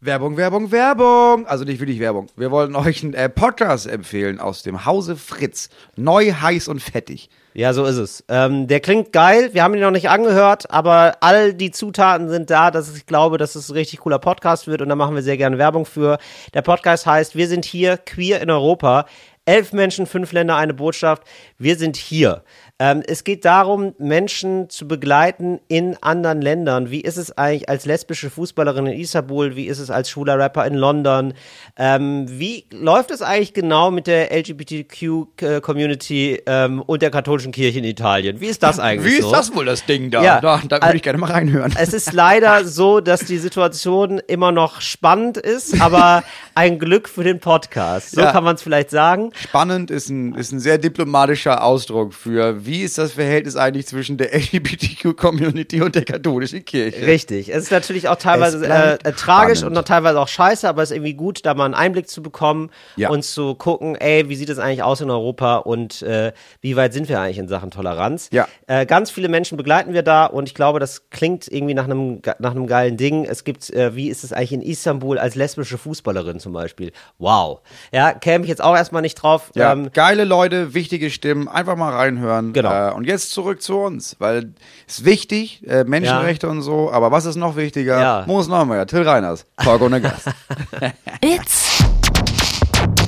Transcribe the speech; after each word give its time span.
Werbung, 0.00 0.36
Werbung, 0.36 0.70
Werbung. 0.70 1.44
Also 1.48 1.64
nicht 1.64 1.80
wirklich 1.80 1.98
Werbung. 1.98 2.28
Wir 2.36 2.52
wollen 2.52 2.76
euch 2.76 3.02
einen 3.02 3.14
äh, 3.14 3.28
Podcast 3.28 3.88
empfehlen 3.88 4.38
aus 4.38 4.62
dem 4.62 4.86
Hause 4.86 5.16
Fritz. 5.16 5.70
Neu, 5.96 6.30
heiß 6.30 6.68
und 6.68 6.80
fettig. 6.80 7.30
Ja, 7.52 7.72
so 7.72 7.84
ist 7.84 7.96
es. 7.96 8.24
Ähm, 8.28 8.68
der 8.68 8.78
klingt 8.78 9.12
geil. 9.12 9.50
Wir 9.54 9.64
haben 9.64 9.74
ihn 9.74 9.80
noch 9.80 9.90
nicht 9.90 10.08
angehört, 10.08 10.70
aber 10.70 11.16
all 11.18 11.52
die 11.52 11.72
Zutaten 11.72 12.28
sind 12.28 12.48
da, 12.48 12.70
dass 12.70 12.94
ich 12.96 13.06
glaube, 13.06 13.38
dass 13.38 13.56
es 13.56 13.70
ein 13.70 13.72
richtig 13.72 13.98
cooler 13.98 14.20
Podcast 14.20 14.68
wird 14.68 14.82
und 14.82 14.88
da 14.88 14.94
machen 14.94 15.16
wir 15.16 15.22
sehr 15.22 15.36
gerne 15.36 15.58
Werbung 15.58 15.84
für. 15.84 16.18
Der 16.54 16.62
Podcast 16.62 17.04
heißt 17.04 17.34
Wir 17.34 17.48
sind 17.48 17.64
hier, 17.64 17.96
queer 17.96 18.40
in 18.40 18.52
Europa. 18.52 19.06
Elf 19.46 19.72
Menschen, 19.72 20.06
fünf 20.06 20.30
Länder, 20.30 20.54
eine 20.56 20.74
Botschaft. 20.74 21.24
Wir 21.56 21.76
sind 21.76 21.96
hier. 21.96 22.44
Ähm, 22.80 23.02
es 23.06 23.24
geht 23.24 23.44
darum, 23.44 23.94
Menschen 23.98 24.70
zu 24.70 24.86
begleiten 24.86 25.58
in 25.66 25.96
anderen 26.00 26.40
Ländern. 26.40 26.92
Wie 26.92 27.00
ist 27.00 27.16
es 27.16 27.36
eigentlich 27.36 27.68
als 27.68 27.86
lesbische 27.86 28.30
Fußballerin 28.30 28.86
in 28.86 29.00
Istanbul? 29.00 29.56
Wie 29.56 29.66
ist 29.66 29.80
es 29.80 29.90
als 29.90 30.08
schwuler 30.10 30.38
Rapper 30.38 30.64
in 30.64 30.74
London? 30.74 31.34
Ähm, 31.76 32.26
wie 32.28 32.66
läuft 32.70 33.10
es 33.10 33.20
eigentlich 33.20 33.52
genau 33.52 33.90
mit 33.90 34.06
der 34.06 34.30
LGBTQ-Community 34.32 36.42
ähm, 36.46 36.82
und 36.82 37.02
der 37.02 37.10
katholischen 37.10 37.52
Kirche 37.52 37.78
in 37.78 37.84
Italien? 37.84 38.40
Wie 38.40 38.46
ist 38.46 38.62
das 38.62 38.78
eigentlich 38.78 39.12
Wie 39.12 39.16
ist 39.18 39.24
so? 39.24 39.32
das 39.32 39.54
wohl 39.54 39.64
das 39.64 39.84
Ding 39.84 40.10
da? 40.10 40.22
Ja. 40.22 40.40
Da, 40.40 40.60
da 40.68 40.80
würde 40.82 40.96
ich 40.96 41.02
gerne 41.02 41.18
mal 41.18 41.30
reinhören. 41.30 41.74
Es 41.78 41.92
ist 41.92 42.12
leider 42.12 42.64
so, 42.64 43.00
dass 43.00 43.20
die 43.20 43.38
Situation 43.38 44.20
immer 44.26 44.52
noch 44.52 44.80
spannend 44.80 45.36
ist, 45.36 45.80
aber 45.80 46.22
ein 46.54 46.78
Glück 46.78 47.08
für 47.08 47.24
den 47.24 47.40
Podcast. 47.40 48.12
So 48.12 48.20
Ja. 48.20 48.32
kann 48.32 48.44
man 48.44 48.56
es 48.56 48.62
vielleicht 48.62 48.90
sagen. 48.90 49.30
Spannend 49.34 49.90
ist 49.90 50.08
ein, 50.10 50.34
ist 50.34 50.52
ein 50.52 50.60
sehr 50.60 50.78
diplomatischer 50.78 51.64
Ausdruck 51.64 52.14
für, 52.14 52.64
wie 52.68 52.82
ist 52.82 52.98
das 52.98 53.12
Verhältnis 53.12 53.56
eigentlich 53.56 53.86
zwischen 53.86 54.18
der 54.18 54.32
LGBTQ-Community 54.34 55.80
und 55.82 55.94
der 55.94 56.04
katholischen 56.04 56.64
Kirche? 56.64 57.06
Richtig. 57.06 57.48
Es 57.48 57.64
ist 57.64 57.70
natürlich 57.72 58.08
auch 58.08 58.16
teilweise 58.16 58.64
äh, 58.66 58.94
äh, 59.02 59.12
tragisch 59.12 59.62
und 59.62 59.72
noch 59.72 59.84
teilweise 59.84 60.20
auch 60.20 60.28
scheiße, 60.28 60.68
aber 60.68 60.82
es 60.82 60.90
ist 60.90 60.96
irgendwie 60.96 61.14
gut, 61.14 61.44
da 61.46 61.54
mal 61.54 61.64
einen 61.64 61.74
Einblick 61.74 62.08
zu 62.08 62.22
bekommen 62.22 62.70
Ja. 62.96 63.08
und 63.10 63.24
zu 63.24 63.54
gucken, 63.54 63.94
ey, 63.96 64.28
wie 64.28 64.36
sieht 64.36 64.48
es 64.50 64.58
eigentlich 64.58 64.82
aus 64.82 65.00
in 65.00 65.10
Europa 65.10 65.56
und 65.56 66.02
äh, 66.02 66.32
wie 66.60 66.76
weit 66.76 66.92
sind 66.92 67.08
wir 67.08 67.20
eigentlich 67.20 67.38
in 67.38 67.48
Sachen 67.48 67.70
Toleranz? 67.70 68.28
Ja. 68.32 68.46
Äh, 68.66 68.86
ganz 68.86 69.10
viele 69.10 69.28
Menschen 69.28 69.56
begleiten 69.56 69.92
wir 69.94 70.02
da 70.02 70.26
und 70.26 70.48
ich 70.48 70.54
glaube, 70.54 70.78
das 70.78 71.08
klingt 71.10 71.48
irgendwie 71.50 71.74
nach 71.74 71.84
einem 71.84 72.20
nach 72.38 72.50
einem 72.52 72.66
geilen 72.66 72.96
Ding. 72.96 73.24
Es 73.24 73.44
gibt, 73.44 73.70
äh, 73.70 73.94
wie 73.96 74.08
ist 74.08 74.24
es 74.24 74.32
eigentlich 74.32 74.52
in 74.52 74.62
Istanbul 74.62 75.18
als 75.18 75.34
lesbische 75.34 75.78
Fußballerin 75.78 76.38
zum 76.40 76.52
Beispiel? 76.52 76.92
Wow. 77.18 77.60
Ja, 77.92 78.12
käme 78.12 78.44
ich 78.44 78.48
jetzt 78.50 78.62
auch 78.62 78.76
erstmal 78.76 79.02
nicht 79.02 79.14
drauf. 79.14 79.50
Ja, 79.54 79.72
Ähm, 79.72 79.90
geile 79.92 80.24
Leute, 80.24 80.74
wichtige 80.74 81.10
Stimmen, 81.10 81.48
einfach 81.48 81.76
mal 81.76 81.92
reinhören. 81.94 82.52
Genau. 82.62 82.88
Äh, 82.90 82.92
und 82.92 83.06
jetzt 83.06 83.30
zurück 83.30 83.62
zu 83.62 83.78
uns, 83.78 84.16
weil 84.18 84.52
es 84.86 84.98
ist 84.98 85.04
wichtig, 85.04 85.66
äh, 85.66 85.84
Menschenrechte 85.84 86.48
und 86.48 86.62
so, 86.62 86.90
aber 86.90 87.10
was 87.12 87.24
ist 87.24 87.36
noch 87.36 87.56
wichtiger? 87.56 88.00
Ja. 88.00 88.24
Moos 88.26 88.48
Neumeier, 88.48 88.86
Till 88.86 89.02
Reiners, 89.02 89.46
Talk 89.62 89.80
ohne 89.80 90.00
Gast. 90.00 90.28
It's 91.20 91.82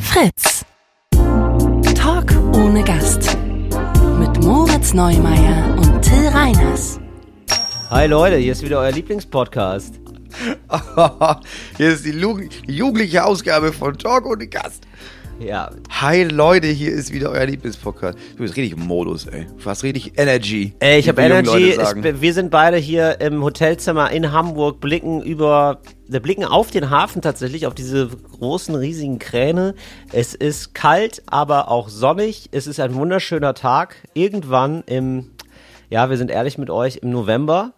Fritz. 0.03 0.65
Talk 1.95 2.33
ohne 2.55 2.83
Gast. 2.85 3.37
Mit 4.19 4.45
Moritz 4.45 4.93
Neumeier 4.95 5.77
und 5.77 6.03
Till 6.03 6.29
Reiners. 6.29 7.01
hi 7.91 8.07
Leute, 8.07 8.37
hier 8.37 8.53
ist 8.53 8.63
wieder 8.63 8.79
euer 8.81 8.93
Lieblingspodcast. 8.93 9.95
Hier 11.77 11.91
ist 11.91 12.05
die, 12.07 12.13
Lu 12.13 12.39
die 12.39 12.73
jugendliche 12.73 13.25
Ausgabe 13.25 13.73
von 13.73 13.99
Talk 13.99 14.27
ohne 14.27 14.47
Gast. 14.47 14.87
Ja, 15.41 15.71
Hi 15.89 16.25
Leute, 16.25 16.67
hier 16.67 16.93
ist 16.93 17.15
wieder 17.15 17.31
euer 17.31 17.47
Lieblingspodcast. 17.47 18.19
Du 18.37 18.43
bist 18.43 18.59
richtig 18.59 18.79
im 18.79 18.87
Modus, 18.87 19.25
ey. 19.25 19.47
Du 19.47 19.65
hast 19.65 19.83
richtig 19.83 20.19
Energy. 20.19 20.75
Ey, 20.81 20.99
ich 20.99 21.09
habe 21.09 21.23
Energy. 21.23 21.71
Es, 21.71 21.95
wir 21.95 22.35
sind 22.35 22.51
beide 22.51 22.77
hier 22.77 23.23
im 23.23 23.43
Hotelzimmer 23.43 24.11
in 24.11 24.33
Hamburg, 24.33 24.81
blicken 24.81 25.23
über, 25.23 25.81
wir 26.07 26.21
blicken 26.21 26.45
auf 26.45 26.71
den 26.71 26.91
Hafen 26.91 27.23
tatsächlich, 27.23 27.67
auf 27.67 27.75
diese 27.75 28.09
großen, 28.09 28.75
riesigen 28.75 29.19
Kräne. 29.19 29.75
Es 30.13 30.35
ist 30.35 30.75
kalt, 30.75 31.23
aber 31.25 31.71
auch 31.71 31.89
sonnig. 31.89 32.51
Es 32.53 32.67
ist 32.67 32.79
ein 32.79 32.95
wunderschöner 32.95 33.55
Tag. 33.55 33.97
Irgendwann 34.13 34.83
im, 34.85 35.31
ja, 35.89 36.11
wir 36.11 36.19
sind 36.19 36.31
ehrlich 36.31 36.59
mit 36.59 36.69
euch, 36.69 36.97
im 36.97 37.13
November. 37.13 37.73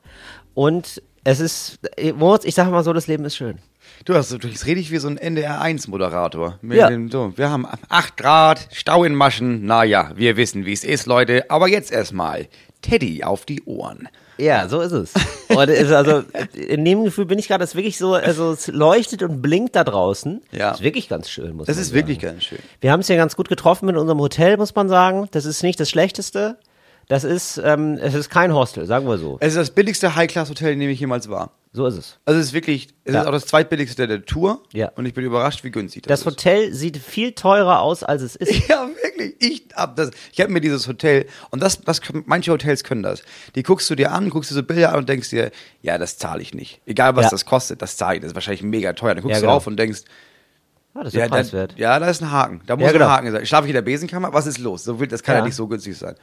Und 0.54 1.00
es 1.22 1.38
ist, 1.38 1.78
Moritz, 2.16 2.44
ich 2.44 2.56
sage 2.56 2.72
mal 2.72 2.82
so, 2.82 2.92
das 2.92 3.06
Leben 3.06 3.24
ist 3.24 3.36
schön. 3.36 3.58
Du 4.04 4.14
hast 4.14 4.32
du 4.32 4.38
bist 4.38 4.66
richtig 4.66 4.91
wie 4.91 4.98
so 4.98 5.08
ein 5.08 5.19
NDR1-Moderator. 5.19 6.58
Ja. 6.62 6.91
So, 7.10 7.32
wir 7.36 7.50
haben 7.50 7.66
8 7.88 8.16
Grad, 8.16 8.69
Stau 8.72 9.04
in 9.04 9.14
Maschen. 9.14 9.64
Naja, 9.64 10.10
wir 10.16 10.36
wissen, 10.36 10.66
wie 10.66 10.72
es 10.72 10.84
ist, 10.84 11.06
Leute. 11.06 11.50
Aber 11.50 11.69
jetzt 11.69 11.92
erstmal 11.92 12.48
Teddy 12.81 13.22
auf 13.22 13.44
die 13.47 13.62
Ohren. 13.64 14.08
Ja, 14.38 14.66
so 14.69 14.81
ist 14.81 14.92
es. 14.92 15.12
Und 15.48 15.69
ist 15.69 15.92
also 15.92 16.25
in 16.54 16.84
dem 16.84 17.04
Gefühl 17.04 17.26
bin 17.26 17.38
ich 17.38 17.47
gerade, 17.47 17.62
es 17.62 17.70
ist 17.70 17.76
wirklich 17.76 17.98
so, 17.98 18.14
also 18.14 18.52
es 18.52 18.66
leuchtet 18.66 19.22
und 19.22 19.41
blinkt 19.41 19.76
da 19.76 19.84
draußen. 19.84 20.42
Ja. 20.50 20.72
Ist 20.72 20.82
wirklich 20.82 21.08
ganz 21.08 21.28
schön, 21.28 21.54
muss 21.54 21.66
Das 21.66 21.76
man 21.76 21.82
ist 21.82 21.88
sagen. 21.91 21.98
wirklich 21.98 22.19
ganz 22.19 22.42
schön. 22.44 22.58
Wir 22.81 22.91
haben 22.91 23.00
es 23.00 23.06
hier 23.06 23.16
ganz 23.16 23.36
gut 23.36 23.48
getroffen 23.48 23.86
mit 23.86 23.97
unserem 23.97 24.19
Hotel, 24.19 24.56
muss 24.56 24.75
man 24.75 24.88
sagen. 24.88 25.28
Das 25.31 25.44
ist 25.44 25.62
nicht 25.62 25.78
das 25.78 25.91
Schlechteste. 25.91 26.56
Das 27.12 27.24
ist, 27.24 27.60
ähm, 27.62 27.98
es 28.00 28.14
ist 28.14 28.30
kein 28.30 28.54
Hostel, 28.54 28.86
sagen 28.86 29.06
wir 29.06 29.18
so. 29.18 29.36
Es 29.40 29.48
ist 29.48 29.58
das 29.58 29.70
billigste 29.70 30.16
High-Class-Hotel, 30.16 30.72
in 30.72 30.80
dem 30.80 30.88
ich 30.88 30.98
jemals 30.98 31.28
war. 31.28 31.50
So 31.74 31.84
ist 31.86 31.98
es. 31.98 32.18
Also 32.24 32.40
es 32.40 32.46
ist 32.46 32.52
wirklich, 32.54 32.88
es 33.04 33.12
Ja. 33.12 33.20
ist 33.20 33.26
auch 33.26 33.32
das 33.32 33.44
zweitbilligste 33.44 34.06
der 34.08 34.24
Tour. 34.24 34.62
Ja. 34.72 34.90
Und 34.96 35.04
ich 35.04 35.12
bin 35.12 35.22
überrascht, 35.22 35.62
wie 35.62 35.70
günstig 35.70 36.04
Das 36.04 36.08
das, 36.08 36.20
ist. 36.20 36.26
Hotel 36.38 36.72
sieht 36.72 36.96
viel 36.96 37.32
teurer 37.32 37.80
aus, 37.82 38.02
als 38.02 38.22
es 38.22 38.34
ist. 38.36 38.66
Ja, 38.68 38.88
wirklich. 39.02 39.34
Ich 39.40 39.66
hab 39.74 39.94
das. 39.96 40.10
Ich 40.32 40.40
habe 40.40 40.50
mir 40.50 40.62
dieses 40.62 40.88
Hotel 40.88 41.26
und 41.50 41.62
das, 41.62 41.82
das 41.82 42.00
können- 42.00 42.22
manche 42.26 42.50
Hotels 42.50 42.82
können 42.82 43.02
das. 43.02 43.22
Die 43.56 43.62
guckst 43.62 43.90
du 43.90 43.94
dir 43.94 44.12
an, 44.12 44.30
guckst 44.30 44.50
dir 44.50 44.54
so 44.54 44.62
Bilder 44.62 44.92
an 44.92 45.00
und 45.00 45.08
denkst 45.10 45.28
dir, 45.28 45.50
ja, 45.82 45.98
das 45.98 46.16
zahle 46.16 46.40
ich 46.40 46.54
nicht. 46.54 46.80
Egal 46.86 47.14
was 47.14 47.24
Ja. 47.26 47.30
das 47.32 47.44
kostet, 47.44 47.82
das 47.82 47.98
zahle 47.98 48.14
ich. 48.16 48.20
Das 48.22 48.30
ist 48.30 48.34
wahrscheinlich 48.34 48.62
mega 48.62 48.94
teuer. 48.94 49.14
Dann 49.14 49.22
guckst 49.22 49.34
Ja, 49.34 49.40
du 49.40 49.42
genau. 49.42 49.52
drauf 49.52 49.66
und 49.66 49.76
denkst, 49.78 50.00
Ah, 50.94 51.00
das 51.00 51.08
ist 51.08 51.14
ja, 51.14 51.20
ja, 51.20 51.26
da, 51.28 51.34
preiswert. 51.36 51.74
ja, 51.76 51.98
da 51.98 52.08
ist 52.08 52.22
ein 52.22 52.30
Haken. 52.30 52.62
Da 52.66 52.74
muss 52.76 52.90
genau. 52.90 53.04
ein 53.04 53.10
Haken 53.10 53.32
sein. 53.32 53.44
Schlafe 53.44 53.64
ich 53.66 53.70
in 53.70 53.74
der 53.74 53.82
Besenkammer? 53.82 54.32
Was 54.32 54.46
ist 54.46 54.56
los? 54.58 54.84
So 54.84 54.94
das 54.94 55.22
kann 55.22 55.34
ja. 55.34 55.38
Ja. 55.40 55.44
nicht 55.44 55.54
so 55.56 55.66
günstig 55.68 55.96
sein. 55.98 56.14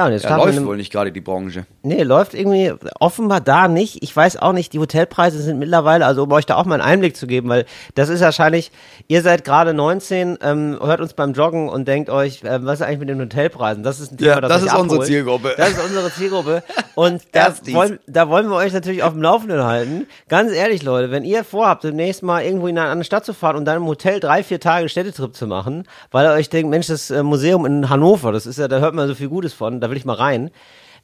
Ja, 0.00 0.06
und 0.06 0.12
jetzt 0.12 0.24
Ja, 0.24 0.36
läuft 0.36 0.52
in 0.52 0.56
einem- 0.56 0.66
wohl 0.66 0.76
nicht 0.78 0.90
gerade 0.90 1.12
die 1.12 1.20
Branche. 1.20 1.66
Nee, 1.82 2.02
läuft 2.04 2.32
irgendwie 2.32 2.72
offenbar 3.00 3.42
da 3.42 3.68
nicht. 3.68 4.02
Ich 4.02 4.16
weiß 4.16 4.38
auch 4.38 4.52
nicht, 4.54 4.72
die 4.72 4.78
Hotelpreise 4.78 5.42
sind 5.42 5.58
mittlerweile, 5.58 6.06
also 6.06 6.22
um 6.22 6.32
euch 6.32 6.46
da 6.46 6.56
auch 6.56 6.64
mal 6.64 6.76
einen 6.76 6.82
Einblick 6.90 7.16
zu 7.18 7.26
geben, 7.26 7.50
weil 7.50 7.66
das 7.96 8.08
ist 8.08 8.22
wahrscheinlich, 8.22 8.70
ihr 9.08 9.20
seid 9.20 9.44
gerade 9.44 9.74
19, 9.74 10.38
ähm, 10.42 10.78
hört 10.82 11.02
uns 11.02 11.12
beim 11.12 11.34
Joggen 11.34 11.68
und 11.68 11.86
denkt 11.86 12.08
euch, 12.08 12.40
ähm, 12.46 12.64
was 12.64 12.80
ist 12.80 12.86
eigentlich 12.86 13.00
mit 13.00 13.08
den 13.10 13.20
Hotelpreisen? 13.20 13.82
Das 13.82 14.00
ist 14.00 14.12
ein 14.12 14.16
Thema, 14.16 14.30
Ja, 14.30 14.40
das, 14.40 14.48
das 14.48 14.62
ist 14.62 14.68
unsere 14.74 14.84
abholt. 15.00 15.06
Zielgruppe. 15.06 15.54
Das 15.58 15.68
ist 15.70 15.84
unsere 15.84 16.10
Zielgruppe. 16.12 16.62
Und 16.94 17.22
da 17.32 17.54
wollen, 17.72 17.98
da 18.06 18.28
wollen 18.28 18.48
wir 18.48 18.56
euch 18.56 18.72
natürlich 18.74 19.02
auf 19.02 19.12
dem 19.12 19.22
Laufenden 19.22 19.62
halten. 19.64 20.06
Ganz 20.28 20.52
ehrlich, 20.52 20.82
Leute, 20.82 21.10
wenn 21.10 21.24
ihr 21.24 21.44
vorhabt, 21.44 21.84
demnächst 21.84 22.22
mal 22.22 22.42
irgendwo 22.42 22.66
in 22.66 22.76
eine 22.78 22.88
andere 22.88 23.04
Stadt 23.04 23.24
zu 23.24 23.32
fahren 23.32 23.56
und 23.56 23.64
dann 23.64 23.76
im 23.78 23.86
Hotel 23.86 24.20
drei, 24.20 24.42
vier 24.42 24.60
Tage 24.60 24.88
Städtetrip 24.88 25.34
zu 25.34 25.46
machen, 25.46 25.84
weil 26.10 26.26
ihr 26.26 26.32
euch 26.32 26.50
denkt, 26.50 26.68
Mensch, 26.70 26.88
das 26.88 27.10
äh, 27.10 27.22
Museum 27.22 27.64
in 27.64 27.88
Hannover, 27.88 28.32
das 28.32 28.44
ist 28.46 28.58
ja, 28.58 28.68
da 28.68 28.78
hört 28.80 28.94
man 28.94 29.08
so 29.08 29.14
viel 29.14 29.28
Gutes 29.28 29.52
von, 29.54 29.80
da 29.80 29.89
will 29.90 29.96
ich 29.96 30.04
mal 30.04 30.14
rein. 30.14 30.50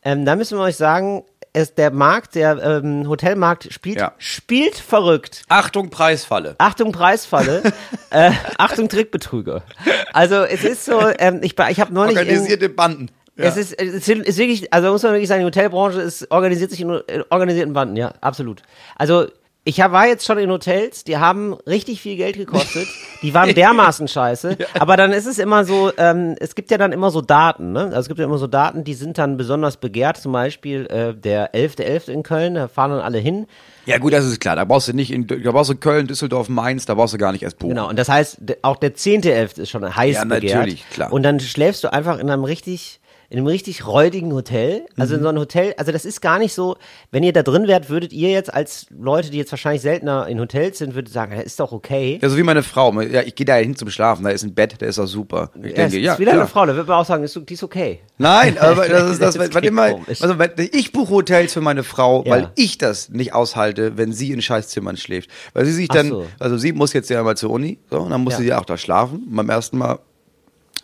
Ähm, 0.02 0.24
da 0.24 0.36
müssen 0.36 0.56
wir 0.58 0.62
euch 0.64 0.76
sagen, 0.76 1.24
es, 1.52 1.74
der 1.74 1.90
Markt, 1.90 2.34
der 2.34 2.62
ähm, 2.62 3.08
Hotelmarkt 3.08 3.72
spielt, 3.72 3.98
Ja. 3.98 4.12
spielt 4.18 4.76
verrückt. 4.76 5.42
Achtung, 5.48 5.88
Preisfalle. 5.90 6.54
Achtung 6.58 6.92
Preisfalle, 6.92 7.62
äh, 8.10 8.30
Achtung 8.58 8.88
Trickbetrüger. 8.88 9.62
Also 10.12 10.36
es 10.44 10.64
ist 10.64 10.84
so, 10.84 11.00
ähm, 11.18 11.40
ich, 11.42 11.54
ich 11.58 11.80
habe 11.80 11.94
neulich 11.94 12.16
in, 12.16 12.24
Organisierte 12.24 12.68
Banden. 12.68 13.10
Ja. 13.36 13.44
es 13.44 13.56
ist, 13.56 13.72
es 13.72 14.08
ist 14.08 14.38
wirklich, 14.38 14.72
also 14.72 14.92
muss 14.92 15.02
man 15.02 15.12
wirklich 15.12 15.28
sagen, 15.28 15.40
die 15.40 15.46
Hotelbranche 15.46 16.00
ist, 16.00 16.30
organisiert 16.30 16.70
sich 16.70 16.80
in, 16.80 16.90
in 16.90 17.24
organisierten 17.30 17.72
Banden, 17.72 17.96
ja, 17.96 18.12
absolut. 18.20 18.62
Also, 18.96 19.26
ich 19.68 19.78
war 19.80 20.06
jetzt 20.06 20.24
schon 20.24 20.38
in 20.38 20.48
Hotels, 20.48 21.02
die 21.02 21.18
haben 21.18 21.52
richtig 21.66 22.00
viel 22.00 22.16
Geld 22.16 22.36
gekostet, 22.36 22.86
die 23.20 23.34
waren 23.34 23.52
dermaßen 23.52 24.06
scheiße, 24.06 24.56
aber 24.78 24.96
dann 24.96 25.12
ist 25.12 25.26
es 25.26 25.40
immer 25.40 25.64
so, 25.64 25.90
ähm, 25.98 26.36
es 26.38 26.54
gibt 26.54 26.70
ja 26.70 26.78
dann 26.78 26.92
immer 26.92 27.10
so 27.10 27.20
Daten, 27.20 27.72
ne? 27.72 27.80
Also 27.86 27.98
es 27.98 28.08
gibt 28.08 28.20
ja 28.20 28.26
immer 28.26 28.38
so 28.38 28.46
Daten, 28.46 28.84
die 28.84 28.94
sind 28.94 29.18
dann 29.18 29.36
besonders 29.36 29.76
begehrt, 29.76 30.18
zum 30.18 30.30
Beispiel 30.30 30.86
äh, 30.86 31.14
der 31.14 31.52
11.11. 31.52 32.10
in 32.10 32.22
Köln, 32.22 32.54
da 32.54 32.68
fahren 32.68 32.92
dann 32.92 33.00
alle 33.00 33.18
hin. 33.18 33.46
ja, 33.86 33.98
gut, 33.98 34.12
das 34.12 34.24
ist 34.24 34.40
klar. 34.40 34.54
Da 34.54 34.64
brauchst 34.64 34.86
du 34.86 34.92
nicht 34.92 35.10
in, 35.10 35.26
da 35.26 35.50
brauchst 35.50 35.70
du 35.70 35.74
Köln, 35.74 36.06
Düsseldorf, 36.06 36.48
Mainz, 36.48 36.86
da 36.86 36.94
brauchst 36.94 37.14
du 37.14 37.18
gar 37.18 37.32
nicht 37.32 37.42
erst 37.42 37.58
buchen. 37.58 37.70
Genau, 37.74 37.88
und 37.88 37.98
das 37.98 38.08
heißt, 38.08 38.38
auch 38.62 38.76
der 38.76 38.94
10.11. 38.94 39.60
ist 39.62 39.70
schon 39.70 39.96
heiß 39.96 40.14
Ja, 40.14 40.24
begehrt. 40.24 40.54
natürlich, 40.54 40.88
klar. 40.90 41.12
Und 41.12 41.24
dann 41.24 41.40
schläfst 41.40 41.82
du 41.82 41.92
einfach 41.92 42.18
in 42.20 42.30
einem 42.30 42.44
richtig, 42.44 43.00
in 43.36 43.40
einem 43.42 43.48
richtig 43.48 43.86
räudigen 43.86 44.32
Hotel. 44.32 44.86
Also 44.96 45.12
Mhm. 45.12 45.18
in 45.18 45.22
so 45.24 45.28
einem 45.28 45.38
Hotel, 45.40 45.74
also 45.76 45.92
das 45.92 46.06
ist 46.06 46.22
gar 46.22 46.38
nicht 46.38 46.54
so, 46.54 46.76
wenn 47.10 47.22
ihr 47.22 47.34
da 47.34 47.42
drin 47.42 47.66
wärt, 47.66 47.90
würdet 47.90 48.14
ihr 48.14 48.30
jetzt 48.30 48.52
als 48.52 48.86
Leute, 48.98 49.30
die 49.30 49.36
jetzt 49.36 49.52
wahrscheinlich 49.52 49.82
seltener 49.82 50.26
in 50.26 50.40
Hotels 50.40 50.78
sind, 50.78 50.94
würdet 50.94 51.12
sagen, 51.12 51.34
das 51.36 51.44
ist 51.44 51.60
doch 51.60 51.70
okay. 51.72 52.18
Ja, 52.22 52.30
so 52.30 52.38
wie 52.38 52.42
meine 52.42 52.62
Frau. 52.62 52.98
Ja, 53.02 53.20
ich 53.20 53.34
gehe 53.34 53.44
da 53.44 53.56
hin 53.56 53.76
zum 53.76 53.90
Schlafen, 53.90 54.24
da 54.24 54.30
ist 54.30 54.42
ein 54.42 54.54
Bett, 54.54 54.80
der 54.80 54.88
ist 54.88 54.98
auch 54.98 55.06
super. 55.06 55.50
Ich 55.56 55.70
Ja, 55.70 55.76
denke, 55.76 55.96
ist 55.98 56.02
ja, 56.02 56.18
wieder 56.18 56.30
klar. 56.30 56.42
eine 56.44 56.50
Frau, 56.50 56.64
da 56.64 56.74
würde 56.74 56.88
man 56.88 56.98
auch 57.00 57.04
sagen, 57.04 57.24
ist, 57.24 57.38
die 57.46 57.52
ist 57.54 57.62
okay. 57.62 58.00
Nein, 58.16 58.56
aber 58.58 58.88
das 58.88 59.10
ist 59.10 59.20
das, 59.20 59.34
Das 59.34 59.54
was 59.54 59.62
immer, 59.64 59.90
komisch. 59.90 60.22
also 60.22 60.34
ich 60.72 60.92
buche 60.92 61.10
Hotels 61.10 61.52
für 61.52 61.60
meine 61.60 61.82
Frau, 61.82 62.24
Ja. 62.24 62.30
weil 62.30 62.50
ich 62.56 62.78
das 62.78 63.10
nicht 63.10 63.34
aushalte, 63.34 63.98
wenn 63.98 64.14
sie 64.14 64.32
in 64.32 64.40
Scheißzimmern 64.40 64.96
schläft. 64.96 65.30
Weil 65.52 65.66
sie 65.66 65.72
sich 65.72 65.88
Ach 65.90 65.96
dann, 65.96 66.08
so. 66.08 66.26
also 66.38 66.56
sie 66.56 66.72
muss 66.72 66.94
jetzt 66.94 67.10
ja 67.10 67.22
mal 67.22 67.36
zur 67.36 67.50
Uni, 67.50 67.78
so, 67.90 67.98
und 68.00 68.10
dann 68.10 68.22
musste 68.22 68.42
Ja. 68.42 68.46
sie 68.46 68.54
auch 68.54 68.64
da 68.64 68.78
schlafen, 68.78 69.24
beim 69.28 69.50
ersten 69.50 69.76
Mal. 69.76 69.98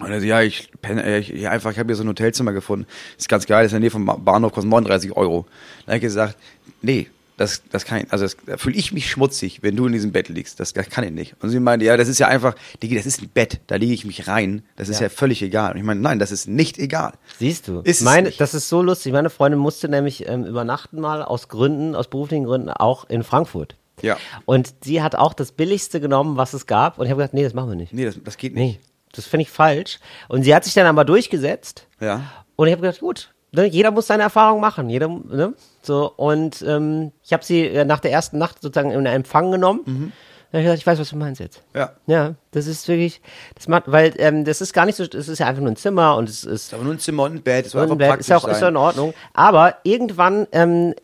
Und 0.03 0.11
er 0.13 0.21
so, 0.21 0.27
ja, 0.27 0.41
ich 0.43 0.71
penne, 0.81 1.03
äh, 1.05 1.19
ich, 1.19 1.29
ja, 1.29 1.51
einfach, 1.51 1.71
ich 1.73 1.79
habe 1.79 1.89
hier 1.89 1.97
so 1.97 2.03
ein 2.05 2.09
Hotelzimmer 2.09 2.53
gefunden. 2.53 2.87
Ist 3.19 3.29
ganz 3.29 3.47
geil, 3.47 3.65
ist 3.67 3.73
in 3.73 3.77
der 3.77 3.81
Nähe 3.81 3.91
vom 3.91 4.05
Ba- 4.07 4.17
Bahnhof, 4.17 4.53
kostet 4.53 4.71
39 4.71 5.17
Euro. 5.17 5.47
Dann 5.87 5.95
habe 5.95 5.97
ich 5.97 6.03
gesagt, 6.03 6.37
nee, 6.83 7.09
das, 7.39 7.63
das 7.71 7.85
kann 7.87 8.03
ich, 8.03 8.13
also 8.13 8.25
das, 8.25 8.37
da 8.47 8.57
fühle 8.57 8.77
ich 8.77 8.93
mich 8.93 9.11
schmutzig, 9.11 9.63
wenn 9.63 9.75
du 9.75 9.87
in 9.87 9.93
diesem 9.93 10.13
Bett 10.13 10.29
liegst. 10.29 10.61
Das, 10.61 10.75
das 10.75 10.89
kann 10.91 11.03
ich 11.03 11.11
nicht. 11.11 11.35
Und 11.41 11.49
sie 11.49 11.59
meinte, 11.61 11.85
ja, 11.87 11.97
das 11.97 12.07
ist 12.09 12.19
ja 12.21 12.29
einfach, 12.29 12.55
Digi, 12.83 12.95
das 12.95 13.07
ist 13.07 13.23
ein 13.23 13.29
Bett, 13.31 13.61
da 13.69 13.77
lege 13.77 13.93
ich 13.95 14.05
mich 14.05 14.29
rein. 14.29 14.63
Das 14.77 14.89
ist 14.89 15.01
ja. 15.01 15.07
Ja. 15.07 15.09
völlig 15.09 15.43
egal. 15.43 15.73
Und 15.73 15.79
ich 15.79 15.83
meine, 15.85 16.01
nein, 16.01 16.19
das 16.19 16.31
ist 16.31 16.47
nicht 16.47 16.79
egal. 16.79 17.15
Siehst 17.39 17.69
du? 17.69 17.81
Ist 17.81 18.03
meine, 18.03 18.31
das 18.31 18.55
ist 18.55 18.69
so 18.69 18.83
lustig. 18.83 19.13
Meine 19.13 19.31
Freundin 19.31 19.59
musste 19.59 19.89
nämlich 19.89 20.29
ähm, 20.29 20.45
übernachten 20.45 21.01
mal 21.01 21.23
aus 21.23 21.49
Gründen, 21.49 21.95
aus 21.97 22.09
beruflichen 22.09 22.45
Gründen, 22.45 22.69
auch 22.69 23.09
in 23.09 23.25
Frankfurt. 23.25 23.77
Ja. 24.03 24.19
Und 24.45 24.75
sie 24.85 25.03
hat 25.03 25.15
auch 25.17 25.33
das 25.33 25.53
Billigste 25.53 26.01
genommen, 26.01 26.37
was 26.37 26.55
es 26.55 26.67
gab. 26.67 26.99
Und 26.99 27.07
ich 27.07 27.11
habe 27.11 27.21
gesagt, 27.21 27.35
nee, 27.35 27.45
das 27.45 27.55
machen 27.55 27.71
wir 27.71 27.77
nicht. 27.77 27.93
Nee, 27.93 28.05
das, 28.05 28.17
das 28.23 28.37
geht 28.37 28.55
nicht. 28.55 28.79
Nee, 28.79 28.81
das 29.12 29.26
finde 29.26 29.43
ich 29.43 29.50
falsch. 29.50 29.99
Und 30.29 30.43
sie 30.43 30.55
hat 30.55 30.64
sich 30.64 30.75
dann 30.75 30.87
aber 30.87 31.05
durchgesetzt. 31.05 31.87
Ja. 32.00 32.23
Und 32.56 32.67
ich 32.67 32.73
habe 32.73 32.82
gedacht, 32.82 33.00
gut, 33.00 33.32
ne, 33.53 33.67
jeder 33.67 33.91
muss 33.91 34.06
seine 34.06 34.23
Erfahrung 34.23 34.61
machen. 34.61 34.91
Jeder, 34.91 35.09
ne? 35.09 35.55
So, 35.82 36.11
und 36.11 36.62
ähm, 36.62 37.12
ich 37.23 37.32
habe 37.32 37.44
sie 37.44 37.67
äh, 37.67 37.85
nach 37.85 38.00
der 38.00 38.12
ersten 38.12 38.38
Nacht 38.38 38.61
sozusagen 38.61 38.91
in 38.91 39.06
Empfang 39.06 39.50
genommen. 39.50 39.81
Mhm. 39.85 40.12
Dann 40.53 40.59
hab 40.59 40.61
ich 40.61 40.65
gesagt, 40.67 40.79
ich 40.81 40.87
weiß, 40.87 40.99
was 40.99 41.09
du 41.11 41.17
meinst 41.17 41.41
jetzt. 41.41 41.63
Ja. 41.75 41.93
Ja, 42.07 42.35
das 42.51 42.67
ist 42.67 42.87
wirklich, 42.87 43.23
das 43.55 43.69
macht, 43.69 43.85
weil 43.87 44.13
ähm, 44.19 44.45
das 44.45 44.61
ist 44.61 44.75
gar 44.75 44.85
nicht 44.85 44.97
so, 44.97 45.07
das 45.07 45.27
ist 45.27 45.39
ja 45.39 45.47
einfach 45.47 45.63
nur 45.63 45.71
ein 45.71 45.77
Zimmer 45.77 46.17
und 46.17 46.29
es 46.29 46.45
ist 46.45 46.75
Aber 46.75 46.85
nur 46.85 46.93
ein 46.93 46.99
Zimmer 46.99 47.23
und 47.23 47.37
ein 47.37 47.43
Bett, 47.43 47.65
das 47.65 47.75
war 47.75 47.83
einfach 47.85 47.95
ein 47.95 47.99
Bett, 47.99 48.09
praktisch 48.09 48.25
ist 48.27 48.29
ja 48.29 48.37
auch, 48.37 48.45
ist 48.45 48.53
ja 48.57 48.61
sein. 48.61 48.69
in 48.75 48.77
Ordnung. 48.77 49.15
Aber 49.33 49.77
irgendwann, 49.85 50.47
ähm, 50.53 50.95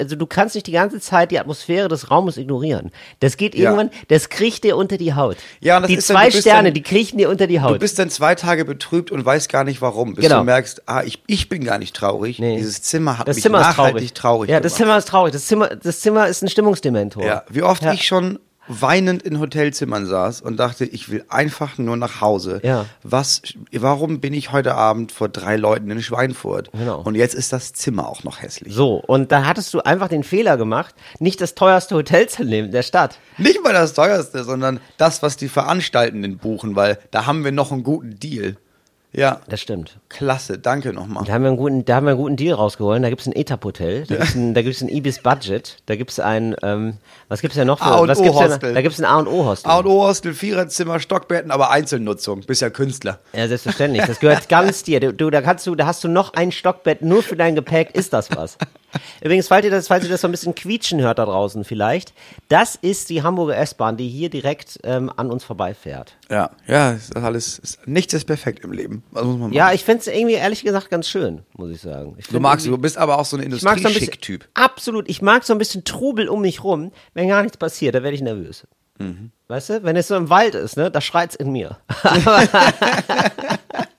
also 0.00 0.16
du 0.16 0.26
kannst 0.26 0.54
nicht 0.54 0.66
die 0.66 0.72
ganze 0.72 1.00
Zeit 1.00 1.30
die 1.30 1.38
Atmosphäre 1.38 1.88
des 1.88 2.10
Raumes 2.10 2.38
ignorieren. 2.38 2.92
Das 3.20 3.36
geht 3.36 3.54
Ja. 3.54 3.64
irgendwann, 3.72 3.90
das 4.08 4.30
kriecht 4.30 4.64
dir 4.64 4.78
unter 4.78 4.96
die 4.96 5.12
Haut. 5.12 5.36
Ja, 5.60 5.76
und 5.76 5.82
das 5.82 5.88
die 5.90 5.96
ist 5.96 6.08
dann- 6.08 6.16
zwei 6.16 6.26
du 6.28 6.32
bist 6.32 6.40
Sterne, 6.40 6.68
dann- 6.68 6.74
die 6.74 6.82
kriechen 6.82 7.18
dir 7.18 7.28
unter 7.28 7.46
die 7.46 7.56
Du 7.56 7.62
Haut. 7.62 7.80
bist 7.80 7.98
dann 7.98 8.08
zwei 8.08 8.34
Tage 8.34 8.64
betrübt 8.64 9.10
und 9.10 9.22
weißt 9.22 9.50
gar 9.50 9.64
nicht 9.64 9.82
warum. 9.82 10.14
Bis 10.14 10.24
Genau. 10.24 10.38
du 10.38 10.44
merkst, 10.44 10.82
ah, 10.86 11.02
ich, 11.04 11.22
ich 11.26 11.50
bin 11.50 11.62
gar 11.64 11.76
nicht 11.76 11.94
traurig. 11.94 12.38
Nee. 12.38 12.56
Dieses 12.56 12.80
Zimmer 12.80 13.18
hat 13.18 13.28
das 13.28 13.36
mich 13.36 13.42
Zimmer 13.42 13.60
ist 13.60 13.66
nachhaltig 13.66 14.14
traurig. 14.14 14.14
traurig, 14.14 14.50
ja, 14.50 14.60
das 14.60 14.72
gemacht. 14.76 14.78
Zimmer 14.78 14.96
ist 14.98 15.08
traurig. 15.08 15.32
Das 15.34 15.46
Zimmer, 15.46 15.68
das 15.76 16.00
Zimmer 16.00 16.26
ist 16.28 16.40
ein 16.42 16.48
Stimmungsdementor. 16.48 17.22
Ja, 17.24 17.42
wie 17.50 17.62
oft 17.62 17.82
Ja. 17.82 17.92
ich 17.92 18.06
schon 18.06 18.38
weinend 18.68 19.22
in 19.22 19.40
Hotelzimmern 19.40 20.06
saß 20.06 20.40
und 20.40 20.58
dachte, 20.58 20.84
ich 20.84 21.10
will 21.10 21.24
einfach 21.28 21.78
nur 21.78 21.96
nach 21.96 22.20
Hause. 22.20 22.60
Ja. 22.62 22.86
Was, 23.02 23.42
warum 23.72 24.20
bin 24.20 24.34
ich 24.34 24.52
heute 24.52 24.74
Abend 24.74 25.12
vor 25.12 25.28
drei 25.28 25.56
Leuten 25.56 25.90
in 25.90 26.02
Schweinfurt? 26.02 26.70
Genau. 26.72 27.02
Und 27.02 27.14
jetzt 27.14 27.34
ist 27.34 27.52
das 27.52 27.72
Zimmer 27.72 28.08
auch 28.08 28.24
noch 28.24 28.42
hässlich. 28.42 28.74
So, 28.74 28.96
und 28.96 29.32
da 29.32 29.44
hattest 29.44 29.72
du 29.74 29.80
einfach 29.80 30.08
den 30.08 30.24
Fehler 30.24 30.56
gemacht, 30.56 30.94
nicht 31.18 31.40
das 31.40 31.54
teuerste 31.54 31.94
Hotel 31.94 32.28
zu 32.28 32.44
nehmen 32.44 32.70
der 32.70 32.82
Stadt. 32.82 33.18
Nicht 33.38 33.62
mal 33.62 33.72
das 33.72 33.94
teuerste, 33.94 34.44
sondern 34.44 34.80
das, 34.96 35.22
was 35.22 35.36
die 35.36 35.48
Veranstaltenden 35.48 36.38
buchen, 36.38 36.76
weil 36.76 36.98
da 37.10 37.26
haben 37.26 37.44
wir 37.44 37.52
noch 37.52 37.72
einen 37.72 37.82
guten 37.82 38.18
Deal. 38.18 38.56
Ja, 39.16 39.40
Das 39.48 39.60
stimmt. 39.60 39.98
klasse, 40.08 40.58
danke 40.58 40.92
nochmal. 40.92 41.24
Da 41.24 41.34
haben 41.34 41.42
wir 41.42 41.48
einen 41.48 41.56
guten, 41.56 41.84
da 41.84 41.94
haben 41.96 42.06
wir 42.06 42.10
einen 42.10 42.18
guten 42.20 42.36
Deal 42.36 42.54
rausgeholt. 42.54 43.02
Da 43.02 43.08
gibt's 43.10 43.26
ein 43.26 43.32
Etap-Hotel, 43.32 44.04
da 44.06 44.16
gibt's 44.16 44.34
ein, 44.34 44.54
da 44.54 44.62
gibt's 44.62 44.80
ein 44.82 44.88
Ibis 44.88 45.20
Budget, 45.22 45.76
da 45.86 45.94
gibt's 45.94 46.18
ein, 46.18 46.56
ähm, 46.62 46.98
was 47.28 47.40
gibt's 47.40 47.56
denn 47.56 47.68
noch 47.68 47.78
für, 47.78 47.84
A 47.84 47.94
und 47.98 48.08
was 48.08 48.18
O 48.18 48.22
gibt's 48.24 48.38
Hostel. 48.40 48.74
da 48.74 48.82
gibt's 48.82 48.98
ein 48.98 49.04
A 49.04 49.18
und 49.20 49.28
O 49.28 49.44
Hostel. 49.44 49.70
A 49.70 49.78
und 49.78 49.86
O 49.86 50.02
Hostel, 50.06 50.34
Viererzimmer, 50.34 50.98
Stockbetten, 50.98 51.50
aber 51.52 51.70
Einzelnutzung. 51.70 52.40
Bist 52.40 52.60
ja 52.60 52.70
Künstler. 52.70 53.20
Ja, 53.32 53.46
selbstverständlich. 53.46 54.04
Das 54.04 54.18
gehört 54.18 54.48
ganz 54.48 54.82
dir. 54.84 54.98
Du, 54.98 55.12
du, 55.12 55.30
da 55.30 55.42
kannst 55.42 55.66
du, 55.68 55.74
da 55.76 55.86
hast 55.86 56.02
du 56.02 56.08
noch 56.08 56.34
ein 56.34 56.50
Stockbett 56.50 57.02
nur 57.02 57.22
für 57.22 57.36
dein 57.36 57.54
Gepäck. 57.54 57.94
Ist 57.94 58.12
das 58.12 58.30
was? 58.34 58.58
Übrigens, 59.22 59.48
falls 59.48 59.64
ihr 59.64 59.70
das, 59.70 59.88
falls 59.88 60.04
ihr 60.04 60.10
das 60.10 60.20
so 60.20 60.28
ein 60.28 60.30
bisschen 60.30 60.54
quietschen 60.54 61.00
hört 61.00 61.18
da 61.18 61.24
draußen 61.24 61.64
vielleicht, 61.64 62.12
das 62.48 62.76
ist 62.76 63.10
die 63.10 63.22
Hamburger 63.22 63.56
S-Bahn, 63.56 63.96
die 63.96 64.08
hier 64.08 64.30
direkt 64.30 64.78
ähm, 64.84 65.10
an 65.16 65.30
uns 65.30 65.44
vorbeifährt. 65.44 66.16
Ja, 66.30 66.50
ja, 66.66 66.92
ist 66.92 67.16
alles, 67.16 67.58
ist, 67.58 67.86
nichts 67.86 68.14
ist 68.14 68.24
perfekt 68.24 68.64
im 68.64 68.72
Leben. 68.72 69.02
Was 69.10 69.24
muss 69.24 69.38
man 69.38 69.52
Ja, 69.52 69.72
ich 69.72 69.84
find's 69.84 70.06
irgendwie 70.06 70.34
ehrlich 70.34 70.62
gesagt 70.62 70.90
ganz 70.90 71.08
schön, 71.08 71.42
muss 71.54 71.70
ich 71.70 71.80
sagen. 71.80 72.16
Ich 72.18 72.28
du 72.28 72.40
magst, 72.40 72.66
du 72.66 72.76
bist 72.78 72.98
aber 72.98 73.18
auch 73.18 73.24
so 73.24 73.36
ein 73.36 73.50
mag 73.50 73.60
so 73.60 73.68
Industrieschick-Typ. 73.68 74.48
absolut. 74.54 75.08
Ich 75.08 75.22
mag 75.22 75.44
so 75.44 75.52
ein 75.52 75.58
bisschen 75.58 75.84
Trubel 75.84 76.28
um 76.28 76.40
mich 76.40 76.64
rum. 76.64 76.92
Wenn 77.14 77.28
gar 77.28 77.42
nichts 77.42 77.56
passiert, 77.56 77.94
da 77.94 78.02
werde 78.02 78.14
ich 78.14 78.22
nervös. 78.22 78.66
Mhm. 78.98 79.30
Weißt 79.48 79.70
du, 79.70 79.82
wenn 79.82 79.96
es 79.96 80.08
so 80.08 80.16
im 80.16 80.30
Wald 80.30 80.54
ist, 80.54 80.76
ne, 80.76 80.90
da 80.90 81.00
schreit's 81.00 81.34
in 81.34 81.50
mir. 81.52 81.78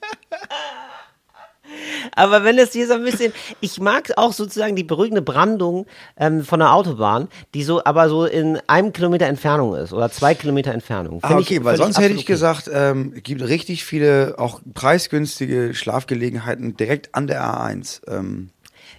Aber 2.16 2.44
wenn 2.44 2.58
es 2.58 2.74
hier 2.74 2.88
so 2.88 2.94
ein 2.94 3.04
bisschen, 3.04 3.34
ich 3.62 3.80
mag 3.80 4.12
auch 4.18 4.34
sozusagen 4.34 4.76
die 4.76 4.84
beruhigende 4.84 5.22
Brandung 5.22 5.86
ähm, 6.18 6.44
von 6.44 6.60
der 6.60 6.74
Autobahn, 6.74 7.28
die 7.54 7.64
so, 7.64 7.84
aber 7.84 8.10
so 8.10 8.26
in 8.26 8.60
einem 8.68 8.94
Kilometer 8.94 9.26
Entfernung 9.28 9.76
ist 9.76 9.94
oder 9.94 10.10
zwei 10.12 10.36
Kilometer 10.36 10.72
Entfernung. 10.74 11.20
Ah, 11.24 11.38
okay, 11.38 11.58
ich- 11.58 11.64
weil 11.64 11.78
sonst 11.78 12.00
hätte 12.00 12.16
ich 12.16 12.26
gesagt, 12.26 12.70
ähm, 12.74 13.14
gibt 13.24 13.42
richtig 13.42 13.84
viele 13.86 14.36
auch 14.38 14.62
preisgünstige 14.74 15.74
Schlafgelegenheiten 15.74 16.78
direkt 16.78 17.14
an 17.16 17.28
der 17.28 17.44
A1. 17.44 18.02
Ähm, 18.08 18.50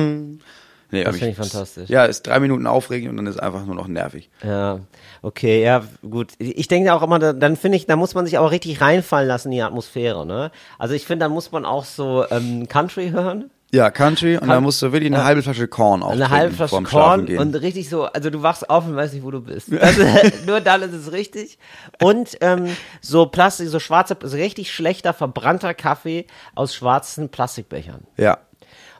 Nee, 0.91 1.03
Das 1.03 1.15
finde 1.15 1.31
ich 1.31 1.37
fantastisch. 1.37 1.89
Ja, 1.89 2.05
ist 2.05 2.27
drei 2.27 2.39
Minuten 2.39 2.67
aufregend 2.67 3.09
und 3.09 3.17
dann 3.17 3.27
ist 3.27 3.39
einfach 3.41 3.65
nur 3.65 3.75
noch 3.75 3.87
nervig. 3.87 4.29
Ja, 4.43 4.79
okay, 5.21 5.63
ja, 5.63 5.83
gut. 6.07 6.33
Ich 6.37 6.67
denke 6.67 6.93
auch 6.93 7.01
immer, 7.01 7.17
da- 7.19 7.33
dann 7.33 7.55
finde 7.55 7.77
ich, 7.77 7.85
da 7.85 7.95
muss 7.95 8.13
man 8.13 8.25
sich 8.25 8.37
auch 8.37 8.51
richtig 8.51 8.81
reinfallen 8.81 9.27
lassen 9.27 9.47
in 9.49 9.51
die 9.53 9.61
Atmosphäre, 9.61 10.25
ne? 10.25 10.51
Also 10.77 10.93
ich 10.93 11.05
finde, 11.05 11.25
dann 11.25 11.31
muss 11.31 11.51
man 11.51 11.65
auch 11.65 11.85
so 11.85 12.25
ähm, 12.29 12.67
Country 12.67 13.09
hören. 13.11 13.49
Ja, 13.73 13.89
Country 13.89 14.35
und 14.37 14.49
dann 14.49 14.63
musst 14.63 14.81
du 14.81 14.91
wirklich 14.91 15.13
eine 15.13 15.23
halbe 15.23 15.41
Flasche 15.41 15.65
Korn 15.69 16.03
auch 16.03 16.11
Eine 16.11 16.29
halbe 16.29 16.53
Flasche 16.53 16.75
Korn 16.83 17.25
und 17.39 17.55
richtig 17.55 17.87
so, 17.89 18.03
also 18.03 18.29
du 18.29 18.43
wachst 18.43 18.69
auf 18.69 18.85
und 18.85 18.97
weißt 18.97 19.13
nicht, 19.13 19.23
wo 19.23 19.31
du 19.31 19.39
bist. 19.39 19.69
Also, 19.79 20.03
nur 20.45 20.59
dann 20.59 20.81
ist 20.81 20.91
es 20.93 21.13
richtig. 21.13 21.57
Und 22.03 22.35
ähm, 22.41 22.67
so 22.99 23.27
Plastik, 23.27 23.69
so 23.69 23.79
schwarzer, 23.79 24.17
so 24.23 24.35
richtig 24.35 24.73
schlechter, 24.73 25.13
verbrannter 25.13 25.73
Kaffee 25.73 26.25
aus 26.53 26.75
schwarzen 26.75 27.29
Plastikbechern. 27.29 28.01
ja. 28.17 28.39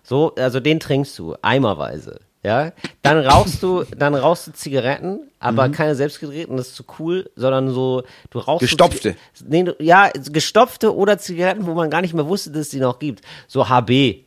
So, 0.04 0.34
also 0.36 0.60
den 0.60 0.80
trinkst 0.80 1.18
du 1.20 1.36
eimerweise. 1.42 2.20
Ja, 2.44 2.72
dann 3.04 3.20
rauchst 3.20 3.62
du, 3.62 3.84
dann 3.96 4.16
rauchst 4.16 4.48
du 4.48 4.52
Zigaretten, 4.54 5.20
aber 5.40 5.70
keine 5.70 5.94
selbstgedrehten, 5.94 6.58
das 6.58 6.70
ist 6.70 6.76
zu 6.76 6.84
cool, 6.98 7.30
sondern 7.36 7.70
so, 7.70 8.02
du 8.32 8.40
rauchst 8.40 8.62
so 8.62 8.66
Gestopfte. 8.66 9.16
Zi- 9.34 9.44
nee, 9.48 9.62
du, 9.64 9.76
ja, 9.78 10.10
gestopfte 10.32 10.96
oder 10.96 11.20
Zigaretten, 11.20 11.68
wo 11.68 11.76
man 11.76 11.92
gar 11.92 12.02
nicht 12.02 12.16
mehr 12.16 12.26
wusste, 12.28 12.50
dass 12.50 12.62
es 12.62 12.70
die 12.70 12.80
noch 12.80 12.98
gibt. 12.98 13.22
So 13.48 13.70
HB. 13.70 14.24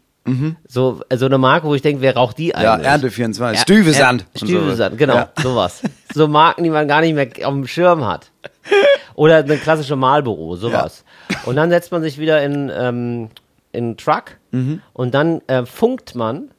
So, 0.68 1.02
so 1.12 1.26
eine 1.26 1.36
Marke, 1.38 1.66
wo 1.66 1.74
ich 1.74 1.82
denke, 1.82 2.00
wer 2.00 2.14
raucht 2.16 2.38
die 2.38 2.48
Ja, 2.48 2.74
eigentlich? 2.74 2.86
Ernte 2.86 3.10
24. 3.10 3.60
Stüvesand. 3.60 4.22
Ja, 4.22 4.26
und 4.40 4.48
Stüvesand, 4.48 4.96
genau, 4.96 5.14
Ja. 5.16 5.32
sowas. 5.42 5.82
So 6.14 6.28
Marken, 6.28 6.62
die 6.64 6.70
man 6.70 6.88
gar 6.88 7.00
nicht 7.02 7.14
mehr 7.14 7.28
auf 7.46 7.52
dem 7.52 7.66
Schirm 7.66 8.06
hat. 8.06 8.30
Oder 9.16 9.38
eine 9.38 9.58
klassische 9.58 9.96
Malbüro, 9.96 10.56
sowas. 10.56 11.04
Und 11.44 11.56
dann 11.56 11.68
setzt 11.68 11.92
man 11.92 12.00
sich 12.02 12.16
wieder 12.18 12.42
in, 12.42 12.70
ähm, 12.74 13.28
in 13.72 13.84
einen 13.84 13.96
Truck 13.98 14.38
Mhm. 14.54 14.80
und 14.92 15.14
dann 15.14 15.40
äh, 15.48 15.66
funkt 15.66 16.14
man 16.14 16.50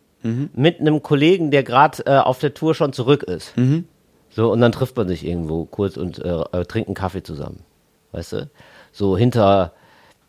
mit 0.53 0.79
einem 0.79 1.03
Kollegen, 1.03 1.51
der 1.51 1.61
gerade 1.61 2.03
äh, 2.07 2.17
auf 2.17 2.39
der 2.39 2.55
Tour 2.55 2.73
schon 2.73 2.93
zurück 2.93 3.21
ist. 3.21 3.55
Mhm. 3.57 3.85
So, 4.31 4.51
und 4.51 4.59
dann 4.59 4.71
trifft 4.71 4.97
man 4.97 5.07
sich 5.07 5.25
irgendwo 5.25 5.65
kurz 5.65 5.97
und 5.97 6.17
äh, 6.17 6.41
äh, 6.51 6.65
trinkt 6.65 6.89
einen 6.89 6.95
Kaffee 6.95 7.21
zusammen. 7.21 7.59
Weißt 8.11 8.33
du? 8.33 8.49
So 8.91 9.15
hinter, 9.15 9.73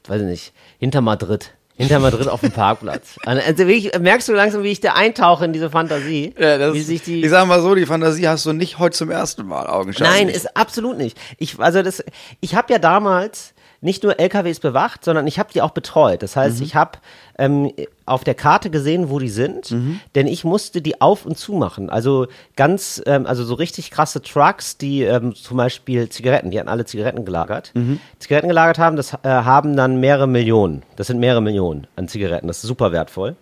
weiß 0.06 0.20
ich 0.20 0.28
nicht, 0.28 0.52
hinter 0.78 1.00
Madrid. 1.00 1.54
Hinter 1.76 1.98
Madrid 1.98 2.28
auf 2.28 2.40
dem 2.40 2.52
Parkplatz. 2.52 3.18
Also 3.24 3.66
wirklich, 3.66 3.98
merkst 3.98 4.28
du 4.28 4.34
langsam, 4.34 4.62
wie 4.62 4.70
ich 4.70 4.80
da 4.80 4.92
eintauche 4.92 5.44
in 5.46 5.52
diese 5.52 5.70
Fantasie. 5.70 6.34
Ja, 6.38 6.58
das, 6.58 6.74
wie 6.74 6.82
sich 6.82 7.02
die, 7.02 7.22
ich 7.24 7.30
sag 7.30 7.46
mal 7.48 7.62
so, 7.62 7.74
die 7.74 7.86
Fantasie 7.86 8.28
hast 8.28 8.44
du 8.46 8.52
nicht 8.52 8.78
heute 8.78 8.96
zum 8.96 9.10
ersten 9.10 9.46
Mal 9.46 9.66
augenscheinlich. 9.66 10.26
Nein, 10.26 10.28
ist 10.28 10.56
absolut 10.56 10.98
nicht. 10.98 11.18
Ich, 11.38 11.58
also 11.58 11.82
das, 11.82 12.04
ich 12.40 12.54
habe 12.54 12.72
ja 12.72 12.78
damals 12.78 13.54
nicht 13.86 14.02
nur 14.02 14.18
LKWs 14.20 14.60
bewacht, 14.60 15.04
sondern 15.04 15.26
ich 15.26 15.38
habe 15.38 15.50
die 15.54 15.62
auch 15.62 15.70
betreut. 15.70 16.22
Das 16.22 16.36
heißt, 16.36 16.60
ich 16.60 16.74
habe 16.74 16.98
ähm, 17.38 17.72
auf 18.04 18.24
der 18.24 18.34
Karte 18.34 18.68
gesehen, 18.68 19.08
wo 19.10 19.18
die 19.18 19.28
sind, 19.30 19.74
denn 20.14 20.26
ich 20.26 20.44
musste 20.44 20.82
die 20.82 21.00
auf 21.00 21.24
und 21.24 21.38
zu 21.38 21.52
machen. 21.54 21.88
Also 21.88 22.26
ganz, 22.56 23.00
ähm, 23.06 23.26
also 23.26 23.44
so 23.44 23.54
richtig 23.54 23.90
krasse 23.90 24.20
Trucks, 24.20 24.76
die 24.76 25.02
ähm, 25.02 25.34
zum 25.34 25.56
Beispiel 25.56 26.08
Zigaretten, 26.08 26.50
die 26.50 26.58
hatten 26.58 26.68
alle 26.68 26.84
Zigaretten 26.84 27.24
gelagert. 27.24 27.72
Zigaretten 28.18 28.48
gelagert 28.48 28.78
haben, 28.78 28.96
das 28.96 29.14
äh, 29.14 29.18
haben 29.24 29.76
dann 29.76 30.00
mehrere 30.00 30.26
Millionen. 30.26 30.82
Das 30.96 31.06
sind 31.06 31.18
mehrere 31.20 31.40
Millionen 31.40 31.86
an 31.96 32.08
Zigaretten. 32.08 32.48
Das 32.48 32.58
ist 32.58 32.62
super 32.68 32.92
wertvoll. 32.92 33.36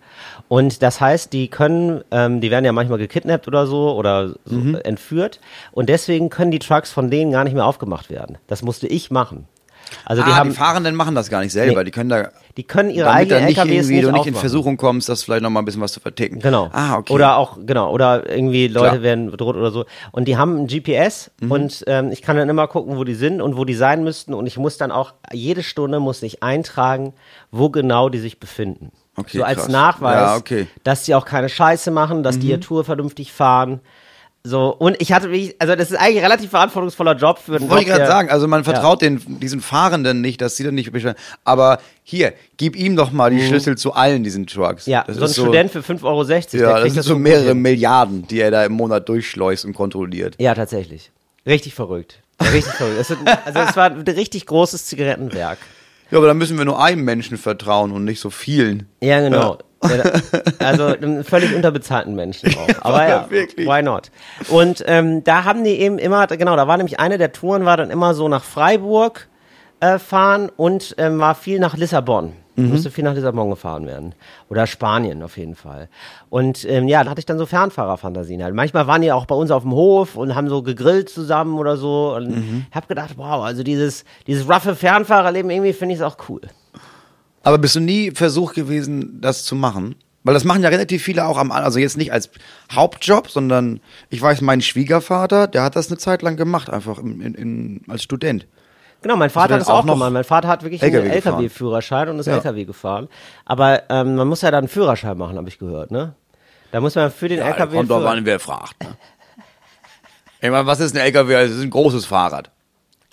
Und 0.49 0.83
das 0.83 1.01
heißt, 1.01 1.33
die 1.33 1.49
können, 1.49 2.03
ähm, 2.11 2.41
die 2.41 2.51
werden 2.51 2.65
ja 2.65 2.73
manchmal 2.73 2.99
gekidnappt 2.99 3.49
oder 3.49 3.67
so 3.67 3.95
oder 3.97 4.35
so 4.45 4.57
Mhm. 4.57 4.75
entführt. 4.85 5.41
Und 5.73 5.89
deswegen 5.89 6.29
können 6.31 6.51
die 6.51 6.59
Trucks 6.59 6.91
von 6.93 7.11
denen 7.11 7.33
gar 7.33 7.45
nicht 7.45 7.55
mehr 7.55 7.65
aufgemacht 7.67 8.11
werden. 8.11 8.39
Das 8.47 8.63
musste 8.63 8.87
ich 8.87 9.11
machen. 9.11 9.49
Also 10.05 10.23
die 10.23 10.31
ah, 10.31 10.37
haben, 10.37 10.51
die 10.51 10.57
Fahrenden 10.57 10.95
machen 10.95 11.15
das 11.15 11.29
gar 11.31 11.41
nicht 11.41 11.53
selber. 11.53 11.81
Nee. 11.81 11.85
Die 11.85 11.91
können 11.91 12.11
da, 12.11 12.29
die 12.57 12.63
können 12.65 12.91
ihre 12.91 13.11
eigenen 13.11 13.45
nicht 13.47 13.59
LKWs 13.59 13.89
nicht 13.89 14.05
du 14.05 14.13
nicht 14.13 14.27
in. 14.27 14.35
Versuchung 14.35 14.77
kommst, 14.77 15.09
das 15.09 15.23
vielleicht 15.25 15.43
noch 15.43 15.51
mal 15.51 15.61
ein 15.61 15.65
bisschen 15.65 15.81
was 15.81 15.93
zu 15.93 16.01
verticken. 16.01 16.41
Genau. 16.41 16.71
Ah, 16.73 16.97
okay. 16.99 17.13
Oder 17.13 17.37
auch, 17.37 17.59
genau, 17.65 17.91
oder 17.91 18.29
irgendwie 18.31 18.69
Leute 18.69 18.91
Klar. 18.91 19.03
werden 19.03 19.31
bedroht 19.31 19.57
oder 19.57 19.71
so. 19.71 19.85
Und 20.13 20.27
die 20.29 20.37
haben 20.37 20.57
ein 20.63 20.67
GPS 20.67 21.31
Mhm. 21.41 21.51
und 21.51 21.85
ähm, 21.87 22.11
ich 22.13 22.23
kann 22.23 22.37
dann 22.37 22.49
immer 22.49 22.69
gucken, 22.69 22.97
wo 22.97 23.05
die 23.05 23.15
sind 23.15 23.41
und 23.41 23.57
wo 23.57 23.65
die 23.65 23.75
sein 23.75 24.05
müssten. 24.05 24.35
Und 24.35 24.47
ich 24.47 24.57
muss 24.57 24.77
dann 24.79 24.91
auch, 24.93 25.15
jede 25.33 25.63
Stunde 25.63 26.01
muss 26.01 26.23
ich 26.23 26.43
eintragen, 26.43 27.13
wo 27.51 27.71
genau 27.71 28.09
die 28.09 28.19
sich 28.19 28.39
befinden. 28.41 28.93
Okay, 29.17 29.39
so 29.39 29.45
als 29.45 29.61
krass. 29.63 29.69
Nachweis, 29.69 30.17
Ja, 30.17 30.37
okay. 30.37 30.63
Mhm. 30.65 30.69
dass 30.85 31.05
die 31.05 31.15
auch 31.15 31.25
keine 31.25 31.49
Scheiße 31.49 31.91
machen, 31.91 32.23
dass 32.23 32.39
die 32.39 32.49
ihre 32.49 32.61
Tour 32.61 32.85
vernünftig 32.85 33.33
fahren. 33.33 33.81
So, 34.47 34.69
und 34.69 35.01
ich 35.01 35.11
hatte 35.11 35.31
wirklich, 35.31 35.57
also 35.59 35.75
das 35.75 35.91
ist 35.91 35.97
eigentlich 35.97 36.19
ein 36.19 36.25
relativ 36.25 36.51
verantwortungsvoller 36.51 37.17
Job 37.17 37.39
für 37.39 37.57
einen 37.57 37.71
Wollte 37.71 37.85
ich 37.85 37.89
gerade 37.89 38.07
sagen, 38.07 38.29
also 38.29 38.47
man 38.47 38.63
vertraut 38.63 39.01
den, 39.01 39.23
diesen 39.41 39.63
Fahrenden 39.63 40.21
nicht, 40.21 40.43
dass 40.43 40.57
sie 40.57 40.65
dann 40.65 40.75
nicht 40.75 40.93
bestellen. 40.93 41.15
Aber 41.45 41.79
hier, 42.03 42.35
gib 42.59 42.77
ihm 42.77 42.95
doch 42.95 43.11
mal 43.11 43.31
die 43.31 43.41
Schlüssel 43.41 43.79
zu 43.79 43.95
allen 43.95 44.23
diesen 44.23 44.47
Trucks. 44.47 44.87
Mhm. 44.87 44.93
Ja, 44.93 45.05
das 45.07 45.17
so 45.17 45.23
ein 45.23 45.31
ist 45.31 45.37
Student 45.37 45.71
für 45.71 45.79
5,60 45.79 46.05
Euro, 46.05 46.23
Ja, 46.25 46.75
das 46.75 46.85
sind 46.85 46.97
das 46.99 47.07
so 47.07 47.19
mehrere 47.19 47.49
hin. 47.49 47.63
Milliarden, 47.63 48.29
die 48.29 48.41
er 48.41 48.51
da 48.51 48.67
im 48.67 48.73
Monat 48.73 49.09
durchschleust 49.09 49.65
und 49.65 49.73
kontrolliert. 49.73 50.35
Ja, 50.39 50.55
tatsächlich. 50.55 51.11
Richtig 51.47 51.73
verrückt. 51.73 52.21
Richtig 52.53 52.75
verrückt. 52.75 52.99
Es 53.01 53.09
wird, 53.09 53.21
also 53.47 53.59
es 53.61 53.77
war 53.77 53.87
ein 53.91 54.03
richtig 54.03 54.45
großes 54.45 54.85
Zigarettenwerk. 54.85 55.57
Ja, 56.11 56.19
aber 56.19 56.27
da 56.27 56.35
müssen 56.35 56.59
wir 56.59 56.67
nur 56.67 56.83
einem 56.83 57.03
Menschen 57.03 57.39
vertrauen 57.39 57.93
und 57.93 58.05
nicht 58.05 58.21
so 58.21 58.29
vielen. 58.29 58.89
Ja, 59.01 59.21
genau. 59.21 59.53
Ja, 59.55 59.59
Also 60.59 60.85
einem 60.87 61.25
völlig 61.25 61.55
unterbezahlten 61.55 62.15
Menschen 62.15 62.55
auch. 62.57 62.69
Aber 62.83 63.07
ja, 63.09 63.31
wirklich. 63.31 63.67
why 63.69 63.83
not? 63.83 64.11
Und 64.49 64.85
ähm, 64.87 65.23
da 65.25 65.45
haben 65.45 65.65
die 65.65 65.79
eben 65.81 65.99
immer, 65.99 66.27
genau, 66.27 66.57
da 66.57 66.67
war 66.69 66.77
nämlich 66.77 66.99
eine 67.01 67.19
der 67.19 67.33
Touren, 67.33 67.65
war 67.65 67.77
dann 67.77 67.91
immer 67.91 68.15
so 68.15 68.29
nach 68.29 68.45
Freiburg 68.45 69.29
äh, 69.81 69.99
fahren 69.99 70.51
und 70.57 70.95
ähm, 70.99 71.19
war 71.19 71.35
viel 71.35 71.59
nach 71.59 71.77
Lissabon. 71.77 72.33
Mhm. 72.57 72.69
Musste 72.71 72.93
viel 72.93 73.03
nach 73.03 73.15
Lissabon 73.15 73.51
gefahren 73.51 73.85
werden. 73.89 74.15
Oder 74.49 74.69
Spanien 74.69 75.25
auf 75.25 75.37
jeden 75.37 75.57
Fall. 75.57 75.89
Und 76.31 76.65
ähm, 76.71 76.87
ja, 76.87 77.03
da 77.03 77.11
hatte 77.11 77.19
ich 77.19 77.27
dann 77.27 77.37
so 77.37 77.47
Fernfahrerfantasien 77.47 78.45
halt. 78.45 78.55
Manchmal 78.55 78.87
waren 78.87 79.03
die 79.03 79.11
auch 79.11 79.27
bei 79.27 79.35
uns 79.35 79.51
auf 79.51 79.63
dem 79.65 79.73
Hof 79.73 80.15
und 80.17 80.37
haben 80.37 80.49
so 80.49 80.63
gegrillt 80.63 81.09
zusammen 81.09 81.59
oder 81.59 81.77
so. 81.77 82.15
Und 82.15 82.29
Mhm. 82.29 82.67
hab 82.73 82.87
gedacht, 82.87 83.15
wow, 83.17 83.43
also 83.45 83.65
dieses, 83.65 84.05
dieses 84.29 84.49
roughe 84.49 84.77
Fernfahrerleben, 84.77 85.51
irgendwie 85.51 85.73
finde 85.73 85.95
ich 85.95 86.01
es 86.01 86.07
auch 86.07 86.17
cool. 86.29 86.43
Aber 87.45 87.59
bist 87.59 87.77
du 87.77 87.81
nie 87.81 88.11
versucht 88.11 88.55
gewesen, 88.55 89.21
das 89.21 89.45
zu 89.45 89.55
machen? 89.55 89.95
Weil 90.25 90.33
das 90.35 90.45
machen 90.45 90.63
ja 90.63 90.71
relativ 90.71 91.03
viele 91.03 91.27
auch 91.27 91.37
am, 91.37 91.53
also 91.53 91.79
jetzt 91.79 91.99
nicht 91.99 92.11
als 92.13 92.31
Hauptjob, 92.73 93.29
sondern 93.31 93.81
ich 94.09 94.21
weiß, 94.23 94.41
mein 94.41 94.63
Schwiegervater, 94.63 95.47
der 95.47 95.63
hat 95.63 95.77
das 95.77 95.89
eine 95.89 95.99
Zeit 95.99 96.23
lang 96.23 96.37
gemacht, 96.37 96.71
einfach 96.71 96.99
in, 96.99 97.21
in, 97.21 97.35
in, 97.35 97.81
als 97.89 98.03
Student. 98.03 98.47
Genau, 99.03 99.17
mein 99.17 99.29
Vater 99.29 99.55
hat 99.55 99.61
das 99.61 99.69
auch 99.69 99.81
auch 99.81 99.85
noch 99.85 99.95
gemacht. 99.97 100.13
Mein 100.15 100.25
Vater 100.25 100.49
hat 100.49 100.63
wirklich 100.63 100.83
LKW 100.83 101.03
einen? 101.03 101.11
LKW-Führerschein 101.13 102.09
und 102.09 102.19
ist 102.21 102.25
Ja. 102.27 102.37
LKW 102.37 102.65
gefahren. 102.65 103.09
Aber 103.45 103.83
ähm, 103.91 104.15
man 104.17 104.27
muss 104.27 104.41
ja 104.41 104.51
dann 104.51 104.61
einen 104.61 104.69
Führerschein 104.69 105.19
machen, 105.19 105.37
habe 105.37 105.49
ich 105.51 105.59
gehört, 105.59 105.91
ne? 105.91 106.15
Da 106.73 106.81
muss 106.81 106.95
man 106.95 107.11
für 107.11 107.29
den 107.29 107.41
LKW. 107.41 107.77
kommt 107.77 107.91
Führer- 107.91 108.07
an, 108.11 108.25
wer 108.25 108.41
fragt. 108.41 108.83
Ne? 108.83 108.97
Ich 110.41 110.51
meine, 110.51 110.67
was 110.67 110.81
ist 110.81 110.95
ein 110.97 111.01
LKW? 111.05 111.37
Also, 111.37 111.51
Das 111.53 111.59
ist 111.59 111.65
ein 111.65 111.71
großes 111.71 112.07
Fahrrad. 112.07 112.51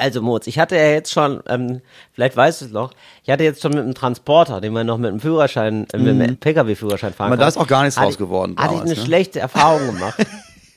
Also 0.01 0.21
Moritz, 0.23 0.47
ich 0.47 0.57
hatte 0.57 0.75
ja 0.75 0.87
jetzt 0.87 1.11
schon, 1.11 1.43
ähm, 1.47 1.81
vielleicht 2.11 2.35
weißt 2.35 2.61
du 2.61 2.65
es 2.65 2.71
noch, 2.71 2.91
ich 3.23 3.29
hatte 3.29 3.43
jetzt 3.43 3.61
schon 3.61 3.71
mit 3.71 3.83
einem 3.83 3.93
Transporter, 3.93 4.59
den 4.59 4.73
man 4.73 4.87
noch 4.87 4.97
mit 4.97 5.09
einem 5.09 5.19
Führerschein, 5.19 5.85
äh, 5.93 5.97
mit 5.97 6.19
einem 6.19 6.37
PKW-Führerschein 6.37 7.13
fahren 7.13 7.27
Aber 7.27 7.35
kann. 7.35 7.41
da 7.41 7.47
ist 7.47 7.57
auch 7.57 7.67
gar 7.67 7.83
nichts 7.83 7.97
hatte, 7.97 8.07
draus 8.07 8.17
geworden 8.17 8.55
Hatte 8.57 8.73
ich 8.73 8.79
damals, 8.79 8.91
eine 8.91 8.99
ne? 8.99 9.05
schlechte 9.05 9.39
Erfahrung 9.39 9.85
gemacht. 9.85 10.25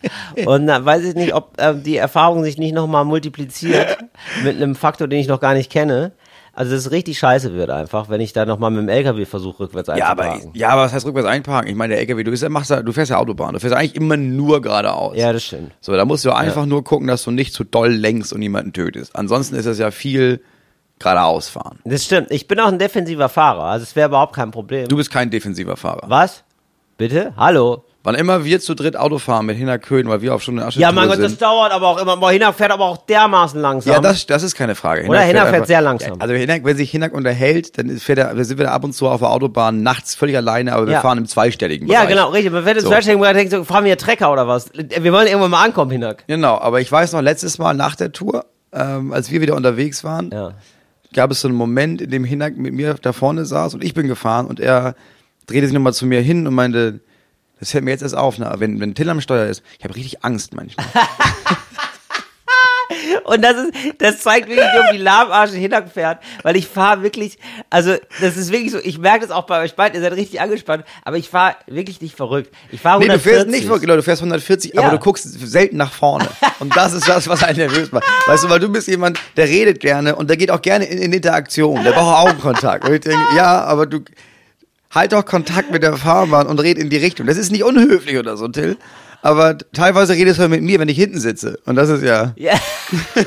Und 0.45 0.67
dann 0.67 0.85
weiß 0.85 1.05
ich 1.05 1.15
nicht, 1.15 1.35
ob 1.35 1.55
ähm, 1.57 1.83
die 1.83 1.97
Erfahrung 1.97 2.45
sich 2.45 2.59
nicht 2.59 2.75
nochmal 2.75 3.07
multipliziert 3.07 3.97
mit 4.45 4.57
einem 4.57 4.75
Faktor, 4.75 5.09
den 5.09 5.21
ich 5.21 5.29
noch 5.29 5.41
gar 5.41 5.55
nicht 5.55 5.73
kenne. 5.73 6.13
Also 6.57 6.73
dass 6.73 6.87
es 6.87 6.91
richtig 6.91 7.19
scheiße 7.19 7.53
wird 7.55 7.71
einfach, 7.71 8.09
wenn 8.09 8.21
ich 8.21 8.33
da 8.33 8.47
nochmal 8.47 8.71
mit 8.71 8.81
dem 8.81 8.89
LKW 8.89 9.25
versuche, 9.25 9.65
rückwärts 9.65 9.89
Ja, 9.89 10.07
aber, 10.09 10.23
einzuparken. 10.25 10.59
ja, 10.59 10.69
aber 10.71 10.83
was 10.83 10.93
heißt 10.93 11.05
rückwärts 11.07 11.29
einparken? 11.29 11.69
Ich 11.71 11.77
meine, 11.77 11.95
der 11.95 12.01
LKW, 12.01 12.23
du, 12.25 12.31
bist, 12.31 12.43
ja- 12.43 12.49
machst, 12.49 12.71
ja- 12.71 12.83
du 12.83 12.93
fährst 12.93 13.11
ja 13.11 13.19
Autobahn. 13.19 13.55
Du 13.55 13.61
fährst 13.61 13.75
eigentlich 13.75 13.97
immer 13.97 14.17
nur 14.17 14.63
geradeaus. 14.63 15.17
Ja, 15.17 15.33
das 15.33 15.43
stimmt. 15.45 15.73
So, 15.81 15.93
da 15.97 16.05
musst 16.05 16.25
du 16.25 16.31
einfach 16.33 16.67
nur 16.67 16.85
gucken, 16.85 17.09
dass 17.09 17.25
du 17.25 17.31
nicht 17.33 17.53
zu 17.55 17.65
doll 17.65 17.91
lenkst 17.93 18.33
und 18.33 18.41
jemanden 18.43 18.73
tötest. 18.73 19.17
Ansonsten 19.17 19.57
ist 19.57 19.67
es 19.67 19.79
ja 19.79 19.91
viel 19.91 20.41
geradeaus 21.01 21.49
fahren. 21.49 21.81
Das 21.85 22.05
stimmt. 22.05 22.31
Ich 22.31 22.47
bin 22.47 22.61
auch 22.61 22.69
ein 22.69 22.79
defensiver 22.79 23.29
Fahrer, 23.29 23.65
also 23.65 23.83
es 23.83 23.97
wäre 23.97 24.09
überhaupt 24.09 24.35
kein 24.37 24.51
Problem. 24.53 24.87
Du 24.89 24.97
bist 24.97 25.11
kein 25.11 25.31
defensiver 25.31 25.77
Fahrer. 25.77 26.05
Was? 26.09 26.45
Bitte? 26.97 27.33
Hallo? 27.37 27.85
Wann 28.07 28.15
immer 28.17 28.45
wir 28.45 28.61
zu 28.61 28.75
dritt 28.75 28.99
Auto 28.99 29.19
fahren 29.19 29.47
mit 29.47 29.57
Hinterköln, 29.57 30.07
weil 30.11 30.21
wir 30.21 30.35
auf 30.35 30.43
schon 30.43 30.59
eine 30.59 30.67
Asche 30.69 30.79
Ja, 30.79 30.93
mein 30.93 31.09
Gott, 31.09 31.19
das 31.21 31.31
sind. 31.31 31.41
dauert 31.43 31.73
aber 31.73 31.89
auch 31.89 31.97
immer. 31.99 32.19
Boah, 32.19 32.31
Hinak 32.31 32.55
fährt 32.55 32.71
aber 32.71 32.85
auch 32.85 32.99
dermaßen 32.99 33.59
langsam. 33.59 33.95
Ja, 33.95 33.99
das, 34.01 34.27
das 34.27 34.43
ist 34.43 34.55
keine 34.55 34.75
Frage. 34.75 35.07
Oder 35.09 35.21
Hinak 35.21 35.45
fährt 35.45 35.55
einfach- 35.55 35.67
sehr 35.67 35.81
langsam. 35.81 36.11
Ja, 36.11 36.21
also 36.21 36.35
Hinak, 36.35 36.65
wenn 36.65 36.77
sich 36.77 36.91
Hinak 36.91 37.15
unterhält, 37.15 37.79
dann 37.79 37.89
fährt 37.97 38.19
er, 38.19 38.37
wir 38.37 38.45
sind 38.45 38.59
wir 38.59 38.71
ab 38.71 38.85
und 38.85 38.93
zu 38.93 39.09
auf 39.09 39.21
der 39.21 39.31
Autobahn 39.31 39.83
nachts 39.83 40.15
völlig 40.15 40.37
alleine, 40.37 40.75
aber 40.75 40.87
wir 40.87 40.93
Ja. 40.93 41.01
fahren 41.01 41.17
im 41.17 41.27
zweistelligen 41.27 41.89
Ja, 41.89 42.01
Bereich. 42.01 42.11
genau, 42.15 42.29
richtig. 42.29 42.53
Man 42.53 42.67
wird 42.67 42.77
jetzt 42.77 42.85
So. 42.85 42.91
so. 42.91 43.01
denken, 43.01 43.21
man 43.21 43.35
denkt 43.35 43.53
so, 43.53 43.65
fahren 43.65 43.87
wir 43.87 43.97
Trecker 43.97 44.31
oder 44.31 44.47
was? 44.47 44.71
Wir 44.75 45.11
wollen 45.13 45.27
irgendwann 45.27 45.51
mal 45.53 45.65
ankommen, 45.65 45.91
Hinak. 45.91 46.25
Genau, 46.27 46.59
aber 46.59 46.83
ich 46.83 46.93
weiß 46.93 47.15
noch, 47.15 47.23
letztes 47.23 47.57
Mal 47.57 47.73
nach 47.73 47.97
der 47.97 48.13
Tour, 48.13 48.45
ähm, 48.75 49.15
als 49.15 49.31
wir 49.31 49.41
wieder 49.41 49.57
unterwegs 49.57 50.05
waren, 50.05 50.31
Ja. 50.31 50.51
gab 51.15 51.31
es 51.31 51.41
so 51.41 51.49
einen 51.49 51.57
Moment, 51.57 52.03
in 52.03 52.11
dem 52.11 52.25
Hinak 52.25 52.59
mit 52.59 52.75
mir 52.75 52.97
da 53.01 53.15
vorne 53.15 53.47
saß 53.47 53.73
und 53.73 53.83
ich 53.83 53.95
bin 53.95 54.09
gefahren 54.09 54.47
und 54.47 54.61
er 54.61 54.95
drehte 55.47 55.67
sich 55.69 55.75
nochmal 55.75 55.95
zu 55.95 56.05
mir 56.05 56.21
hin 56.21 56.47
und 56.47 56.53
meinte, 56.53 57.01
das 57.61 57.71
fällt 57.71 57.85
mir 57.85 57.91
jetzt 57.93 58.03
erst 58.03 58.17
auf, 58.17 58.39
ne? 58.39 58.53
wenn, 58.59 58.81
wenn 58.81 58.95
Till 58.95 59.09
am 59.09 59.21
Steuer 59.21 59.47
ist, 59.47 59.63
ich 59.79 59.85
habe 59.85 59.95
richtig 59.95 60.25
Angst 60.25 60.55
manchmal. 60.55 60.87
Und 63.25 63.43
das 63.43 63.57
ist, 63.57 63.73
das 63.99 64.21
zeigt 64.21 64.49
wirklich, 64.49 64.67
wie 64.67 64.79
um 64.91 64.97
die 64.97 65.03
lahmarsche 65.03 65.57
Hinak 65.57 65.91
fährt, 65.91 66.19
weil 66.43 66.57
ich 66.57 66.67
fahre 66.69 67.03
wirklich, 67.03 67.39
also 67.71 67.97
das 68.21 68.37
ist 68.37 68.53
wirklich 68.53 68.73
so, 68.73 68.79
ich 68.79 68.99
merke 68.99 69.21
das 69.21 69.31
auch 69.31 69.45
bei 69.47 69.63
euch 69.63 69.75
beiden, 69.75 69.97
ihr 69.97 70.03
seid 70.03 70.13
richtig 70.19 70.41
angespannt, 70.41 70.85
aber 71.05 71.17
ich 71.17 71.31
fahre 71.31 71.57
wirklich 71.67 72.03
nicht 72.03 72.15
verrückt. 72.15 72.55
Ich 72.71 72.81
fahre 72.83 72.99
Nee, 73.01 73.07
du 73.07 73.13
140. 73.13 73.33
fährst 73.33 73.49
nicht 73.49 73.69
wirklich, 73.69 73.91
du 73.91 74.03
fährst 74.03 74.21
140, 74.21 74.75
Ja. 74.75 74.83
aber 74.83 74.91
du 74.91 74.99
guckst 74.99 75.25
selten 75.49 75.79
nach 75.79 75.93
vorne. 75.93 76.29
Und 76.61 76.77
das 76.77 76.93
ist 76.93 77.09
das, 77.09 77.27
was 77.27 77.43
einen 77.43 77.57
nervös 77.59 77.91
macht. 77.93 78.05
Weißt 78.27 78.45
du, 78.45 78.51
weil 78.51 78.61
du 78.61 78.69
bist 78.69 78.89
jemand, 78.89 79.19
der 79.37 79.49
redet 79.49 79.81
gerne 79.81 80.15
und 80.17 80.29
der 80.29 80.37
geht 80.37 80.51
auch 80.51 80.61
gerne 80.63 80.85
in, 80.85 80.99
in 80.99 81.13
Interaktion. 81.13 81.83
Der 81.83 81.93
braucht 81.93 82.29
Augenkontakt. 82.29 82.87
Und 82.87 82.93
ich 82.95 83.01
denke, 83.01 83.23
ja, 83.37 83.65
aber 83.65 83.87
du 83.87 84.01
halt 84.95 85.13
doch 85.13 85.25
Kontakt 85.25 85.71
mit 85.71 85.83
der 85.83 85.97
Fahrbahn 85.97 86.47
und 86.47 86.61
red 86.61 86.79
in 86.79 86.91
die 86.91 86.97
Richtung. 86.97 87.27
Das 87.27 87.37
ist 87.37 87.51
nicht 87.51 87.65
unhöflich 87.65 88.19
oder 88.19 88.37
so, 88.37 88.49
Till. 88.49 88.77
Aber 89.23 89.57
teilweise 89.73 90.13
redest 90.13 90.39
du 90.39 90.49
mit 90.49 90.63
mir, 90.63 90.79
wenn 90.79 90.89
ich 90.89 90.99
hinten 90.99 91.19
sitze. 91.19 91.59
Und 91.65 91.77
das 91.77 91.89
ist 91.89 92.03
ja. 92.03 92.35
Ja. 92.37 92.53
das 93.15 93.25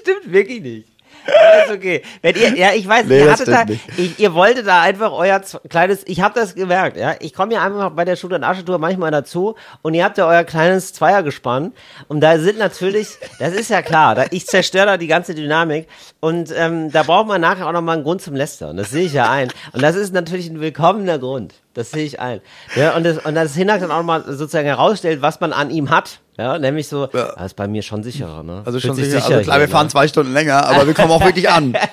stimmt 0.00 0.32
wirklich 0.32 0.60
nicht. 0.60 0.88
Ist 1.26 1.72
okay. 1.72 2.02
Wenn 2.22 2.36
ihr, 2.36 2.56
ja, 2.56 2.72
ich 2.74 2.86
weiß, 2.86 3.06
Nee, 3.06 3.20
ihr 3.20 3.32
hattet 3.32 3.48
da, 3.48 3.64
ich, 3.96 4.18
ihr 4.18 4.34
wolltet 4.34 4.66
da 4.66 4.82
einfach 4.82 5.12
euer 5.12 5.40
kleines, 5.68 6.02
ich 6.06 6.20
habe 6.20 6.38
das 6.38 6.54
gemerkt, 6.54 6.96
ja. 6.96 7.14
Ich 7.20 7.32
komme 7.32 7.54
ja 7.54 7.64
einfach 7.64 7.90
bei 7.90 8.04
der 8.04 8.16
Schule- 8.16 8.36
und 8.36 8.44
Aschetour 8.44 8.78
manchmal 8.78 9.10
dazu 9.10 9.54
und 9.82 9.94
ihr 9.94 10.04
habt 10.04 10.18
ja 10.18 10.26
euer 10.26 10.44
kleines 10.44 10.92
Zweiergespann 10.92 11.72
und 12.08 12.20
da 12.20 12.38
sind 12.38 12.58
natürlich, 12.58 13.08
das 13.38 13.54
ist 13.54 13.70
ja 13.70 13.82
klar, 13.82 14.14
da, 14.14 14.24
ich 14.30 14.46
zerstöre 14.46 14.86
da 14.86 14.96
die 14.96 15.06
ganze 15.06 15.34
Dynamik 15.34 15.88
und 16.20 16.52
ähm, 16.56 16.90
da 16.92 17.02
braucht 17.02 17.26
man 17.28 17.40
nachher 17.40 17.66
auch 17.66 17.72
nochmal 17.72 17.96
einen 17.96 18.04
Grund 18.04 18.20
zum 18.22 18.34
Lästern, 18.34 18.76
das 18.76 18.90
sehe 18.90 19.06
ich 19.06 19.14
ja 19.14 19.30
ein. 19.30 19.50
Und 19.72 19.82
das 19.82 19.96
ist 19.96 20.12
natürlich 20.12 20.48
ein 20.48 20.60
willkommener 20.60 21.18
Grund, 21.18 21.54
das 21.74 21.90
sehe 21.90 22.04
ich 22.04 22.20
ein. 22.20 22.40
Ja, 22.76 22.96
und 22.96 23.04
das, 23.04 23.18
und 23.18 23.34
das 23.34 23.54
Hinak 23.54 23.80
dann 23.80 23.90
auch 23.90 24.02
mal 24.02 24.24
sozusagen 24.24 24.66
herausstellt, 24.66 25.20
was 25.22 25.40
man 25.40 25.52
an 25.52 25.70
ihm 25.70 25.90
hat, 25.90 26.20
ja, 26.38 26.58
nämlich 26.58 26.88
so, 26.88 27.08
Ja. 27.12 27.32
das 27.36 27.46
ist 27.46 27.54
bei 27.54 27.68
mir 27.68 27.82
schon 27.82 28.02
sicherer, 28.02 28.42
ne? 28.42 28.62
Also 28.64 28.72
Fühlt 28.80 28.82
schon 28.84 28.96
sich 28.96 29.06
sicher. 29.06 29.24
Also 29.26 29.42
klar, 29.42 29.58
wir 29.58 29.66
hier, 29.66 29.72
fahren 29.72 29.86
ne? 29.86 29.90
zwei 29.92 30.08
Stunden 30.08 30.32
länger, 30.32 30.64
aber 30.66 30.86
wir 30.86 30.94
kommen 30.94 31.10
auch 31.10 31.24
wirklich 31.24 31.48
an. 31.50 31.74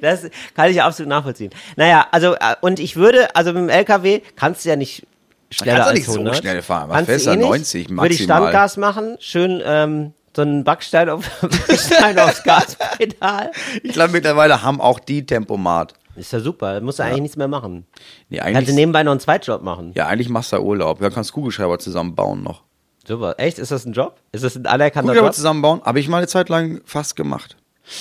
Das 0.00 0.22
kann 0.56 0.70
ich 0.70 0.82
absolut 0.82 1.10
nachvollziehen. 1.10 1.50
Naja, 1.76 2.06
also, 2.10 2.34
äh, 2.34 2.56
und 2.62 2.80
ich 2.80 2.96
würde, 2.96 3.34
also 3.36 3.52
mit 3.52 3.62
dem 3.62 3.68
LKW 3.68 4.22
kannst 4.34 4.64
du 4.64 4.70
ja 4.70 4.76
nicht 4.76 5.06
schneller 5.50 5.76
kannst 5.84 5.86
du 5.86 5.90
als 5.90 5.98
nicht 5.98 6.06
so 6.06 6.12
100. 6.14 6.36
schnell 6.38 6.62
fahren. 6.62 6.88
Was 6.88 6.94
Kannst 6.96 7.10
fährst 7.10 7.26
du? 7.26 7.30
eh 7.32 7.36
nicht. 7.36 7.46
90 7.46 7.74
Würde 7.90 8.14
ich 8.14 8.20
maximal. 8.20 8.38
Standgas 8.38 8.76
machen, 8.78 9.16
schön, 9.20 9.62
ähm, 9.64 10.12
so 10.34 10.42
einen 10.42 10.64
Backstein, 10.64 11.10
auf, 11.10 11.28
Backstein 11.42 12.18
aufs 12.18 12.42
Gaspedal. 12.42 13.50
Ich 13.82 13.92
glaube, 13.92 14.12
mittlerweile 14.12 14.62
haben 14.62 14.80
auch 14.80 14.98
die 15.00 15.26
Tempomat. 15.26 15.92
Ist 16.20 16.32
ja 16.32 16.40
super, 16.40 16.80
musst 16.80 16.98
du 16.98 17.02
eigentlich 17.04 17.22
nichts 17.22 17.36
mehr 17.36 17.48
machen. 17.48 17.86
Nee, 18.28 18.38
Kannst 18.38 18.52
du 18.52 18.58
eigentlich, 18.58 18.74
nebenbei 18.76 19.02
noch 19.02 19.12
einen 19.12 19.20
Zweitjob 19.20 19.62
machen. 19.62 19.92
ja, 19.94 20.06
eigentlich 20.06 20.28
machst 20.28 20.52
du 20.52 20.56
ja 20.56 20.62
Urlaub. 20.62 21.00
Ja, 21.00 21.10
kannst 21.10 21.32
Kugelschreiber 21.32 21.78
zusammenbauen 21.78 22.42
noch. 22.42 22.62
Super. 23.06 23.34
Echt? 23.38 23.58
Ist 23.58 23.72
das 23.72 23.86
ein 23.86 23.92
Job? 23.92 24.20
Ist 24.32 24.44
das 24.44 24.56
ein 24.56 24.66
anerkannter 24.66 25.08
Kugelschreiber 25.08 25.28
Job? 25.28 25.34
zusammenbauen, 25.34 25.80
habe 25.82 25.98
ich 26.00 26.08
mal 26.08 26.18
eine 26.18 26.26
Zeit 26.28 26.48
lang 26.48 26.80
fast 26.84 27.16
gemacht. 27.16 27.56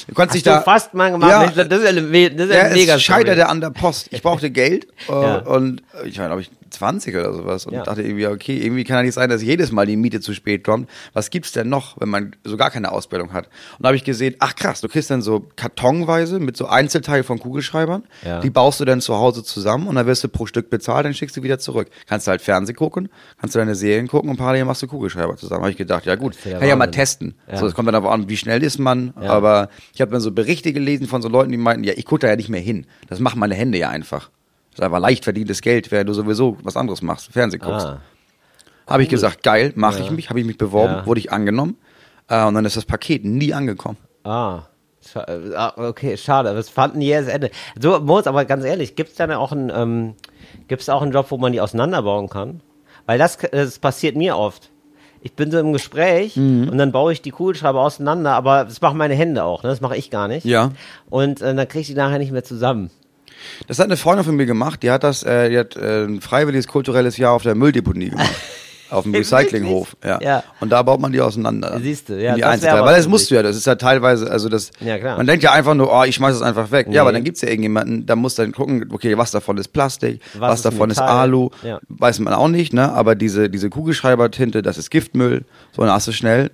Du 0.08 0.13
kannst 0.13 0.36
dich 0.36 0.43
da 0.43 0.62
fast 0.62 0.93
mal 0.93 1.12
gemacht? 1.12 1.55
Ja, 1.55 1.63
das 1.63 1.79
ist 1.79 1.84
ja 1.84 1.89
eine, 1.89 2.01
me- 2.01 2.29
das 2.31 2.48
ist 2.50 2.55
ja 2.55 2.69
mega 2.69 2.96
es 2.96 3.01
scheiterte 3.03 3.48
an 3.48 3.62
der 3.62 3.69
Post. 3.72 4.08
Ich 4.12 4.22
brauchte 4.22 4.50
Geld 4.51 4.88
äh, 5.08 5.12
Ja. 5.12 5.38
und 5.39 5.81
ich 6.05 6.19
war, 6.19 6.27
glaube 6.27 6.41
ich, 6.41 6.51
20 6.69 7.15
oder 7.15 7.34
sowas 7.34 7.65
und 7.65 7.74
Ja. 7.74 7.84
dachte 7.84 8.03
irgendwie, 8.03 8.27
okay, 8.27 8.58
irgendwie 8.58 8.84
kann 8.84 8.98
ja 8.98 9.01
nicht 9.03 9.15
sein, 9.15 9.27
dass 9.29 9.41
jedes 9.41 9.72
Mal 9.72 9.88
die 9.88 9.96
Miete 9.98 10.19
zu 10.22 10.36
spät 10.36 10.63
kommt. 10.63 10.88
Was 11.13 11.31
gibt's 11.31 11.51
denn 11.51 11.67
noch, 11.67 12.00
wenn 12.00 12.10
man 12.10 12.36
so 12.43 12.58
gar 12.58 12.69
keine 12.69 12.91
Ausbildung 12.91 13.34
hat? 13.34 13.46
Und 13.48 13.84
da 13.84 13.88
habe 13.88 13.96
ich 13.96 14.03
gesehen, 14.03 14.36
ach 14.38 14.55
krass, 14.55 14.79
du 14.81 14.88
kriegst 14.88 15.10
dann 15.10 15.24
so 15.24 15.48
kartonweise 15.55 16.39
mit 16.39 16.55
so 16.58 16.67
Einzelteilen 16.67 17.24
von 17.24 17.39
Kugelschreibern. 17.39 18.03
Ja. 18.24 18.39
Die 18.41 18.51
baust 18.51 18.79
du 18.79 18.86
dann 18.86 19.01
zu 19.01 19.15
Hause 19.15 19.43
zusammen 19.43 19.88
und 19.88 19.96
dann 19.96 20.05
wirst 20.05 20.24
du 20.24 20.27
pro 20.27 20.46
Stück 20.46 20.69
bezahlt, 20.69 21.05
dann 21.08 21.15
schickst 21.15 21.36
du 21.38 21.41
wieder 21.43 21.58
zurück. 21.58 21.88
Kannst 22.08 22.27
du 22.27 22.31
halt 22.31 22.41
Fernsehen 22.41 22.75
gucken, 22.75 23.10
kannst 23.39 23.55
du 23.55 23.60
deine 23.60 23.74
Serien 23.74 24.08
gucken 24.08 24.29
und 24.29 24.38
parallel 24.38 24.65
machst 24.65 24.84
du 24.84 24.88
Kugelschreiber 24.88 25.38
zusammen. 25.38 25.62
Habe 25.62 25.72
ich 25.72 25.77
gedacht, 25.77 26.05
ja 26.05 26.15
gut, 26.15 26.36
kann 26.43 26.62
ich 26.62 26.67
ja 26.69 26.75
mal 26.75 26.91
testen. 26.91 27.34
So, 27.55 27.65
es 27.65 27.74
kommt 27.74 27.88
dann 27.88 27.96
aber 27.96 28.12
an, 28.12 28.29
wie 28.29 28.38
schnell 28.38 28.62
ist 28.62 28.77
man. 28.77 29.13
Aber 29.15 29.69
ich 29.93 30.01
habe 30.01 30.12
dann 30.12 30.21
so 30.21 30.31
Berichte 30.31 30.74
gelesen 30.74 31.07
von 31.07 31.21
so 31.21 31.29
Leuten, 31.29 31.51
die 31.51 31.57
meinten, 31.57 31.83
ja, 31.83 31.93
ich 31.95 32.05
gucke 32.05 32.21
da 32.21 32.27
ja 32.27 32.36
nicht 32.36 32.50
mehr 32.50 32.62
hin. 32.62 32.86
Das 33.07 33.19
machen 33.19 33.39
meine 33.39 33.55
Hände 33.55 33.77
ja 33.77 33.89
einfach. 33.89 34.29
Das 34.71 34.79
ist 34.79 34.83
einfach 34.83 35.00
leicht 35.00 35.24
verdientes 35.24 35.62
Geld, 35.62 35.91
während 35.91 36.09
du 36.09 36.13
sowieso 36.13 36.57
was 36.63 36.77
anderes 36.77 37.01
machst, 37.01 37.31
Fernsehen 37.31 37.62
guckst. 37.62 37.86
Ah. 37.86 38.01
Habe 38.88 39.03
ich 39.03 39.09
gesagt, 39.09 39.43
geil, 39.43 39.71
mache 39.75 40.01
ich 40.01 40.09
mich, 40.12 40.29
habe 40.29 40.39
ich 40.39 40.45
mich 40.45 40.57
beworben, 40.57 40.93
Ja. 40.93 41.05
wurde 41.05 41.19
ich 41.19 41.31
angenommen. 41.31 41.77
Äh, 42.27 42.43
und 42.45 42.53
dann 42.55 42.65
ist 42.65 42.75
das 42.77 42.86
Paket 42.86 43.25
nie 43.25 43.53
angekommen. 43.53 43.98
Ah. 44.24 44.63
Scha 45.05 45.24
äh, 45.24 45.55
ah, 45.55 45.74
okay, 45.77 46.17
schade, 46.17 46.50
aber 46.50 46.59
es 46.59 46.69
fand 46.69 46.95
ein 46.95 47.01
jähes 47.01 47.27
Ende. 47.27 47.51
So, 47.79 48.00
Moritz, 48.00 48.27
aber 48.27 48.45
ganz 48.45 48.65
ehrlich, 48.65 48.95
gibt 48.95 49.12
es 49.12 49.15
dann 49.15 49.31
auch 49.31 49.51
einen, 49.51 49.71
ähm, 49.74 50.15
gibt's 50.67 50.89
auch 50.89 51.01
einen 51.01 51.12
Job, 51.12 51.27
wo 51.29 51.38
man 51.38 51.53
die 51.53 51.62
auseinanderbauen 51.62 52.29
kann? 52.29 52.62
Weil 53.05 53.17
das, 53.17 53.38
das 53.51 53.79
passiert 53.79 54.15
mir 54.15 54.38
oft. 54.38 54.69
Ich 55.21 55.33
bin 55.33 55.51
so 55.51 55.59
im 55.59 55.73
Gespräch 55.73 56.38
Mhm. 56.38 56.69
und 56.69 56.77
dann 56.77 56.91
baue 56.91 57.11
ich 57.13 57.21
die 57.21 57.31
Kugelschreiber 57.31 57.81
auseinander, 57.81 58.31
aber 58.33 58.63
das 58.65 58.79
machen 58.81 58.97
meine 58.97 59.15
Hände 59.15 59.43
auch, 59.43 59.63
ne? 59.63 59.69
das 59.69 59.81
mache 59.81 59.97
ich 59.97 60.09
gar 60.09 60.27
nicht. 60.27 60.45
Ja. 60.45 60.71
Und 61.09 61.41
äh, 61.41 61.53
dann 61.53 61.67
kriege 61.67 61.81
ich 61.81 61.88
die 61.88 61.93
nachher 61.93 62.19
nicht 62.19 62.31
mehr 62.31 62.43
zusammen. 62.43 62.89
Das 63.67 63.79
hat 63.79 63.85
eine 63.85 63.97
Freundin 63.97 64.25
von 64.25 64.35
mir 64.35 64.45
gemacht, 64.45 64.83
die 64.83 64.91
hat 64.91 65.03
das, 65.03 65.23
äh, 65.23 65.49
die 65.49 65.57
hat 65.57 65.75
äh, 65.77 66.05
ein 66.05 66.21
freiwilliges 66.21 66.67
kulturelles 66.67 67.17
Jahr 67.17 67.33
auf 67.33 67.43
der 67.43 67.55
Mülldeponie 67.55 68.09
gemacht. 68.09 68.29
Auf 68.89 69.03
dem 69.03 69.13
Recyclinghof, 69.13 69.96
ja. 70.03 70.19
Ja. 70.22 70.43
Und 70.60 70.69
da 70.72 70.81
baut 70.81 71.00
man 71.00 71.12
die 71.12 71.22
auseinander. 71.22 71.79
Siehst 71.81 72.10
du, 72.10 72.22
ja, 72.22 72.36
die 72.36 72.41
das 72.41 72.62
Weil 72.63 72.96
das 72.96 73.08
musst 73.08 73.29
du 73.29 73.36
ja, 73.36 73.43
das 73.43 73.55
ist 73.55 73.67
ja 73.67 73.75
teilweise, 73.75 74.29
also 74.29 74.50
das, 74.50 74.72
Ja, 74.79 74.98
klar. 74.98 75.17
man 75.17 75.27
denkt 75.27 75.43
ja 75.43 75.51
einfach 75.51 75.75
nur, 75.75 75.91
oh, 75.93 76.03
ich 76.03 76.15
schmeiß 76.15 76.36
es 76.36 76.41
einfach 76.41 76.72
weg. 76.72 76.88
Nee. 76.88 76.96
Ja, 76.96 77.01
aber 77.01 77.12
dann 77.12 77.24
gibt's 77.24 77.41
ja 77.41 77.50
irgendjemanden, 77.50 78.05
da 78.05 78.15
muss 78.15 78.36
dann 78.36 78.51
gucken, 78.51 78.89
okay, 78.91 79.17
was 79.17 79.31
davon 79.31 79.58
ist 79.58 79.69
Plastik, 79.69 80.22
Was 80.34 80.41
was, 80.41 80.60
ist 80.60 80.65
davon 80.65 80.89
Metall? 80.89 81.05
ist 81.05 81.12
Alu, 81.12 81.50
Ja. 81.63 81.79
weiß 81.89 82.19
man 82.19 82.34
auch 82.34 82.48
nicht, 82.48 82.74
ne, 82.74 82.91
aber 82.93 83.15
diese, 83.15 83.50
diese 83.50 83.69
Kugelschreibertinte, 83.69 84.62
das 84.62 84.77
ist 84.77 84.89
Giftmüll, 84.89 85.46
so, 85.72 85.84
dann 85.84 85.91
hast 85.91 86.08
du 86.08 86.12
schnell, 86.12 86.50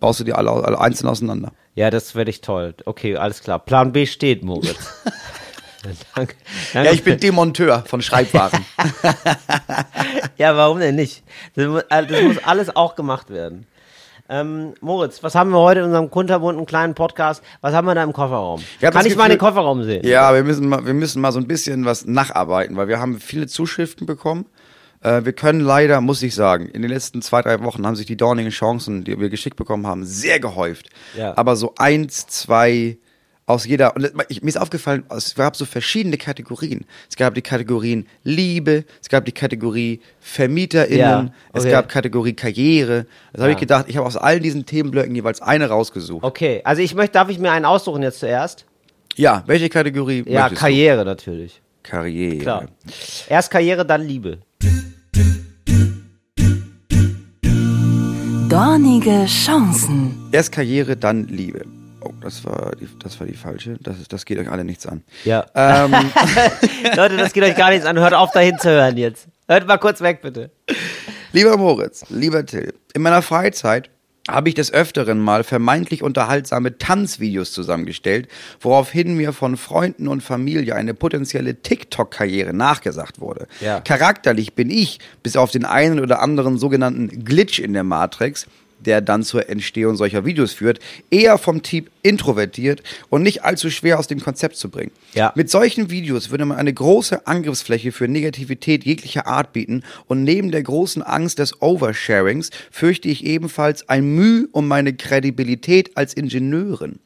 baust 0.00 0.20
du 0.20 0.24
die 0.24 0.32
alle, 0.32 0.50
alle 0.50 0.80
einzeln 0.80 1.08
auseinander. 1.08 1.52
Ja, 1.74 1.90
das 1.90 2.14
werde 2.14 2.30
ich 2.30 2.40
toll. 2.40 2.74
Okay, 2.84 3.16
alles 3.16 3.42
klar. 3.42 3.58
Plan 3.58 3.92
B 3.92 4.06
steht, 4.06 4.42
Moritz. 4.42 4.76
Danke. 6.14 6.34
Ja, 6.72 6.90
ich 6.92 7.02
bin 7.04 7.18
Demonteur 7.18 7.84
von 7.86 8.02
Schreibwaren. 8.02 8.64
Ja, 10.38 10.56
warum 10.56 10.78
denn 10.80 10.96
nicht? 10.96 11.22
Das 11.54 11.66
muss, 11.66 11.82
äh, 11.88 12.06
das 12.06 12.22
muss 12.22 12.36
alles 12.44 12.74
auch 12.76 12.94
gemacht 12.94 13.30
werden. 13.30 13.66
Ähm, 14.28 14.74
Moritz, 14.80 15.22
was 15.22 15.34
haben 15.34 15.50
wir 15.50 15.60
heute 15.60 15.80
in 15.80 15.86
unserem 15.86 16.10
kunterbunten 16.10 16.66
kleinen 16.66 16.94
Podcast? 16.94 17.42
Was 17.60 17.72
haben 17.74 17.86
wir 17.86 17.94
da 17.94 18.02
im 18.02 18.12
Kofferraum? 18.12 18.60
Kann 18.80 19.06
ich 19.06 19.16
mal 19.16 19.28
den 19.28 19.38
Gefühl- 19.38 19.48
Kofferraum 19.48 19.84
sehen? 19.84 20.04
Ja, 20.06 20.34
wir 20.34 20.42
müssen 20.42 20.68
mal, 20.68 20.84
wir 20.84 20.94
müssen 20.94 21.22
mal 21.22 21.32
so 21.32 21.38
ein 21.38 21.46
bisschen 21.46 21.84
was 21.84 22.04
nacharbeiten, 22.06 22.76
weil 22.76 22.88
wir 22.88 22.98
haben 23.00 23.20
viele 23.20 23.46
Zuschriften 23.46 24.04
bekommen. 24.06 24.46
Äh, 25.00 25.24
wir 25.24 25.32
können 25.32 25.60
leider, 25.60 26.00
muss 26.00 26.22
ich 26.22 26.34
sagen, 26.34 26.66
in 26.68 26.82
den 26.82 26.90
letzten 26.90 27.22
zwei, 27.22 27.40
drei 27.40 27.62
Wochen 27.62 27.86
haben 27.86 27.96
sich 27.96 28.06
die 28.06 28.16
dornigen 28.16 28.50
Chancen, 28.50 29.04
die 29.04 29.18
wir 29.18 29.30
geschickt 29.30 29.56
bekommen 29.56 29.86
haben, 29.86 30.04
sehr 30.04 30.40
gehäuft. 30.40 30.90
Ja. 31.16 31.36
Aber 31.36 31.54
so 31.56 31.74
eins, 31.78 32.26
zwei 32.26 32.98
aus 33.48 33.64
jeder, 33.64 33.94
und 33.94 34.10
ich, 34.28 34.42
mir 34.42 34.48
ist 34.48 34.56
aufgefallen, 34.56 35.04
es 35.08 35.36
gab 35.36 35.54
so 35.54 35.64
verschiedene 35.64 36.16
Kategorien. 36.18 36.84
Es 37.08 37.14
gab 37.14 37.34
die 37.34 37.42
Kategorien 37.42 38.06
Liebe, 38.24 38.84
es 39.00 39.08
gab 39.08 39.24
die 39.24 39.30
Kategorie 39.32 40.00
VermieterInnen, 40.18 40.98
Ja, 40.98 41.32
es 41.52 41.62
okay. 41.62 41.70
gab 41.70 41.88
Kategorie 41.88 42.32
Karriere. 42.32 43.06
Das 43.32 43.40
habe 43.42 43.50
Ja. 43.50 43.54
ich 43.54 43.60
gedacht, 43.60 43.84
ich 43.88 43.96
habe 43.96 44.06
aus 44.06 44.16
all 44.16 44.40
diesen 44.40 44.66
Themenblöcken 44.66 45.14
jeweils 45.14 45.40
eine 45.40 45.68
rausgesucht. 45.68 46.24
Okay, 46.24 46.60
also 46.64 46.82
ich 46.82 46.94
möchte, 46.96 47.12
darf 47.12 47.28
ich 47.28 47.38
mir 47.38 47.52
einen 47.52 47.64
aussuchen 47.64 48.02
jetzt 48.02 48.18
zuerst? 48.18 48.66
Ja, 49.14 49.44
welche 49.46 49.68
Kategorie 49.68 50.24
Ja, 50.26 50.40
möchtest 50.42 50.60
Karriere 50.60 51.04
natürlich. 51.04 51.60
du? 51.84 51.90
Karriere. 51.90 52.38
Klar. 52.38 52.64
Erst 53.28 53.50
Karriere, 53.52 53.86
dann 53.86 54.02
Liebe. 54.02 54.38
Dornige 58.48 59.26
Chancen. 59.26 60.28
Erst 60.32 60.50
Karriere, 60.50 60.96
dann 60.96 61.28
Liebe. 61.28 61.64
Oh, 62.06 62.14
das 62.20 62.44
war 62.44 62.72
die, 62.76 62.88
das 63.02 63.18
war 63.18 63.26
die 63.26 63.34
falsche. 63.34 63.76
Das, 63.80 63.96
das 64.08 64.24
geht 64.24 64.38
euch 64.38 64.50
alle 64.50 64.64
nichts 64.64 64.86
an. 64.86 65.02
Ja. 65.24 65.46
Ähm, 65.54 65.92
Leute, 66.96 67.16
das 67.16 67.32
geht 67.32 67.42
euch 67.42 67.56
gar 67.56 67.70
nichts 67.70 67.86
an. 67.86 67.98
Hört 67.98 68.14
auf, 68.14 68.30
dahin 68.30 68.58
zu 68.58 68.70
hören 68.70 68.96
jetzt. 68.96 69.26
Hört 69.48 69.66
mal 69.66 69.78
kurz 69.78 70.00
weg, 70.00 70.22
bitte. 70.22 70.50
lieber 71.32 71.56
Moritz, 71.56 72.04
lieber 72.08 72.44
Till, 72.46 72.74
in 72.94 73.02
meiner 73.02 73.22
Freizeit 73.22 73.90
habe 74.28 74.48
ich 74.48 74.54
des 74.54 74.72
Öfteren 74.72 75.20
mal 75.20 75.44
vermeintlich 75.44 76.02
unterhaltsame 76.02 76.78
Tanzvideos 76.78 77.52
zusammengestellt, 77.52 78.28
woraufhin 78.60 79.16
mir 79.16 79.32
von 79.32 79.56
Freunden 79.56 80.08
und 80.08 80.22
Familie 80.22 80.74
eine 80.74 80.94
potenzielle 80.94 81.62
TikTok-Karriere 81.62 82.52
nachgesagt 82.52 83.20
wurde. 83.20 83.46
Ja. 83.60 83.80
Charakterlich 83.80 84.54
bin 84.54 84.70
ich, 84.70 84.98
bis 85.22 85.36
auf 85.36 85.50
den 85.50 85.64
einen 85.64 86.00
oder 86.00 86.20
anderen 86.20 86.58
sogenannten 86.58 87.24
Glitch 87.24 87.60
in 87.60 87.72
der 87.72 87.84
Matrix, 87.84 88.46
der 88.78 89.00
dann 89.00 89.22
zur 89.22 89.48
Entstehung 89.48 89.96
solcher 89.96 90.24
Videos 90.24 90.52
führt, 90.52 90.80
eher 91.10 91.38
vom 91.38 91.62
Typ 91.62 91.90
introvertiert 92.02 92.82
und 93.08 93.22
nicht 93.22 93.44
allzu 93.44 93.70
schwer 93.70 93.98
aus 93.98 94.06
dem 94.06 94.20
Konzept 94.20 94.56
zu 94.56 94.70
bringen. 94.70 94.92
Ja. 95.14 95.32
Mit 95.34 95.50
solchen 95.50 95.90
Videos 95.90 96.30
würde 96.30 96.44
man 96.44 96.58
eine 96.58 96.72
große 96.72 97.26
Angriffsfläche 97.26 97.92
für 97.92 98.08
Negativität 98.08 98.84
jeglicher 98.84 99.26
Art 99.26 99.52
bieten 99.52 99.82
und 100.06 100.22
neben 100.22 100.50
der 100.50 100.62
großen 100.62 101.02
Angst 101.02 101.38
des 101.38 101.60
Oversharings 101.60 102.50
fürchte 102.70 103.08
ich 103.08 103.24
ebenfalls 103.24 103.88
ein 103.88 104.14
Mühe 104.14 104.48
um 104.52 104.68
meine 104.68 104.94
Kredibilität 104.94 105.96
als 105.96 106.14
Ingenieurin. 106.14 107.00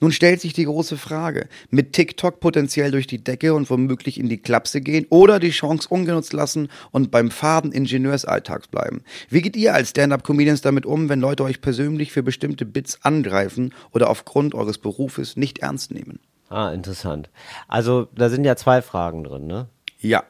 Nun 0.00 0.12
stellt 0.12 0.40
sich 0.40 0.52
die 0.52 0.64
große 0.64 0.96
Frage, 0.96 1.48
mit 1.70 1.92
TikTok 1.92 2.40
potenziell 2.40 2.90
durch 2.90 3.06
die 3.06 3.22
Decke 3.22 3.54
und 3.54 3.68
womöglich 3.70 4.18
in 4.18 4.28
die 4.28 4.38
Klapse 4.38 4.80
gehen 4.80 5.06
oder 5.10 5.38
die 5.40 5.50
Chance 5.50 5.88
ungenutzt 5.88 6.32
lassen 6.32 6.68
und 6.90 7.10
beim 7.10 7.30
faden 7.30 7.72
Ingenieursalltags 7.72 8.68
bleiben. 8.68 9.02
Wie 9.28 9.42
geht 9.42 9.56
ihr 9.56 9.74
als 9.74 9.90
Stand-Up-Comedians 9.90 10.60
damit 10.60 10.86
um, 10.86 11.08
wenn 11.08 11.20
Leute 11.20 11.44
euch 11.44 11.60
persönlich 11.60 12.12
für 12.12 12.22
bestimmte 12.22 12.64
Bits 12.66 12.98
angreifen 13.02 13.72
oder 13.92 14.10
aufgrund 14.10 14.54
eures 14.54 14.78
Berufes 14.78 15.36
nicht 15.36 15.58
ernst 15.58 15.90
nehmen? 15.92 16.20
Ah, 16.48 16.70
interessant. 16.72 17.30
Also, 17.68 18.08
da 18.14 18.28
sind 18.28 18.44
ja 18.44 18.54
zwei 18.56 18.82
Fragen 18.82 19.24
drin, 19.24 19.46
ne? 19.46 19.68
Ja. 20.00 20.22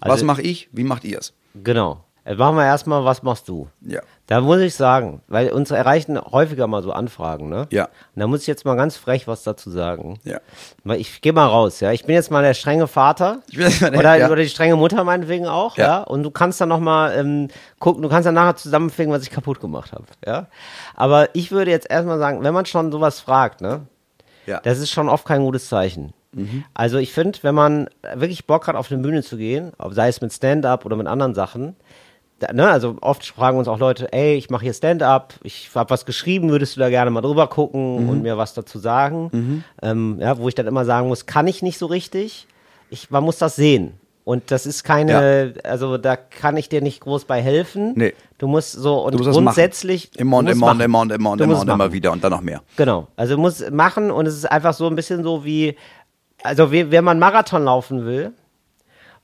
Also- 0.00 0.14
Was 0.14 0.22
mache 0.22 0.42
ich? 0.42 0.68
Wie 0.72 0.84
macht 0.84 1.04
ihr 1.04 1.18
es? 1.18 1.32
Genau. 1.62 2.04
Jetzt 2.26 2.38
machen 2.38 2.56
wir 2.56 2.64
erstmal, 2.64 3.04
was 3.04 3.22
machst 3.22 3.48
du? 3.48 3.68
Ja. 3.82 4.00
Da 4.28 4.40
muss 4.40 4.58
ich 4.60 4.74
sagen, 4.74 5.20
weil 5.28 5.50
uns 5.52 5.70
erreichen 5.70 6.18
häufiger 6.18 6.66
mal 6.66 6.82
so 6.82 6.90
Anfragen, 6.92 7.50
ne? 7.50 7.66
Ja. 7.70 7.84
Und 7.84 8.20
da 8.20 8.26
muss 8.26 8.40
ich 8.40 8.46
jetzt 8.46 8.64
mal 8.64 8.76
ganz 8.76 8.96
frech 8.96 9.28
was 9.28 9.42
dazu 9.42 9.70
sagen. 9.70 10.18
Ja. 10.24 10.38
Weil 10.84 11.00
ich 11.00 11.20
gehe 11.20 11.34
mal 11.34 11.46
raus, 11.46 11.80
ja. 11.80 11.92
Ich 11.92 12.06
bin 12.06 12.14
jetzt 12.14 12.30
mal 12.30 12.42
der 12.42 12.54
strenge 12.54 12.86
Vater. 12.86 13.40
Ich 13.50 13.58
bin 13.58 13.66
jetzt 13.66 13.82
mal 13.82 13.90
der- 13.90 14.00
oder, 14.00 14.16
ja. 14.16 14.26
oder 14.28 14.36
die 14.42 14.48
strenge 14.48 14.76
Mutter 14.76 15.04
meinetwegen 15.04 15.46
auch, 15.46 15.76
ja. 15.76 15.84
Ja. 15.84 16.02
Und 16.04 16.22
du 16.22 16.30
kannst 16.30 16.60
dann 16.62 16.70
nochmal 16.70 17.14
ähm, 17.18 17.48
gucken, 17.78 18.02
du 18.02 18.08
kannst 18.08 18.26
dann 18.26 18.34
nachher 18.34 18.56
zusammenfinden, 18.56 19.14
was 19.14 19.22
ich 19.22 19.30
kaputt 19.30 19.60
gemacht 19.60 19.92
habe, 19.92 20.04
ja. 20.26 20.46
Aber 20.94 21.28
ich 21.34 21.50
würde 21.52 21.70
jetzt 21.70 21.90
erstmal 21.90 22.18
sagen, 22.18 22.42
wenn 22.42 22.54
man 22.54 22.64
schon 22.64 22.90
sowas 22.90 23.20
fragt, 23.20 23.60
ne? 23.60 23.82
Ja. 24.46 24.60
Das 24.60 24.78
ist 24.78 24.90
schon 24.90 25.10
oft 25.10 25.26
kein 25.26 25.42
gutes 25.42 25.68
Zeichen. 25.68 26.14
Also 26.74 26.98
ich 26.98 27.12
finde, 27.12 27.38
wenn 27.42 27.54
man 27.54 27.88
wirklich 28.16 28.44
Bock 28.46 28.66
hat, 28.66 28.74
auf 28.74 28.90
eine 28.90 29.00
Bühne 29.00 29.22
zu 29.22 29.36
gehen, 29.36 29.72
ob- 29.78 29.92
sei 29.94 30.08
es 30.08 30.20
mit 30.20 30.32
Stand-up 30.32 30.84
oder 30.84 30.96
mit 30.96 31.06
anderen 31.06 31.32
Sachen, 31.34 31.76
ne, 32.52 32.68
also 32.68 32.96
oft 33.00 33.26
fragen 33.26 33.58
uns 33.58 33.68
auch 33.68 33.78
Leute, 33.78 34.12
ey, 34.12 34.34
ich 34.34 34.50
mache 34.50 34.64
hier 34.64 34.74
Stand-up, 34.74 35.34
ich 35.42 35.70
habe 35.74 35.90
was 35.90 36.04
geschrieben, 36.06 36.50
würdest 36.50 36.76
du 36.76 36.80
da 36.80 36.90
gerne 36.90 37.10
mal 37.10 37.20
drüber 37.20 37.46
gucken 37.46 38.08
und 38.08 38.22
mir 38.22 38.36
was 38.36 38.54
dazu 38.54 38.78
sagen? 38.78 39.64
Ähm, 39.82 40.18
ja, 40.20 40.38
wo 40.38 40.48
ich 40.48 40.54
dann 40.54 40.66
immer 40.66 40.84
sagen 40.84 41.08
muss, 41.08 41.26
kann 41.26 41.46
ich 41.46 41.62
nicht 41.62 41.78
so 41.78 41.86
richtig. 41.86 42.46
Ich, 42.90 43.10
man 43.10 43.24
muss 43.24 43.38
das 43.38 43.56
sehen. 43.56 43.94
Und 44.24 44.50
das 44.50 44.64
ist 44.64 44.84
keine, 44.84 45.52
also 45.64 45.98
da 45.98 46.16
kann 46.16 46.56
ich 46.56 46.70
dir 46.70 46.80
nicht 46.80 47.00
groß 47.00 47.26
bei 47.26 47.42
helfen. 47.42 47.92
Nee. 47.94 48.14
Du 48.38 48.46
musst 48.48 48.72
so 48.72 49.04
und 49.04 49.18
musst 49.18 49.30
grundsätzlich 49.30 50.10
machen. 50.12 50.20
Immer 50.20 50.36
und 50.38 50.48
immer 50.48 50.70
und 50.70 50.80
immer 50.80 51.00
und 51.00 51.12
immer 51.12 51.30
und 51.32 51.40
immer 51.42 51.60
und 51.60 51.68
immer 51.68 51.92
wieder 51.92 52.10
und 52.10 52.24
dann 52.24 52.30
noch 52.30 52.40
mehr. 52.40 52.62
Genau. 52.76 53.06
Also 53.16 53.36
muss 53.36 53.70
machen 53.70 54.10
und 54.10 54.26
es 54.26 54.34
ist 54.34 54.50
einfach 54.50 54.72
so 54.72 54.86
ein 54.86 54.96
bisschen 54.96 55.22
so 55.22 55.44
wie, 55.44 55.76
also 56.42 56.72
wie, 56.72 56.90
wenn 56.90 57.04
man 57.04 57.18
Marathon 57.18 57.64
laufen 57.64 58.06
will 58.06 58.32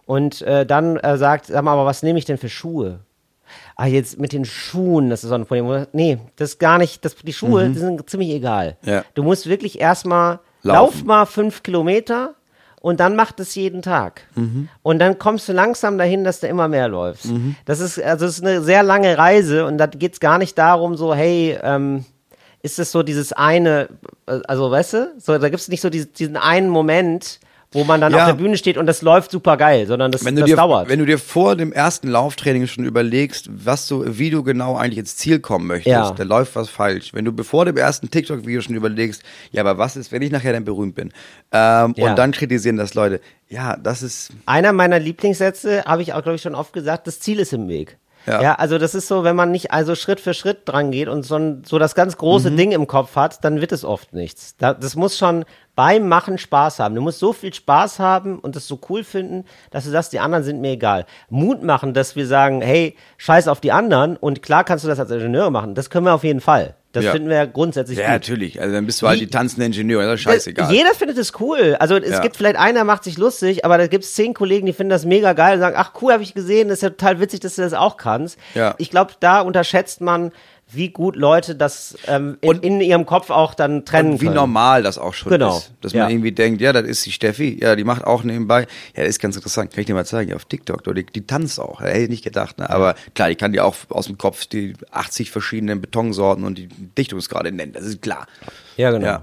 und 0.06 0.42
äh, 0.42 0.66
dann 0.66 0.96
äh, 0.96 1.16
sagt, 1.16 1.46
sag 1.46 1.62
mal, 1.62 1.72
aber 1.72 1.86
was 1.86 2.02
nehme 2.02 2.18
ich 2.18 2.24
denn 2.24 2.38
für 2.38 2.48
Schuhe? 2.48 3.00
Ah, 3.76 3.86
jetzt 3.86 4.18
mit 4.18 4.32
den 4.32 4.44
Schuhen, 4.44 5.10
das 5.10 5.24
ist 5.24 5.30
so 5.30 5.34
ein 5.34 5.46
Problem. 5.46 5.86
Nee, 5.92 6.18
das 6.36 6.50
ist 6.50 6.58
gar 6.60 6.78
nicht, 6.78 7.04
das, 7.04 7.16
die 7.16 7.32
Schuhe, 7.32 7.68
die 7.68 7.78
sind 7.78 8.08
ziemlich 8.08 8.30
egal. 8.30 8.76
Mhm. 8.82 8.88
Ja. 8.88 9.04
Du 9.14 9.22
musst 9.22 9.48
wirklich 9.48 9.80
erstmal, 9.80 10.40
lauf 10.62 11.02
mal 11.04 11.26
fünf 11.26 11.62
Kilometer 11.62 12.34
und 12.80 13.00
dann 13.00 13.16
mach 13.16 13.32
das 13.32 13.54
jeden 13.54 13.82
Tag. 13.82 14.22
Mhm. 14.34 14.68
Und 14.82 14.98
dann 14.98 15.18
kommst 15.18 15.48
du 15.48 15.52
langsam 15.52 15.98
dahin, 15.98 16.24
dass 16.24 16.40
du 16.40 16.46
immer 16.46 16.68
mehr 16.68 16.88
läufst. 16.88 17.26
Das 17.64 17.80
ist, 17.80 18.00
also 18.00 18.26
das 18.26 18.38
ist 18.38 18.44
eine 18.44 18.62
sehr 18.62 18.82
lange 18.82 19.18
Reise 19.18 19.66
und 19.66 19.78
da 19.78 19.86
geht's 19.86 20.20
gar 20.20 20.38
nicht 20.38 20.56
darum, 20.56 20.96
so, 20.96 21.14
hey, 21.14 21.58
ähm, 21.62 22.04
ist 22.62 22.78
es 22.78 22.92
so 22.92 23.02
dieses 23.02 23.32
eine, 23.32 23.88
äh, 24.26 24.40
also 24.46 24.70
weißt 24.70 24.92
du, 24.94 25.14
so, 25.18 25.38
da 25.38 25.48
gibt 25.48 25.60
es 25.60 25.68
nicht 25.68 25.80
so 25.80 25.90
diesen 25.90 26.36
einen 26.36 26.68
Moment, 26.68 27.40
wo 27.72 27.84
man 27.84 28.00
dann 28.00 28.12
Ja. 28.12 28.20
auf 28.20 28.26
der 28.26 28.34
Bühne 28.34 28.56
steht 28.56 28.76
und 28.76 28.86
das 28.86 29.00
läuft 29.00 29.30
super 29.30 29.56
geil, 29.56 29.86
sondern 29.86 30.10
das, 30.10 30.24
Wenn 30.24 30.34
das 30.34 30.46
dir, 30.46 30.56
dauert. 30.56 30.88
wenn 30.88 30.98
du 30.98 31.06
dir 31.06 31.18
vor 31.18 31.54
dem 31.54 31.72
ersten 31.72 32.08
Lauftraining 32.08 32.66
schon 32.66 32.84
überlegst, 32.84 33.48
was 33.52 33.86
du, 33.86 34.04
wie 34.18 34.30
du 34.30 34.42
genau 34.42 34.76
eigentlich 34.76 34.98
ins 34.98 35.16
Ziel 35.16 35.38
kommen 35.38 35.68
möchtest, 35.68 35.86
Ja. 35.92 36.10
da 36.10 36.22
läuft 36.24 36.56
was 36.56 36.68
falsch. 36.68 37.14
Wenn 37.14 37.24
du 37.24 37.32
bevor 37.32 37.64
dem 37.66 37.76
ersten 37.76 38.10
TikTok-Video 38.10 38.60
schon 38.60 38.74
überlegst, 38.74 39.22
ja, 39.52 39.62
aber 39.62 39.78
was 39.78 39.96
ist, 39.96 40.10
wenn 40.10 40.22
ich 40.22 40.32
nachher 40.32 40.52
dann 40.52 40.64
berühmt 40.64 40.96
bin? 40.96 41.12
Ähm, 41.52 41.94
Ja. 41.96 42.10
Und 42.10 42.18
dann 42.18 42.32
kritisieren 42.32 42.76
das 42.76 42.94
Leute. 42.94 43.20
Ja, 43.48 43.76
das 43.76 44.02
ist, 44.02 44.30
Einer 44.46 44.72
meiner 44.72 44.98
Lieblingssätze 44.98 45.84
habe 45.84 46.02
ich 46.02 46.12
auch, 46.12 46.22
glaube 46.22 46.36
ich, 46.36 46.42
schon 46.42 46.54
oft 46.56 46.72
gesagt, 46.72 47.06
das 47.06 47.20
Ziel 47.20 47.38
ist 47.38 47.52
im 47.52 47.68
Weg. 47.68 47.98
Ja. 48.26 48.42
Ja. 48.42 48.54
also 48.54 48.78
das 48.78 48.94
ist 48.94 49.08
so, 49.08 49.24
wenn 49.24 49.36
man 49.36 49.50
nicht 49.50 49.72
also 49.72 49.94
Schritt 49.94 50.20
für 50.20 50.34
Schritt 50.34 50.60
dran 50.66 50.90
geht 50.90 51.08
und 51.08 51.22
so, 51.22 51.36
ein, 51.36 51.62
so 51.64 51.78
das 51.78 51.94
ganz 51.94 52.16
große 52.16 52.50
Ding 52.50 52.72
im 52.72 52.86
Kopf 52.86 53.16
hat, 53.16 53.44
dann 53.44 53.60
wird 53.60 53.72
es 53.72 53.84
oft 53.84 54.12
nichts. 54.12 54.56
Da, 54.56 54.74
das 54.74 54.96
muss 54.96 55.16
schon 55.16 55.44
beim 55.74 56.08
Machen 56.08 56.36
Spaß 56.36 56.78
haben. 56.78 56.94
Du 56.94 57.00
musst 57.00 57.18
so 57.18 57.32
viel 57.32 57.54
Spaß 57.54 57.98
haben 57.98 58.38
und 58.38 58.56
das 58.56 58.66
so 58.66 58.78
cool 58.88 59.04
finden, 59.04 59.44
dass 59.70 59.84
du 59.84 59.90
sagst, 59.90 60.12
die 60.12 60.20
anderen 60.20 60.44
sind 60.44 60.60
mir 60.60 60.72
egal. 60.72 61.06
Mut 61.28 61.62
machen, 61.62 61.94
dass 61.94 62.16
wir 62.16 62.26
sagen, 62.26 62.60
hey, 62.60 62.96
scheiß 63.16 63.48
auf 63.48 63.60
die 63.60 63.72
anderen 63.72 64.16
und 64.16 64.42
klar 64.42 64.64
kannst 64.64 64.84
du 64.84 64.88
das 64.88 65.00
als 65.00 65.10
Ingenieur 65.10 65.50
machen. 65.50 65.74
Das 65.74 65.88
können 65.88 66.06
wir 66.06 66.14
auf 66.14 66.24
jeden 66.24 66.40
Fall. 66.40 66.74
Das 66.92 67.04
Ja. 67.04 67.12
finden 67.12 67.28
wir 67.28 67.36
ja 67.36 67.44
grundsätzlich 67.44 67.98
ja, 67.98 68.06
gut. 68.06 68.12
natürlich. 68.14 68.60
Also 68.60 68.74
dann 68.74 68.84
bist 68.84 69.00
du 69.00 69.06
halt 69.06 69.20
Wie- 69.20 69.26
die 69.26 69.30
tanzende 69.30 69.64
Ingenieur, 69.66 70.02
das 70.02 70.14
ist 70.14 70.20
scheißegal. 70.22 70.72
Jeder 70.72 70.92
findet 70.92 71.18
es 71.18 71.38
cool. 71.38 71.76
Also 71.78 71.96
es 71.96 72.10
Ja. 72.10 72.18
gibt 72.20 72.36
vielleicht 72.36 72.56
einer, 72.56 72.82
macht 72.82 73.04
sich 73.04 73.16
lustig, 73.16 73.64
aber 73.64 73.78
da 73.78 73.86
gibt 73.86 74.02
es 74.02 74.14
zehn 74.14 74.34
Kollegen, 74.34 74.66
die 74.66 74.72
finden 74.72 74.90
das 74.90 75.04
mega 75.04 75.32
geil 75.32 75.54
und 75.54 75.60
sagen, 75.60 75.76
ach 75.78 75.92
cool, 76.02 76.12
habe 76.12 76.24
ich 76.24 76.34
gesehen, 76.34 76.68
das 76.68 76.78
ist 76.78 76.82
ja 76.82 76.90
total 76.90 77.20
witzig, 77.20 77.38
dass 77.40 77.54
du 77.54 77.62
das 77.62 77.74
auch 77.74 77.96
kannst. 77.96 78.38
Ja. 78.56 78.74
Ich 78.78 78.90
glaube, 78.90 79.12
da 79.20 79.40
unterschätzt 79.40 80.00
man, 80.00 80.32
wie 80.72 80.90
gut 80.90 81.16
Leute 81.16 81.54
das 81.56 81.96
ähm, 82.06 82.38
in, 82.40 82.48
Und- 82.50 82.64
in 82.64 82.80
ihrem 82.80 83.06
Kopf 83.06 83.30
auch 83.30 83.54
dann 83.54 83.84
trennen 83.84 84.12
Und 84.12 84.20
wie 84.20 84.26
können. 84.26 84.36
normal 84.36 84.82
das 84.82 84.98
auch 84.98 85.14
schon 85.14 85.30
Genau. 85.32 85.56
ist. 85.58 85.72
Dass 85.80 85.92
Ja. 85.92 86.04
man 86.04 86.12
irgendwie 86.12 86.32
denkt, 86.32 86.60
ja, 86.60 86.72
das 86.72 86.84
ist 86.84 87.04
die 87.06 87.12
Steffi, 87.12 87.58
ja, 87.60 87.76
die 87.76 87.84
macht 87.84 88.04
auch 88.04 88.22
nebenbei. 88.22 88.62
Ja, 88.94 89.02
das 89.02 89.08
ist 89.10 89.20
ganz 89.20 89.36
interessant. 89.36 89.70
Kann 89.72 89.80
ich 89.80 89.86
dir 89.86 89.94
mal 89.94 90.06
zeigen, 90.06 90.34
auf 90.34 90.44
TikTok, 90.44 90.84
die, 90.84 91.04
die 91.04 91.26
tanzt 91.26 91.58
auch. 91.60 91.80
Hätte 91.80 91.98
ich 92.00 92.08
nicht 92.08 92.24
gedacht, 92.24 92.58
ne? 92.58 92.68
Aber 92.70 92.94
klar, 93.14 93.30
ich 93.30 93.38
kann 93.38 93.52
dir 93.52 93.64
auch 93.64 93.74
aus 93.88 94.06
dem 94.06 94.18
Kopf 94.18 94.46
die 94.46 94.74
80 94.92 95.30
verschiedenen 95.30 95.80
Betonsorten 95.80 96.44
und 96.44 96.58
die 96.58 96.68
Dichtungsgrade 96.68 97.52
nennen. 97.52 97.72
Das 97.72 97.84
ist 97.84 98.02
klar. 98.02 98.26
Ja, 98.76 98.90
genau. 98.90 99.06
Ja. 99.06 99.22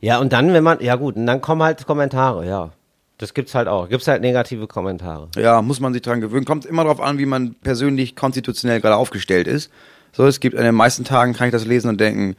Ja. 0.00 0.18
und 0.18 0.32
dann, 0.32 0.52
wenn 0.52 0.62
man, 0.64 0.80
ja 0.80 0.94
gut, 0.96 1.16
und 1.16 1.26
dann 1.26 1.40
kommen 1.40 1.62
halt 1.62 1.86
Kommentare, 1.86 2.46
ja. 2.46 2.70
Das 3.18 3.32
gibt's 3.32 3.54
halt 3.54 3.66
auch. 3.66 3.88
Gibt's 3.88 4.06
halt 4.08 4.20
negative 4.20 4.66
Kommentare. 4.66 5.28
Ja, 5.36 5.62
muss 5.62 5.80
man 5.80 5.94
sich 5.94 6.02
dran 6.02 6.20
gewöhnen. 6.20 6.44
Kommt 6.44 6.66
immer 6.66 6.84
darauf 6.84 7.00
an, 7.00 7.16
wie 7.16 7.24
man 7.24 7.54
persönlich 7.54 8.14
konstitutionell 8.14 8.82
gerade 8.82 8.96
aufgestellt 8.96 9.46
ist. 9.48 9.70
So, 10.16 10.26
es 10.26 10.40
gibt 10.40 10.56
an 10.56 10.64
den 10.64 10.74
meisten 10.74 11.04
Tagen 11.04 11.34
kann 11.34 11.48
ich 11.48 11.52
das 11.52 11.66
lesen 11.66 11.88
und 11.90 12.00
denken, 12.00 12.36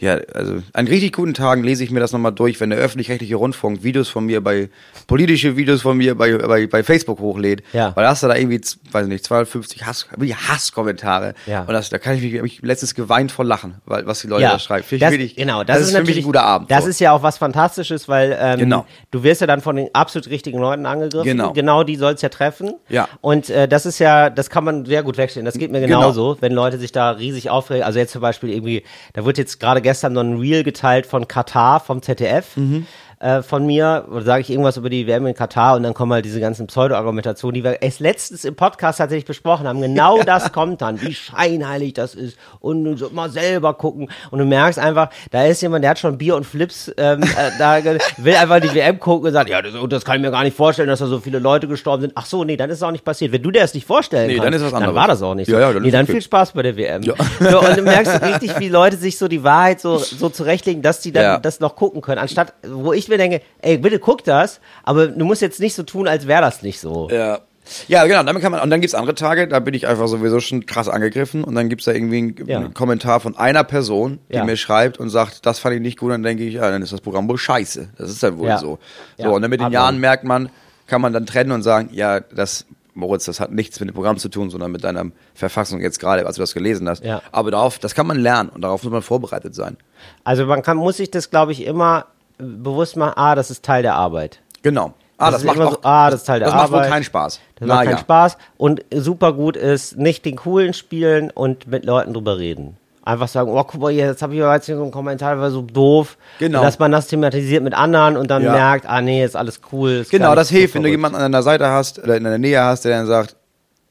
ja, 0.00 0.18
also 0.34 0.62
an 0.72 0.86
richtig 0.88 1.12
guten 1.12 1.34
Tagen 1.34 1.62
lese 1.62 1.84
ich 1.84 1.90
mir 1.90 2.00
das 2.00 2.12
nochmal 2.12 2.32
durch, 2.32 2.58
wenn 2.60 2.70
der 2.70 2.78
öffentlich-rechtliche 2.78 3.36
Rundfunk 3.36 3.82
Videos 3.82 4.08
von 4.08 4.24
mir 4.26 4.40
bei, 4.42 4.70
politische 5.06 5.56
Videos 5.56 5.82
von 5.82 5.96
mir 5.96 6.14
bei, 6.16 6.36
bei, 6.38 6.66
bei 6.66 6.82
Facebook 6.82 7.18
hochlädt. 7.20 7.62
Ja. 7.72 7.94
Weil 7.94 8.04
da 8.04 8.10
hast 8.10 8.22
du 8.22 8.28
da 8.28 8.34
irgendwie, 8.36 8.60
weiß 8.92 9.06
nicht, 9.06 9.24
250 9.24 9.84
Hass, 9.86 10.06
wie 10.16 10.34
Hasskommentare. 10.34 11.34
Ja. 11.46 11.60
Und 11.62 11.72
das, 11.72 11.90
da 11.90 11.98
kann 11.98 12.16
ich 12.16 12.22
mich, 12.22 12.34
ich 12.34 12.62
letztens 12.62 12.94
geweint 12.94 13.32
vor 13.32 13.44
Lachen, 13.44 13.76
weil, 13.84 14.06
was 14.06 14.20
die 14.20 14.28
Leute 14.28 14.44
da 14.44 14.58
schreiben. 14.58 14.84
Finde 14.84 14.96
ich 14.96 15.00
das, 15.00 15.12
wirklich, 15.12 15.36
genau, 15.36 15.64
das, 15.64 15.80
ist, 15.80 15.94
für 15.94 16.02
mich 16.02 16.16
ein 16.16 16.24
guter 16.24 16.44
Abend. 16.44 16.70
Das 16.70 16.84
so. 16.84 16.90
ist 16.90 17.00
ja 17.00 17.12
auch 17.12 17.22
was 17.22 17.38
Fantastisches, 17.38 18.08
weil 18.08 18.36
ähm, 18.40 18.58
Genau. 18.58 18.86
du 19.10 19.22
wirst 19.22 19.40
ja 19.40 19.46
dann 19.46 19.60
von 19.60 19.76
den 19.76 19.88
absolut 19.94 20.28
richtigen 20.30 20.58
Leuten 20.58 20.86
angegriffen. 20.86 21.24
Genau. 21.26 21.52
Genau 21.52 21.84
die 21.84 21.96
soll 21.96 22.14
es 22.14 22.22
ja 22.22 22.28
treffen. 22.28 22.74
Ja. 22.88 23.08
Und 23.20 23.50
äh, 23.50 23.68
das 23.68 23.86
ist 23.86 23.98
ja, 23.98 24.30
das 24.30 24.50
kann 24.50 24.64
man 24.64 24.84
sehr 24.86 25.02
gut 25.02 25.16
wegstellen. 25.16 25.44
Das 25.44 25.58
geht 25.58 25.70
mir 25.70 25.80
Genau. 25.80 25.98
genauso, 26.00 26.36
wenn 26.40 26.52
Leute 26.52 26.78
sich 26.78 26.92
da 26.92 27.10
riesig 27.10 27.50
aufregen. 27.50 27.84
Also 27.84 27.98
jetzt 27.98 28.12
zum 28.12 28.20
Beispiel 28.20 28.50
irgendwie, 28.50 28.82
da 29.14 29.24
wird 29.24 29.38
jetzt 29.38 29.60
gerade 29.60 29.80
gestern 29.90 30.12
noch 30.12 30.22
ein 30.22 30.38
Reel 30.38 30.62
geteilt 30.62 31.04
von 31.04 31.26
Katar, 31.26 31.80
vom 31.80 32.00
ZDF. 32.00 32.56
Mhm. 32.56 32.86
Äh, 33.22 33.42
von 33.42 33.66
mir, 33.66 34.06
oder 34.10 34.22
sage 34.22 34.40
ich 34.40 34.48
irgendwas 34.48 34.78
über 34.78 34.88
die 34.88 35.06
WM 35.06 35.26
in 35.26 35.34
Katar 35.34 35.76
und 35.76 35.82
dann 35.82 35.92
kommen 35.92 36.10
halt 36.14 36.24
diese 36.24 36.40
ganzen 36.40 36.66
Pseudo-Argumentationen, 36.68 37.52
die 37.54 37.62
wir 37.62 37.82
erst 37.82 38.00
letztens 38.00 38.46
im 38.46 38.56
Podcast 38.56 38.96
tatsächlich 38.98 39.26
besprochen 39.26 39.68
haben. 39.68 39.82
Genau 39.82 40.22
das 40.26 40.52
kommt 40.52 40.80
dann, 40.80 41.02
wie 41.02 41.12
scheinheilig 41.12 41.92
das 41.92 42.14
ist 42.14 42.38
und 42.60 42.82
du 42.82 42.96
sollst 42.96 43.14
mal 43.14 43.28
selber 43.28 43.74
gucken 43.74 44.08
und 44.30 44.38
du 44.38 44.46
merkst 44.46 44.78
einfach, 44.78 45.10
da 45.30 45.44
ist 45.44 45.60
jemand, 45.60 45.84
der 45.84 45.90
hat 45.90 45.98
schon 45.98 46.16
Bier 46.16 46.34
und 46.34 46.44
Flips, 46.46 46.90
ähm, 46.96 47.22
äh, 47.22 47.50
da 47.58 47.84
will 48.16 48.34
einfach 48.36 48.58
die 48.60 48.72
WM 48.74 48.98
gucken 48.98 49.26
und 49.26 49.34
sagt, 49.34 49.50
ja, 49.50 49.60
das, 49.60 49.74
das 49.90 50.04
kann 50.06 50.16
ich 50.16 50.22
mir 50.22 50.30
gar 50.30 50.42
nicht 50.42 50.56
vorstellen, 50.56 50.88
dass 50.88 51.00
da 51.00 51.06
so 51.06 51.18
viele 51.20 51.40
Leute 51.40 51.68
gestorben 51.68 52.00
sind. 52.00 52.12
Ach 52.14 52.24
so, 52.24 52.44
nee, 52.44 52.56
dann 52.56 52.70
ist 52.70 52.78
es 52.78 52.82
auch 52.82 52.90
nicht 52.90 53.04
passiert. 53.04 53.32
Wenn 53.32 53.42
du 53.42 53.50
dir 53.50 53.60
das 53.60 53.74
nicht 53.74 53.86
vorstellen 53.86 54.28
Nee, 54.28 54.36
kannst, 54.36 54.46
dann 54.46 54.52
ist 54.54 54.62
was 54.62 54.70
dann 54.70 54.82
anderes. 54.84 54.96
war 54.96 55.08
das 55.08 55.20
auch 55.20 55.34
nicht 55.34 55.48
so. 55.50 55.52
Ja, 55.52 55.60
ja, 55.60 55.72
dann 55.74 55.82
nee, 55.82 55.90
dann 55.90 56.04
okay. 56.04 56.12
viel 56.12 56.22
Spaß 56.22 56.52
bei 56.52 56.62
der 56.62 56.74
WM. 56.78 57.02
So, 57.40 57.60
und 57.60 57.76
du 57.76 57.82
merkst 57.82 58.12
so 58.18 58.26
richtig, 58.26 58.58
wie 58.60 58.70
Leute 58.70 58.96
sich 58.96 59.18
so 59.18 59.28
die 59.28 59.44
Wahrheit 59.44 59.78
so, 59.82 59.98
so 59.98 60.30
zurechtlegen, 60.30 60.80
dass 60.80 61.02
die 61.02 61.12
dann 61.12 61.22
Ja. 61.22 61.38
das 61.38 61.60
noch 61.60 61.76
gucken 61.76 62.00
können. 62.00 62.18
Anstatt, 62.18 62.54
wo 62.66 62.94
ich 62.94 63.09
mir 63.10 63.18
denke, 63.18 63.42
ey, 63.60 63.76
bitte 63.78 63.98
guck 63.98 64.24
das, 64.24 64.60
aber 64.84 65.08
du 65.08 65.24
musst 65.24 65.42
jetzt 65.42 65.60
nicht 65.60 65.74
so 65.74 65.82
tun, 65.82 66.08
als 66.08 66.26
wäre 66.26 66.40
das 66.40 66.62
nicht 66.62 66.80
so. 66.80 67.08
Ja. 67.10 67.40
Ja, 67.86 68.04
genau, 68.06 68.24
damit 68.24 68.42
kann 68.42 68.50
man, 68.50 68.60
und 68.62 68.70
dann 68.70 68.80
gibt's 68.80 68.94
andere 68.96 69.14
Tage, 69.14 69.46
da 69.46 69.60
bin 69.60 69.74
ich 69.74 69.86
einfach 69.86 70.08
sowieso 70.08 70.40
schon 70.40 70.66
krass 70.66 70.88
angegriffen 70.88 71.44
und 71.44 71.54
dann 71.54 71.68
gibt's 71.68 71.84
da 71.84 71.92
irgendwie 71.92 72.18
einen, 72.18 72.34
Ja. 72.48 72.56
einen 72.58 72.74
Kommentar 72.74 73.20
von 73.20 73.36
einer 73.36 73.62
Person, 73.62 74.18
die 74.28 74.36
Ja. 74.36 74.44
mir 74.44 74.56
schreibt 74.56 74.98
und 74.98 75.08
sagt, 75.10 75.46
das 75.46 75.60
fand 75.60 75.76
ich 75.76 75.80
nicht 75.80 75.96
gut, 75.98 76.10
dann 76.10 76.24
denke 76.24 76.42
ich, 76.42 76.54
ja, 76.54 76.68
dann 76.68 76.82
ist 76.82 76.92
das 76.92 77.00
Programm 77.00 77.28
wohl 77.28 77.38
scheiße. 77.38 77.90
Das 77.96 78.10
ist 78.10 78.22
dann 78.24 78.38
wohl 78.38 78.48
Ja. 78.48 78.58
so. 78.58 78.78
So, 79.18 79.32
und 79.34 79.42
dann 79.42 79.50
mit 79.50 79.60
den 79.60 79.66
hat 79.66 79.72
Jahren 79.72 79.96
man. 79.96 80.00
merkt 80.00 80.24
man, 80.24 80.48
kann 80.88 81.00
man 81.00 81.12
dann 81.12 81.26
trennen 81.26 81.52
und 81.52 81.62
sagen, 81.62 81.90
ja, 81.92 82.18
das, 82.18 82.66
Moritz, 82.94 83.26
das 83.26 83.38
hat 83.38 83.52
nichts 83.52 83.78
mit 83.78 83.88
dem 83.88 83.94
Programm 83.94 84.16
zu 84.16 84.28
tun, 84.30 84.50
sondern 84.50 84.72
mit 84.72 84.82
deiner 84.82 85.04
Verfassung 85.34 85.80
jetzt 85.80 86.00
gerade, 86.00 86.26
als 86.26 86.36
du 86.36 86.42
das 86.42 86.54
gelesen 86.54 86.88
hast. 86.88 87.04
Aber 87.30 87.52
darauf, 87.52 87.78
das 87.78 87.94
kann 87.94 88.06
man 88.06 88.18
lernen 88.18 88.48
und 88.48 88.62
darauf 88.62 88.82
muss 88.82 88.90
man 88.92 89.02
vorbereitet 89.02 89.54
sein. 89.54 89.76
Also 90.24 90.44
man 90.46 90.62
kann, 90.62 90.76
muss 90.76 90.96
sich 90.96 91.10
das, 91.12 91.30
glaube 91.30 91.52
ich, 91.52 91.64
immer 91.64 92.06
bewusst 92.40 92.96
machen, 92.96 93.14
ah, 93.16 93.34
das 93.34 93.50
ist 93.50 93.64
Teil 93.64 93.82
der 93.82 93.94
Arbeit. 93.94 94.40
Genau. 94.62 94.94
Ah, 95.18 95.30
Das 95.30 95.42
das, 95.42 95.42
ist 95.42 95.46
macht 95.58 95.60
auch, 95.68 95.72
so, 95.72 95.78
ah, 95.82 96.10
das 96.10 96.20
ist 96.20 96.26
Teil 96.26 96.38
der 96.40 96.48
das 96.48 96.54
macht 96.56 96.72
wohl 96.72 96.82
keinen 96.82 97.04
Spaß. 97.04 97.40
Das 97.56 97.68
macht 97.68 97.84
keinen 97.84 97.90
ja. 97.92 97.98
Spaß. 97.98 98.38
Und 98.56 98.82
super 98.94 99.32
gut 99.34 99.56
ist, 99.56 99.96
nicht 99.98 100.24
den 100.24 100.36
coolen 100.36 100.72
spielen 100.72 101.30
und 101.30 101.66
mit 101.66 101.84
Leuten 101.84 102.14
drüber 102.14 102.38
reden. 102.38 102.76
Einfach 103.02 103.28
sagen, 103.28 103.50
oh, 103.50 103.64
guck 103.64 103.80
mal, 103.80 103.92
hier, 103.92 104.06
jetzt 104.06 104.22
habe 104.22 104.34
ich 104.34 104.42
aber 104.42 104.54
jetzt 104.54 104.66
hier 104.66 104.76
so 104.76 104.82
einen 104.82 104.90
Kommentar, 104.92 105.38
war 105.38 105.50
so 105.50 105.62
doof. 105.62 106.16
Genau. 106.38 106.62
Dass 106.62 106.78
man 106.78 106.92
das 106.92 107.06
thematisiert 107.08 107.62
mit 107.62 107.74
anderen 107.74 108.16
und 108.16 108.30
dann 108.30 108.42
Ja. 108.44 108.52
merkt, 108.52 108.86
ah 108.86 109.00
nee, 109.00 109.24
ist 109.24 109.36
alles 109.36 109.60
cool. 109.72 109.90
Ist 109.92 110.10
Genau, 110.10 110.34
das 110.34 110.48
hilft, 110.50 110.74
wenn 110.74 110.82
du 110.82 110.88
jemanden 110.90 111.16
an 111.16 111.22
deiner 111.32 111.42
Seite 111.42 111.68
hast 111.68 111.98
oder 111.98 112.16
in 112.16 112.24
deiner 112.24 112.38
Nähe 112.38 112.62
hast, 112.62 112.84
der 112.84 112.96
dann 112.96 113.06
sagt, 113.06 113.36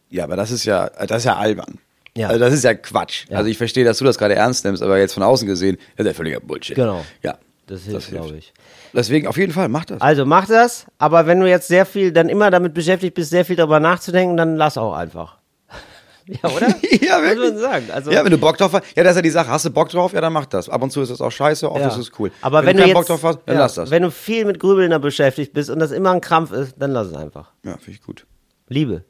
ja, 0.10 0.24
aber 0.24 0.36
das 0.36 0.52
ist 0.52 0.66
ja, 0.66 0.90
das 1.08 1.18
ist 1.20 1.26
ja 1.26 1.36
albern. 1.38 1.80
Ja. 2.16 2.28
Also 2.30 2.40
das 2.40 2.54
ist 2.54 2.64
ja 2.64 2.74
Quatsch. 2.74 3.26
Ja. 3.30 3.38
Also 3.38 3.50
ich 3.50 3.58
verstehe, 3.58 3.86
dass 3.86 3.98
du 4.00 4.06
das 4.06 4.18
gerade 4.18 4.36
ernst 4.36 4.66
nimmst, 4.66 4.82
aber 4.82 4.98
jetzt 4.98 5.14
von 5.14 5.24
außen 5.24 5.48
gesehen, 5.48 5.78
das 5.96 6.06
ist 6.06 6.12
ja 6.12 6.14
völliger 6.16 6.40
Bullshit. 6.40 6.76
Genau. 6.76 7.06
Ja. 7.22 7.36
Das 7.70 7.84
hilft, 7.84 8.10
glaube 8.10 8.36
ich. 8.36 8.52
Deswegen 8.94 9.28
auf 9.28 9.38
jeden 9.38 9.54
Fall, 9.54 9.70
mach 9.70 9.86
das. 9.86 10.02
Also 10.02 10.26
mach 10.26 10.48
das, 10.48 10.88
aber 10.98 11.28
wenn 11.28 11.40
du 11.40 11.48
jetzt 11.48 11.68
sehr 11.68 11.86
viel, 11.86 12.12
dann 12.12 12.28
immer 12.28 12.50
damit 12.50 12.74
beschäftigt 12.74 13.14
bist, 13.14 13.30
sehr 13.30 13.46
viel 13.46 13.56
darüber 13.56 13.80
nachzudenken, 13.80 14.38
dann 14.38 14.56
lass 14.56 14.76
auch 14.76 14.94
einfach. 14.94 15.38
ja, 16.26 16.50
oder? 16.50 16.68
ja, 17.02 17.20
Muss 17.20 17.30
wirklich. 17.30 17.52
man 17.52 17.58
sagen. 17.60 17.86
Also, 17.94 18.10
ja, 18.10 18.26
wenn 18.26 18.32
du 18.32 18.40
Bock 18.40 18.58
drauf 18.58 18.74
hast, 18.74 18.86
ja, 18.96 19.04
das 19.04 19.12
ist 19.12 19.16
ja 19.18 19.22
die 19.22 19.30
Sache. 19.30 19.50
Hast 19.50 19.66
du 19.66 19.70
Bock 19.70 19.90
drauf, 19.90 20.14
ja, 20.14 20.22
dann 20.22 20.34
mach 20.34 20.48
das. 20.48 20.68
Ab 20.68 20.82
und 20.82 20.90
zu 20.90 21.02
ist 21.02 21.12
das 21.12 21.22
auch 21.22 21.32
scheiße, 21.32 21.72
oft 21.72 21.80
ja. 21.80 21.90
ist 21.90 21.98
es 21.98 22.12
cool. 22.18 22.32
Aber 22.42 22.66
wenn, 22.66 22.76
du 22.76 22.82
keinen 22.82 22.88
jetzt, 22.90 22.96
Bock 22.96 23.06
drauf 23.06 23.24
hast, 23.24 23.40
dann 23.46 23.56
ja, 23.56 23.62
lass 23.62 23.76
das. 23.76 23.92
Wenn 23.92 24.02
du 24.02 24.10
viel 24.10 24.46
mit 24.46 24.60
Grübeln 24.60 24.90
da 24.90 24.98
beschäftigt 24.98 25.54
bist 25.54 25.70
und 25.70 25.78
das 25.78 25.92
immer 25.92 26.10
ein 26.10 26.22
Krampf 26.22 26.52
ist, 26.52 26.74
dann 26.80 26.90
lass 26.90 27.10
es 27.10 27.14
einfach. 27.14 27.52
ja, 27.64 27.74
finde 27.74 27.92
ich 27.92 28.02
gut. 28.02 28.26
Liebe. 28.68 29.04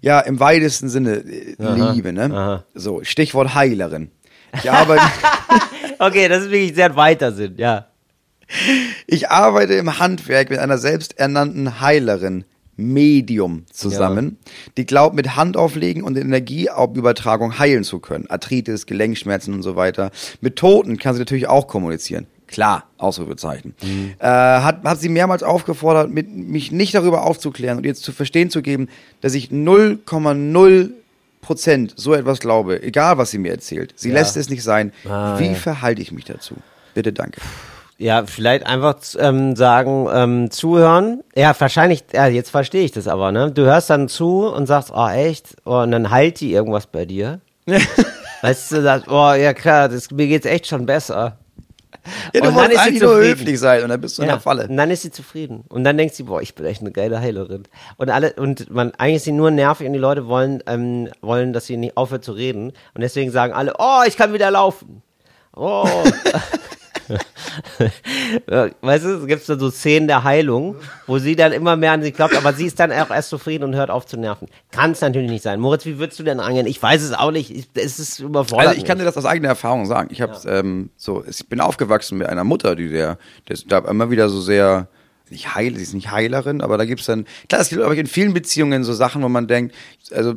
Ja, 0.00 0.20
im 0.20 0.40
weitesten 0.40 0.88
Sinne 0.88 1.16
äh, 1.16 1.54
Liebe, 1.58 2.14
ne? 2.14 2.30
aha. 2.32 2.64
So, 2.72 3.04
Stichwort 3.04 3.54
Heilerin. 3.54 4.10
Ich 4.54 4.70
arbeite, 4.70 5.02
Okay, 6.00 6.28
das 6.28 6.44
ist 6.44 6.50
wirklich 6.50 6.74
sehr 6.74 6.96
weiter 6.96 7.30
Sinn, 7.30 7.56
ja. 7.58 7.89
Ich 9.06 9.30
arbeite 9.30 9.74
im 9.74 9.98
Handwerk 9.98 10.50
mit 10.50 10.58
einer 10.58 10.78
selbsternannten 10.78 11.80
Heilerin, 11.80 12.44
Medium, 12.76 13.64
zusammen, 13.70 14.38
die 14.78 14.86
glaubt, 14.86 15.14
mit 15.14 15.36
Handauflegen 15.36 16.02
und 16.02 16.16
Energieübertragung 16.16 17.58
heilen 17.58 17.84
zu 17.84 17.98
können. 17.98 18.26
Arthritis, 18.30 18.86
Gelenkschmerzen 18.86 19.52
und 19.52 19.62
so 19.62 19.76
weiter. 19.76 20.10
Mit 20.40 20.56
Toten 20.56 20.96
kann 20.96 21.14
sie 21.14 21.18
natürlich 21.20 21.46
auch 21.46 21.66
kommunizieren. 21.68 22.26
Klar, 22.46 22.84
Ausrufezeichen. 22.96 23.74
Äh, 24.18 24.26
hat, 24.26 24.82
hat 24.82 24.98
sie 25.00 25.08
mehrmals 25.10 25.42
aufgefordert, 25.42 26.10
mit, 26.10 26.34
mich 26.34 26.72
nicht 26.72 26.94
darüber 26.94 27.24
aufzuklären 27.24 27.76
und 27.78 27.84
jetzt 27.86 28.02
zu 28.02 28.12
verstehen 28.12 28.50
zu 28.50 28.60
geben, 28.62 28.88
dass 29.20 29.34
ich 29.34 29.50
0,0 29.50 30.90
Prozent 31.42 31.94
so 31.96 32.12
etwas 32.14 32.40
glaube, 32.40 32.82
egal 32.82 33.18
was 33.18 33.30
sie 33.30 33.38
mir 33.38 33.52
erzählt. 33.52 33.92
Sie 33.96 34.08
Ja. 34.08 34.14
lässt 34.14 34.36
es 34.36 34.50
nicht 34.50 34.62
sein. 34.62 34.92
Ah, 35.08 35.38
Wie 35.38 35.46
ja. 35.48 35.54
verhalte 35.54 36.02
ich 36.02 36.12
mich 36.12 36.24
dazu? 36.24 36.56
Bitte 36.94 37.12
danke. 37.12 37.40
Ja, 38.00 38.24
vielleicht 38.24 38.64
einfach 38.64 38.96
ähm, 39.18 39.54
sagen, 39.56 40.08
ähm, 40.10 40.50
zuhören. 40.50 41.22
Ja, 41.36 41.54
wahrscheinlich, 41.58 42.04
ja, 42.14 42.28
jetzt 42.28 42.48
verstehe 42.48 42.82
ich 42.82 42.92
das 42.92 43.06
aber, 43.06 43.30
ne? 43.30 43.52
Du 43.52 43.66
hörst 43.66 43.90
dann 43.90 44.08
zu 44.08 44.46
und 44.46 44.64
sagst, 44.64 44.90
oh, 44.94 45.08
echt? 45.08 45.56
Oh, 45.66 45.82
und 45.82 45.90
dann 45.90 46.08
heilt 46.10 46.40
die 46.40 46.50
irgendwas 46.50 46.86
bei 46.86 47.04
dir. 47.04 47.40
weißt 48.40 48.72
du, 48.72 48.80
sagst, 48.80 49.06
oh, 49.06 49.34
ja 49.34 49.52
klar, 49.52 49.90
das, 49.90 50.10
mir 50.10 50.28
geht's 50.28 50.46
echt 50.46 50.66
schon 50.66 50.86
besser. 50.86 51.36
Ja, 52.32 52.40
du 52.40 52.48
Und 52.48 52.56
dann 52.56 52.70
ist 52.70 52.84
sie 52.84 53.00
nur 53.00 53.16
höflich 53.16 53.60
sein 53.60 53.82
und 53.82 53.90
dann 53.90 54.00
bist 54.00 54.16
du 54.16 54.22
in 54.22 54.28
Ja, 54.28 54.36
der 54.36 54.40
Falle. 54.40 54.66
Und 54.66 54.78
dann 54.78 54.90
ist 54.90 55.02
sie 55.02 55.10
zufrieden. 55.10 55.64
Und 55.68 55.84
dann 55.84 55.98
denkt 55.98 56.14
sie, 56.14 56.22
boah, 56.22 56.40
ich 56.40 56.54
bin 56.54 56.64
echt 56.64 56.80
eine 56.80 56.92
geile 56.92 57.20
Heilerin. 57.20 57.64
Und 57.98 58.08
alle, 58.08 58.32
und 58.32 58.70
man, 58.70 58.92
eigentlich 58.96 59.16
ist 59.16 59.24
sie 59.24 59.32
nur 59.32 59.50
nervig 59.50 59.86
und 59.86 59.92
die 59.92 59.98
Leute 59.98 60.26
wollen, 60.26 60.62
ähm, 60.66 61.10
wollen, 61.20 61.52
dass 61.52 61.66
sie 61.66 61.76
nicht 61.76 61.98
aufhört 61.98 62.24
zu 62.24 62.32
reden. 62.32 62.72
Und 62.94 63.02
deswegen 63.02 63.30
sagen 63.30 63.52
alle, 63.52 63.74
oh, 63.78 64.00
ich 64.06 64.16
kann 64.16 64.32
wieder 64.32 64.50
laufen. 64.50 65.02
Oh. 65.54 65.86
Ja, 68.50 68.68
weißt 68.80 69.04
du, 69.04 69.08
es 69.20 69.26
gibt 69.26 69.48
dann 69.48 69.58
so 69.58 69.70
Szenen 69.70 70.06
der 70.06 70.24
Heilung, 70.24 70.76
wo 71.06 71.18
sie 71.18 71.36
dann 71.36 71.52
immer 71.52 71.76
mehr 71.76 71.92
an 71.92 72.02
sich 72.02 72.14
glaubt, 72.14 72.36
aber 72.36 72.52
sie 72.52 72.66
ist 72.66 72.78
dann 72.78 72.92
auch 72.92 73.10
erst 73.10 73.30
zufrieden 73.30 73.64
und 73.64 73.74
hört 73.74 73.90
auf 73.90 74.06
zu 74.06 74.16
nerven. 74.16 74.48
Kann 74.70 74.92
es 74.92 75.00
natürlich 75.00 75.30
nicht 75.30 75.42
sein. 75.42 75.60
Moritz, 75.60 75.84
wie 75.84 75.98
würdest 75.98 76.18
du 76.18 76.22
denn 76.22 76.40
angehen? 76.40 76.66
Ich 76.66 76.82
weiß 76.82 77.02
es 77.02 77.12
auch 77.12 77.30
nicht. 77.30 77.50
Ich, 77.50 77.68
es 77.74 77.98
ist 77.98 78.20
überfordert. 78.20 78.68
Also 78.68 78.80
ich 78.80 78.86
kann 78.86 78.98
dir 78.98 79.04
das 79.04 79.16
aus 79.16 79.26
eigener 79.26 79.48
Erfahrung 79.48 79.86
sagen. 79.86 80.08
Ich 80.12 80.20
habe 80.20 80.36
ähm, 80.46 80.90
so, 80.96 81.24
ich 81.28 81.48
bin 81.48 81.60
aufgewachsen 81.60 82.18
mit 82.18 82.28
einer 82.28 82.44
Mutter, 82.44 82.76
die 82.76 82.88
der, 82.88 83.18
der 83.48 83.58
da 83.66 83.78
immer 83.90 84.10
wieder 84.10 84.28
so 84.28 84.40
sehr 84.40 84.88
nicht 85.30 85.54
heil, 85.54 85.76
sie 85.76 85.82
ist 85.82 85.94
nicht 85.94 86.10
Heilerin, 86.10 86.60
aber 86.60 86.76
da 86.76 86.84
gibt's 86.84 87.06
dann, 87.06 87.24
klar, 87.48 87.60
es 87.60 87.68
gibt 87.68 87.80
ich 87.80 87.98
in 87.98 88.06
vielen 88.06 88.34
Beziehungen 88.34 88.82
so 88.82 88.92
Sachen, 88.92 89.22
wo 89.22 89.28
man 89.28 89.46
denkt, 89.46 89.74
also 90.12 90.34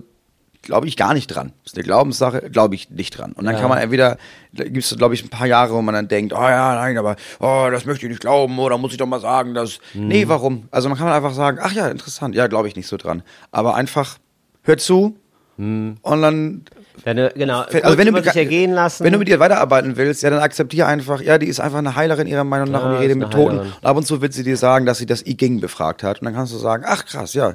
glaube 0.63 0.87
ich 0.87 0.97
gar 0.97 1.13
nicht 1.13 1.27
dran. 1.27 1.53
Das 1.63 1.73
ist 1.73 1.77
eine 1.77 1.83
Glaubenssache, 1.83 2.49
glaube 2.49 2.73
ich 2.73 2.89
nicht 2.89 3.17
dran. 3.17 3.33
Und 3.33 3.45
dann 3.45 3.53
Ja. 3.55 3.61
kann 3.61 3.69
man 3.69 3.77
entweder, 3.77 4.17
da 4.53 4.63
gibt's 4.63 4.89
so, 4.89 4.95
glaube 4.95 5.13
ich, 5.13 5.23
ein 5.23 5.29
paar 5.29 5.45
Jahre, 5.45 5.73
wo 5.73 5.81
man 5.83 5.93
dann 5.93 6.07
denkt, 6.07 6.33
oh 6.33 6.41
ja, 6.41 6.73
nein, 6.75 6.97
aber 6.97 7.15
oh, 7.39 7.67
das 7.71 7.85
möchte 7.85 8.05
ich 8.05 8.09
nicht 8.09 8.21
glauben, 8.21 8.57
oder 8.59 8.77
muss 8.79 8.91
ich 8.93 8.97
doch 8.97 9.05
mal 9.05 9.19
sagen, 9.19 9.53
dass. 9.53 9.79
Mhm. 9.93 10.07
Nee, 10.07 10.27
warum? 10.27 10.67
Also 10.71 10.89
man 10.89 10.97
kann 10.97 11.07
einfach 11.09 11.33
sagen, 11.33 11.59
ach 11.61 11.73
ja, 11.73 11.87
interessant, 11.89 12.33
ja, 12.33 12.47
glaube 12.47 12.67
ich 12.67 12.75
nicht 12.75 12.87
so 12.87 12.97
dran. 12.97 13.21
Aber 13.51 13.75
einfach, 13.75 14.17
hör 14.63 14.77
zu 14.77 15.15
Mhm. 15.55 15.97
und 16.01 16.21
dann 16.23 16.65
Deine, 17.05 17.31
genau, 17.35 17.61
also 17.61 17.97
wenn 17.97 18.11
du, 18.13 18.23
sich 18.23 18.35
ergehen 18.35 18.71
lassen. 18.71 19.03
wenn 19.03 19.13
du 19.13 19.19
mit 19.19 19.27
ihr 19.29 19.39
weiterarbeiten 19.39 19.97
willst, 19.97 20.23
ja, 20.23 20.29
dann 20.31 20.39
akzeptiere 20.39 20.87
einfach, 20.87 21.21
ja, 21.21 21.37
die 21.37 21.47
ist 21.47 21.59
einfach 21.59 21.77
eine 21.79 21.95
Heilerin 21.95 22.25
ihrer 22.27 22.43
Meinung 22.43 22.71
nach 22.71 22.81
Ja, 22.81 22.87
und 22.87 22.93
die 22.95 23.01
redet 23.01 23.17
mit 23.17 23.31
Toten. 23.31 23.59
Und 23.59 23.73
ab 23.83 23.95
und 23.97 24.05
zu 24.07 24.21
wird 24.21 24.33
sie 24.33 24.43
dir 24.43 24.57
sagen, 24.57 24.85
dass 24.87 24.97
sie 24.99 25.05
das 25.05 25.25
I 25.25 25.35
Ging 25.35 25.59
befragt 25.59 26.01
hat. 26.03 26.21
Und 26.21 26.25
dann 26.25 26.33
kannst 26.35 26.53
du 26.53 26.57
sagen, 26.57 26.83
ach 26.87 27.05
krass, 27.05 27.33
ja, 27.33 27.53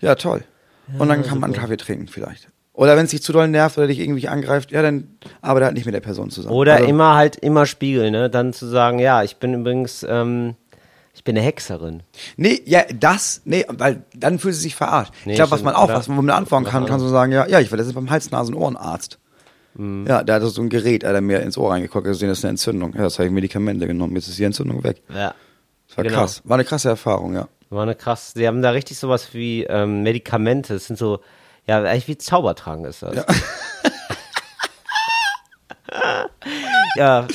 ja, 0.00 0.14
toll. 0.14 0.42
Und 0.98 1.08
dann 1.08 1.22
kann 1.22 1.40
man 1.40 1.52
einen 1.52 1.60
Kaffee 1.60 1.76
trinken 1.76 2.08
vielleicht. 2.08 2.48
Oder 2.72 2.96
wenn 2.96 3.06
es 3.06 3.10
dich 3.10 3.22
zu 3.22 3.32
doll 3.32 3.48
nervt 3.48 3.76
oder 3.76 3.88
dich 3.88 3.98
irgendwie 3.98 4.28
angreift, 4.28 4.70
ja, 4.70 4.82
dann 4.82 5.08
arbeite 5.40 5.66
halt 5.66 5.74
nicht 5.74 5.84
mit 5.86 5.96
der 5.96 6.00
Person 6.00 6.30
zusammen. 6.30 6.54
Oder 6.54 6.74
also, 6.74 6.86
immer 6.88 7.16
halt 7.16 7.34
immer 7.34 7.66
spiegeln, 7.66 8.12
ne? 8.12 8.30
Dann 8.30 8.52
zu 8.52 8.66
sagen, 8.66 9.00
ja, 9.00 9.24
ich 9.24 9.38
bin 9.38 9.52
übrigens, 9.52 10.06
ähm, 10.08 10.54
ich 11.12 11.24
bin 11.24 11.36
eine 11.36 11.44
Hexerin. 11.44 12.04
Nee, 12.36 12.62
ja, 12.66 12.82
das, 12.94 13.42
nee, 13.44 13.64
weil 13.68 14.02
dann 14.14 14.38
fühlt 14.38 14.54
sie 14.54 14.60
sich 14.60 14.76
verarscht. 14.76 15.12
Nee, 15.24 15.32
ich 15.32 15.36
glaube, 15.38 15.50
was 15.50 15.64
man 15.64 15.74
auch, 15.74 15.88
was 15.88 16.06
man 16.06 16.30
anfangen 16.30 16.66
kann, 16.66 16.86
kannst 16.86 17.04
du 17.04 17.10
sagen, 17.10 17.32
ja, 17.32 17.48
ja, 17.48 17.58
ich 17.58 17.72
war 17.72 17.78
letztens 17.78 17.96
beim 17.96 18.10
Hals-Nasen-Ohrenarzt. 18.10 19.18
Mhm. 19.74 20.06
Ja, 20.06 20.22
der 20.22 20.36
hatte 20.36 20.46
so 20.46 20.62
ein 20.62 20.68
Gerät, 20.68 21.02
er 21.02 21.16
hat 21.16 21.22
mir 21.22 21.40
ins 21.40 21.58
Ohr 21.58 21.72
reingeguckt, 21.72 22.06
er 22.06 22.10
hat 22.10 22.14
gesehen, 22.14 22.28
das 22.28 22.38
ist 22.38 22.44
eine 22.44 22.50
Entzündung. 22.50 22.94
Ja, 22.94 23.02
das 23.02 23.18
habe 23.18 23.26
ich 23.26 23.32
Medikamente 23.32 23.88
genommen, 23.88 24.14
jetzt 24.14 24.28
ist 24.28 24.38
die 24.38 24.44
Entzündung 24.44 24.84
weg. 24.84 25.02
Ja. 25.12 25.34
Das 25.88 25.96
war 25.96 26.04
Genau. 26.04 26.18
krass. 26.18 26.42
War 26.44 26.54
eine 26.54 26.64
krasse 26.64 26.90
Erfahrung, 26.90 27.34
ja. 27.34 27.48
War 27.70 27.82
eine 27.82 27.94
krass. 27.94 28.32
Sie 28.34 28.46
haben 28.46 28.62
da 28.62 28.70
richtig 28.70 28.98
sowas 28.98 29.34
wie 29.34 29.64
ähm, 29.64 30.02
Medikamente. 30.02 30.74
Das 30.74 30.86
sind 30.86 30.98
so, 30.98 31.20
ja, 31.66 31.82
eigentlich 31.82 32.08
wie 32.08 32.18
Zaubertrank 32.18 32.86
ist 32.86 33.02
das. 33.02 33.16
Ja. 33.16 33.24
Ja, 36.96 37.28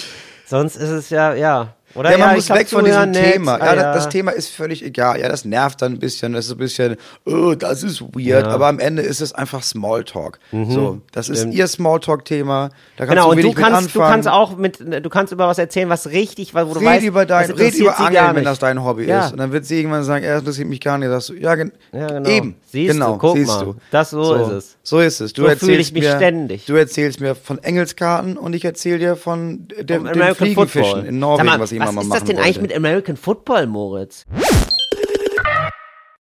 sonst 0.46 0.76
ist 0.76 0.90
es 0.90 1.10
ja, 1.10 1.34
ja. 1.34 1.74
Oder 1.96 2.12
Ja, 2.12 2.18
man 2.18 2.30
ja, 2.30 2.36
muss 2.36 2.50
weg 2.50 2.68
von 2.70 2.84
diesem 2.86 3.12
nett. 3.12 3.34
Thema. 3.34 3.56
Ah, 3.62 3.66
Ja, 3.68 3.76
das, 3.76 4.06
das 4.06 4.10
Thema 4.10 4.32
ist 4.32 4.50
völlig 4.50 4.84
egal. 4.84 5.20
Ja, 5.20 5.30
das 5.30 5.46
nervt 5.46 5.82
dann 5.82 5.94
ein 5.94 6.00
bisschen. 6.00 6.34
Das 6.34 6.46
ist 6.48 6.52
ein 6.52 6.58
bisschen, 6.58 6.96
oh, 7.26 7.54
das 7.56 7.84
ist 7.84 8.02
weird. 8.02 8.46
Aber 8.46 8.68
am 8.68 8.80
Ende 8.80 9.02
ist 9.04 9.22
es 9.22 9.34
einfach 9.34 9.62
Smalltalk. 9.64 10.40
So, 10.52 11.02
das 11.12 11.30
ist 11.30 11.34
Mhm. 11.38 11.42
Stimmt. 11.42 11.54
ihr 11.56 11.68
Smalltalk-Thema. 11.68 12.70
Genau, 12.98 13.32
und 13.32 13.44
du 13.44 13.54
kannst, 13.54 13.96
du 13.96 14.00
kannst 14.00 14.28
auch 14.28 14.58
mit, 14.58 14.80
du 14.80 15.10
kannst 15.10 15.32
über 15.34 15.48
was 15.48 15.58
erzählen, 15.58 15.90
was 15.90 16.08
richtig, 16.10 16.54
wo 16.56 16.60
du 16.74 16.80
Red 16.80 16.86
weißt, 16.86 17.06
über 17.06 17.26
dein, 17.26 17.52
red 17.52 17.76
über 17.76 18.00
Angeln, 18.00 18.36
wenn 18.36 18.44
das 18.44 18.60
dein 18.60 18.84
Hobby 18.84 19.06
Ja. 19.06 19.26
ist. 19.26 19.32
Und 19.34 19.38
dann 19.40 19.52
wird 19.52 19.66
sie 19.66 19.78
irgendwann 19.80 20.04
sagen, 20.04 20.24
er 20.24 20.40
interessiert 20.40 20.68
mich 20.68 20.80
gar 20.82 20.98
nicht. 20.98 21.10
Sagst 21.10 21.30
du, 21.30 21.34
ja, 21.36 21.56
gen 21.56 21.72
Ja, 21.92 22.08
genau. 22.08 22.30
eben. 22.30 22.56
Siehst 22.72 22.90
du, 22.90 22.94
genau, 22.94 23.18
guck 23.18 23.38
siehst 23.38 23.48
mal. 23.50 23.66
du. 23.66 23.76
Das- 23.92 24.10
so 24.10 24.34
ist 24.36 24.52
es. 24.52 24.78
So 24.84 25.00
ist 25.00 25.22
es. 25.22 25.34
Du 25.34 25.44
So 25.44 25.48
erzählst 25.48 25.94
mir, 25.94 26.16
ständig. 26.16 26.66
Du 26.66 26.74
erzählst 26.76 27.20
mir 27.22 27.36
von 27.36 27.58
Engelskarten 27.64 28.36
und 28.38 28.54
ich 28.54 28.66
erzähle 28.66 29.00
dir 29.00 29.16
von 29.16 29.68
den 29.80 30.08
Fliegenfischen 30.36 31.06
in 31.06 31.20
Norwegen, 31.20 31.48
Sag 31.48 31.83
mal, 31.86 31.90
was 31.90 31.96
mal 31.96 32.02
was 32.02 32.08
machen 32.08 32.16
ist 32.18 32.22
das 32.22 32.28
denn 32.28 32.38
wollte. 32.38 32.48
eigentlich 32.48 32.62
mit 32.62 32.76
American 32.76 33.18
Football, 33.18 33.68
Moritz? 33.68 34.26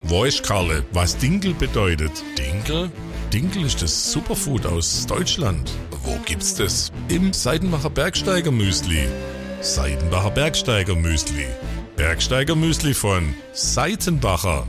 Weiß 0.03 0.43
Karle, 0.43 0.85
was 0.93 1.17
Dinkel 1.17 1.55
bedeutet? 1.55 2.11
Dinkel? 2.37 2.91
Dinkel 3.33 3.65
ist 3.65 3.81
das 3.81 4.11
Superfood 4.11 4.67
aus 4.67 5.07
Deutschland. 5.07 5.71
Wo 6.03 6.17
gibt's 6.25 6.55
das? 6.55 6.91
Im 7.09 7.33
Seidenbacher 7.33 7.91
Bergsteiger 7.91 8.51
Müsli. 8.51 9.07
Seidenbacher 9.61 10.31
Bergsteiger 10.31 10.97
Müsli. 10.97 11.47
Bergsteiger 11.97 12.57
Müsli 12.57 12.95
von 12.95 13.35
Seitenbacher. 13.53 14.67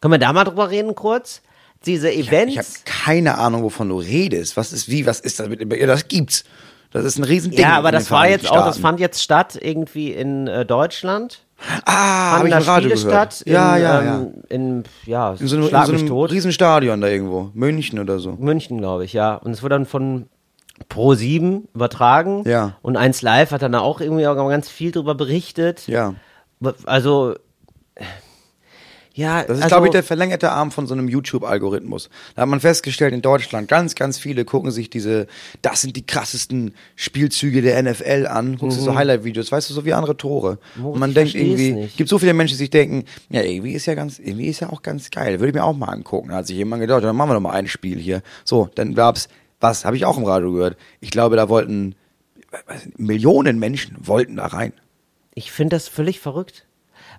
Können 0.00 0.12
wir 0.12 0.18
da 0.18 0.32
mal 0.34 0.44
drüber 0.44 0.68
reden 0.68 0.94
kurz? 0.94 1.40
Diese 1.86 2.12
Events. 2.12 2.52
Ich 2.52 2.58
habe 2.58 2.68
keine 2.84 3.38
Ahnung, 3.38 3.62
wovon 3.62 3.88
du 3.88 3.98
redest. 3.98 4.56
Was 4.56 4.72
ist 4.72 4.90
wie, 4.90 5.06
was 5.06 5.20
ist 5.20 5.40
das 5.40 5.48
mit 5.48 5.72
ja, 5.72 5.86
das 5.86 6.08
gibt's. 6.08 6.44
Das 6.94 7.04
ist 7.04 7.18
ein 7.18 7.24
Riesending. 7.24 7.60
ja, 7.60 7.76
aber 7.76 7.90
das 7.90 8.08
war 8.12 8.28
jetzt 8.28 8.48
auch, 8.48 8.64
das 8.64 8.78
fand 8.78 9.00
jetzt 9.00 9.20
statt 9.20 9.58
irgendwie 9.60 10.12
in 10.12 10.46
äh, 10.46 10.64
Deutschland. 10.64 11.40
Ah, 11.84 12.38
habe 12.38 12.48
ich 12.48 12.54
im 12.54 12.62
Radio 12.62 12.90
Spiele 12.90 13.10
gehört. 13.10 13.32
statt. 13.34 13.46
ja, 13.48 13.76
in, 13.76 13.82
ja, 13.82 14.00
ähm, 14.00 14.06
ja. 14.06 14.54
In, 14.54 14.84
ja, 15.04 15.30
In 15.32 15.48
so 15.48 15.56
einem, 15.56 15.64
in 15.64 15.98
so 15.98 16.14
einem. 16.22 16.30
Riesenstadion 16.30 17.00
da 17.00 17.08
irgendwo. 17.08 17.50
München 17.52 17.98
oder 17.98 18.20
so. 18.20 18.36
München, 18.38 18.78
glaube 18.78 19.04
ich, 19.04 19.12
ja. 19.12 19.34
Und 19.34 19.50
es 19.50 19.64
wurde 19.64 19.74
dann 19.74 19.86
von 19.86 20.26
Pro 20.88 21.14
7 21.14 21.66
übertragen. 21.74 22.44
Ja. 22.46 22.76
Und 22.80 22.96
1 22.96 23.22
Live 23.22 23.50
hat 23.50 23.62
dann 23.62 23.72
da 23.72 23.80
auch 23.80 24.00
irgendwie 24.00 24.28
auch 24.28 24.36
ganz 24.48 24.68
viel 24.68 24.92
drüber 24.92 25.16
berichtet. 25.16 25.88
Ja. 25.88 26.14
Also, 26.86 27.34
ja, 29.16 29.42
Das 29.44 29.58
ist, 29.58 29.62
also, 29.64 29.68
glaube 29.76 29.86
ich, 29.86 29.92
der 29.92 30.02
verlängerte 30.02 30.50
Arm 30.50 30.72
von 30.72 30.86
so 30.88 30.94
einem 30.94 31.08
YouTube-Algorithmus. 31.08 32.10
Da 32.34 32.42
hat 32.42 32.48
man 32.48 32.58
festgestellt, 32.60 33.14
in 33.14 33.22
Deutschland, 33.22 33.68
ganz, 33.68 33.94
ganz 33.94 34.18
viele 34.18 34.44
gucken 34.44 34.72
sich 34.72 34.90
diese, 34.90 35.28
das 35.62 35.82
sind 35.82 35.94
die 35.96 36.04
krassesten 36.04 36.74
Spielzüge 36.96 37.62
der 37.62 37.80
NFL 37.82 38.26
an, 38.28 38.56
guckst 38.58 38.78
du 38.78 38.82
so 38.82 38.94
Highlight-Videos, 38.96 39.52
weißt 39.52 39.70
du, 39.70 39.74
so 39.74 39.84
wie 39.84 39.92
andere 39.92 40.16
Tore. 40.16 40.58
Und 40.82 40.98
man 40.98 41.10
Mhm. 41.10 41.14
denkt 41.14 41.34
irgendwie, 41.36 41.72
nicht. 41.72 41.96
gibt 41.96 42.10
so 42.10 42.18
viele 42.18 42.34
Menschen, 42.34 42.54
die 42.54 42.58
sich 42.58 42.70
denken, 42.70 43.04
ja, 43.30 43.42
irgendwie 43.42 43.72
ist 43.72 43.86
ja 43.86 43.94
ganz, 43.94 44.18
irgendwie 44.18 44.48
ist 44.48 44.58
ja 44.60 44.70
auch 44.70 44.82
ganz 44.82 45.10
geil, 45.10 45.38
würde 45.38 45.48
ich 45.50 45.54
mir 45.54 45.62
auch 45.64 45.76
mal 45.76 45.90
angucken. 45.90 46.30
Da 46.30 46.36
hat 46.36 46.46
sich 46.48 46.56
jemand 46.56 46.80
gedacht, 46.82 47.04
dann 47.04 47.14
machen 47.14 47.30
wir 47.30 47.34
doch 47.34 47.40
mal 47.40 47.52
ein 47.52 47.68
Spiel 47.68 47.98
hier. 47.98 48.20
So, 48.44 48.68
dann 48.74 48.94
gab's, 48.94 49.28
was, 49.60 49.84
habe 49.84 49.96
ich 49.96 50.04
auch 50.04 50.18
im 50.18 50.24
Radio 50.24 50.52
gehört. 50.52 50.76
Ich 51.00 51.10
glaube, 51.10 51.36
da 51.36 51.48
wollten, 51.48 51.94
Millionen 52.96 53.58
Menschen 53.58 53.96
wollten 54.00 54.36
da 54.36 54.46
rein. 54.46 54.72
Ich 55.34 55.50
finde 55.52 55.76
das 55.76 55.88
völlig 55.88 56.20
verrückt. 56.20 56.64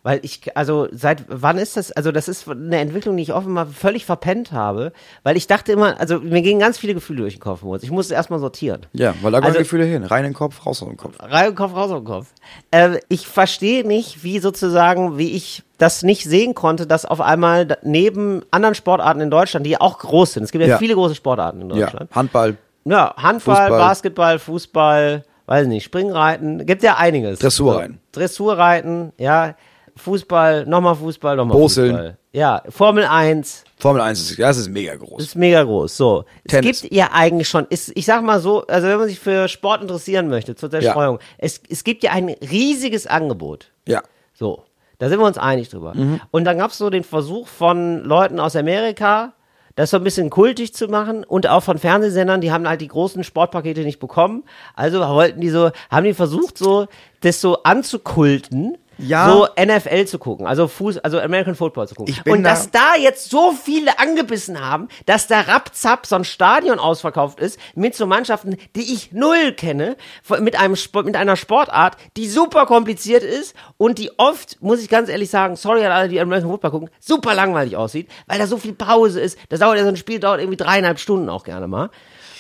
Weil 0.06 0.20
ich, 0.22 0.56
also 0.56 0.88
seit 0.92 1.24
wann 1.30 1.58
ist 1.58 1.78
das? 1.78 1.92
Also 1.92 2.12
das 2.12 2.28
ist 2.28 2.48
eine 2.48 2.78
Entwicklung, 2.78 3.18
die 3.18 3.24
ich 3.24 3.34
offenbar 3.34 3.66
völlig 3.66 4.06
verpennt 4.06 4.52
habe, 4.52 4.92
weil 5.24 5.36
ich 5.36 5.48
dachte 5.48 5.72
immer, 5.72 6.00
also 6.00 6.20
mir 6.20 6.44
gingen 6.44 6.60
ganz 6.60 6.78
viele 6.78 6.94
Gefühle 6.94 7.22
durch 7.22 7.34
den 7.38 7.40
Kopf. 7.40 7.64
Ich 7.82 7.90
musste 7.90 8.14
erstmal 8.14 8.38
sortieren. 8.40 8.86
Ja, 8.94 9.16
weil 9.24 9.32
da 9.32 9.40
gehören 9.40 9.46
Also- 9.46 9.58
Gefühle 9.64 9.86
hin. 9.86 10.04
Rein 10.04 10.24
in 10.26 10.30
den 10.32 10.36
Kopf, 10.38 10.64
raus 10.64 10.84
aus 10.84 10.88
dem 10.90 10.98
Kopf. 10.98 11.16
Rein 11.20 11.48
im 11.50 11.56
Kopf, 11.56 11.74
raus 11.76 11.90
im 11.90 12.04
Kopf. 12.04 12.28
Äh, 12.70 13.00
ich 13.10 13.26
verstehe 13.28 13.84
nicht, 13.84 14.24
wie 14.24 14.38
sozusagen, 14.38 15.18
wie 15.18 15.32
ich 15.32 15.64
das 15.80 16.04
nicht 16.04 16.24
sehen 16.26 16.54
konnte, 16.54 16.86
dass 16.86 17.06
auf 17.06 17.20
einmal 17.20 17.76
neben 17.82 18.44
anderen 18.52 18.76
Sportarten 18.76 19.22
in 19.22 19.32
Deutschland, 19.32 19.66
die 19.66 19.72
ja 19.72 19.82
auch 19.82 19.98
groß 19.98 20.34
sind, 20.34 20.44
es 20.44 20.52
gibt 20.52 20.62
ja, 20.64 20.70
Ja. 20.70 20.78
viele 20.78 20.94
große 20.94 21.16
Sportarten 21.16 21.62
in 21.62 21.70
Ja, 21.72 21.88
Deutschland. 21.88 22.12
Handball, 22.14 22.58
Ja, 22.86 23.12
Handball, 23.18 23.56
Fußball. 23.56 23.70
Basketball, 23.80 24.38
Fußball, 24.38 25.24
weiß 25.48 25.66
nicht, 25.66 25.84
Springreiten, 25.84 26.64
gibt 26.68 26.84
ja 26.84 26.98
einiges. 26.98 27.40
Dressurreiten. 27.40 27.98
Dressurreiten, 28.12 29.12
ja, 29.18 29.56
Fußball, 29.98 30.66
nochmal 30.66 30.96
Fußball, 30.96 31.36
nochmal 31.36 31.58
Boseln. 31.58 31.92
Fußball. 31.92 32.18
Ja, 32.34 32.62
Formel 32.70 33.06
1, 33.06 33.64
Formel 33.78 34.02
1 34.02 34.20
ist, 34.20 34.38
ja, 34.38 34.48
das 34.48 34.58
ist 34.58 34.70
mega 34.70 34.96
groß. 34.96 35.24
ist 35.24 35.36
mega 35.36 35.64
groß. 35.64 35.96
So, 35.96 36.26
Tennis. 36.48 36.78
es 36.78 36.82
gibt 36.82 36.94
ja 36.94 37.12
eigentlich 37.14 37.48
schon, 37.48 37.66
ist, 37.70 37.92
ich 37.96 38.06
sag 38.06 38.24
mal 38.24 38.42
so, 38.42 38.68
also 38.68 38.88
wenn 38.88 38.98
man 38.98 39.08
sich 39.08 39.20
für 39.20 39.48
Sport 39.48 39.82
interessieren 39.82 40.28
möchte, 40.28 40.56
zur 40.56 40.70
Zerstreuung, 40.70 41.20
es, 41.38 41.62
es 41.70 41.84
gibt 41.86 42.04
ja 42.04 42.12
ein 42.12 42.30
riesiges 42.30 43.08
Angebot. 43.08 43.72
ja. 43.86 44.02
So, 44.38 44.66
da 44.98 45.08
sind 45.08 45.20
wir 45.20 45.26
uns 45.26 45.38
einig 45.38 45.70
drüber. 45.70 45.94
Mhm. 45.96 46.20
Und 46.32 46.44
dann 46.44 46.58
gab 46.58 46.72
es 46.72 46.78
so 46.78 46.90
den 46.90 47.06
Versuch 47.06 47.48
von 47.48 48.04
Leuten 48.04 48.40
aus 48.40 48.56
Amerika, 48.58 49.34
das 49.76 49.90
so 49.90 49.98
ein 49.98 50.04
bisschen 50.04 50.30
kultig 50.30 50.74
zu 50.74 50.88
machen 50.88 51.26
und 51.26 51.48
auch 51.48 51.62
von 51.62 51.78
Fernsehsendern, 51.78 52.40
die 52.40 52.52
haben 52.52 52.68
halt 52.68 52.80
die 52.80 52.88
großen 52.88 53.24
Sportpakete 53.26 53.82
nicht 53.82 54.00
bekommen. 54.00 54.44
Also 54.74 55.00
wollten 55.02 55.42
die 55.42 55.50
so, 55.50 55.72
haben 55.92 56.06
die 56.06 56.14
versucht, 56.14 56.58
so 56.58 56.88
das 57.22 57.42
so 57.42 57.64
anzukulten. 57.64 58.78
Ja. 58.98 59.30
So 59.30 59.48
NFL 59.62 60.06
zu 60.06 60.20
gucken, 60.20 60.48
also 60.48 60.68
Fuß, 60.68 61.00
also 61.00 61.20
American 61.20 61.56
Football 61.56 61.88
zu 61.88 61.96
gucken. 61.96 62.16
Und 62.26 62.44
da- 62.44 62.50
dass 62.52 62.72
da 62.72 62.96
jetzt 62.98 63.30
so 63.30 63.52
viele 63.52 64.00
angebissen 64.00 64.60
haben, 64.66 64.88
dass 65.06 65.28
da 65.28 65.42
rapzapp 65.42 66.06
so 66.06 66.16
ein 66.16 66.24
Stadion 66.24 66.80
ausverkauft 66.80 67.40
ist 67.40 67.60
mit 67.76 67.96
so 67.96 68.06
Mannschaften, 68.06 68.58
die 68.76 68.94
ich 68.94 69.12
null 69.12 69.52
kenne, 69.54 69.98
mit 70.40 70.58
einem 70.60 70.76
Sport, 70.76 71.06
mit 71.06 71.16
einer 71.16 71.36
Sportart, 71.36 71.98
die 72.16 72.28
super 72.28 72.66
kompliziert 72.66 73.24
ist 73.24 73.56
und 73.78 73.98
die 73.98 74.12
oft, 74.18 74.62
muss 74.62 74.82
ich 74.82 74.90
ganz 74.90 75.10
ehrlich 75.10 75.30
sagen, 75.30 75.56
sorry 75.56 75.86
an 75.86 75.92
alle, 75.92 76.08
die 76.10 76.20
American 76.20 76.50
Football 76.52 76.72
gucken, 76.72 76.90
super 77.00 77.34
langweilig 77.36 77.76
aussieht, 77.78 78.10
weil 78.28 78.40
da 78.40 78.48
so 78.48 78.58
viel 78.58 78.74
Pause 78.74 79.20
ist. 79.20 79.38
Das 79.50 79.60
dauert 79.60 79.78
ja 79.78 79.84
so 79.84 79.90
ein 79.90 79.98
Spiel 79.98 80.20
dauert 80.20 80.40
irgendwie 80.40 80.58
dreieinhalb 80.58 81.00
Stunden 81.00 81.30
auch 81.30 81.44
gerne 81.44 81.68
mal. 81.68 81.90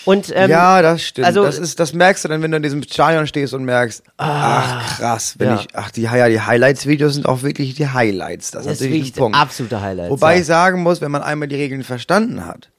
Und 0.05 0.31
ähm, 0.35 0.49
ja, 0.51 0.81
das 0.81 1.01
stimmt. 1.01 1.27
also- 1.27 1.43
das, 1.43 1.57
ist, 1.57 1.79
das 1.79 1.93
merkst 1.93 2.23
du 2.23 2.29
dann, 2.29 2.41
wenn 2.41 2.51
du 2.51 2.57
in 2.57 2.63
diesem 2.63 2.83
Stadion 2.83 3.27
stehst 3.27 3.53
und 3.53 3.65
merkst, 3.65 4.03
ach 4.17 4.97
krass, 4.97 5.35
wenn 5.39 5.49
ja. 5.49 5.55
ich, 5.59 5.67
ach 5.73 5.91
die, 5.91 6.03
ja, 6.03 6.29
die 6.29 6.39
Highlights-Videos 6.41 7.13
sind 7.15 7.25
auch 7.27 7.41
wirklich 7.41 7.73
die 7.75 7.87
Highlights. 7.89 8.51
Das 8.51 8.61
ist 8.61 8.67
Das 8.67 8.73
ist 8.81 8.81
natürlich 8.87 9.11
ein 9.15 9.19
Punkt. 9.19 9.37
Absolute 9.37 9.81
Highlights, 9.81 10.11
Wobei 10.11 10.35
ja. 10.35 10.39
ich 10.41 10.45
sagen 10.45 10.81
muss, 10.83 11.01
wenn 11.01 11.11
man 11.11 11.23
einmal 11.23 11.47
die 11.47 11.55
Regeln 11.55 11.83
verstanden 11.83 12.45
hat, 12.45 12.69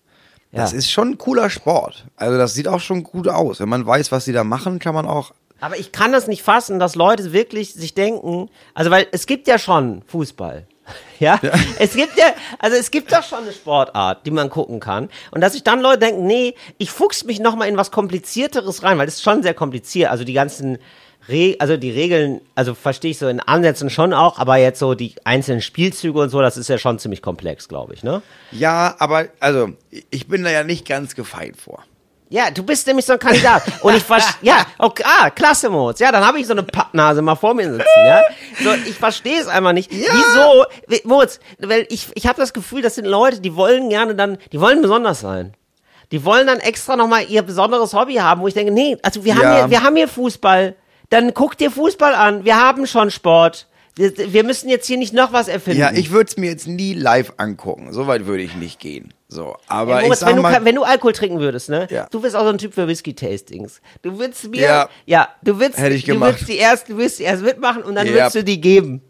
Das 0.52 0.72
Ja. 0.72 0.78
ist 0.78 0.90
schon 0.90 1.10
ein 1.10 1.18
cooler 1.18 1.50
Sport. 1.50 2.06
Also 2.16 2.38
das 2.38 2.54
sieht 2.54 2.68
auch 2.68 2.80
schon 2.80 3.02
gut 3.02 3.28
aus. 3.28 3.60
Wenn 3.60 3.68
man 3.68 3.84
weiß, 3.84 4.12
was 4.12 4.24
sie 4.24 4.32
da 4.32 4.44
machen, 4.44 4.78
kann 4.78 4.94
man 4.94 5.04
auch. 5.06 5.32
Aber 5.60 5.76
ich 5.78 5.90
kann 5.90 6.12
das 6.12 6.28
nicht 6.28 6.42
fassen, 6.42 6.78
dass 6.78 6.94
Leute 6.94 7.32
wirklich 7.32 7.74
sich 7.74 7.94
denken, 7.94 8.48
also 8.74 8.90
weil 8.90 9.06
es 9.10 9.26
gibt 9.26 9.48
ja 9.48 9.58
schon 9.58 10.02
Fußball. 10.06 10.66
Ja? 11.18 11.40
es 11.78 11.94
gibt 11.94 12.18
ja, 12.18 12.26
also 12.58 12.76
es 12.76 12.90
gibt 12.90 13.10
doch 13.10 13.22
schon 13.22 13.38
eine 13.38 13.52
Sportart, 13.52 14.26
die 14.26 14.30
man 14.30 14.50
gucken 14.50 14.80
kann. 14.80 15.08
Und 15.30 15.40
dass 15.40 15.54
sich 15.54 15.64
dann 15.64 15.80
Leute 15.80 16.00
denken, 16.00 16.26
nee, 16.26 16.54
ich 16.76 16.90
fuchs 16.90 17.24
mich 17.24 17.40
nochmal 17.40 17.68
in 17.68 17.78
was 17.78 17.90
komplizierteres 17.90 18.82
rein, 18.82 18.98
weil 18.98 19.06
das 19.06 19.16
ist 19.16 19.22
schon 19.22 19.42
sehr 19.42 19.54
kompliziert. 19.54 20.10
Also 20.10 20.24
die 20.24 20.34
ganzen 20.34 20.78
Re 21.28 21.56
also 21.58 21.76
die 21.76 21.90
Regeln, 21.90 22.40
also 22.54 22.74
verstehe 22.74 23.10
ich 23.10 23.18
so 23.18 23.28
in 23.28 23.40
Ansätzen 23.40 23.90
schon 23.90 24.12
auch, 24.12 24.38
aber 24.38 24.56
jetzt 24.56 24.78
so 24.78 24.94
die 24.94 25.14
einzelnen 25.24 25.60
Spielzüge 25.60 26.18
und 26.18 26.28
so, 26.28 26.40
das 26.40 26.56
ist 26.56 26.68
ja 26.68 26.78
schon 26.78 26.98
ziemlich 26.98 27.22
komplex, 27.22 27.68
glaube 27.68 27.94
ich, 27.94 28.04
ne? 28.04 28.22
Ja, 28.52 28.94
aber 28.98 29.26
also 29.40 29.70
ich 30.10 30.28
bin 30.28 30.44
da 30.44 30.50
ja 30.50 30.62
nicht 30.62 30.86
ganz 30.86 31.14
gefeit 31.14 31.56
vor. 31.56 31.82
Ja, 32.28 32.50
du 32.50 32.64
bist 32.64 32.86
nämlich 32.88 33.04
so 33.06 33.12
ein 33.12 33.18
Kandidat. 33.20 33.62
Und 33.82 33.94
ich 33.94 34.02
verstehe, 34.02 34.34
ja, 34.42 34.66
okay, 34.78 35.04
ah, 35.06 35.30
klasse, 35.30 35.70
Moritz. 35.70 36.00
Ja, 36.00 36.10
dann 36.10 36.26
habe 36.26 36.40
ich 36.40 36.46
so 36.46 36.52
eine 36.54 36.64
Pappnase 36.64 37.22
mal 37.22 37.36
vor 37.36 37.54
mir 37.54 37.70
sitzen, 37.70 37.86
ja. 38.04 38.20
So, 38.64 38.72
ich 38.88 38.96
verstehe 38.96 39.40
es 39.40 39.46
einfach 39.46 39.72
nicht. 39.72 39.90
Wieso, 39.92 40.64
Wie- 40.88 41.02
Moritz, 41.04 41.38
weil 41.60 41.86
ich, 41.88 42.08
ich 42.14 42.26
habe 42.26 42.40
das 42.40 42.52
Gefühl, 42.52 42.82
das 42.82 42.96
sind 42.96 43.04
Leute, 43.04 43.40
die 43.40 43.54
wollen 43.54 43.88
gerne 43.90 44.16
dann, 44.16 44.38
die 44.52 44.60
wollen 44.60 44.82
besonders 44.82 45.20
sein. 45.20 45.54
Die 46.12 46.24
wollen 46.24 46.46
dann 46.48 46.58
extra 46.60 46.96
nochmal 46.96 47.26
ihr 47.28 47.42
besonderes 47.42 47.92
Hobby 47.94 48.14
haben, 48.14 48.40
wo 48.40 48.48
ich 48.48 48.54
denke, 48.54 48.72
nee, 48.72 48.96
also 49.02 49.24
wir 49.24 49.34
haben 49.36 49.42
Ja. 49.42 49.56
hier, 49.58 49.70
wir 49.70 49.82
haben 49.84 49.96
hier 49.96 50.08
Fußball. 50.08 50.74
Dann 51.10 51.32
guck 51.34 51.56
dir 51.56 51.70
Fußball 51.70 52.14
an. 52.14 52.44
Wir 52.44 52.56
haben 52.60 52.86
schon 52.88 53.12
Sport. 53.12 53.68
Wir, 53.98 54.44
müssen 54.44 54.68
jetzt 54.68 54.86
hier 54.86 54.98
nicht 54.98 55.14
noch 55.14 55.32
was 55.32 55.48
erfinden. 55.48 55.80
Ja, 55.80 55.90
ich 55.90 56.10
würde 56.10 56.28
es 56.28 56.36
mir 56.36 56.50
jetzt 56.50 56.66
nie 56.66 56.92
live 56.92 57.32
angucken. 57.38 57.94
So 57.94 58.06
weit 58.06 58.26
würde 58.26 58.42
ich 58.42 58.54
nicht 58.54 58.78
gehen. 58.78 59.14
So, 59.26 59.56
aber 59.68 60.00
Ey, 60.00 60.02
Moritz, 60.02 60.18
ich 60.18 60.20
sag 60.20 60.28
wenn, 60.28 60.36
du, 60.36 60.42
mal, 60.42 60.64
wenn 60.66 60.74
du 60.74 60.82
Alkohol 60.82 61.14
trinken 61.14 61.40
würdest, 61.40 61.70
ne? 61.70 61.88
Ja. 61.90 62.06
Du 62.10 62.20
bist 62.20 62.36
auch 62.36 62.42
so 62.42 62.50
ein 62.50 62.58
Typ 62.58 62.74
für 62.74 62.86
Whisky-Tastings. 62.86 63.80
Du 64.02 64.18
würdest 64.18 64.50
mir, 64.50 64.60
Ja. 64.60 64.88
ja, 65.06 65.28
du 65.42 65.58
würdest, 65.58 65.78
Hätte 65.80 65.94
ich 65.94 66.04
du 66.04 66.12
gemacht. 66.12 66.32
würdest 66.34 66.48
die 66.48 66.58
erst, 66.58 66.90
du 66.90 66.96
würdest 66.98 67.20
die 67.20 67.22
erst 67.22 67.42
mitmachen 67.42 67.82
und 67.84 67.94
dann 67.94 68.06
Ja. 68.06 68.12
würdest 68.12 68.34
du 68.36 68.44
die 68.44 68.60
geben. 68.60 69.00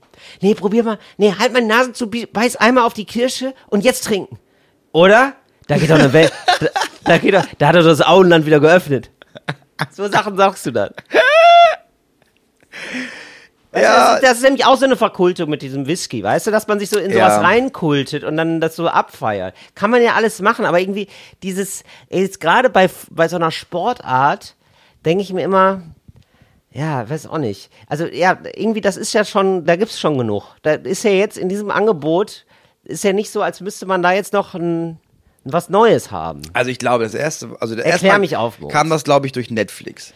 Nee, 0.40 0.54
probier 0.54 0.84
mal. 0.84 0.98
Nee, 1.16 1.34
halt 1.36 1.52
meine 1.52 1.66
Nase 1.66 1.92
zu, 1.92 2.08
beiß 2.08 2.54
einmal 2.56 2.84
auf 2.84 2.94
die 2.94 3.04
Kirsche 3.06 3.54
und 3.66 3.84
jetzt 3.84 4.04
trinken. 4.04 4.38
Oder? 4.92 5.34
Da 5.66 5.78
geht 5.78 5.90
doch 5.90 5.98
eine 5.98 6.12
Welt, 6.12 6.32
da, 6.60 6.66
da 7.04 7.18
geht 7.18 7.34
doch, 7.34 7.44
da 7.58 7.68
hat 7.68 7.74
er 7.74 7.82
das 7.82 8.00
Auenland 8.00 8.46
wieder 8.46 8.60
geöffnet. 8.60 9.10
So 9.90 10.08
Sachen 10.08 10.36
sagst 10.36 10.64
du 10.64 10.70
dann. 10.70 10.90
Ja. 13.82 14.06
das, 14.06 14.14
ist, 14.16 14.22
das 14.22 14.36
ist 14.38 14.42
nämlich 14.44 14.64
auch 14.66 14.76
so 14.76 14.84
eine 14.84 14.96
Verkultung 14.96 15.50
mit 15.50 15.62
diesem 15.62 15.86
Whisky, 15.86 16.22
weißt 16.22 16.46
du, 16.46 16.50
dass 16.50 16.66
man 16.66 16.78
sich 16.78 16.88
so 16.90 16.98
in 16.98 17.12
sowas 17.12 17.34
Ja. 17.34 17.40
reinkultet 17.40 18.24
und 18.24 18.36
dann 18.36 18.60
das 18.60 18.76
so 18.76 18.88
abfeiert. 18.88 19.54
Kann 19.74 19.90
man 19.90 20.02
ja 20.02 20.14
alles 20.14 20.40
machen, 20.40 20.64
aber 20.64 20.80
irgendwie 20.80 21.08
dieses, 21.42 21.84
jetzt 22.10 22.40
gerade 22.40 22.70
bei, 22.70 22.88
bei 23.10 23.28
so 23.28 23.36
einer 23.36 23.50
Sportart, 23.50 24.54
denke 25.04 25.22
ich 25.22 25.32
mir 25.32 25.42
immer, 25.44 25.82
ja, 26.72 27.08
weiß 27.08 27.26
auch 27.28 27.38
nicht. 27.38 27.70
Also 27.88 28.04
ja, 28.06 28.38
irgendwie, 28.54 28.80
das 28.80 28.96
ist 28.96 29.12
ja 29.14 29.24
schon, 29.24 29.64
da 29.64 29.76
gibt's 29.76 29.98
schon 29.98 30.18
genug. 30.18 30.44
Da 30.62 30.72
ist 30.72 31.04
ja 31.04 31.10
jetzt 31.10 31.38
in 31.38 31.48
diesem 31.48 31.70
Angebot, 31.70 32.44
ist 32.84 33.02
ja 33.04 33.12
nicht 33.12 33.30
so, 33.30 33.40
als 33.42 33.60
müsste 33.60 33.86
man 33.86 34.02
da 34.02 34.12
jetzt 34.12 34.32
noch 34.32 34.54
ein, 34.54 34.98
was 35.44 35.68
Neues 35.70 36.10
haben. 36.10 36.42
also 36.54 36.70
ich 36.70 36.78
glaube, 36.78 37.04
das 37.04 37.14
erste, 37.14 37.56
also 37.60 37.74
der 37.76 37.86
Erklär 37.86 38.10
erste 38.10 38.20
mich 38.20 38.36
auf, 38.36 38.58
Moritz. 38.58 38.72
kam 38.74 38.90
das, 38.90 39.04
glaube 39.04 39.26
ich, 39.26 39.32
durch 39.32 39.50
Netflix. 39.50 40.12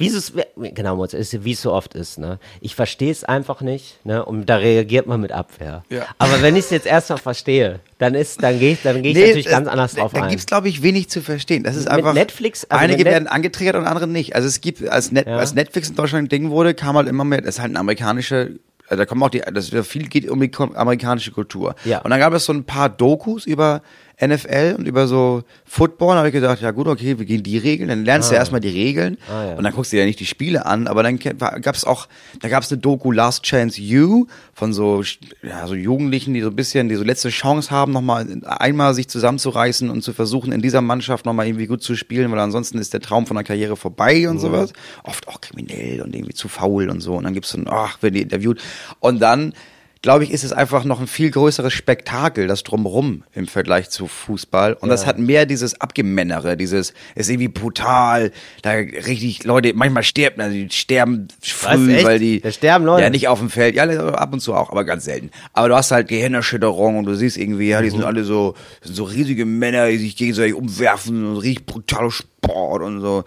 Wie 0.00 0.08
es, 0.08 0.32
genau, 0.74 1.04
ist, 1.04 1.44
wie 1.44 1.52
es 1.52 1.62
so 1.62 1.72
oft 1.72 1.94
ist, 1.94 2.18
ne? 2.18 2.38
Ich 2.60 2.74
verstehe 2.74 3.10
es 3.12 3.22
einfach 3.22 3.60
nicht, 3.60 4.04
ne? 4.04 4.24
Und 4.24 4.46
da 4.46 4.56
reagiert 4.56 5.06
man 5.06 5.20
mit 5.20 5.30
Abwehr. 5.32 5.84
Ja. 5.90 6.06
Aber 6.18 6.42
wenn 6.42 6.56
ich 6.56 6.64
es 6.64 6.70
jetzt 6.70 6.86
erstmal 6.86 7.18
verstehe, 7.18 7.80
dann 7.98 8.14
ist, 8.14 8.42
dann 8.42 8.58
gehe 8.58 8.72
ich, 8.72 8.82
dann 8.82 9.02
gehe 9.02 9.12
ich 9.12 9.18
natürlich 9.18 9.46
äh, 9.46 9.50
ganz 9.50 9.68
anders 9.68 9.94
drauf 9.94 10.12
Da 10.12 10.22
ein. 10.22 10.30
gibt's 10.30 10.46
glaube 10.46 10.68
ich, 10.68 10.82
wenig 10.82 11.08
zu 11.10 11.20
verstehen. 11.20 11.62
Das 11.62 11.76
ist 11.76 11.84
Mit 11.84 11.92
einfach. 11.92 12.14
Netflix, 12.14 12.64
also 12.64 12.82
einige 12.82 13.04
Net- 13.04 13.12
werden 13.12 13.28
angetriggert 13.28 13.76
und 13.76 13.86
andere 13.86 14.06
nicht. 14.06 14.34
Also 14.34 14.48
es 14.48 14.60
gibt, 14.60 14.88
als, 14.88 15.12
Net, 15.12 15.26
Ja. 15.26 15.36
als 15.36 15.54
Netflix 15.54 15.90
in 15.90 15.96
Deutschland 15.96 16.24
ein 16.24 16.28
Ding 16.28 16.50
wurde, 16.50 16.74
kam 16.74 16.96
halt 16.96 17.06
immer 17.06 17.24
mehr, 17.24 17.42
das 17.42 17.56
ist 17.56 17.60
halt 17.60 17.70
eine 17.70 17.78
amerikanische, 17.78 18.58
also 18.88 18.96
da 19.02 19.06
kommen 19.06 19.22
auch 19.22 19.28
die, 19.30 19.40
das 19.52 19.68
viel 19.86 20.08
geht 20.08 20.28
um 20.28 20.40
die 20.40 20.50
amerikanische 20.74 21.30
Kultur. 21.30 21.74
Ja. 21.84 21.98
Und 22.00 22.10
dann 22.10 22.18
gab 22.20 22.32
es 22.32 22.44
so 22.46 22.52
ein 22.52 22.64
paar 22.64 22.88
Dokus 22.88 23.44
über 23.46 23.82
NFL 24.20 24.76
und 24.78 24.86
über 24.86 25.06
so 25.06 25.42
Football. 25.64 26.16
Habe 26.16 26.28
ich 26.28 26.34
gedacht, 26.34 26.60
ja 26.60 26.70
gut, 26.70 26.86
okay, 26.86 27.18
wir 27.18 27.24
gehen 27.26 27.42
die 27.42 27.58
Regeln. 27.58 27.88
Dann 27.88 28.04
lernst 28.04 28.30
du 28.30 28.34
erstmal 28.34 28.60
die 28.60 28.68
Regeln 28.68 29.16
Ah, 29.30 29.44
ja. 29.46 29.54
und 29.56 29.64
dann 29.64 29.72
guckst 29.72 29.92
du 29.92 29.96
dir 29.96 30.00
ja 30.02 30.06
nicht 30.06 30.20
die 30.20 30.26
Spiele 30.26 30.66
an. 30.66 30.86
Aber 30.88 31.02
dann 31.02 31.18
gab 31.18 31.74
es 31.74 31.84
auch, 31.84 32.08
da 32.40 32.48
gab 32.48 32.62
es 32.62 32.70
eine 32.70 32.80
Doku 32.80 33.12
Last 33.12 33.42
Chance 33.44 33.80
You 33.80 34.26
von 34.52 34.72
so, 34.72 35.02
ja, 35.42 35.66
so 35.66 35.74
Jugendlichen, 35.74 36.34
die 36.34 36.42
so 36.42 36.48
ein 36.48 36.56
bisschen, 36.56 36.88
die 36.88 36.96
so 36.96 37.04
letzte 37.04 37.30
Chance 37.30 37.70
haben, 37.70 37.92
nochmal 37.92 38.26
einmal 38.44 38.94
sich 38.94 39.08
zusammenzureißen 39.08 39.88
und 39.90 40.02
zu 40.02 40.12
versuchen, 40.12 40.52
in 40.52 40.60
dieser 40.62 40.80
Mannschaft 40.82 41.24
nochmal 41.26 41.46
irgendwie 41.46 41.66
gut 41.66 41.82
zu 41.82 41.96
spielen, 41.96 42.30
weil 42.30 42.38
ansonsten 42.40 42.78
ist 42.78 42.92
der 42.92 43.00
Traum 43.00 43.26
von 43.26 43.36
der 43.36 43.44
Karriere 43.44 43.76
vorbei 43.76 44.28
und 44.28 44.38
sowas. 44.38 44.72
Oft 45.04 45.28
auch 45.28 45.40
kriminell 45.40 46.02
und 46.02 46.14
irgendwie 46.14 46.34
zu 46.34 46.48
faul 46.48 46.90
und 46.90 47.00
so. 47.00 47.14
Und 47.14 47.24
dann 47.24 47.34
gibt's 47.34 47.50
so 47.50 47.58
ein, 47.58 47.66
ach, 47.68 48.02
werden 48.02 48.14
die 48.14 48.22
interviewt. 48.22 48.60
Und 49.00 49.20
dann 49.20 49.54
glaube 50.02 50.24
ich, 50.24 50.30
ist 50.30 50.44
es 50.44 50.52
einfach 50.52 50.84
noch 50.84 50.98
ein 51.00 51.06
viel 51.06 51.30
größeres 51.30 51.72
Spektakel, 51.72 52.46
das 52.46 52.62
drumrum 52.62 53.24
im 53.34 53.46
Vergleich 53.46 53.90
zu 53.90 54.06
Fußball. 54.06 54.72
Und 54.72 54.88
das 54.88 55.04
hat 55.06 55.18
mehr 55.18 55.44
dieses 55.44 55.78
Abgemännere, 55.80 56.56
dieses, 56.56 56.94
ist 57.14 57.28
irgendwie 57.28 57.48
brutal, 57.48 58.32
da 58.62 58.70
richtig 58.70 59.44
Leute, 59.44 59.74
manchmal 59.74 60.02
sterben, 60.02 60.40
also 60.40 60.54
die 60.54 60.70
sterben 60.70 61.28
früh, 61.42 61.94
echt? 61.94 62.04
weil 62.06 62.18
die. 62.18 62.40
Da 62.40 62.50
sterben 62.50 62.86
Leute? 62.86 63.02
Ja, 63.02 63.10
nicht 63.10 63.28
auf 63.28 63.40
dem 63.40 63.50
Feld, 63.50 63.74
ja, 63.74 63.84
ab 64.14 64.32
und 64.32 64.40
zu 64.40 64.54
auch, 64.54 64.70
aber 64.70 64.84
ganz 64.84 65.04
selten. 65.04 65.30
Aber 65.52 65.68
du 65.68 65.76
hast 65.76 65.90
halt 65.90 66.08
Gehirnerschütterung 66.08 66.96
und 66.98 67.04
du 67.04 67.14
siehst 67.14 67.36
irgendwie, 67.36 67.68
ja, 67.68 67.82
die 67.82 67.88
Mhm. 67.88 67.92
sind 67.96 68.04
alle 68.04 68.24
so, 68.24 68.54
sind 68.82 68.94
so 68.94 69.04
riesige 69.04 69.44
Männer, 69.44 69.88
die 69.88 69.98
sich 69.98 70.16
gegenseitig 70.16 70.54
umwerfen 70.54 71.26
und 71.26 71.36
richtig 71.36 71.66
brutaler 71.66 72.10
Sport 72.10 72.82
und 72.82 73.00
so. 73.02 73.24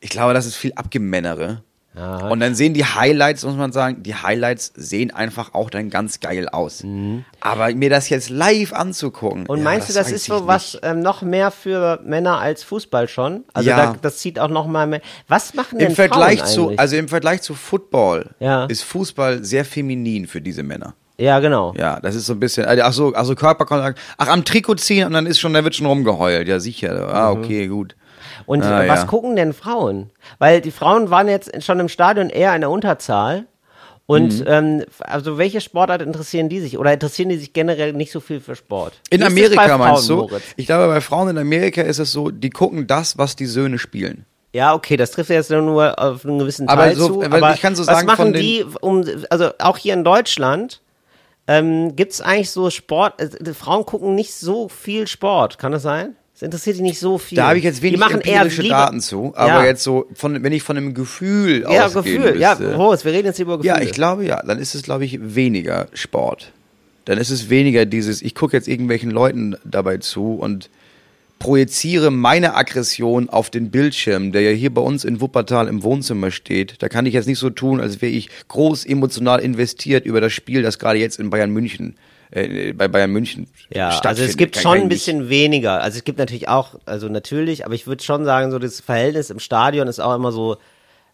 Ich 0.00 0.10
glaube, 0.10 0.34
das 0.34 0.46
ist 0.46 0.54
viel 0.56 0.72
Abgemännere. 0.74 1.62
Und 1.96 2.40
dann 2.40 2.56
sehen 2.56 2.74
die 2.74 2.84
Highlights, 2.84 3.44
muss 3.44 3.54
man 3.54 3.70
sagen, 3.70 4.02
die 4.02 4.16
Highlights 4.16 4.72
sehen 4.74 5.12
einfach 5.12 5.54
auch 5.54 5.70
dann 5.70 5.90
ganz 5.90 6.18
geil 6.18 6.48
aus. 6.48 6.82
Aber 7.40 7.72
mir 7.72 7.88
das 7.88 8.08
jetzt 8.08 8.30
live 8.30 8.72
anzugucken. 8.72 9.42
Mhm. 9.42 9.46
Und 9.46 9.58
ja, 9.58 9.64
meinst 9.64 9.88
du, 9.88 9.92
das 9.92 10.10
ist 10.10 10.24
so 10.24 10.46
was 10.48 10.76
ähm, 10.82 11.00
noch 11.00 11.22
mehr 11.22 11.52
für 11.52 12.00
Männer 12.04 12.38
als 12.40 12.64
Fußball 12.64 13.06
schon? 13.06 13.44
Also 13.52 13.70
Ja. 13.70 13.76
da, 13.92 13.96
das 14.02 14.18
zieht 14.18 14.40
auch 14.40 14.48
noch 14.48 14.66
mal 14.66 14.86
mehr. 14.88 15.02
Was 15.28 15.54
machen 15.54 15.78
denn 15.78 15.90
Im 15.90 15.94
Vergleich 15.94 16.40
Frauen 16.40 16.48
zu, 16.50 16.62
eigentlich? 16.66 16.80
also 16.80 16.96
im 16.96 17.08
Vergleich 17.08 17.42
zu 17.42 17.54
Football 17.54 18.30
Ja. 18.40 18.64
ist 18.64 18.82
Fußball 18.82 19.44
sehr 19.44 19.64
feminin 19.64 20.26
für 20.26 20.40
diese 20.40 20.62
Männer. 20.64 20.94
ja, 21.16 21.38
genau. 21.38 21.74
Ja, 21.78 22.00
das 22.00 22.16
ist 22.16 22.26
so 22.26 22.32
ein 22.32 22.40
bisschen, 22.40 22.64
also, 22.66 22.82
ach 22.82 22.92
so, 22.92 23.12
also 23.14 23.36
Körperkontakt, 23.36 24.00
ach 24.18 24.26
am 24.26 24.44
Trikot 24.44 24.74
ziehen 24.76 25.06
und 25.06 25.12
dann 25.12 25.26
ist 25.26 25.38
schon, 25.38 25.52
da 25.54 25.62
wird 25.62 25.76
schon 25.76 25.86
rumgeheult. 25.86 26.48
Ja, 26.48 26.58
sicher. 26.58 27.08
Ah, 27.14 27.32
Mhm. 27.32 27.38
okay, 27.44 27.66
gut. 27.68 27.94
Und 28.46 28.62
Ah, 28.62 28.86
was 28.88 29.00
ja. 29.00 29.06
gucken 29.06 29.36
denn 29.36 29.52
Frauen? 29.52 30.10
Weil 30.38 30.60
die 30.60 30.70
Frauen 30.70 31.10
waren 31.10 31.28
jetzt 31.28 31.62
schon 31.64 31.80
im 31.80 31.88
Stadion 31.88 32.28
eher 32.30 32.54
in 32.54 32.60
der 32.60 32.70
Unterzahl. 32.70 33.46
Und 34.06 34.40
Mhm. 34.40 34.44
ähm, 34.46 34.84
also 35.00 35.38
welche 35.38 35.62
Sportart 35.62 36.02
interessieren 36.02 36.50
die 36.50 36.60
sich? 36.60 36.76
Oder 36.78 36.92
interessieren 36.92 37.30
die 37.30 37.38
sich 37.38 37.54
generell 37.54 37.94
nicht 37.94 38.12
so 38.12 38.20
viel 38.20 38.40
für 38.40 38.54
Sport? 38.54 39.00
In 39.08 39.20
Wie 39.20 39.24
Amerika 39.24 39.66
bei 39.66 39.78
meinst 39.78 40.06
Frauen, 40.06 40.18
du? 40.18 40.22
Moritz? 40.26 40.42
Ich 40.56 40.66
glaube, 40.66 40.88
bei 40.92 41.00
Frauen 41.00 41.28
in 41.30 41.38
Amerika 41.38 41.80
ist 41.80 41.98
es 41.98 42.12
so, 42.12 42.30
die 42.30 42.50
gucken 42.50 42.86
das, 42.86 43.16
was 43.16 43.34
die 43.34 43.46
Söhne 43.46 43.78
spielen. 43.78 44.26
Ja, 44.52 44.74
okay, 44.74 44.96
das 44.98 45.10
trifft 45.12 45.30
jetzt 45.30 45.50
nur 45.50 45.98
auf 45.98 46.24
einen 46.26 46.38
gewissen 46.38 46.68
Aber 46.68 46.82
Teil 46.82 46.96
so- 46.96 47.08
zu. 47.08 47.22
Aber 47.22 47.54
ich 47.54 47.62
kann 47.62 47.74
so 47.74 47.86
was 47.86 47.94
sagen, 47.94 48.06
machen 48.06 48.16
von 48.18 48.32
den- 48.34 48.42
die, 48.42 48.64
um, 48.82 49.04
also 49.30 49.50
auch 49.58 49.78
hier 49.78 49.94
in 49.94 50.04
Deutschland, 50.04 50.80
ähm, 51.48 51.96
gibt 51.96 52.12
es 52.12 52.20
eigentlich 52.20 52.50
so 52.50 52.68
Sport, 52.70 53.20
äh, 53.20 53.54
Frauen 53.54 53.84
gucken 53.86 54.14
nicht 54.14 54.34
so 54.34 54.68
viel 54.68 55.06
Sport, 55.08 55.58
kann 55.58 55.72
das 55.72 55.82
sein? 55.82 56.14
Es 56.34 56.42
interessiert 56.42 56.78
die 56.78 56.82
nicht 56.82 56.98
so 56.98 57.16
viel. 57.16 57.36
Da 57.36 57.48
habe 57.48 57.58
ich 57.58 57.64
jetzt 57.64 57.80
wenig 57.80 57.94
die 57.94 58.00
machen 58.00 58.20
eher 58.20 58.38
empirische 58.38 58.62
lieber, 58.62 58.74
Daten 58.74 59.00
zu, 59.00 59.32
aber 59.36 59.48
ja. 59.48 59.64
jetzt 59.66 59.84
so, 59.84 60.06
von, 60.14 60.42
wenn 60.42 60.52
ich 60.52 60.64
von 60.64 60.76
einem 60.76 60.92
Gefühl 60.92 61.62
Ja, 61.62 61.86
ausgehen 61.86 62.22
Gefühl, 62.22 62.40
ja, 62.40 62.56
müsste, 62.56 62.76
Horst, 62.76 63.04
wir 63.04 63.12
reden 63.12 63.28
jetzt 63.28 63.38
über 63.38 63.58
Gefühle. 63.58 63.76
Ja, 63.76 63.80
ich 63.80 63.92
glaube 63.92 64.24
ja. 64.24 64.42
Dann 64.42 64.58
ist 64.58 64.74
es, 64.74 64.82
glaube 64.82 65.04
ich, 65.04 65.18
weniger 65.22 65.86
Sport. 65.92 66.50
Dann 67.04 67.18
ist 67.18 67.30
es 67.30 67.50
weniger 67.50 67.86
dieses, 67.86 68.20
ich 68.20 68.34
gucke 68.34 68.56
jetzt 68.56 68.66
irgendwelchen 68.66 69.12
Leuten 69.12 69.56
dabei 69.64 69.98
zu 69.98 70.34
und 70.34 70.70
projiziere 71.38 72.10
meine 72.10 72.54
Aggression 72.56 73.28
auf 73.28 73.50
den 73.50 73.70
Bildschirm, 73.70 74.32
der 74.32 74.40
ja 74.40 74.50
hier 74.50 74.74
bei 74.74 74.80
uns 74.80 75.04
in 75.04 75.20
Wuppertal 75.20 75.68
im 75.68 75.84
Wohnzimmer 75.84 76.32
steht. 76.32 76.82
Da 76.82 76.88
kann 76.88 77.06
ich 77.06 77.14
jetzt 77.14 77.26
nicht 77.26 77.38
so 77.38 77.50
tun, 77.50 77.80
als 77.80 78.02
wäre 78.02 78.10
ich 78.10 78.28
groß 78.48 78.86
emotional 78.86 79.40
investiert 79.40 80.04
über 80.04 80.20
das 80.20 80.32
Spiel, 80.32 80.62
das 80.62 80.80
gerade 80.80 80.98
jetzt 80.98 81.20
in 81.20 81.30
Bayern 81.30 81.50
München, 81.50 81.90
äh, 81.90 82.13
bei 82.30 82.88
Bayern 82.88 83.10
München 83.10 83.46
Ja, 83.70 83.92
stattfindet. 83.92 84.06
also 84.06 84.22
es 84.24 84.36
gibt 84.36 84.54
Kann- 84.54 84.62
schon 84.62 84.78
ein 84.78 84.88
bisschen 84.88 85.28
weniger. 85.28 85.80
Also 85.82 85.98
es 85.98 86.04
gibt 86.04 86.18
natürlich 86.18 86.48
auch, 86.48 86.74
also 86.84 87.08
natürlich, 87.08 87.64
aber 87.64 87.74
ich 87.74 87.86
würde 87.86 88.02
schon 88.02 88.24
sagen, 88.24 88.50
so 88.50 88.58
das 88.58 88.80
Verhältnis 88.80 89.30
im 89.30 89.38
Stadion 89.38 89.86
ist 89.88 90.00
auch 90.00 90.14
immer 90.14 90.32
so, 90.32 90.56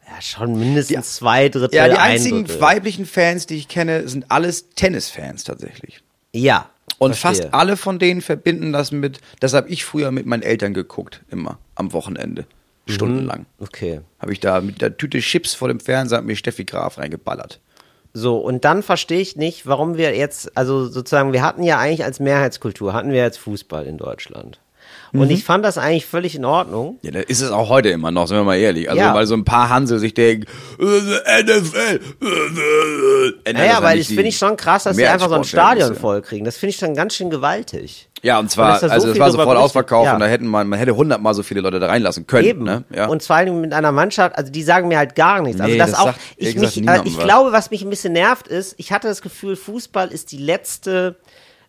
ja, 0.09 0.21
schon 0.23 0.59
mindestens 0.59 1.17
zwei 1.17 1.49
Drittel. 1.49 1.77
Ja, 1.77 1.87
die 1.89 1.93
ein 1.95 2.13
einzigen 2.13 2.45
Drittel. 2.45 2.61
weiblichen 2.61 3.07
Fans, 3.07 3.47
die 3.47 3.57
ich 3.57 3.69
kenne, 3.69 4.09
sind 4.09 4.27
alles 4.31 4.71
Tennisfans 4.71 5.45
tatsächlich. 5.45 6.01
Ja. 6.33 6.69
Und 6.99 7.17
verstehe. 7.17 7.45
fast 7.45 7.55
alle 7.55 7.77
von 7.77 7.99
denen 7.99 8.21
verbinden 8.21 8.73
das 8.73 8.91
mit, 8.93 9.21
das 9.41 9.55
habe 9.55 9.69
ich 9.69 9.85
früher 9.85 10.11
mit 10.11 10.27
meinen 10.27 10.43
Eltern 10.43 10.75
geguckt, 10.75 11.23
immer 11.31 11.59
am 11.75 11.93
Wochenende, 11.93 12.45
Mhm. 12.87 12.93
stundenlang. 12.93 13.47
Okay. 13.59 14.01
Habe 14.19 14.33
ich 14.33 14.41
da 14.41 14.61
mit 14.61 14.83
der 14.83 14.97
Tüte 14.97 15.19
Chips 15.21 15.55
vor 15.55 15.69
dem 15.69 15.81
Fernseher 15.81 16.23
mir 16.23 16.37
Steffi 16.37 16.65
Graf 16.65 16.99
reingeballert. 16.99 17.61
So, 18.13 18.39
und 18.39 18.65
dann 18.65 18.83
verstehe 18.83 19.21
ich 19.21 19.37
nicht, 19.37 19.67
warum 19.67 19.97
wir 19.97 20.17
jetzt, 20.17 20.57
also 20.57 20.87
sozusagen, 20.87 21.33
wir 21.33 21.43
hatten 21.43 21.63
ja 21.63 21.79
eigentlich 21.79 22.05
als 22.05 22.19
Mehrheitskultur, 22.19 22.93
hatten 22.93 23.13
wir 23.13 23.23
jetzt 23.23 23.39
Fußball 23.39 23.87
in 23.87 23.99
Deutschland. 23.99 24.61
Und 25.13 25.31
ich 25.31 25.45
fand 25.45 25.65
das 25.65 25.77
eigentlich 25.79 26.07
völlig 26.07 26.35
in 26.37 26.45
Ordnung. 26.45 26.99
Ja, 27.03 27.11
da 27.11 27.21
ist 27.21 27.41
es 27.41 27.51
auch 27.51 27.69
heute 27.69 27.89
immer 27.91 28.11
noch, 28.11 28.29
sind 28.29 28.37
wir 28.37 28.45
mal 28.45 28.57
ehrlich. 28.59 28.89
Also, 28.89 29.01
Ja. 29.03 29.15
weil 29.15 29.27
so 29.27 29.35
ein 29.35 29.45
paar 29.45 29.69
Hansel 29.69 29.99
sich 29.99 30.15
denken, 30.15 30.47
äh, 30.79 31.43
NFL, 31.43 32.01
äh, 33.45 33.53
Naja, 33.53 33.83
weil 33.83 33.99
das 33.99 34.07
finde 34.09 34.25
ich 34.29 34.37
schon 34.39 34.57
krass, 34.57 34.85
dass 34.85 34.97
sie 34.97 35.07
einfach 35.07 35.29
so 35.29 35.35
ein. 35.35 35.45
Stadion 35.45 35.95
vollkriegen. 35.95 36.45
Das 36.45 36.57
finde 36.57 36.71
ich 36.71 36.77
schon 36.77 36.95
ganz 36.95 37.15
schön 37.15 37.31
gewaltig. 37.31 38.09
Ja, 38.23 38.39
und 38.39 38.45
Und 38.45 38.51
zwar, 38.51 38.73
dass 38.73 38.81
da 38.83 38.89
so 38.89 38.93
also 38.95 39.07
das 39.07 39.13
viel 39.15 39.21
war 39.23 39.31
sofort 39.31 39.57
ausverkauft 39.57 40.07
Ja. 40.07 40.15
und 40.15 40.21
da 40.21 40.27
hätten 40.27 40.47
man, 40.47 40.69
man 40.69 40.79
hätte 40.79 40.95
hundertmal 40.95 41.33
so 41.35 41.43
viele 41.43 41.63
Leute 41.63 41.81
da 41.81 41.87
reinlassen 41.87 42.27
können. 42.27 42.47
Eben. 42.47 42.65
Ne? 42.65 42.85
Ja. 42.95 43.07
Und 43.07 43.23
vor 43.23 43.37
allem 43.37 43.61
mit 43.63 43.73
einer 43.73 43.93
Mannschaft, 43.93 44.37
also 44.37 44.53
die 44.53 44.63
sagen 44.63 44.89
mir 44.89 44.99
halt 44.99 45.15
gar 45.15 45.41
nichts. 45.41 45.59
Also 45.61 45.73
Nee, 45.73 45.79
das, 45.79 45.93
das 45.93 46.01
auch, 46.01 46.13
ich, 46.37 46.55
mich, 46.57 46.77
äh, 46.87 47.01
ich 47.05 47.17
was. 47.17 47.25
glaube, 47.25 47.53
was 47.53 47.71
mich 47.71 47.83
ein 47.83 47.89
bisschen 47.89 48.13
nervt 48.13 48.47
ist, 48.47 48.75
ich 48.77 48.93
hatte 48.93 49.09
das 49.09 49.23
Gefühl, 49.23 49.57
Fußball 49.57 50.09
ist 50.09 50.33
die 50.33 50.37
letzte 50.39 51.17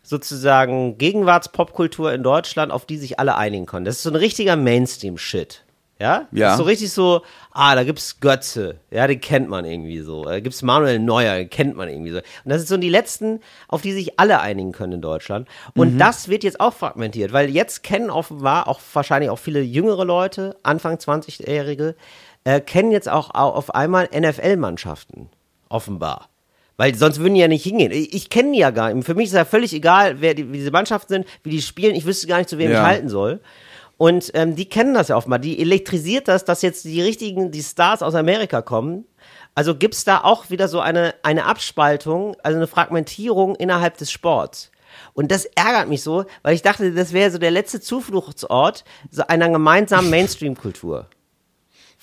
sozusagen 0.04 0.98
Gegenwartspopkultur 0.98 2.14
in 2.14 2.24
Deutschland, 2.24 2.72
auf 2.72 2.86
die 2.86 2.98
sich 2.98 3.20
alle 3.20 3.36
einigen 3.38 3.66
können. 3.66 3.86
Das 3.86 3.96
ist 3.98 4.04
so 4.04 4.10
ein 4.10 4.16
richtiger 4.16 4.56
Mainstream-Shit. 4.56 5.64
Ja? 6.00 6.28
Ja. 6.32 6.46
Das 6.48 6.52
ist 6.54 6.58
so 6.58 6.64
richtig 6.64 6.92
so, 6.92 7.22
ah, 7.52 7.76
da 7.76 7.84
gibt's 7.84 8.20
Götze, 8.20 8.78
ja, 8.90 9.06
den 9.06 9.22
kennt 9.22 9.50
man 9.50 9.66
irgendwie 9.66 10.00
so. 10.00 10.24
Da 10.24 10.40
gibt's 10.40 10.64
Manuel 10.64 10.98
Neuer, 10.98 11.36
den 11.36 11.50
kennt 11.52 11.76
man 11.78 11.90
irgendwie 11.90 12.10
so. 12.10 12.18
Und 12.18 12.24
das 12.46 12.58
sind 12.62 12.68
so 12.70 12.78
die 12.78 12.90
letzten, 12.90 13.40
auf 13.68 13.84
die 13.84 13.92
sich 13.94 14.20
alle 14.20 14.40
einigen 14.42 14.72
können 14.72 14.94
in 14.94 15.02
Deutschland. 15.02 15.48
Und 15.76 16.00
das 16.00 16.28
wird 16.28 16.44
jetzt 16.44 16.60
auch 16.60 16.74
fragmentiert, 16.74 17.34
weil 17.34 17.52
jetzt 17.52 17.84
kennen 17.84 18.10
offenbar 18.10 18.68
auch 18.68 18.82
wahrscheinlich 18.94 19.30
auch 19.30 19.38
viele 19.38 19.62
jüngere 19.62 20.04
Leute, 20.04 20.58
Anfang 20.64 20.96
20-Jährige, 20.96 21.96
äh, 22.46 22.60
kennen 22.62 22.90
jetzt 22.92 23.08
auch 23.08 23.36
au- 23.36 23.52
auf 23.54 23.76
einmal 23.76 24.10
NFL-Mannschaften. 24.12 25.30
Offenbar. 25.70 26.30
Weil 26.78 26.96
sonst 26.96 27.20
würden 27.20 27.36
die 27.36 27.42
ja 27.42 27.48
nicht 27.48 27.64
hingehen. 27.64 27.92
Ich, 27.92 28.30
kenne 28.30 28.54
die 28.54 28.60
ja 28.60 28.72
gar 28.72 28.94
nicht. 28.94 29.06
Für 29.06 29.14
mich 29.14 29.28
ist 29.28 29.34
ja 29.34 29.46
völlig 29.46 29.74
egal, 29.74 30.22
wer 30.22 30.34
die, 30.34 30.52
wie 30.52 30.58
diese 30.58 30.72
Mannschaften 30.72 31.14
sind, 31.14 31.28
wie 31.44 31.50
die 31.52 31.62
spielen. 31.62 31.96
Ich 31.96 32.06
wüsste 32.06 32.28
gar 32.28 32.38
nicht, 32.40 32.50
zu 32.50 32.58
wem 32.58 32.72
Ja. 32.72 32.80
ich 32.82 32.86
halten 32.88 33.10
soll. 33.10 33.40
Und 33.98 34.32
ähm, 34.34 34.56
die 34.56 34.66
kennen 34.68 34.96
das 34.96 35.10
ja 35.10 35.16
offenbar. 35.18 35.38
Die 35.38 35.60
elektrisiert 35.62 36.28
das, 36.28 36.44
dass 36.44 36.64
jetzt 36.64 36.86
die 36.86 37.02
richtigen, 37.02 37.52
die 37.52 37.62
Stars 37.62 38.02
aus 38.02 38.16
Amerika 38.16 38.64
kommen. 38.64 39.06
Also 39.54 39.76
gibt's 39.76 40.06
da 40.06 40.22
auch 40.24 40.50
wieder 40.50 40.68
so 40.68 40.80
eine, 40.80 41.14
eine 41.22 41.46
Abspaltung, 41.46 42.36
also 42.42 42.58
eine 42.58 42.68
Fragmentierung 42.68 43.56
innerhalb 43.56 43.98
des 43.98 44.10
Sports. 44.12 44.72
Und 45.14 45.30
das 45.32 45.46
ärgert 45.46 45.88
mich 45.88 46.02
so, 46.02 46.26
weil 46.42 46.56
ich 46.56 46.62
dachte, 46.64 46.92
das 46.94 47.14
wäre 47.14 47.30
so 47.32 47.38
der 47.38 47.52
letzte 47.52 47.80
Zufluchtsort 47.80 48.86
so 49.12 49.24
einer 49.28 49.50
gemeinsamen 49.50 50.10
Mainstream-Kultur. 50.10 51.08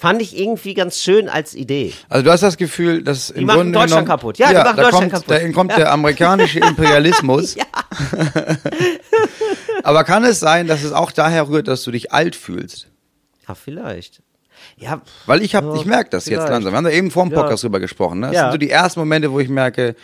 Fand 0.00 0.22
ich 0.22 0.38
irgendwie 0.38 0.74
ganz 0.74 1.00
schön 1.00 1.28
als 1.28 1.56
Idee. 1.56 1.92
Also 2.08 2.22
du 2.24 2.30
hast 2.30 2.42
das 2.44 2.56
Gefühl, 2.56 3.02
dass 3.02 3.30
im 3.30 3.46
machen 3.46 3.56
Grunde 3.56 3.72
Deutschland 3.72 3.90
genommen, 3.90 4.06
kaputt. 4.06 4.38
Ja, 4.38 4.50
die 4.50 4.54
machen 4.54 4.76
Deutschland 4.76 5.12
kommt, 5.12 5.26
kaputt. 5.26 5.42
Da 5.44 5.52
kommt 5.52 5.76
der 5.76 5.90
amerikanische 5.92 6.60
Imperialismus. 6.60 7.56
Aber 9.82 10.04
kann 10.04 10.22
es 10.22 10.38
sein, 10.38 10.68
dass 10.68 10.84
es 10.84 10.92
auch 10.92 11.10
daher 11.10 11.48
rührt, 11.48 11.66
dass 11.66 11.82
du 11.82 11.90
dich 11.90 12.12
alt 12.12 12.36
fühlst? 12.36 12.86
Ja, 13.48 13.56
vielleicht. 13.56 14.22
Ja, 14.76 15.02
Weil 15.26 15.42
ich 15.42 15.56
habe, 15.56 15.66
Ja, 15.68 15.74
ich 15.74 15.84
merke 15.84 16.10
das 16.10 16.24
vielleicht. 16.24 16.42
jetzt 16.42 16.50
langsam. 16.50 16.72
Wir 16.72 16.76
haben 16.76 16.84
da 16.84 16.90
eben 16.90 17.10
vor 17.10 17.24
dem 17.24 17.32
Ja. 17.32 17.40
Podcast 17.42 17.64
drüber 17.64 17.80
gesprochen. 17.80 18.20
Ne? 18.20 18.26
Das 18.28 18.34
Ja. 18.36 18.42
sind 18.42 18.52
so 18.52 18.58
die 18.58 18.70
ersten 18.70 19.00
Momente, 19.00 19.32
wo 19.32 19.40
ich 19.40 19.48
merke, 19.48 19.96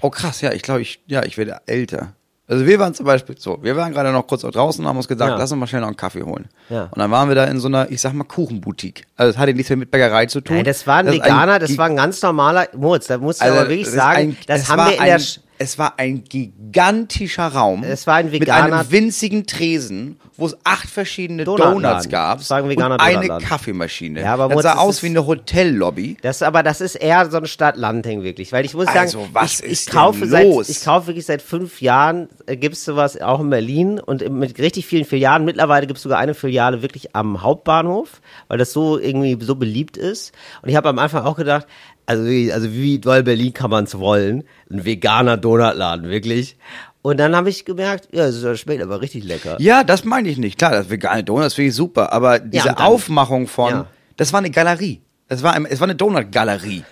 oh 0.00 0.10
krass, 0.10 0.40
ja, 0.40 0.52
ich 0.52 0.62
glaube, 0.62 0.82
ich, 0.82 1.00
ja, 1.06 1.22
ich 1.24 1.38
werde 1.38 1.60
älter. 1.66 2.14
Also 2.50 2.64
wir 2.66 2.78
waren 2.78 2.94
zum 2.94 3.04
Beispiel 3.04 3.36
so, 3.38 3.58
wir 3.62 3.76
waren 3.76 3.92
gerade 3.92 4.10
noch 4.10 4.26
kurz 4.26 4.40
draußen 4.40 4.82
und 4.82 4.88
haben 4.88 4.96
uns 4.96 5.06
gesagt, 5.06 5.30
Ja. 5.30 5.36
lass 5.36 5.52
uns 5.52 5.60
mal 5.60 5.66
schnell 5.66 5.82
noch 5.82 5.88
einen 5.88 5.96
Kaffee 5.98 6.22
holen. 6.22 6.46
Ja. 6.70 6.84
Und 6.84 6.96
dann 6.98 7.10
waren 7.10 7.28
wir 7.28 7.34
da 7.34 7.44
in 7.44 7.60
so 7.60 7.68
einer, 7.68 7.90
ich 7.90 8.00
sag 8.00 8.14
mal, 8.14 8.24
Kuchenboutique. 8.24 9.04
Also 9.16 9.32
das 9.32 9.38
hatte 9.38 9.52
nichts 9.52 9.68
mehr 9.68 9.76
mit 9.76 9.90
Bäckerei 9.90 10.24
zu 10.26 10.40
tun. 10.40 10.56
Nein, 10.56 10.64
das 10.64 10.86
war 10.86 10.96
ein 10.96 11.08
ist 11.08 11.14
Veganer, 11.14 11.58
das 11.58 11.70
Gi- 11.72 11.78
war 11.78 11.86
ein 11.86 11.96
ganz 11.96 12.22
normaler 12.22 12.66
Moritz, 12.74 13.06
da 13.06 13.18
musst 13.18 13.40
du 13.42 13.44
also 13.44 13.58
aber 13.58 13.68
wirklich 13.68 13.84
das 13.86 13.94
sagen, 13.94 14.18
ein- 14.30 14.36
das 14.46 14.68
haben 14.70 14.86
wir 14.86 14.94
in 14.94 15.00
ein, 15.00 15.06
der 15.08 15.20
Es 15.58 15.76
war 15.78 15.98
ein 15.98 16.22
gigantischer 16.24 17.48
Raum. 17.48 17.82
Es 17.82 18.06
war 18.06 18.14
ein 18.16 18.30
Mit 18.30 18.42
veganer- 18.42 18.78
einem 18.80 18.90
winzigen 18.90 19.46
Tresen, 19.46 20.18
wo 20.36 20.46
es 20.46 20.56
acht 20.64 20.88
verschiedene 20.88 21.44
Donutladen. 21.44 21.82
Donuts 21.82 22.08
gab. 22.08 22.40
Es 22.40 22.52
ein 22.52 22.68
veganer 22.68 22.94
und 22.94 23.00
eine 23.00 23.14
Donutladen. 23.16 23.46
Kaffeemaschine. 23.48 24.20
Ja, 24.20 24.34
aber 24.34 24.48
das 24.54 24.62
sah 24.62 24.74
aus 24.76 24.96
ist- 24.96 25.02
wie 25.02 25.06
eine 25.08 25.26
Hotellobby. 25.26 26.16
Das 26.22 26.42
aber 26.42 26.62
das 26.62 26.80
ist 26.80 26.94
eher 26.94 27.28
so 27.30 27.38
ein 27.38 27.46
Stadt-Land-Ding 27.46 28.22
wirklich, 28.22 28.52
weil 28.52 28.64
ich 28.64 28.74
muss 28.74 28.86
sagen, 28.86 28.98
Also, 29.00 29.26
was 29.32 29.60
ich, 29.60 29.66
ist 29.66 29.88
ich 29.88 29.94
kaufe 29.94 30.20
denn 30.20 30.28
seit 30.30 30.44
los? 30.46 30.68
ich 30.68 30.84
kaufe 30.84 31.08
wirklich 31.08 31.26
seit 31.26 31.42
fünf 31.42 31.80
Jahren 31.80 32.28
äh, 32.46 32.56
gibt's 32.56 32.84
sowas 32.84 33.20
auch 33.20 33.40
in 33.40 33.50
Berlin 33.50 33.98
und 33.98 34.28
mit 34.30 34.58
richtig 34.58 34.86
vielen 34.86 35.04
Filialen. 35.04 35.44
Mittlerweile 35.44 35.86
gibt's 35.86 36.02
sogar 36.02 36.18
eine 36.18 36.34
Filiale 36.34 36.82
wirklich 36.82 37.16
am 37.16 37.42
Hauptbahnhof, 37.42 38.20
weil 38.46 38.58
das 38.58 38.72
so 38.72 38.98
irgendwie 38.98 39.36
so 39.44 39.56
beliebt 39.56 39.96
ist. 39.96 40.32
Und 40.62 40.68
ich 40.68 40.76
habe 40.76 40.88
am 40.88 40.98
Anfang 41.00 41.24
auch 41.24 41.36
gedacht, 41.36 41.66
also 42.08 42.24
wie, 42.26 42.52
also 42.52 42.72
wie 42.72 42.98
doll 42.98 43.22
Berlin 43.22 43.52
kann 43.52 43.70
man's 43.70 43.96
wollen, 43.98 44.44
ein 44.70 44.84
veganer 44.84 45.36
Donutladen 45.36 46.08
wirklich. 46.10 46.56
Und 47.02 47.18
dann 47.18 47.36
habe 47.36 47.48
ich 47.50 47.64
gemerkt, 47.64 48.08
ja, 48.12 48.26
das 48.30 48.60
schmeckt 48.60 48.82
aber 48.82 49.00
richtig 49.00 49.24
lecker. 49.24 49.56
Ja, 49.60 49.84
das 49.84 50.04
meine 50.04 50.28
ich 50.28 50.36
nicht. 50.38 50.58
Klar, 50.58 50.72
das 50.72 50.90
vegane 50.90 51.22
Donuts 51.24 51.54
finde 51.54 51.68
ich 51.70 51.74
super, 51.74 52.12
aber 52.12 52.38
diese 52.38 52.64
dann- 52.66 52.76
Aufmachung 52.78 53.46
von, 53.46 53.70
Ja. 53.70 53.86
das 54.16 54.32
war 54.32 54.38
eine 54.38 54.50
Galerie. 54.50 55.00
Das 55.28 55.42
war, 55.42 55.56
es 55.70 55.78
war 55.80 55.86
eine 55.86 55.94
Donut-Galerie. 55.94 56.82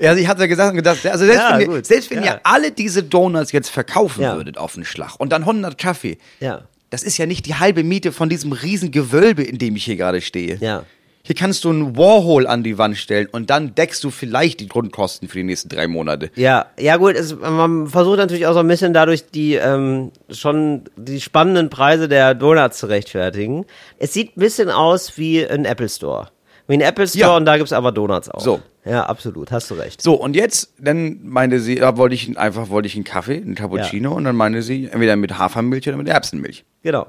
Ja, 0.00 0.10
also 0.10 0.22
ich 0.22 0.28
hatte 0.28 0.42
ja 0.42 0.46
gesagt 0.46 0.70
und 0.70 0.76
gedacht, 0.76 1.04
also 1.06 1.24
selbst, 1.24 1.40
Ja, 1.42 1.58
wenn, 1.58 1.70
ihr, 1.72 1.84
selbst 1.84 2.10
wenn 2.10 2.22
Ja. 2.22 2.34
ihr 2.34 2.40
alle 2.44 2.70
diese 2.70 3.02
Donuts 3.02 3.50
jetzt 3.52 3.68
verkaufen 3.70 4.22
Ja. 4.22 4.36
würdet 4.36 4.56
auf 4.56 4.74
den 4.74 4.84
Schlag 4.84 5.16
und 5.18 5.32
dann 5.32 5.44
100 5.44 5.76
Kaffee, 5.78 6.18
Ja. 6.38 6.62
das 6.90 7.02
ist 7.02 7.18
ja 7.18 7.26
nicht 7.26 7.46
die 7.46 7.56
halbe 7.56 7.82
Miete 7.82 8.12
von 8.12 8.28
diesem 8.28 8.52
riesen 8.52 8.92
Gewölbe, 8.92 9.42
in 9.42 9.58
dem 9.58 9.74
ich 9.74 9.84
hier 9.84 9.96
gerade 9.96 10.20
stehe. 10.20 10.56
Ja. 10.60 10.84
Hier 11.28 11.36
kannst 11.36 11.64
du 11.64 11.68
einen 11.68 11.94
Warhol 11.98 12.46
an 12.46 12.62
die 12.62 12.78
Wand 12.78 12.96
stellen 12.96 13.28
und 13.30 13.50
dann 13.50 13.74
deckst 13.74 14.02
du 14.02 14.08
vielleicht 14.10 14.60
die 14.60 14.66
Grundkosten 14.66 15.28
für 15.28 15.36
die 15.36 15.44
nächsten 15.44 15.68
drei 15.68 15.86
Monate. 15.86 16.30
Ja, 16.36 16.68
ja 16.80 16.96
gut, 16.96 17.16
es, 17.16 17.36
man 17.38 17.86
versucht 17.86 18.16
natürlich 18.16 18.46
auch 18.46 18.54
so 18.54 18.60
ein 18.60 18.66
bisschen 18.66 18.94
dadurch 18.94 19.26
die 19.26 19.56
ähm, 19.56 20.10
schon 20.30 20.84
die 20.96 21.20
spannenden 21.20 21.68
Preise 21.68 22.08
der 22.08 22.34
Donuts 22.34 22.78
zu 22.78 22.86
rechtfertigen. 22.86 23.66
Es 23.98 24.14
sieht 24.14 24.38
ein 24.38 24.40
bisschen 24.40 24.70
aus 24.70 25.18
wie 25.18 25.46
ein 25.46 25.66
Apple 25.66 25.90
Store. 25.90 26.28
Wie 26.66 26.72
ein 26.72 26.80
Apple 26.80 27.06
Store 27.06 27.20
Ja. 27.20 27.36
und 27.36 27.44
da 27.44 27.58
gibt's 27.58 27.74
aber 27.74 27.92
Donuts 27.92 28.30
auch. 28.30 28.40
So. 28.40 28.62
Ja, 28.86 29.04
absolut, 29.04 29.52
hast 29.52 29.70
du 29.70 29.74
recht. 29.74 30.00
So, 30.00 30.14
und 30.14 30.34
jetzt, 30.34 30.72
dann 30.78 31.18
meinte 31.24 31.60
sie, 31.60 31.74
da 31.74 31.98
wollte 31.98 32.14
ich 32.14 32.38
einfach, 32.38 32.70
wollte 32.70 32.86
ich 32.86 32.94
einen 32.94 33.04
Kaffee, 33.04 33.36
einen 33.36 33.54
Cappuccino 33.54 34.14
und 34.14 34.24
dann 34.24 34.34
meinte 34.34 34.62
sie, 34.62 34.86
entweder 34.90 35.14
mit 35.16 35.36
Hafermilch 35.36 35.86
oder 35.88 35.98
mit 35.98 36.08
Erbsenmilch. 36.08 36.64
Genau. 36.82 37.06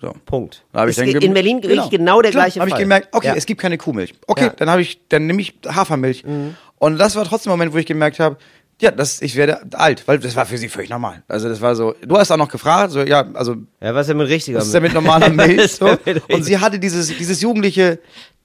So. 0.00 0.14
Punkt. 0.26 0.64
Da 0.72 0.80
hab 0.82 0.88
ich 0.88 0.96
dann 0.96 1.08
in 1.08 1.34
Berlin 1.34 1.62
wirklich 1.62 1.90
genau 1.90 2.22
der 2.22 2.30
Klar, 2.30 2.44
gleiche 2.44 2.60
habe 2.60 2.68
ich 2.68 2.74
Fall. 2.74 2.82
gemerkt, 2.82 3.08
okay, 3.12 3.26
Ja. 3.28 3.34
es 3.34 3.46
gibt 3.46 3.60
keine 3.60 3.78
Kuhmilch. 3.78 4.14
Okay, 4.26 4.44
Ja. 4.44 4.50
Mhm. 4.50 4.56
dann 4.58 4.70
habe 4.70 4.82
ich, 4.82 5.00
dann 5.08 5.26
nehme 5.26 5.40
ich 5.42 5.54
Hafermilch. 5.66 6.24
Und 6.76 6.98
das 6.98 7.16
war 7.16 7.24
trotzdem 7.24 7.50
ein 7.50 7.54
Moment, 7.58 7.72
wo 7.72 7.78
ich 7.78 7.86
gemerkt 7.86 8.20
habe, 8.20 8.36
ja, 8.80 8.92
das, 8.92 9.20
ich 9.22 9.34
werde 9.34 9.60
alt, 9.72 10.06
weil 10.06 10.20
das 10.20 10.36
war 10.36 10.46
für 10.46 10.56
sie 10.56 10.68
völlig 10.68 10.88
normal. 10.88 11.24
Also 11.26 11.48
das 11.48 11.60
war 11.60 11.74
so, 11.74 11.96
du 12.00 12.16
hast 12.16 12.30
auch 12.30 12.36
noch 12.36 12.48
gefragt, 12.48 12.92
so, 12.92 13.00
ja, 13.02 13.26
also 13.34 13.56
Ja, 13.80 13.92
was 13.92 14.02
ist 14.02 14.10
denn 14.10 14.18
mit 14.18 14.28
richtiger 14.28 14.58
was 14.58 14.66
ist 14.66 14.74
denn 14.74 14.84
mit 14.84 14.94
normaler 14.94 15.28
Milch? 15.46 15.72
So? 15.72 15.98
Und 16.30 16.44
sie 16.44 16.58
hatte 16.58 16.78
dieses, 16.78 17.08
dieses 17.18 17.40
jugendliche, 17.40 17.98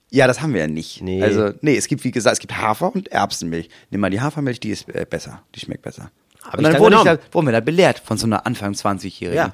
ja, 0.09 0.25
das 0.25 0.41
haben 0.41 0.55
wir 0.55 0.61
ja 0.61 0.67
nicht. 0.67 1.03
Nee. 1.03 1.21
Also, 1.21 1.51
nee, 1.61 1.75
es 1.75 1.87
gibt, 1.87 2.03
wie 2.03 2.09
gesagt, 2.11 2.33
es 2.33 2.39
gibt 2.39 2.57
Hafer 2.57 2.93
und 2.95 3.09
Erbsenmilch. 3.11 3.69
Nimm 3.91 4.01
mal 4.01 4.09
die 4.09 4.21
Hafermilch, 4.21 4.59
die 4.59 4.71
ist 4.71 4.89
äh, 4.89 5.05
besser, 5.07 5.43
die 5.53 5.59
schmeckt 5.59 5.83
besser. 5.83 6.09
Hab 6.43 6.55
und 6.55 6.61
ich 6.61 6.63
dann, 6.65 6.73
dann 6.73 6.81
wurde, 6.81 6.95
ich 6.97 7.03
da, 7.03 7.17
wurden 7.31 7.47
wir 7.47 7.51
da 7.51 7.59
belehrt 7.59 7.99
von 8.03 8.17
so 8.17 8.25
einer 8.25 8.45
Anfang 8.47 8.73
20-Jährigen. 8.73 9.35
Ja. 9.37 9.53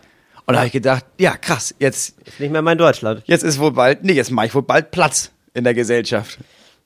Und 0.50 0.54
da 0.54 0.62
habe 0.62 0.66
ich 0.68 0.74
gedacht, 0.74 1.06
ja, 1.20 1.38
krass, 1.38 1.76
jetzt, 1.78 2.16
Ist 2.26 2.40
nicht 2.40 2.50
mehr 2.52 2.64
mein 2.64 2.80
Deutschland. 2.80 3.22
jetzt 3.28 3.44
ist 3.44 3.60
wohl 3.60 3.72
bald, 3.72 4.04
nee, 4.04 4.14
jetzt 4.14 4.32
mache 4.32 4.48
ich 4.48 4.56
wohl 4.56 4.64
bald 4.64 4.90
Platz 4.90 5.30
in 5.54 5.64
der 5.64 5.76
Gesellschaft. 5.76 6.40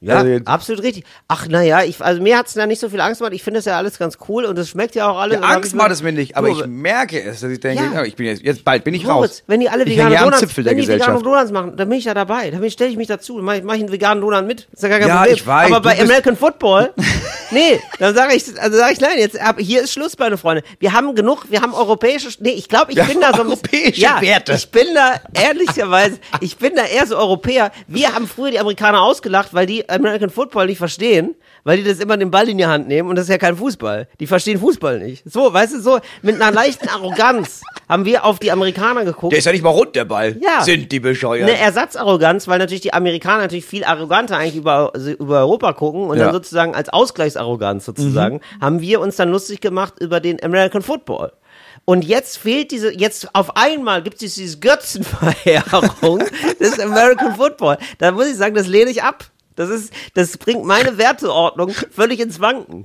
Ja, 0.03 0.17
Also 0.17 0.39
absolut 0.45 0.83
richtig. 0.83 1.05
Ach, 1.27 1.47
naja, 1.47 1.83
ich, 1.83 2.01
also 2.01 2.21
mir 2.21 2.37
hat's 2.37 2.53
da 2.53 2.65
nicht 2.65 2.79
so 2.79 2.89
viel 2.89 2.99
Angst 3.01 3.19
gemacht. 3.19 3.33
Ich 3.33 3.41
finde 3.43 3.59
das 3.59 3.65
ja 3.65 3.77
alles 3.77 3.97
ganz 3.97 4.17
cool 4.27 4.45
und 4.45 4.57
es 4.59 4.69
schmeckt 4.69 4.95
ja 4.95 5.07
auch 5.09 5.17
alles. 5.17 5.39
Ja, 5.39 5.43
Angst 5.47 5.73
macht 5.75 5.91
es 5.91 6.03
mir 6.03 6.11
nicht, 6.11 6.35
aber 6.35 6.49
Du, 6.49 6.59
ich 6.59 6.65
merke 6.67 7.21
es, 7.21 7.39
dass 7.39 7.49
ich 7.51 7.59
denke, 7.59 7.83
Ja. 7.83 7.93
ja. 7.93 8.03
ich 8.03 8.15
bin 8.15 8.25
jetzt, 8.25 8.41
jetzt 8.43 8.63
bald 8.65 8.83
bin 8.83 8.93
ich 8.93 9.05
Moritz, 9.05 9.31
raus. 9.31 9.43
wenn 9.47 9.59
die 9.61 9.69
alle 9.69 9.83
ich 9.85 9.91
vegane 9.91 10.09
hänge 10.15 10.25
am 10.25 10.31
Donuts, 10.31 10.57
wenn 10.57 10.77
die 10.77 10.87
vegane. 10.87 11.21
Donuts 11.23 11.51
machen, 11.51 11.77
dann 11.77 11.87
bin 11.89 11.97
ich 11.97 12.05
ja 12.05 12.13
dabei. 12.13 12.51
Dann 12.51 12.69
stelle 12.69 12.89
ich 12.91 12.97
mich 12.97 13.07
dazu. 13.07 13.35
Mache 13.35 13.57
ich, 13.57 13.63
mach 13.63 13.75
ich 13.75 13.79
einen 13.81 13.91
veganen 13.91 14.21
Donut 14.21 14.45
mit. 14.45 14.67
Ist 14.73 14.83
ja 14.83 14.89
gar 14.89 14.99
kein 14.99 15.07
Ja, 15.07 15.15
Problem. 15.19 15.35
ich 15.35 15.47
weiß, 15.47 15.71
Aber 15.71 15.81
bei 15.81 15.99
American 16.01 16.35
Football, 16.35 16.93
nee, 17.51 17.79
dann 17.99 18.13
sage 18.13 18.35
ich, 18.35 18.43
also 18.61 18.77
sage 18.77 18.93
ich 18.93 18.99
nein, 18.99 19.17
jetzt 19.17 19.39
ab, 19.39 19.55
hier 19.59 19.83
ist 19.83 19.93
Schluss, 19.93 20.17
meine 20.19 20.37
Freunde. 20.37 20.63
Wir 20.79 20.91
haben 20.93 21.15
genug, 21.15 21.45
wir 21.49 21.61
haben 21.61 21.73
europäische, 21.73 22.27
nee, 22.39 22.49
ich 22.51 22.67
glaube, 22.67 22.91
ich 22.91 22.97
Ja, 22.97 23.05
bin 23.05 23.21
da 23.21 23.33
so 23.33 23.41
ein 23.41 23.47
europäische 23.47 24.01
ja, 24.01 24.19
Werte. 24.21 24.53
Ich 24.53 24.69
bin 24.69 24.87
da 24.93 25.13
ehrlicherweise, 25.33 26.19
ich 26.41 26.57
bin 26.57 26.75
da 26.75 26.83
eher 26.85 27.07
so 27.07 27.17
Europäer. 27.17 27.71
Wir 27.87 28.13
haben 28.13 28.27
früher 28.27 28.51
die 28.51 28.59
Amerikaner 28.59 29.01
ausgelacht, 29.01 29.53
weil 29.53 29.65
die 29.65 29.87
American 29.93 30.29
Football 30.29 30.65
nicht 30.65 30.77
verstehen, 30.77 31.35
weil 31.63 31.77
die 31.77 31.83
das 31.83 31.99
immer 31.99 32.17
den 32.17 32.31
Ball 32.31 32.49
in 32.49 32.57
die 32.57 32.65
Hand 32.65 32.87
nehmen 32.87 33.07
und 33.09 33.15
das 33.15 33.25
ist 33.25 33.29
ja 33.29 33.37
kein 33.37 33.55
Fußball. 33.55 34.07
Die 34.19 34.27
verstehen 34.27 34.59
Fußball 34.59 34.99
nicht. 34.99 35.23
So, 35.25 35.53
weißt 35.53 35.75
du, 35.75 35.81
so 35.81 35.99
mit 36.21 36.35
einer 36.41 36.51
leichten 36.51 36.89
Arroganz 36.89 37.61
haben 37.89 38.05
wir 38.05 38.25
auf 38.25 38.39
die 38.39 38.51
Amerikaner 38.51 39.05
geguckt. 39.05 39.31
Der 39.31 39.39
ist 39.39 39.45
ja 39.45 39.51
nicht 39.51 39.63
mal 39.63 39.69
rund, 39.69 39.95
der 39.95 40.05
Ball. 40.05 40.35
Ja. 40.41 40.61
Sind 40.63 40.91
die 40.91 40.99
bescheuert. 40.99 41.47
Eine 41.47 41.57
Ersatzarroganz, 41.57 42.47
weil 42.47 42.59
natürlich 42.59 42.81
die 42.81 42.93
Amerikaner 42.93 43.43
natürlich 43.43 43.65
viel 43.65 43.83
arroganter 43.83 44.37
eigentlich 44.37 44.55
über, 44.57 44.91
also 44.93 45.11
über 45.11 45.39
Europa 45.39 45.73
gucken 45.73 46.03
und 46.05 46.17
Ja. 46.17 46.25
dann 46.25 46.33
sozusagen 46.33 46.75
als 46.75 46.89
Ausgleichsarroganz 46.89 47.85
sozusagen 47.85 48.41
haben 48.59 48.81
wir 48.81 48.99
uns 48.99 49.15
dann 49.15 49.29
lustig 49.29 49.61
gemacht 49.61 49.95
über 49.99 50.19
den 50.19 50.43
American 50.43 50.81
Football. 50.81 51.31
Und 51.85 52.05
jetzt 52.05 52.37
fehlt 52.37 52.71
diese, 52.71 52.93
jetzt 52.97 53.35
auf 53.35 53.57
einmal 53.57 54.01
gibt 54.03 54.21
es 54.23 54.35
diese 54.35 54.57
Götzenverehrung 54.59 56.23
des 56.59 56.79
American 56.79 57.35
Football. 57.35 57.77
Da 57.97 58.11
muss 58.11 58.27
ich 58.27 58.35
sagen, 58.37 58.55
das 58.55 58.67
lehne 58.67 58.89
ich 58.91 59.03
ab. 59.03 59.25
Das 59.55 59.69
ist, 59.69 59.93
das 60.13 60.37
bringt 60.37 60.65
meine 60.65 60.97
Werteordnung 60.97 61.69
völlig 61.91 62.19
ins 62.19 62.39
Wanken. 62.39 62.83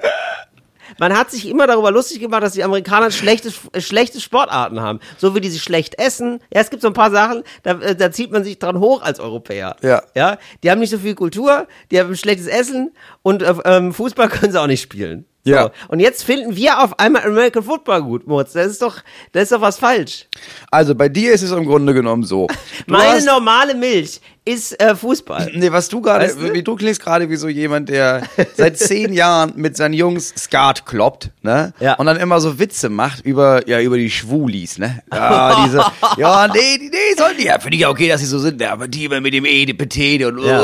man 0.99 1.16
hat 1.16 1.31
sich 1.31 1.49
immer 1.49 1.66
darüber 1.66 1.91
lustig 1.91 2.21
gemacht, 2.21 2.43
dass 2.43 2.53
die 2.53 2.64
Amerikaner 2.64 3.11
schlechte, 3.11 3.53
äh, 3.73 3.81
schlechte 3.81 4.21
Sportarten 4.21 4.81
haben. 4.81 5.01
So 5.16 5.35
wie 5.35 5.41
die 5.41 5.51
sie 5.51 5.59
schlecht 5.59 5.99
essen. 5.99 6.41
Ja, 6.53 6.61
es 6.61 6.71
gibt 6.71 6.83
so 6.83 6.89
ein 6.89 6.95
paar 6.95 7.11
Sachen, 7.11 7.43
da, 7.62 7.73
äh, 7.73 7.97
da 7.97 8.11
zieht 8.11 8.31
man 8.31 8.45
sich 8.45 8.59
dran 8.59 8.79
hoch 8.79 9.03
als 9.03 9.21
Europäer. 9.21 9.77
Ja. 9.83 10.03
Ja, 10.14 10.39
die 10.62 10.71
haben 10.71 10.81
nicht 10.81 10.91
so 10.91 10.99
viel 10.99 11.14
Kultur, 11.14 11.66
die 11.91 12.01
haben 12.01 12.14
schlechtes 12.16 12.47
Essen 12.47 12.93
und 13.23 13.43
äh, 13.43 13.55
ähm, 13.64 13.93
Fußball 13.93 14.29
können 14.31 14.53
sie 14.53 14.61
auch 14.61 14.66
nicht 14.66 14.83
spielen. 14.83 15.27
So. 15.45 15.53
Ja. 15.53 15.70
Und 15.89 16.01
jetzt 16.01 16.24
finden 16.24 16.57
wir 16.57 16.80
auf 16.82 16.99
einmal 16.99 17.22
American 17.24 17.62
Football 17.62 18.03
gut, 18.03 18.26
Mutz. 18.26 18.53
Das 18.53 18.66
ist 18.66 18.82
doch, 18.82 18.97
das 19.32 19.45
ist 19.45 19.53
doch 19.53 19.61
was 19.61 19.78
falsch. 19.78 20.26
Also 20.70 20.95
bei 20.95 21.09
dir 21.09 21.32
ist 21.32 21.43
es 21.43 21.53
im 21.53 21.64
Grunde 21.64 21.95
genommen 21.95 22.24
so. 22.24 22.49
Meine 22.86 23.12
hast- 23.12 23.24
normale 23.26 23.74
Milch 23.74 24.20
ist 24.45 24.80
äh, 24.82 24.97
Fußball. 24.97 25.51
Nee, 25.55 25.70
was 25.72 25.89
du 25.91 26.01
gerade, 26.01 26.24
Weißt 26.24 26.41
du? 26.41 26.55
wie 26.55 26.62
du 26.62 26.74
klingst 26.74 27.03
gerade 27.03 27.28
wie 27.28 27.36
so 27.36 27.49
jemand, 27.49 27.91
der 27.91 28.22
seit 28.57 28.78
zehn 28.78 29.12
Jahren 29.12 29.53
mit 29.57 29.76
seinen 29.76 29.93
Jungs 29.93 30.32
Skat 30.39 30.86
kloppt, 30.86 31.30
ne? 31.43 31.74
Ja. 31.80 31.95
Und 31.97 32.07
dann 32.07 32.16
immer 32.16 32.41
so 32.41 32.59
Witze 32.59 32.89
macht 32.89 33.26
über, 33.26 33.68
ja, 33.68 33.78
über 33.80 33.99
die 33.99 34.11
Schwulis, 34.11 34.78
ne? 34.78 35.03
Ja, 35.12 35.64
diese, 35.66 35.84
ja, 36.16 36.49
nee, 36.49 36.78
die- 36.78 36.89
nee, 36.89 37.14
sollen 37.18 37.36
die, 37.39 37.45
ja, 37.45 37.59
finde 37.59 37.74
ich 37.76 37.82
ja 37.82 37.91
okay, 37.91 38.09
dass 38.09 38.20
sie 38.20 38.26
so 38.26 38.39
sind, 38.39 38.59
ja, 38.61 38.72
aber 38.72 38.89
die 38.89 39.05
immer 39.05 39.20
mit 39.20 39.34
dem 39.34 39.45
E, 39.45 39.66
die 39.66 39.74
Petete 39.74 40.28
und, 40.28 40.43
Ja. 40.43 40.62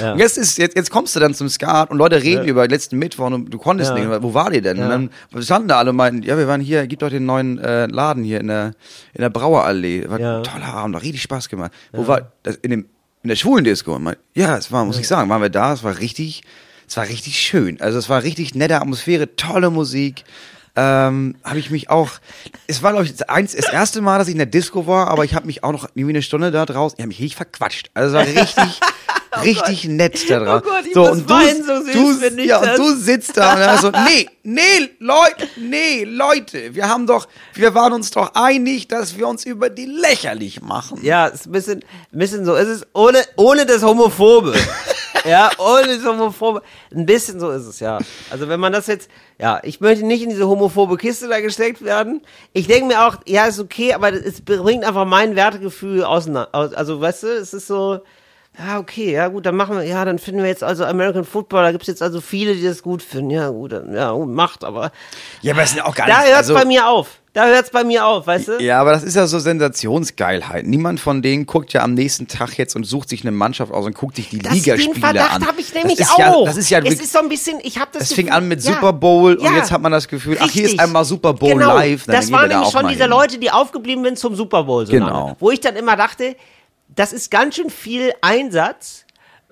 Ja. 0.00 0.12
und 0.12 0.18
jetzt 0.20 0.38
ist, 0.38 0.56
jetzt, 0.58 0.76
jetzt 0.76 0.90
kommst 0.92 1.16
du 1.16 1.20
dann 1.20 1.34
zum 1.34 1.48
Skat 1.48 1.90
und 1.90 1.98
Leute 1.98 2.22
reden 2.22 2.44
über 2.46 2.68
letzten 2.68 2.98
Mittwoch 2.98 3.26
und 3.26 3.50
du 3.50 3.58
konntest 3.58 3.94
nicht, 3.94 4.06
wo 4.22 4.34
war 4.34 4.50
die 4.50 4.60
denn? 4.60 4.78
Und 4.78 4.88
dann 5.32 5.42
standen 5.42 5.68
da 5.68 5.78
alle 5.78 5.90
und 5.90 5.96
meinten, 5.96 6.22
ja, 6.22 6.36
wir 6.38 6.46
waren 6.48 6.60
hier, 6.60 6.86
gibt 6.86 7.02
doch 7.02 7.10
den 7.10 7.26
neuen 7.26 7.58
äh, 7.58 7.86
Laden 7.86 8.22
hier 8.24 8.40
in 8.40 8.48
der, 8.48 8.72
in 9.12 9.20
der 9.22 9.30
Brauerallee. 9.30 10.08
War 10.08 10.20
Ja. 10.20 10.36
ein 10.38 10.44
toller 10.44 10.66
Abend, 10.74 10.96
hat 10.96 11.02
richtig 11.02 11.22
Spaß 11.22 11.48
gemacht. 11.48 11.72
Wo 11.92 12.06
war, 12.06 12.32
das, 12.42 12.56
in 12.56 12.70
dem, 12.70 12.86
in 13.22 13.28
der 13.28 13.36
schwulen 13.36 13.64
Disco. 13.64 13.94
Und 13.96 14.02
mein- 14.04 14.16
Ja, 14.34 14.56
es 14.56 14.70
war, 14.72 14.84
muss 14.84 14.98
ich 14.98 15.08
sagen, 15.08 15.28
waren 15.30 15.42
wir 15.42 15.50
da, 15.50 15.72
es 15.72 15.82
war 15.84 15.98
richtig, 15.98 16.42
es 16.86 16.96
war 16.96 17.04
richtig 17.08 17.38
schön. 17.38 17.80
Also 17.80 17.98
es 17.98 18.08
war 18.08 18.22
richtig 18.22 18.54
nette 18.54 18.80
Atmosphäre, 18.80 19.34
tolle 19.36 19.70
Musik. 19.70 20.24
Ähm, 20.76 21.36
habe 21.44 21.60
ich 21.60 21.70
mich 21.70 21.88
auch, 21.88 22.10
es 22.66 22.82
war 22.82 22.90
glaube 22.92 23.04
ich 23.04 23.14
das, 23.14 23.28
eins, 23.28 23.54
das 23.54 23.72
erste 23.72 24.00
Mal, 24.00 24.18
dass 24.18 24.26
ich 24.26 24.32
in 24.32 24.38
der 24.38 24.46
Disco 24.46 24.88
war, 24.88 25.06
aber 25.06 25.24
ich 25.24 25.34
habe 25.34 25.46
mich 25.46 25.62
auch 25.62 25.70
noch 25.70 25.88
irgendwie 25.94 26.14
eine 26.14 26.22
Stunde 26.22 26.50
da 26.50 26.66
draußen, 26.66 26.96
ich 26.98 27.02
habe 27.02 27.08
mich 27.08 27.20
richtig 27.20 27.36
verquatscht. 27.36 27.90
Also 27.94 28.18
es 28.18 28.34
war 28.34 28.42
richtig, 28.42 28.80
richtig 29.44 29.84
nett 29.84 30.28
da 30.28 30.40
draußen. 30.40 30.66
Oh 30.66 30.70
Gott, 30.70 30.86
ich 30.86 30.94
muss 30.96 31.28
weinen, 31.28 31.64
so 31.64 31.80
süß 31.80 32.34
du, 32.36 32.42
ja, 32.42 32.60
das. 32.60 32.80
und 32.80 32.86
du 32.86 32.96
sitzt 32.96 33.36
da 33.36 33.54
und 33.54 33.60
dann 33.60 33.78
so, 33.78 33.90
nee, 33.90 34.28
nee, 34.42 34.90
Leute, 34.98 35.48
nee, 35.56 36.02
Leute, 36.02 36.74
wir 36.74 36.88
haben 36.88 37.06
doch, 37.06 37.28
wir 37.52 37.72
waren 37.76 37.92
uns 37.92 38.10
doch 38.10 38.34
einig, 38.34 38.88
dass 38.88 39.16
wir 39.16 39.28
uns 39.28 39.44
über 39.44 39.70
die 39.70 39.86
lächerlich 39.86 40.60
machen. 40.60 40.98
Ja, 41.02 41.26
ist 41.26 41.46
ein 41.46 41.52
bisschen, 41.52 41.84
ein 42.12 42.18
bisschen 42.18 42.44
so 42.44 42.56
ist 42.56 42.68
es, 42.68 42.86
ohne, 42.94 43.22
ohne 43.36 43.64
das 43.64 43.84
Homophobe. 43.84 44.54
ja, 45.24 45.50
ohne 45.58 45.86
das 45.96 46.04
Homophobe. 46.04 46.62
Ein 46.94 47.06
bisschen 47.06 47.40
so 47.40 47.50
ist 47.50 47.66
es, 47.66 47.80
ja. 47.80 47.98
Also 48.30 48.48
wenn 48.48 48.60
man 48.60 48.72
das 48.72 48.86
jetzt, 48.86 49.08
ja, 49.40 49.60
ich 49.62 49.80
möchte 49.80 50.04
nicht 50.04 50.22
in 50.22 50.30
diese 50.30 50.46
homophobe 50.48 50.96
Kiste 50.96 51.28
da 51.28 51.40
gesteckt 51.40 51.82
werden. 51.84 52.22
Ich 52.52 52.66
denke 52.66 52.86
mir 52.86 53.06
auch, 53.06 53.16
ja, 53.26 53.46
ist 53.46 53.60
okay, 53.60 53.94
aber 53.94 54.12
es 54.12 54.40
bringt 54.42 54.84
einfach 54.84 55.04
mein 55.06 55.36
Wertegefühl 55.36 56.04
auseinander. 56.04 56.48
aus- 56.52 56.74
Also, 56.74 57.00
weißt 57.00 57.22
du, 57.22 57.26
es 57.28 57.54
ist 57.54 57.66
so, 57.66 58.00
ja, 58.58 58.78
okay, 58.78 59.12
ja 59.12 59.28
gut, 59.28 59.46
dann 59.46 59.56
machen 59.56 59.76
wir, 59.76 59.84
ja, 59.84 60.04
dann 60.04 60.18
finden 60.18 60.42
wir 60.42 60.48
jetzt 60.48 60.62
also 60.62 60.84
American 60.84 61.24
Football, 61.24 61.62
da 61.64 61.72
gibt's 61.72 61.88
jetzt 61.88 62.02
also 62.02 62.20
viele, 62.20 62.54
die 62.54 62.62
das 62.64 62.82
gut 62.82 63.02
finden. 63.02 63.30
Ja, 63.30 63.48
gut, 63.48 63.72
dann, 63.72 63.92
ja, 63.94 64.12
gut, 64.12 64.28
macht, 64.28 64.62
aber 64.64 64.92
Ja, 65.42 65.52
aber 65.54 65.62
es 65.62 65.70
sind 65.72 65.80
auch 65.80 65.94
gar 65.94 66.06
da 66.06 66.18
nicht, 66.18 66.26
hört's 66.28 66.48
also, 66.50 66.54
bei 66.54 66.64
mir 66.64 66.86
auf. 66.88 67.20
Da 67.34 67.46
hört's 67.46 67.70
bei 67.70 67.82
mir 67.84 68.06
auf, 68.06 68.26
weißt 68.28 68.46
du? 68.48 68.62
Ja, 68.62 68.80
aber 68.80 68.92
das 68.92 69.02
ist 69.02 69.16
ja 69.16 69.26
so 69.26 69.40
Sensationsgeilheit. 69.40 70.66
Niemand 70.66 71.00
von 71.00 71.20
denen 71.20 71.46
guckt 71.46 71.72
ja 71.72 71.82
am 71.82 71.94
nächsten 71.94 72.28
Tag 72.28 72.56
jetzt 72.58 72.76
und 72.76 72.84
sucht 72.84 73.08
sich 73.08 73.22
eine 73.22 73.32
Mannschaft 73.32 73.72
aus 73.72 73.84
und 73.86 73.94
guckt 73.96 74.16
sich 74.16 74.28
die 74.30 74.38
Das, 74.38 74.52
Ligaspiele 74.54 74.94
den 74.94 75.00
Verdacht 75.02 75.34
an. 75.34 75.46
habe 75.46 75.60
ich 75.60 75.74
nämlich 75.74 75.98
das 75.98 76.08
ist 76.08 76.14
auch. 76.14 76.18
Ja, 76.18 76.44
das 76.44 76.56
ist 76.56 76.70
ja 76.70 76.78
es 76.78 77.00
ist 77.00 77.12
so 77.12 77.18
ein 77.18 77.28
bisschen, 77.28 77.58
ich 77.62 77.78
habe 77.78 77.90
das 77.92 78.04
es 78.04 78.12
fing 78.12 78.30
an 78.30 78.46
mit 78.48 78.62
ja. 78.62 78.72
Super 78.72 78.92
Bowl 78.92 79.34
und 79.34 79.44
Ja. 79.44 79.56
jetzt 79.56 79.72
hat 79.72 79.82
man 79.82 79.90
das 79.92 80.06
Gefühl, 80.08 80.36
ach, 80.40 80.48
hier 80.48 80.62
ist 80.64 80.70
Richtig. 80.70 80.80
einmal 80.80 81.04
Super 81.04 81.34
Bowl 81.34 81.50
genau. 81.54 81.74
live. 81.74 82.06
dann 82.06 82.14
Das 82.16 82.30
waren 82.30 82.48
da 82.48 82.56
nämlich 82.56 82.68
auch 82.68 82.80
schon 82.80 82.88
diese 82.88 83.02
hin. 83.02 83.10
Leute, 83.10 83.38
die 83.38 83.50
aufgeblieben 83.50 84.04
sind 84.04 84.18
zum 84.18 84.34
Super 84.36 84.64
Bowl. 84.64 84.86
So 84.86 84.92
Genau. 84.92 85.06
lange. 85.08 85.36
Wo 85.40 85.50
ich 85.50 85.60
dann 85.60 85.74
immer 85.76 85.96
dachte, 85.96 86.36
das 86.94 87.12
ist 87.12 87.30
ganz 87.32 87.56
schön 87.56 87.68
viel 87.70 88.12
Einsatz, 88.20 89.03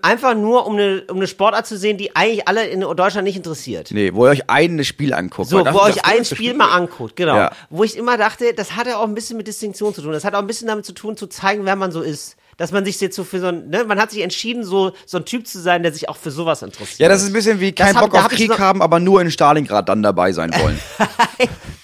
einfach 0.02 0.34
nur 0.34 0.66
um 0.66 0.74
eine, 0.74 1.02
um 1.08 1.16
eine 1.16 1.26
Sportart 1.26 1.66
zu 1.66 1.76
sehen, 1.78 1.96
die 1.96 2.14
eigentlich 2.14 2.46
alle 2.48 2.66
in 2.66 2.80
Deutschland 2.80 3.24
nicht 3.24 3.36
interessiert. 3.36 3.90
Nee, 3.92 4.12
wo 4.12 4.26
ihr 4.26 4.30
euch 4.32 4.50
ein 4.50 4.82
Spiel 4.84 5.14
anguckt. 5.14 5.48
So, 5.48 5.58
wo 5.64 5.80
ist 5.86 5.96
euch 5.98 6.04
ein 6.04 6.24
Spiel 6.24 6.54
mal 6.54 6.68
anguckt, 6.72 7.16
genau. 7.16 7.36
Ja. 7.36 7.52
Wo 7.70 7.84
ich 7.84 7.96
immer 7.96 8.18
dachte, 8.18 8.52
das 8.54 8.76
hat 8.76 8.86
ja 8.86 8.98
auch 8.98 9.04
ein 9.06 9.14
bisschen 9.14 9.36
mit 9.36 9.46
Distinktion 9.46 9.94
zu 9.94 10.02
tun. 10.02 10.12
Das 10.12 10.24
hat 10.24 10.34
auch 10.34 10.40
ein 10.40 10.46
bisschen 10.46 10.68
damit 10.68 10.84
zu 10.84 10.92
tun, 10.92 11.16
zu 11.16 11.26
zeigen, 11.26 11.64
wer 11.64 11.76
man 11.76 11.90
so 11.92 12.02
ist. 12.02 12.36
Dass 12.58 12.70
man 12.70 12.84
sich 12.84 13.00
jetzt 13.00 13.16
so 13.16 13.24
für 13.24 13.40
so 13.40 13.46
ein, 13.46 13.70
ne, 13.70 13.84
man 13.84 13.98
hat 13.98 14.10
sich 14.10 14.20
entschieden, 14.22 14.62
so, 14.62 14.92
so 15.06 15.16
ein 15.16 15.24
Typ 15.24 15.46
zu 15.46 15.58
sein, 15.58 15.82
der 15.82 15.92
sich 15.92 16.08
auch 16.10 16.16
für 16.16 16.30
sowas 16.30 16.62
interessiert. 16.62 16.98
Ja, 17.00 17.08
das 17.08 17.22
ist 17.22 17.28
ein 17.28 17.32
bisschen 17.32 17.60
wie 17.60 17.72
kein 17.72 17.94
hab- 17.96 18.02
Bock 18.04 18.14
auf 18.14 18.24
hab 18.24 18.30
Krieg 18.30 18.52
so- 18.52 18.58
haben, 18.58 18.82
aber 18.82 19.00
nur 19.00 19.20
in 19.22 19.30
Stalingrad 19.30 19.88
dann 19.88 20.02
dabei 20.02 20.32
sein 20.32 20.52
wollen. 20.62 20.78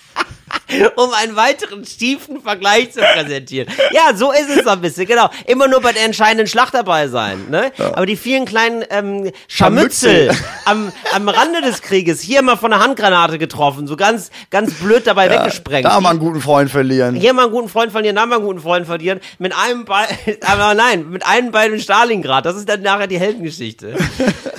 um 0.97 1.11
einen 1.13 1.37
weiteren 1.37 1.83
tiefen 1.83 2.41
Vergleich 2.41 2.93
zu 2.93 3.01
präsentieren. 3.01 3.69
Ja, 3.93 4.15
so 4.15 4.33
ist 4.33 4.49
es 4.49 4.65
so 4.65 4.71
ein 4.71 4.81
bisschen, 4.81 5.07
genau. 5.07 5.31
Immer 5.47 5.69
nur 5.69 5.81
bei 5.81 5.93
der 5.93 6.05
entscheidenden 6.05 6.47
Schlacht 6.47 6.75
dabei 6.75 7.09
sein. 7.09 7.47
Ne? 7.51 7.73
Aber 7.79 8.07
die 8.07 8.17
vielen 8.17 8.45
kleinen 8.45 8.85
ähm, 8.91 9.31
Scharmützel 9.49 10.31
am, 10.65 10.93
am 11.13 11.29
Rande 11.29 11.63
des 11.63 11.83
Krieges, 11.83 12.21
hier 12.21 12.43
mal 12.43 12.57
von 12.57 12.73
einer 12.73 12.83
Handgranate 12.83 13.39
getroffen, 13.39 13.87
so 13.87 13.97
ganz, 13.97 14.31
ganz 14.51 14.75
blöd 14.75 15.07
dabei 15.07 15.31
weggesprengt. 15.31 15.85
da 15.87 16.01
mal 16.01 16.11
einen 16.11 16.19
guten 16.19 16.41
Freund 16.41 16.71
verlieren. 16.71 17.15
hier 17.15 17.33
mal 17.33 17.45
einen 17.45 17.53
guten 17.53 17.69
Freund 17.69 17.93
verlieren, 17.93 18.17
da 18.17 18.27
mal 18.27 18.37
einen 18.37 18.45
guten 18.45 18.61
Freund 18.61 18.87
verlieren, 18.87 19.21
mit 19.39 19.55
einem 19.55 19.85
Bein, 19.85 20.07
aber 20.47 20.75
nein, 20.75 21.09
mit 21.11 21.27
einem 21.27 21.51
Bein 21.51 21.73
in 21.73 21.81
Stalingrad. 21.81 22.45
Das 22.47 22.57
ist 22.57 22.69
dann 22.69 22.83
nachher 22.83 23.07
die 23.07 23.19
Heldengeschichte. 23.19 23.97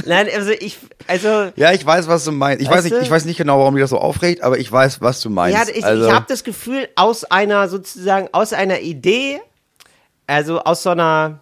Nein, 0.05 0.27
also 0.33 0.51
ich, 0.51 0.77
also 1.07 1.51
Ja, 1.55 1.71
ich 1.71 1.85
weiß, 1.85 2.07
was 2.07 2.23
du 2.25 2.31
meinst. 2.31 2.61
Ich 2.61 2.69
weiß 2.69 2.83
nicht, 2.83 2.95
ich 3.01 3.09
weiß 3.09 3.25
nicht 3.25 3.37
genau, 3.37 3.59
warum 3.59 3.75
dich 3.75 3.83
das 3.83 3.89
so 3.89 3.99
aufregt, 3.99 4.41
aber 4.41 4.57
ich 4.57 4.71
weiß, 4.71 5.01
was 5.01 5.21
du 5.21 5.29
meinst. 5.29 5.57
Ja, 5.57 5.75
ich, 5.75 5.83
also, 5.83 6.07
ich 6.07 6.13
habe 6.13 6.25
das 6.27 6.43
Gefühl, 6.43 6.87
aus 6.95 7.23
einer 7.23 7.67
sozusagen, 7.67 8.29
aus 8.31 8.53
einer 8.53 8.79
Idee, 8.79 9.41
also 10.27 10.59
aus 10.61 10.83
so 10.83 10.91
einer, 10.91 11.39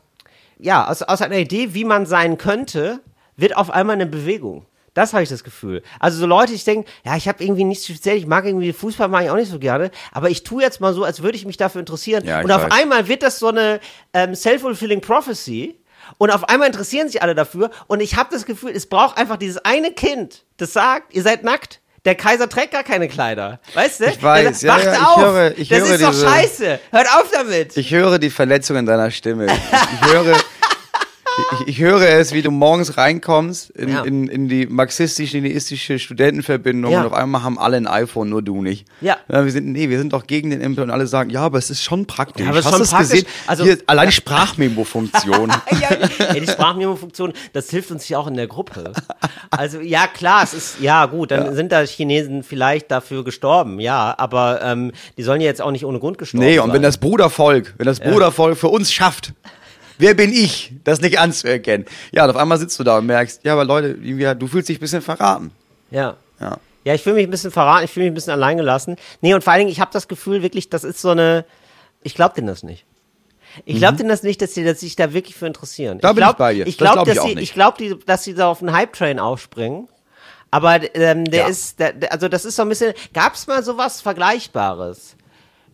ja, 0.59 0.87
aus, 0.87 1.01
aus 1.03 1.21
einer 1.21 1.37
Idee, 1.37 1.73
wie 1.73 1.85
man 1.85 2.05
sein 2.05 2.37
könnte, 2.37 2.99
wird 3.35 3.55
auf 3.55 3.69
einmal 3.69 3.95
eine 3.95 4.07
Bewegung. 4.07 4.65
Das 4.97 5.13
habe 5.13 5.21
ich 5.21 5.29
das 5.29 5.43
Gefühl. 5.43 5.83
Also 5.99 6.17
so 6.17 6.25
Leute, 6.25 6.53
ich 6.53 6.63
denke, 6.63 6.89
ja, 7.05 7.15
ich 7.15 7.27
habe 7.27 7.43
irgendwie 7.43 7.63
nichts 7.63 7.85
speziell, 7.85 8.17
ich 8.17 8.25
mag 8.25 8.45
irgendwie 8.45 8.73
Fußball, 8.73 9.07
mag 9.07 9.25
ich 9.25 9.29
auch 9.29 9.35
nicht 9.35 9.51
so 9.51 9.59
gerne, 9.59 9.91
aber 10.11 10.31
ich 10.31 10.43
tue 10.43 10.63
jetzt 10.63 10.81
mal 10.81 10.91
so, 10.91 11.03
als 11.03 11.21
würde 11.21 11.37
ich 11.37 11.45
mich 11.45 11.55
dafür 11.55 11.81
interessieren. 11.81 12.25
Ja, 12.25 12.41
und 12.41 12.51
auf 12.51 12.63
weiß. 12.63 12.71
einmal 12.71 13.07
wird 13.07 13.21
das 13.21 13.37
so 13.37 13.49
eine 13.49 13.79
ähm, 14.13 14.33
self-fulfilling 14.33 15.01
prophecy. 15.01 15.75
Und 16.17 16.31
auf 16.31 16.47
einmal 16.49 16.67
interessieren 16.67 17.07
sich 17.07 17.21
alle 17.21 17.35
dafür. 17.35 17.69
Und 17.87 17.99
ich 18.01 18.15
habe 18.15 18.29
das 18.31 18.45
Gefühl, 18.45 18.71
es 18.75 18.87
braucht 18.87 19.17
einfach 19.17 19.37
dieses 19.37 19.57
eine 19.65 19.91
Kind, 19.91 20.43
das 20.57 20.73
sagt, 20.73 21.13
ihr 21.13 21.23
seid 21.23 21.43
nackt. 21.43 21.81
Der 22.05 22.15
Kaiser 22.15 22.47
trägt 22.47 22.71
gar 22.71 22.83
keine 22.83 23.09
Kleider. 23.09 23.59
Weißt 23.73 23.99
du? 23.99 24.05
Ich 24.05 24.23
weiß, 24.23 24.61
ja, 24.61 24.73
sagt, 24.79 24.85
ja, 24.85 24.91
Wacht 24.93 24.99
ich 25.01 25.07
auf! 25.07 25.17
höre- 25.23 25.57
ich 25.57 25.67
das 25.69 25.79
höre 25.79 25.95
ist 25.95 26.03
doch 26.03 26.09
diese- 26.11 26.25
scheiße! 26.29 26.79
Hört 26.91 27.07
auf 27.15 27.25
damit! 27.33 27.75
Ich 27.75 27.91
höre 27.91 28.17
die 28.17 28.29
Verletzung 28.29 28.77
in 28.77 28.85
deiner 28.85 29.11
Stimme. 29.11 29.47
Ich 29.47 30.11
höre. 30.13 30.37
Ich, 31.61 31.67
ich 31.67 31.79
höre 31.79 32.01
es, 32.01 32.33
wie 32.33 32.41
du 32.41 32.49
morgens 32.51 32.97
reinkommst 32.97 33.69
in, 33.71 33.89
Ja. 33.89 34.03
in, 34.03 34.27
in 34.27 34.47
die 34.49 34.65
marxistisch-leninistische 34.65 35.99
Studentenverbindung 35.99 36.91
Ja. 36.91 37.01
und 37.01 37.07
auf 37.07 37.13
einmal 37.13 37.43
haben 37.43 37.59
alle 37.59 37.77
ein 37.77 37.87
iPhone, 37.87 38.29
nur 38.29 38.41
du 38.41 38.61
nicht. 38.61 38.87
Ja. 39.01 39.17
wir 39.27 39.51
sind, 39.51 39.67
nee, 39.71 39.89
wir 39.89 39.99
sind 39.99 40.13
doch 40.13 40.25
gegen 40.25 40.49
den 40.49 40.61
Impel 40.61 40.83
und 40.83 40.89
alle 40.89 41.05
sagen, 41.07 41.29
ja, 41.29 41.41
aber 41.41 41.57
es 41.59 41.69
ist 41.69 41.83
schon 41.83 42.05
praktisch. 42.07 42.43
Ja, 42.45 42.51
aber 42.51 42.63
Hast 42.63 42.77
du 42.79 42.83
es 42.83 42.95
gesehen? 42.97 43.25
Also- 43.45 43.63
Hier, 43.65 43.77
allein 43.85 44.11
Sprachmemo-Funktion. 44.11 45.51
ja, 45.79 46.33
die 46.33 46.47
Sprachmemo-Funktion, 46.47 47.33
das 47.53 47.69
hilft 47.69 47.91
uns 47.91 48.07
ja 48.09 48.17
auch 48.17 48.27
in 48.27 48.35
der 48.35 48.47
Gruppe. 48.47 48.93
Also 49.51 49.79
ja, 49.79 50.07
klar, 50.07 50.43
es 50.43 50.53
ist, 50.53 50.79
ja 50.81 51.05
gut, 51.05 51.31
dann 51.31 51.53
sind 51.55 51.71
da 51.71 51.81
Chinesen 51.83 52.43
vielleicht 52.43 52.89
dafür 52.91 53.23
gestorben, 53.23 53.79
ja, 53.79 54.13
aber 54.17 54.61
ähm, 54.63 54.91
die 55.17 55.23
sollen 55.23 55.41
ja 55.41 55.47
jetzt 55.47 55.61
auch 55.61 55.71
nicht 55.71 55.85
ohne 55.85 55.99
Grund 55.99 56.17
gestorben 56.17 56.45
nee, 56.45 56.55
sein. 56.57 56.65
und 56.65 56.73
wenn 56.73 56.81
das 56.81 56.97
Brudervolk, 56.97 57.73
wenn 57.77 57.85
das 57.85 57.99
Brudervolk 57.99 58.57
für 58.57 58.69
uns 58.69 58.91
schafft, 58.91 59.33
wer 59.97 60.13
bin 60.13 60.31
ich, 60.31 60.73
das 60.83 61.01
nicht 61.01 61.19
anzuerkennen? 61.19 61.85
Ja, 62.11 62.23
und 62.25 62.29
auf 62.31 62.35
einmal 62.37 62.57
sitzt 62.57 62.79
du 62.79 62.83
da 62.83 62.97
und 62.97 63.05
merkst, 63.05 63.41
ja, 63.43 63.53
aber 63.53 63.65
Leute, 63.65 63.93
du 63.95 64.47
fühlst 64.47 64.69
dich 64.69 64.77
ein 64.77 64.81
bisschen 64.81 65.01
verraten. 65.01 65.51
Ja. 65.91 66.15
Ja. 66.39 66.57
Ja, 66.83 66.93
ich 66.93 67.01
fühle 67.03 67.15
mich 67.15 67.27
ein 67.27 67.31
bisschen 67.31 67.51
verraten, 67.51 67.83
ich 67.85 67.91
fühle 67.91 68.05
mich 68.05 68.11
ein 68.11 68.15
bisschen 68.15 68.33
alleingelassen. 68.33 68.95
Nee, 69.21 69.33
und 69.33 69.43
vor 69.43 69.51
allen 69.51 69.59
Dingen, 69.61 69.71
ich 69.71 69.81
habe 69.81 69.91
das 69.91 70.07
Gefühl 70.07 70.41
wirklich, 70.41 70.69
das 70.69 70.83
ist 70.85 71.01
so 71.01 71.09
eine, 71.09 71.43
ich 72.01 72.15
glaube 72.15 72.35
denen 72.35 72.47
das 72.47 72.63
nicht. 72.63 72.85
Ich 73.65 73.77
glaube 73.77 73.97
denen 73.97 74.09
das 74.09 74.23
nicht, 74.23 74.41
dass 74.41 74.53
sie 74.53 74.63
dass 74.63 74.79
sich 74.81 74.95
da 74.95 75.13
wirklich 75.13 75.35
für 75.35 75.47
interessieren. 75.47 75.97
Mhm. 75.97 76.01
Da 76.01 76.09
ich 76.09 76.15
bin 76.15 76.21
glaub, 76.21 76.33
ich 76.33 76.37
bei 76.37 76.53
dir. 76.53 76.67
Ich 76.67 76.77
glaube, 76.77 77.03
glaub 77.03 77.05
dass 77.07 77.23
sie, 77.23 77.39
ich 77.39 77.53
glaube, 77.53 77.97
dass 78.05 78.23
sie 78.23 78.35
da 78.35 78.47
auf 78.49 78.59
den 78.59 78.71
Hype-Train 78.71 79.19
aufspringen. 79.19 79.87
Aber 80.51 80.79
ähm, 80.95 81.25
der 81.25 81.41
Ja. 81.41 81.47
ist, 81.47 81.79
der, 81.79 81.93
also 82.11 82.29
das 82.29 82.45
ist 82.45 82.55
so 82.55 82.61
ein 82.61 82.69
bisschen, 82.69 82.93
gab 83.13 83.33
es 83.33 83.47
mal 83.47 83.63
sowas 83.63 83.99
Vergleichbares? 84.01 85.15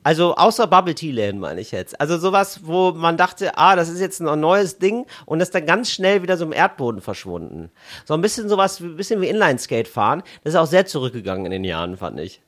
Also 0.04 0.36
außer 0.36 0.68
Bubble 0.68 0.95
Tea 0.95 1.12
Läden 1.12 1.39
meine 1.39 1.62
ich 1.62 1.72
jetzt. 1.72 1.99
Also 2.01 2.18
sowas, 2.18 2.62
wo 2.64 2.91
man 2.91 3.16
dachte, 3.18 3.58
ah, 3.58 3.76
das 3.76 3.88
ist 3.89 3.99
jetzt 4.01 4.22
ein 4.22 4.39
neues 4.39 4.78
Ding 4.78 5.06
und 5.26 5.39
das 5.39 5.49
dann 5.51 5.66
ganz 5.66 5.89
schnell 5.91 6.22
wieder 6.22 6.38
so 6.38 6.43
im 6.45 6.51
Erdboden 6.54 7.01
verschwunden. 7.01 7.72
So 8.06 8.14
ein 8.14 8.22
bisschen 8.22 8.49
sowas, 8.49 8.80
ein 8.82 8.97
bisschen 8.97 9.22
wie 9.22 9.28
Inline-Skate 9.30 9.88
fahren. 9.88 10.24
Das 10.43 10.54
ist 10.54 10.60
auch 10.60 10.68
sehr 10.68 10.86
zurückgegangen 10.86 11.45
in 11.45 11.51
den 11.51 11.64
Jahren, 11.64 11.95
fand 11.97 12.20
ich. 12.20 12.41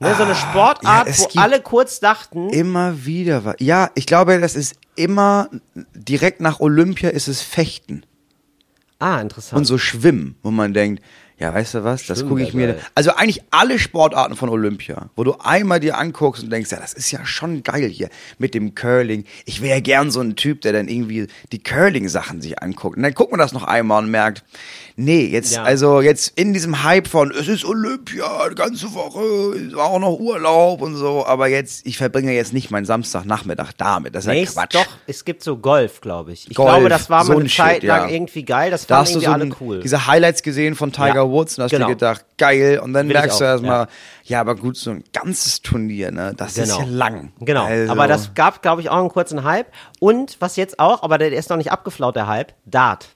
Ne, 0.00 0.14
so 0.16 0.24
eine 0.24 0.34
Sportart, 0.34 0.80
Ah, 0.84 1.04
ja, 1.04 1.06
es 1.06 1.20
wo 1.34 1.40
alle 1.40 1.60
kurz 1.60 2.00
dachten, 2.00 2.50
Immer 2.50 3.04
wieder. 3.06 3.44
wa- 3.44 3.54
Ja, 3.60 3.90
ich 3.94 4.06
glaube, 4.06 4.40
das 4.40 4.56
ist 4.56 4.74
immer 4.96 5.48
direkt 5.94 6.40
nach 6.40 6.58
Olympia 6.60 7.10
ist 7.10 7.28
es 7.28 7.42
Fechten 7.42 8.04
ah, 8.98 9.20
interessant. 9.20 9.58
und 9.58 9.64
so 9.66 9.78
Schwimmen, 9.78 10.36
wo 10.42 10.50
man 10.50 10.74
denkt, 10.74 11.02
Ja, 11.38 11.52
weißt 11.52 11.74
du 11.74 11.84
was? 11.84 12.06
Das 12.06 12.24
gucke 12.26 12.42
ich 12.42 12.54
mir. 12.54 12.76
Also 12.94 13.10
eigentlich 13.14 13.42
alle 13.50 13.80
Sportarten 13.80 14.36
von 14.36 14.48
Olympia, 14.48 15.10
wo 15.16 15.24
du 15.24 15.34
einmal 15.40 15.80
dir 15.80 15.98
anguckst 15.98 16.44
und 16.44 16.50
denkst, 16.50 16.70
ja, 16.70 16.78
das 16.78 16.92
ist 16.92 17.10
ja 17.10 17.26
schon 17.26 17.64
geil 17.64 17.88
hier 17.88 18.08
mit 18.38 18.54
dem 18.54 18.74
Curling. 18.76 19.24
Ich 19.44 19.60
wäre 19.60 19.74
ja 19.74 19.80
gern 19.80 20.12
so 20.12 20.20
ein 20.20 20.36
Typ, 20.36 20.60
der 20.60 20.72
dann 20.72 20.86
irgendwie 20.86 21.26
die 21.50 21.60
Curling-Sachen 21.62 22.40
sich 22.40 22.62
anguckt. 22.62 22.96
Und 22.96 23.02
dann 23.02 23.14
guckt 23.14 23.32
man 23.32 23.40
das 23.40 23.52
noch 23.52 23.64
einmal 23.64 24.04
und 24.04 24.10
merkt, 24.12 24.44
nee, 24.96 25.26
jetzt, 25.26 25.56
Ja. 25.56 25.64
also 25.64 26.00
jetzt 26.00 26.38
in 26.38 26.52
diesem 26.52 26.84
Hype 26.84 27.08
von, 27.08 27.32
es 27.32 27.48
ist 27.48 27.64
Olympia, 27.64 28.48
die 28.50 28.54
ganze 28.54 28.94
Woche, 28.94 29.56
es 29.58 29.74
war 29.74 29.86
auch 29.86 29.98
noch 29.98 30.18
Urlaub 30.20 30.82
und 30.82 30.94
so, 30.94 31.26
aber 31.26 31.48
jetzt, 31.48 31.84
ich 31.84 31.96
verbringe 31.96 32.32
jetzt 32.32 32.52
nicht 32.52 32.70
meinen 32.70 32.84
Samstagnachmittag 32.86 33.72
damit. 33.76 34.14
Das 34.14 34.22
ist 34.24 34.28
ja 34.28 34.34
Nee, 34.34 34.42
es- 34.44 34.54
Quatsch. 34.54 34.74
doch, 34.74 34.86
es 35.08 35.24
gibt 35.24 35.42
so 35.42 35.56
Golf, 35.56 36.00
glaube 36.00 36.32
ich. 36.32 36.48
Ich 36.48 36.54
Golf, 36.56 36.70
glaube, 36.70 36.88
das 36.88 37.10
war 37.10 37.24
mal 37.24 37.32
ein 37.34 37.40
eine 37.40 37.48
Zeit 37.48 37.82
lang 37.82 38.08
ja. 38.08 38.14
irgendwie 38.14 38.44
geil. 38.44 38.70
Das 38.70 38.86
Da 38.86 38.96
fanden 38.98 39.00
hast 39.02 39.08
du 39.10 39.18
irgendwie 39.18 39.26
so 39.26 39.32
alle 39.32 39.44
ein, 39.46 39.56
cool. 39.60 39.80
diese 39.80 40.06
Highlights 40.06 40.42
gesehen 40.44 40.76
von 40.76 40.92
Tiger 40.92 41.06
Ja, 41.16 41.23
Woods 41.30 41.58
und 41.58 41.64
hast 41.64 41.70
genau. 41.70 41.86
dir 41.86 41.94
gedacht, 41.94 42.24
geil. 42.38 42.78
Und 42.78 42.92
dann 42.92 43.08
Will 43.08 43.14
merkst 43.14 43.40
du 43.40 43.44
erstmal, 43.44 43.88
ja. 44.24 44.40
aber 44.40 44.54
gut, 44.54 44.76
so 44.76 44.90
ein 44.90 45.04
ganzes 45.12 45.62
Turnier, 45.62 46.10
ne, 46.10 46.32
das 46.36 46.56
ist 46.58 46.68
Genau. 46.70 46.80
ja 46.80 46.86
lang. 46.86 47.32
Genau, 47.40 47.64
Also, 47.64 47.92
aber 47.92 48.06
das 48.08 48.34
gab, 48.34 48.62
glaube 48.62 48.80
ich, 48.82 48.88
auch 48.90 48.98
einen 48.98 49.08
kurzen 49.08 49.44
Hype. 49.44 49.66
Und 50.00 50.36
was 50.40 50.56
jetzt 50.56 50.78
auch, 50.78 51.02
aber 51.02 51.18
der 51.18 51.32
ist 51.32 51.50
noch 51.50 51.56
nicht 51.56 51.72
abgeflaut, 51.72 52.16
der 52.16 52.26
Hype, 52.26 52.52
Dart. 52.66 53.08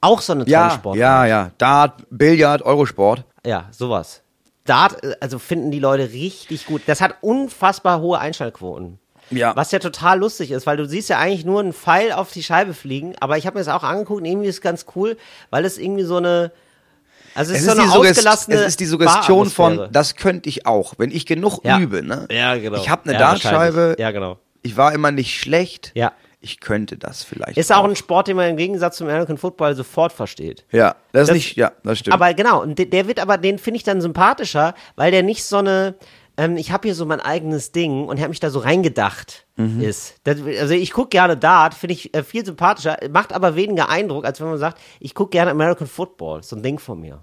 Auch 0.00 0.20
so 0.20 0.32
eine 0.34 0.46
ja, 0.46 0.70
Sportart. 0.70 0.98
ja, 1.00 1.26
ja. 1.26 1.50
Dart, 1.58 2.04
Billard, 2.10 2.62
Eurosport. 2.62 3.24
Ja, 3.44 3.66
sowas. 3.70 4.22
Dart, 4.64 5.02
äh, 5.02 5.16
also 5.20 5.38
finden 5.38 5.70
die 5.70 5.78
Leute 5.78 6.12
richtig 6.12 6.66
gut. 6.66 6.82
Das 6.86 7.00
hat 7.00 7.16
unfassbar 7.22 8.00
hohe 8.00 8.18
Einschaltquoten. 8.18 8.98
Ja. 9.30 9.56
Was 9.56 9.72
ja 9.72 9.80
total 9.80 10.20
lustig 10.20 10.52
ist, 10.52 10.66
weil 10.66 10.76
du 10.76 10.86
siehst 10.86 11.08
ja 11.08 11.18
eigentlich 11.18 11.44
nur 11.44 11.58
einen 11.58 11.72
Pfeil 11.72 12.12
auf 12.12 12.30
die 12.30 12.44
Scheibe 12.44 12.74
fliegen, 12.74 13.16
aber 13.18 13.36
ich 13.36 13.46
habe 13.46 13.58
mir 13.58 13.64
das 13.64 13.74
auch 13.74 13.82
angeguckt 13.82 14.20
und 14.20 14.24
irgendwie 14.24 14.46
ist 14.46 14.56
es 14.56 14.60
ganz 14.60 14.86
cool, 14.94 15.16
weil 15.50 15.64
es 15.64 15.78
irgendwie 15.78 16.04
so 16.04 16.18
eine, 16.18 16.52
also 17.36 17.52
es, 17.52 17.58
Es 17.60 17.66
ist 17.66 17.70
so 17.70 17.74
die 17.82 17.88
eine 17.88 17.92
ausgelassene 17.92 18.56
es 18.56 18.66
ist 18.66 18.80
die 18.80 18.86
Suggestion 18.86 19.48
von, 19.50 19.88
das 19.92 20.16
könnte 20.16 20.48
ich 20.48 20.66
auch, 20.66 20.94
wenn 20.98 21.10
ich 21.10 21.26
genug 21.26 21.60
Ja. 21.64 21.78
übe. 21.78 22.02
Ne? 22.02 22.26
Ja, 22.30 22.56
genau. 22.56 22.78
Ich 22.78 22.88
habe 22.88 23.02
eine 23.04 23.12
Ja, 23.12 23.18
Dartscheibe. 23.18 23.96
Ja, 23.98 24.10
genau. 24.10 24.38
ich 24.62 24.76
war 24.76 24.92
immer 24.92 25.10
nicht 25.12 25.38
schlecht. 25.38 25.92
Ja. 25.94 26.12
Ich 26.40 26.60
könnte 26.60 26.96
das 26.96 27.24
vielleicht. 27.24 27.56
Ist 27.58 27.72
auch 27.74 27.84
ein 27.84 27.96
Sport, 27.96 28.28
den 28.28 28.36
man 28.36 28.48
im 28.50 28.56
Gegensatz 28.56 28.98
zum 28.98 29.08
American 29.08 29.36
Football 29.38 29.74
sofort 29.74 30.12
versteht. 30.12 30.64
Ja, 30.70 30.94
das 31.12 31.22
ist 31.22 31.28
Das- 31.28 31.34
nicht, 31.34 31.56
ja, 31.56 31.72
das 31.82 31.98
stimmt. 31.98 32.14
Aber 32.14 32.32
genau, 32.34 32.62
und 32.62 32.78
der, 32.78 32.86
der 32.86 33.08
wird 33.08 33.18
aber, 33.20 33.36
den 33.38 33.58
finde 33.58 33.78
ich 33.78 33.84
dann 33.84 34.00
sympathischer, 34.00 34.74
weil 34.94 35.10
der 35.10 35.22
nicht 35.24 35.44
so 35.44 35.56
eine, 35.56 35.94
ähm, 36.36 36.56
ich 36.56 36.70
habe 36.72 36.88
hier 36.88 36.94
so 36.94 37.06
mein 37.06 37.20
eigenes 37.20 37.72
Ding 37.72 38.06
und 38.06 38.18
habe 38.18 38.28
mich 38.30 38.40
da 38.40 38.50
so 38.50 38.58
reingedacht 38.60 39.44
Mhm. 39.58 39.80
ist. 39.80 40.16
Das, 40.24 40.36
also 40.60 40.74
ich 40.74 40.92
gucke 40.92 41.08
gerne 41.08 41.36
Dart, 41.36 41.72
finde 41.74 41.94
ich 41.94 42.12
äh, 42.14 42.22
viel 42.22 42.44
sympathischer, 42.44 42.98
macht 43.10 43.32
aber 43.32 43.56
weniger 43.56 43.88
Eindruck, 43.88 44.26
als 44.26 44.38
wenn 44.40 44.48
man 44.48 44.58
sagt, 44.58 44.78
ich 45.00 45.14
gucke 45.14 45.30
gerne 45.30 45.50
American 45.50 45.86
Football, 45.86 46.42
so 46.42 46.56
ein 46.56 46.62
Ding 46.62 46.78
von 46.78 47.00
mir. 47.00 47.22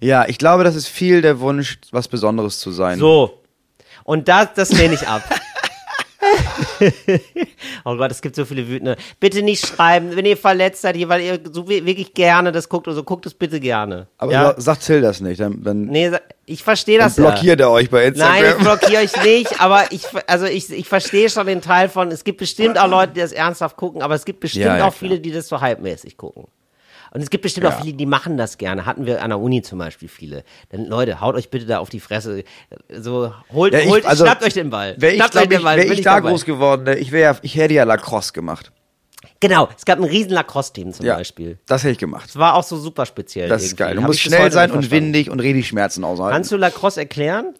ja, 0.00 0.26
ich 0.26 0.38
glaube, 0.38 0.64
das 0.64 0.74
ist 0.76 0.88
viel 0.88 1.20
der 1.20 1.40
Wunsch, 1.40 1.78
was 1.90 2.08
Besonderes 2.08 2.58
zu 2.58 2.70
sein. 2.70 2.98
So. 2.98 3.42
Und 4.04 4.28
das, 4.28 4.54
das 4.54 4.72
lehne 4.72 4.94
ich 4.94 5.06
ab. 5.06 5.22
oh 7.84 7.96
Gott, 7.96 8.10
es 8.10 8.20
gibt 8.22 8.36
so 8.36 8.44
viele 8.44 8.66
wütende. 8.68 8.96
Bitte 9.20 9.42
nicht 9.42 9.66
schreiben, 9.66 10.16
wenn 10.16 10.24
ihr 10.26 10.36
verletzt 10.36 10.82
seid, 10.82 10.96
weil 11.08 11.20
ihr 11.22 11.40
so 11.52 11.68
wi- 11.68 11.84
wirklich 11.84 12.14
gerne 12.14 12.52
das 12.52 12.68
guckt, 12.68 12.88
also 12.88 13.02
guckt 13.02 13.26
es 13.26 13.34
bitte 13.34 13.60
gerne. 13.60 14.08
Aber 14.18 14.32
ja? 14.32 14.44
sa- 14.54 14.60
sagt 14.60 14.84
Till 14.86 15.00
das 15.00 15.20
nicht, 15.20 15.40
dann, 15.40 15.62
dann, 15.62 15.82
Nee, 15.86 16.10
ich 16.48 16.62
verstehe 16.62 16.98
dann 16.98 17.08
das 17.08 17.16
ja. 17.16 17.30
blockiert 17.30 17.60
er 17.60 17.70
euch 17.70 17.90
bei 17.90 18.06
Instagram. 18.06 18.40
Nein, 18.42 18.54
ich 18.56 18.64
blockiere 18.64 19.02
euch 19.02 19.24
nicht, 19.24 19.60
aber 19.60 19.90
ich, 19.90 20.06
also 20.26 20.46
ich, 20.46 20.70
ich 20.72 20.88
verstehe 20.88 21.28
schon 21.30 21.46
den 21.46 21.60
Teil 21.60 21.88
von, 21.88 22.10
es 22.10 22.24
gibt 22.24 22.38
bestimmt 22.38 22.78
auch 22.78 22.88
Leute, 22.88 23.12
die 23.14 23.20
das 23.20 23.32
ernsthaft 23.32 23.76
gucken, 23.76 24.02
aber 24.02 24.14
es 24.14 24.24
gibt 24.24 24.40
bestimmt 24.40 24.64
Ja, 24.66 24.76
ja, 24.78 24.84
auch 24.84 24.88
klar. 24.88 24.92
viele, 24.92 25.20
die 25.20 25.30
das 25.32 25.48
so 25.48 25.60
halbmäßig 25.60 26.16
gucken. 26.16 26.46
Und 27.10 27.22
es 27.22 27.30
gibt 27.30 27.42
bestimmt 27.42 27.64
Ja. 27.64 27.70
auch 27.70 27.80
viele, 27.80 27.94
die 27.96 28.06
machen 28.06 28.36
das 28.36 28.58
gerne. 28.58 28.84
Hatten 28.84 29.06
wir 29.06 29.22
an 29.22 29.30
der 29.30 29.38
Uni 29.38 29.62
zum 29.62 29.78
Beispiel 29.78 30.08
viele. 30.08 30.44
Dann, 30.70 30.84
Leute, 30.84 31.20
haut 31.20 31.34
euch 31.36 31.48
bitte 31.48 31.64
da 31.64 31.78
auf 31.78 31.88
die 31.88 32.00
Fresse. 32.00 32.44
So, 32.90 33.32
holt, 33.52 33.72
Ja, 33.72 33.80
ich- 33.80 33.88
holt, 33.88 34.04
also, 34.04 34.24
schnappt 34.24 34.44
euch 34.44 34.54
den 34.54 34.70
Ball. 34.70 34.94
Wäre 34.98 35.14
ich, 35.14 35.22
den 35.22 35.50
ich, 35.52 35.62
Ball, 35.62 35.76
wär 35.78 35.84
bin 35.84 35.92
ich 35.94 36.02
da 36.02 36.20
groß 36.20 36.44
geworden, 36.44 36.82
ne, 36.84 36.98
ich, 36.98 37.10
wär, 37.10 37.36
ich 37.42 37.54
hätte 37.56 37.74
ja 37.74 37.84
Lacrosse 37.84 38.32
gemacht. 38.32 38.72
Genau, 39.40 39.68
es 39.76 39.84
gab 39.84 39.98
ein 39.98 40.04
riesen 40.04 40.32
Lacrosse-Team 40.32 40.92
zum 40.92 41.06
Ja, 41.06 41.16
Beispiel. 41.16 41.58
das 41.66 41.82
hätte 41.82 41.92
ich 41.92 41.98
gemacht. 41.98 42.28
Das 42.28 42.36
war 42.36 42.54
auch 42.54 42.62
so 42.64 42.76
super 42.76 43.06
speziell. 43.06 43.48
Das 43.48 43.62
ist 43.62 43.68
irgendwie. 43.72 43.82
geil. 43.84 43.94
Du 43.96 44.02
Hab 44.02 44.08
musst 44.08 44.20
schnell 44.20 44.50
sein 44.52 44.70
und 44.70 44.90
windig 44.90 45.30
und 45.30 45.40
richtig 45.40 45.68
Schmerzen 45.68 46.04
aushalten. 46.04 46.34
Kannst 46.34 46.52
du 46.52 46.56
Lacrosse 46.56 47.00
erklären? 47.00 47.54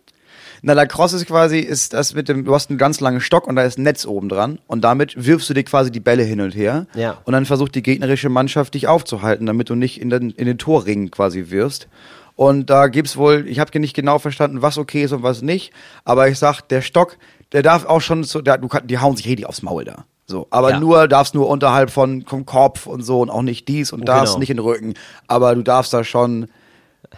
Na, 0.62 0.72
Lacrosse 0.72 1.16
ist 1.16 1.26
quasi, 1.26 1.60
ist 1.60 1.92
das 1.92 2.14
mit 2.14 2.28
dem, 2.28 2.44
du 2.44 2.52
hast 2.54 2.68
einen 2.70 2.78
ganz 2.78 2.98
langen 3.00 3.20
Stock 3.20 3.46
und 3.46 3.54
da 3.56 3.62
ist 3.62 3.78
ein 3.78 3.84
Netz 3.84 4.06
oben 4.06 4.28
dran 4.28 4.58
und 4.66 4.82
damit 4.82 5.14
wirfst 5.24 5.48
du 5.50 5.54
dir 5.54 5.62
quasi 5.62 5.92
die 5.92 6.00
Bälle 6.00 6.24
hin 6.24 6.40
und 6.40 6.54
her. 6.54 6.86
Ja. 6.94 7.18
Und 7.24 7.32
dann 7.32 7.46
versucht 7.46 7.74
die 7.76 7.82
gegnerische 7.82 8.28
Mannschaft 8.28 8.74
dich 8.74 8.88
aufzuhalten, 8.88 9.46
damit 9.46 9.70
du 9.70 9.76
nicht 9.76 10.00
in 10.00 10.10
den, 10.10 10.30
in 10.30 10.46
den 10.46 10.58
Torring 10.58 11.10
quasi 11.12 11.50
wirfst. 11.50 11.86
Und 12.34 12.70
da 12.70 12.88
gibt's 12.88 13.16
wohl, 13.16 13.44
ich 13.48 13.58
habe 13.60 13.78
nicht 13.78 13.94
genau 13.94 14.18
verstanden, 14.18 14.62
was 14.62 14.78
okay 14.78 15.02
ist 15.04 15.12
und 15.12 15.22
was 15.22 15.42
nicht, 15.42 15.72
aber 16.04 16.28
ich 16.28 16.38
sag, 16.38 16.62
der 16.62 16.82
Stock, 16.82 17.16
der 17.52 17.62
darf 17.62 17.84
auch 17.84 18.00
schon 18.00 18.24
so, 18.24 18.40
der, 18.40 18.58
du 18.58 18.68
die 18.84 18.98
hauen 18.98 19.16
sich 19.16 19.26
richtig 19.26 19.46
aufs 19.46 19.62
Maul 19.62 19.84
da. 19.84 20.04
So, 20.30 20.46
aber 20.50 20.70
Ja. 20.72 20.80
nur 20.80 21.08
darfst 21.08 21.34
nur 21.34 21.48
unterhalb 21.48 21.90
von 21.90 22.22
vom 22.26 22.44
Kopf 22.44 22.86
und 22.86 23.02
so 23.02 23.20
und 23.22 23.30
auch 23.30 23.40
nicht 23.42 23.66
dies 23.66 23.92
und 23.92 24.06
das, 24.06 24.30
Genau. 24.30 24.38
nicht 24.40 24.50
in 24.50 24.58
den 24.58 24.64
Rücken. 24.64 24.94
Aber 25.26 25.54
du 25.54 25.62
darfst 25.62 25.92
da 25.94 26.04
schon, 26.04 26.48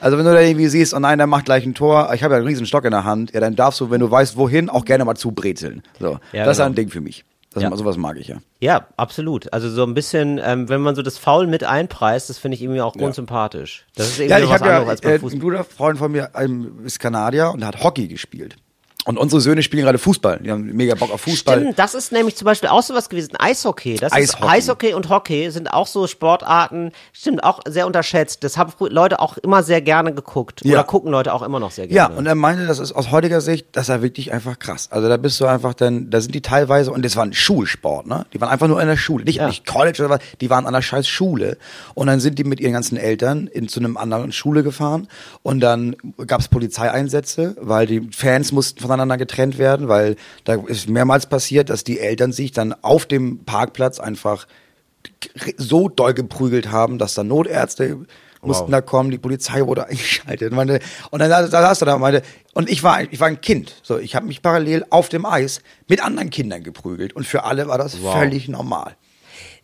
also 0.00 0.16
wenn 0.16 0.24
du 0.24 0.32
da 0.32 0.40
irgendwie 0.40 0.68
siehst, 0.68 0.94
oh 0.94 1.00
nein, 1.00 1.18
der 1.18 1.26
macht 1.26 1.44
gleich 1.44 1.66
ein 1.66 1.74
Tor, 1.74 2.10
ich 2.14 2.22
habe 2.22 2.34
ja 2.34 2.38
einen 2.38 2.46
riesen 2.46 2.66
Stock 2.66 2.84
in 2.84 2.92
der 2.92 3.02
Hand, 3.04 3.32
ja, 3.34 3.40
dann 3.40 3.56
darfst 3.56 3.80
du, 3.80 3.90
wenn 3.90 4.00
du 4.00 4.08
weißt, 4.10 4.36
wohin, 4.36 4.70
auch 4.70 4.84
gerne 4.84 5.04
mal 5.04 5.16
zubrezeln. 5.16 5.82
So, 5.98 6.18
Ja, 6.32 6.44
das 6.44 6.52
ist 6.52 6.56
genau. 6.58 6.70
ein 6.70 6.74
Ding 6.76 6.88
für 6.88 7.00
mich. 7.00 7.24
Das, 7.52 7.64
Ja. 7.64 7.76
Sowas 7.76 7.96
mag 7.96 8.16
ich 8.16 8.28
ja. 8.28 8.36
Ja, 8.60 8.86
absolut. 8.96 9.52
Also 9.52 9.68
so 9.70 9.82
ein 9.82 9.92
bisschen, 9.92 10.40
ähm, 10.40 10.68
wenn 10.68 10.80
man 10.80 10.94
so 10.94 11.02
das 11.02 11.18
Foul 11.18 11.48
mit 11.48 11.64
einpreist, 11.64 12.30
das 12.30 12.38
finde 12.38 12.54
ich 12.54 12.62
irgendwie 12.62 12.80
auch 12.80 12.92
grundsympathisch. 12.94 13.86
Das 13.96 14.06
ist 14.06 14.20
irgendwie 14.20 14.30
Ja, 14.30 14.38
ich 14.38 14.44
was 14.44 14.60
habe 14.60 14.66
ja, 14.66 14.70
anderes 14.76 14.90
als 14.90 15.00
beim 15.00 15.10
äh, 15.10 15.14
ein 15.16 15.20
Fußball. 15.20 15.40
guter 15.40 15.64
Freund 15.64 15.98
von 15.98 16.12
mir 16.12 16.30
ähm, 16.36 16.78
ist 16.84 17.00
Kanadier 17.00 17.50
und 17.52 17.66
hat 17.66 17.82
Hockey 17.82 18.06
gespielt. 18.06 18.54
Und 19.06 19.18
unsere 19.18 19.40
Söhne 19.40 19.62
spielen 19.62 19.84
gerade 19.84 19.98
Fußball. 19.98 20.40
Die 20.44 20.50
haben 20.50 20.64
mega 20.74 20.94
Bock 20.94 21.10
auf 21.12 21.22
Fußball. 21.22 21.58
Stimmt, 21.60 21.78
das 21.78 21.94
ist 21.94 22.12
nämlich 22.12 22.36
zum 22.36 22.44
Beispiel 22.44 22.68
auch 22.68 22.82
sowas 22.82 23.08
gewesen. 23.08 23.32
Eishockey. 23.38 23.96
Das 23.96 24.12
Eishockey. 24.12 24.44
ist 24.44 24.50
Eishockey 24.52 24.94
und 24.94 25.08
Hockey 25.08 25.50
sind 25.50 25.72
auch 25.72 25.86
so 25.86 26.06
Sportarten, 26.06 26.92
stimmt, 27.12 27.42
auch 27.44 27.60
sehr 27.66 27.86
unterschätzt. 27.86 28.44
Das 28.44 28.56
haben 28.56 28.72
Leute 28.90 29.20
auch 29.20 29.36
immer 29.38 29.62
sehr 29.62 29.80
gerne 29.80 30.12
geguckt. 30.14 30.60
Ja. 30.64 30.74
Oder 30.74 30.84
gucken 30.84 31.10
Leute 31.10 31.32
auch 31.32 31.42
immer 31.42 31.60
noch 31.60 31.70
sehr 31.70 31.86
Ja, 31.90 32.06
gerne. 32.06 32.18
und 32.18 32.26
er 32.26 32.34
meinte, 32.34 32.66
das 32.66 32.78
ist 32.78 32.92
aus 32.92 33.10
heutiger 33.10 33.40
Sicht, 33.40 33.66
das 33.72 33.84
ist 33.84 33.88
ja 33.88 34.02
wirklich 34.02 34.32
einfach 34.32 34.58
krass. 34.58 34.88
Also 34.90 35.08
da 35.08 35.16
bist 35.16 35.40
du 35.40 35.46
einfach 35.46 35.74
dann, 35.74 36.10
da 36.10 36.20
sind 36.20 36.34
die 36.34 36.42
teilweise, 36.42 36.92
und 36.92 37.04
das 37.04 37.16
war 37.16 37.24
ein 37.24 37.32
Schulsport, 37.32 38.06
ne? 38.06 38.26
Die 38.32 38.40
waren 38.40 38.50
einfach 38.50 38.68
nur 38.68 38.80
in 38.80 38.88
der 38.88 38.96
Schule. 38.96 39.24
Nicht, 39.24 39.36
Ja. 39.36 39.46
nicht 39.46 39.66
College 39.66 40.04
oder 40.04 40.10
was, 40.10 40.20
die 40.40 40.50
waren 40.50 40.66
an 40.66 40.72
der 40.74 40.82
scheiß 40.82 41.08
Schule. 41.08 41.56
Und 41.94 42.06
dann 42.08 42.20
sind 42.20 42.38
die 42.38 42.44
mit 42.44 42.60
ihren 42.60 42.72
ganzen 42.72 42.96
Eltern 42.96 43.46
in, 43.46 43.68
zu 43.68 43.80
einem 43.80 43.96
anderen 43.96 44.32
Schule 44.32 44.62
gefahren. 44.62 45.08
Und 45.42 45.60
dann 45.60 45.96
gab 46.26 46.40
es 46.40 46.48
Polizeieinsätze, 46.48 47.56
weil 47.60 47.86
die 47.86 48.08
Fans 48.14 48.52
mussten 48.52 48.80
voneinander 48.90 49.16
getrennt 49.16 49.56
werden, 49.58 49.88
weil 49.88 50.16
da 50.44 50.54
ist 50.66 50.88
mehrmals 50.88 51.26
passiert, 51.26 51.70
dass 51.70 51.84
die 51.84 52.00
Eltern 52.00 52.32
sich 52.32 52.52
dann 52.52 52.74
auf 52.82 53.06
dem 53.06 53.44
Parkplatz 53.44 54.00
einfach 54.00 54.46
so 55.56 55.88
doll 55.88 56.14
geprügelt 56.14 56.70
haben, 56.70 56.98
dass 56.98 57.14
da 57.14 57.24
Notärzte 57.24 57.98
mussten 58.42 58.72
da 58.72 58.80
kommen, 58.80 59.10
die 59.10 59.18
Polizei 59.18 59.66
wurde 59.66 59.86
eingeschaltet. 59.88 60.50
Und, 60.50 60.56
meine, 60.56 60.78
und 61.10 61.20
dann 61.20 61.28
da 61.28 61.46
saß 61.46 61.82
er 61.82 61.86
da 61.86 61.94
und 61.94 62.00
meinte, 62.00 62.22
und 62.54 62.70
ich 62.70 62.82
war, 62.82 63.02
ich 63.02 63.20
war 63.20 63.28
ein 63.28 63.40
Kind. 63.42 63.74
So, 63.82 63.98
ich 63.98 64.14
habe 64.16 64.26
mich 64.26 64.40
parallel 64.40 64.84
auf 64.90 65.10
dem 65.10 65.26
Eis 65.26 65.60
mit 65.88 66.02
anderen 66.02 66.30
Kindern 66.30 66.62
geprügelt. 66.62 67.12
Und 67.14 67.26
für 67.26 67.44
alle 67.44 67.68
war 67.68 67.76
das 67.76 68.02
Wow. 68.02 68.14
völlig 68.14 68.48
normal. 68.48 68.96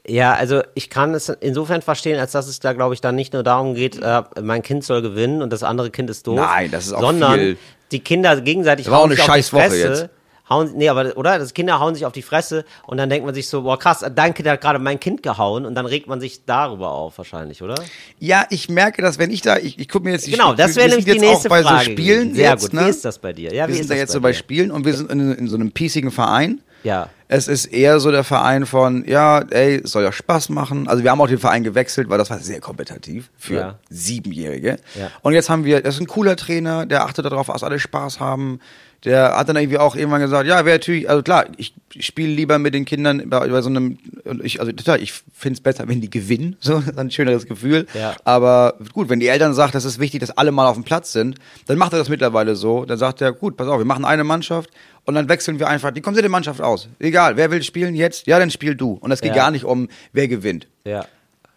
Ja, 0.06 0.34
also 0.34 0.62
ich 0.74 0.88
kann 0.90 1.14
es 1.14 1.28
insofern 1.30 1.80
verstehen, 1.82 2.20
als 2.20 2.32
dass 2.32 2.46
es 2.48 2.60
da, 2.60 2.74
glaube 2.74 2.94
ich, 2.94 3.00
dann 3.00 3.16
nicht 3.16 3.32
nur 3.32 3.42
darum 3.42 3.74
geht, 3.74 3.98
äh, 4.00 4.22
mein 4.42 4.62
Kind 4.62 4.84
soll 4.84 5.02
gewinnen 5.02 5.42
und 5.42 5.52
das 5.52 5.62
andere 5.64 5.90
Kind 5.90 6.10
ist 6.10 6.26
doof. 6.26 6.36
Nein, 6.36 6.70
das 6.70 6.86
ist 6.86 6.92
auch 6.92 7.00
sondern 7.00 7.32
viel- 7.34 7.58
die 7.92 8.00
Kinder 8.00 8.40
gegenseitig 8.40 8.86
Das 8.86 8.92
war 8.92 8.98
auch 8.98 9.02
hauen 9.02 9.10
eine 9.12 9.16
sich 9.16 9.22
auf 9.22 9.34
die 9.34 9.42
scheiß 9.42 9.52
Woche 9.52 9.62
Fresse. 9.62 9.88
jetzt. 9.88 10.08
Hauen, 10.48 10.74
nee, 10.76 10.88
aber, 10.88 11.16
oder? 11.16 11.40
Das 11.40 11.54
Kinder 11.54 11.80
hauen 11.80 11.96
sich 11.96 12.06
auf 12.06 12.12
die 12.12 12.22
Fresse 12.22 12.64
und 12.86 12.98
dann 12.98 13.10
denkt 13.10 13.26
man 13.26 13.34
sich 13.34 13.48
so, 13.48 13.62
boah, 13.62 13.76
krass, 13.76 14.04
dein 14.14 14.32
Kind 14.32 14.48
hat 14.48 14.60
gerade 14.60 14.78
mein 14.78 15.00
Kind 15.00 15.24
gehauen 15.24 15.66
und 15.66 15.74
dann 15.74 15.86
regt 15.86 16.06
man 16.06 16.20
sich 16.20 16.44
darüber 16.44 16.92
auf, 16.92 17.18
wahrscheinlich, 17.18 17.62
oder? 17.62 17.74
Ja, 18.20 18.46
ich 18.50 18.68
merke, 18.68 19.02
dass 19.02 19.18
wenn 19.18 19.32
ich 19.32 19.40
da, 19.42 19.56
ich, 19.56 19.76
ich 19.80 19.88
gucke 19.88 20.04
mir 20.04 20.12
jetzt 20.12 20.24
die 20.28 20.30
Genau, 20.30 20.54
das 20.54 20.76
wäre 20.76 20.88
nämlich 20.90 21.04
die 21.04 21.18
nächste 21.18 21.48
bei 21.48 21.62
Frage. 21.64 21.86
so 21.86 21.90
Spielen. 21.90 22.32
Sehr 22.32 22.50
jetzt, 22.52 22.62
gut. 22.62 22.74
Ne? 22.74 22.84
Wie 22.86 22.90
ist 22.90 23.04
das 23.04 23.18
bei 23.18 23.32
dir? 23.32 23.52
Ja, 23.52 23.66
wir 23.66 23.70
wie 23.70 23.72
sind 23.72 23.80
ist 23.82 23.90
da 23.90 23.94
das 23.94 24.00
jetzt 24.02 24.12
so 24.12 24.20
bei? 24.20 24.32
Spielen 24.32 24.70
und 24.70 24.84
wir 24.84 24.94
sind 24.94 25.10
in, 25.10 25.32
in 25.32 25.48
so 25.48 25.56
einem 25.56 25.72
piesigen 25.72 26.12
Verein. 26.12 26.60
Ja. 26.82 27.08
Es 27.28 27.48
ist 27.48 27.66
eher 27.66 27.98
so 27.98 28.12
der 28.12 28.22
Verein 28.22 28.66
von, 28.66 29.04
ja, 29.06 29.40
ey, 29.50 29.80
es 29.82 29.90
soll 29.90 30.04
ja 30.04 30.12
Spaß 30.12 30.48
machen. 30.50 30.86
Also 30.86 31.02
wir 31.02 31.10
haben 31.10 31.20
auch 31.20 31.26
den 31.26 31.38
Verein 31.38 31.64
gewechselt, 31.64 32.08
weil 32.08 32.18
das 32.18 32.30
war 32.30 32.38
sehr 32.38 32.60
kompetitiv 32.60 33.30
für 33.36 33.54
Ja. 33.54 33.78
Siebenjährige. 33.90 34.76
Ja. 34.94 35.10
Und 35.22 35.32
jetzt 35.32 35.50
haben 35.50 35.64
wir, 35.64 35.80
das 35.82 35.96
ist 35.96 36.00
ein 36.00 36.06
cooler 36.06 36.36
Trainer, 36.36 36.86
der 36.86 37.04
achtet 37.04 37.24
darauf, 37.24 37.48
dass 37.48 37.64
alle 37.64 37.80
Spaß 37.80 38.20
haben. 38.20 38.60
Der 39.04 39.36
hat 39.36 39.48
dann 39.48 39.56
irgendwie 39.56 39.78
auch 39.78 39.94
irgendwann 39.94 40.20
gesagt, 40.20 40.46
ja, 40.48 40.64
wäre 40.64 40.78
natürlich, 40.78 41.08
also 41.08 41.22
klar, 41.22 41.46
ich 41.58 41.74
spiele 41.98 42.32
lieber 42.32 42.58
mit 42.58 42.74
den 42.74 42.84
Kindern 42.84 43.28
bei, 43.28 43.46
bei 43.46 43.60
so 43.62 43.68
einem, 43.68 43.98
ich, 44.42 44.58
also 44.58 44.72
total, 44.72 45.02
ich 45.02 45.12
finde 45.34 45.58
es 45.58 45.60
besser, 45.60 45.86
wenn 45.86 46.00
die 46.00 46.10
gewinnen, 46.10 46.56
so, 46.60 46.78
das 46.78 46.88
ist 46.88 46.98
ein 46.98 47.10
schöneres 47.10 47.46
Gefühl. 47.46 47.86
Ja. 47.94 48.14
Aber 48.24 48.74
gut, 48.92 49.08
wenn 49.08 49.20
die 49.20 49.28
Eltern 49.28 49.52
sagen, 49.52 49.72
das 49.72 49.84
ist 49.84 49.98
wichtig, 49.98 50.20
dass 50.20 50.30
alle 50.36 50.50
mal 50.50 50.66
auf 50.66 50.74
dem 50.74 50.84
Platz 50.84 51.12
sind, 51.12 51.38
dann 51.66 51.76
macht 51.78 51.92
er 51.92 51.98
das 51.98 52.08
mittlerweile 52.08 52.56
so. 52.56 52.84
Dann 52.84 52.98
sagt 52.98 53.20
er, 53.20 53.32
gut, 53.32 53.56
pass 53.56 53.68
auf, 53.68 53.78
wir 53.78 53.84
machen 53.84 54.04
eine 54.04 54.24
Mannschaft 54.24 54.70
und 55.06 55.14
dann 55.14 55.28
wechseln 55.28 55.58
wir 55.58 55.68
einfach 55.68 55.90
die 55.92 56.00
komplette 56.02 56.28
Mannschaft 56.28 56.60
aus. 56.60 56.88
Egal, 56.98 57.36
wer 57.36 57.50
will 57.50 57.62
spielen 57.62 57.94
jetzt? 57.94 58.26
Ja, 58.26 58.38
dann 58.38 58.50
spiel 58.50 58.74
du. 58.74 58.92
Und 59.00 59.10
es 59.12 59.20
geht 59.22 59.30
Ja. 59.30 59.36
gar 59.36 59.50
nicht 59.50 59.64
um, 59.64 59.88
wer 60.12 60.28
gewinnt. 60.28 60.66
Ja. 60.84 61.06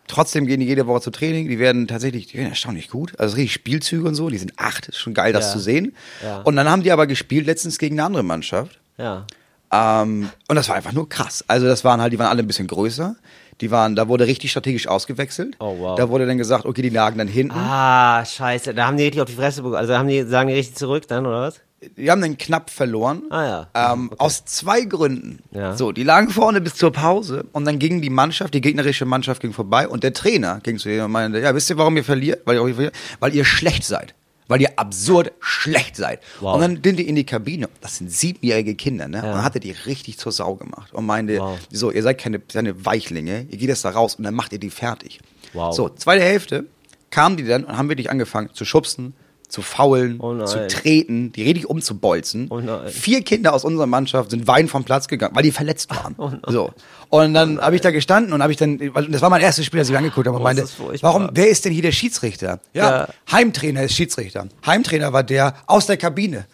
trotzdem 0.07 0.47
gehen 0.47 0.59
die 0.59 0.65
jede 0.65 0.87
Woche 0.87 1.01
zu 1.01 1.11
Training. 1.11 1.47
Die 1.49 1.59
werden 1.59 1.87
tatsächlich, 1.87 2.25
die 2.25 2.37
werden 2.39 2.49
erstaunlich 2.49 2.89
gut. 2.89 3.13
Also 3.19 3.35
richtig 3.35 3.53
Spielzüge 3.53 4.07
und 4.07 4.15
so. 4.15 4.29
Die 4.29 4.39
sind 4.39 4.53
acht. 4.57 4.87
Ist 4.87 4.97
schon 4.97 5.13
geil, 5.13 5.33
das 5.33 5.45
Ja. 5.47 5.51
zu 5.53 5.59
sehen. 5.59 5.95
Ja. 6.23 6.39
Und 6.39 6.55
dann 6.55 6.67
haben 6.67 6.81
die 6.81 6.91
aber 6.91 7.05
gespielt 7.05 7.45
letztens 7.45 7.77
gegen 7.77 7.93
eine 7.99 8.05
andere 8.07 8.23
Mannschaft. 8.23 8.79
Ja. 8.97 9.27
Ähm, 9.71 10.29
und 10.47 10.55
das 10.55 10.67
war 10.67 10.75
einfach 10.75 10.93
nur 10.93 11.07
krass. 11.09 11.45
Also 11.47 11.67
das 11.67 11.83
waren 11.83 12.01
halt, 12.01 12.11
die 12.11 12.17
waren 12.17 12.27
alle 12.27 12.41
ein 12.41 12.47
bisschen 12.47 12.65
größer. 12.65 13.17
Die 13.61 13.69
waren, 13.69 13.95
da 13.95 14.07
wurde 14.07 14.25
richtig 14.25 14.49
strategisch 14.49 14.87
ausgewechselt. 14.87 15.57
Oh, 15.59 15.75
wow. 15.77 15.95
Da 15.95 16.09
wurde 16.09 16.25
dann 16.25 16.39
gesagt, 16.39 16.65
okay, 16.65 16.81
die 16.81 16.89
lagen 16.89 17.19
dann 17.19 17.27
hinten. 17.27 17.55
Ah, 17.55 18.25
scheiße. 18.25 18.73
Da 18.73 18.87
haben 18.87 18.97
die 18.97 19.03
richtig 19.03 19.21
auf 19.21 19.27
die 19.29 19.35
Fresse 19.35 19.61
bekommen. 19.61 19.75
Also 19.75 19.95
haben 19.95 20.07
die, 20.07 20.23
sagen 20.23 20.47
die 20.49 20.55
richtig 20.55 20.75
zurück 20.75 21.07
dann, 21.07 21.27
oder 21.27 21.41
was? 21.41 21.59
Die 21.97 22.11
haben 22.11 22.21
dann 22.21 22.37
knapp 22.37 22.69
verloren. 22.69 23.23
Ah, 23.29 23.67
ja. 23.73 23.93
Ähm, 23.93 24.11
Aus 24.17 24.43
zwei 24.43 24.81
Gründen. 24.81 25.39
Ja. 25.51 25.77
So, 25.77 25.93
die 25.93 26.03
lagen 26.03 26.29
vorne 26.29 26.59
bis 26.59 26.75
zur 26.75 26.91
Pause 26.91 27.45
und 27.53 27.63
dann 27.65 27.79
ging 27.79 28.01
die 28.01 28.09
Mannschaft, 28.09 28.53
die 28.53 28.59
gegnerische 28.61 29.05
Mannschaft 29.05 29.41
ging 29.41 29.53
vorbei 29.53 29.87
und 29.87 30.03
der 30.03 30.13
Trainer 30.13 30.59
ging 30.61 30.77
zu 30.77 30.89
ihr 30.89 31.05
und 31.05 31.11
meinte, 31.11 31.39
ja, 31.39 31.55
wisst 31.55 31.69
ihr, 31.69 31.77
warum 31.77 31.95
ihr 31.95 32.03
verliert? 32.03 32.41
Weil 32.45 32.57
ihr? 32.79 32.91
Weil 33.21 33.33
ihr 33.33 33.45
schlecht 33.45 33.85
seid. 33.85 34.13
Weil 34.49 34.61
ihr 34.61 34.77
absurd 34.77 35.31
schlecht 35.39 35.95
seid. 35.95 36.19
Wow. 36.41 36.55
Und 36.55 36.61
dann 36.61 36.79
sind 36.83 36.97
die 36.97 37.07
in 37.07 37.15
die 37.15 37.23
Kabine. 37.23 37.69
Das 37.81 37.97
sind 37.97 38.11
siebenjährige 38.11 38.75
Kinder, 38.75 39.07
ne? 39.07 39.17
Ja. 39.17 39.23
Und 39.23 39.29
dann 39.29 39.43
hat 39.43 39.53
er 39.55 39.61
die 39.61 39.71
richtig 39.71 40.17
zur 40.17 40.31
Sau 40.31 40.55
gemacht 40.55 40.91
und 40.93 41.05
meinte, 41.05 41.37
Wow. 41.39 41.59
so, 41.71 41.91
ihr 41.91 42.01
seid 42.03 42.17
keine, 42.17 42.39
keine 42.39 42.83
Weichlinge, 42.85 43.45
ihr 43.49 43.57
geht 43.57 43.69
jetzt 43.69 43.85
da 43.85 43.91
raus 43.91 44.15
und 44.15 44.23
dann 44.25 44.33
macht 44.33 44.51
ihr 44.51 44.59
die 44.59 44.71
fertig. 44.71 45.19
Wow. 45.53 45.73
So, 45.73 45.87
zweite 45.89 46.23
Hälfte 46.23 46.65
kamen 47.11 47.37
die 47.37 47.45
dann 47.45 47.63
und 47.63 47.77
haben 47.77 47.87
wirklich 47.89 48.09
angefangen 48.09 48.49
zu 48.53 48.65
schubsen, 48.65 49.13
zu 49.49 49.61
faulen, 49.61 50.19
Oh 50.21 50.45
zu 50.45 50.67
treten, 50.67 51.31
die 51.31 51.43
richtig 51.43 51.67
umzubolzen. 51.69 52.47
Oh. 52.49 52.61
Vier 52.87 53.23
Kinder 53.23 53.53
aus 53.53 53.65
unserer 53.65 53.87
Mannschaft 53.87 54.29
sind 54.31 54.47
weinend 54.47 54.71
vom 54.71 54.83
Platz 54.83 55.07
gegangen, 55.07 55.35
weil 55.35 55.43
die 55.43 55.51
verletzt 55.51 55.89
waren. 55.89 56.15
Oh 56.17 56.31
so. 56.51 56.71
Und 57.09 57.33
dann 57.33 57.59
habe 57.59 57.75
ich 57.75 57.81
da 57.81 57.89
gestanden 57.91 58.33
und 58.33 58.41
habe 58.43 58.51
ich 58.53 58.57
dann, 58.57 58.77
das 59.09 59.21
war 59.21 59.29
mein 59.31 59.41
erstes 59.41 59.65
Spiel, 59.65 59.79
das 59.79 59.89
ich 59.89 59.97
angeguckt 59.97 60.27
habe 60.27 60.35
und 60.37 60.41
Oh, 60.41 60.43
meinte, 60.43 60.65
warum, 61.01 61.29
wer 61.33 61.49
ist 61.49 61.65
denn 61.65 61.73
hier 61.73 61.81
der 61.81 61.91
Schiedsrichter? 61.91 62.59
Ja, 62.73 62.89
Ja. 62.89 63.07
Heimtrainer 63.31 63.83
ist 63.83 63.93
Schiedsrichter. 63.95 64.47
Heimtrainer 64.65 65.11
war 65.11 65.23
der 65.23 65.55
aus 65.65 65.87
der 65.87 65.97
Kabine. 65.97 66.45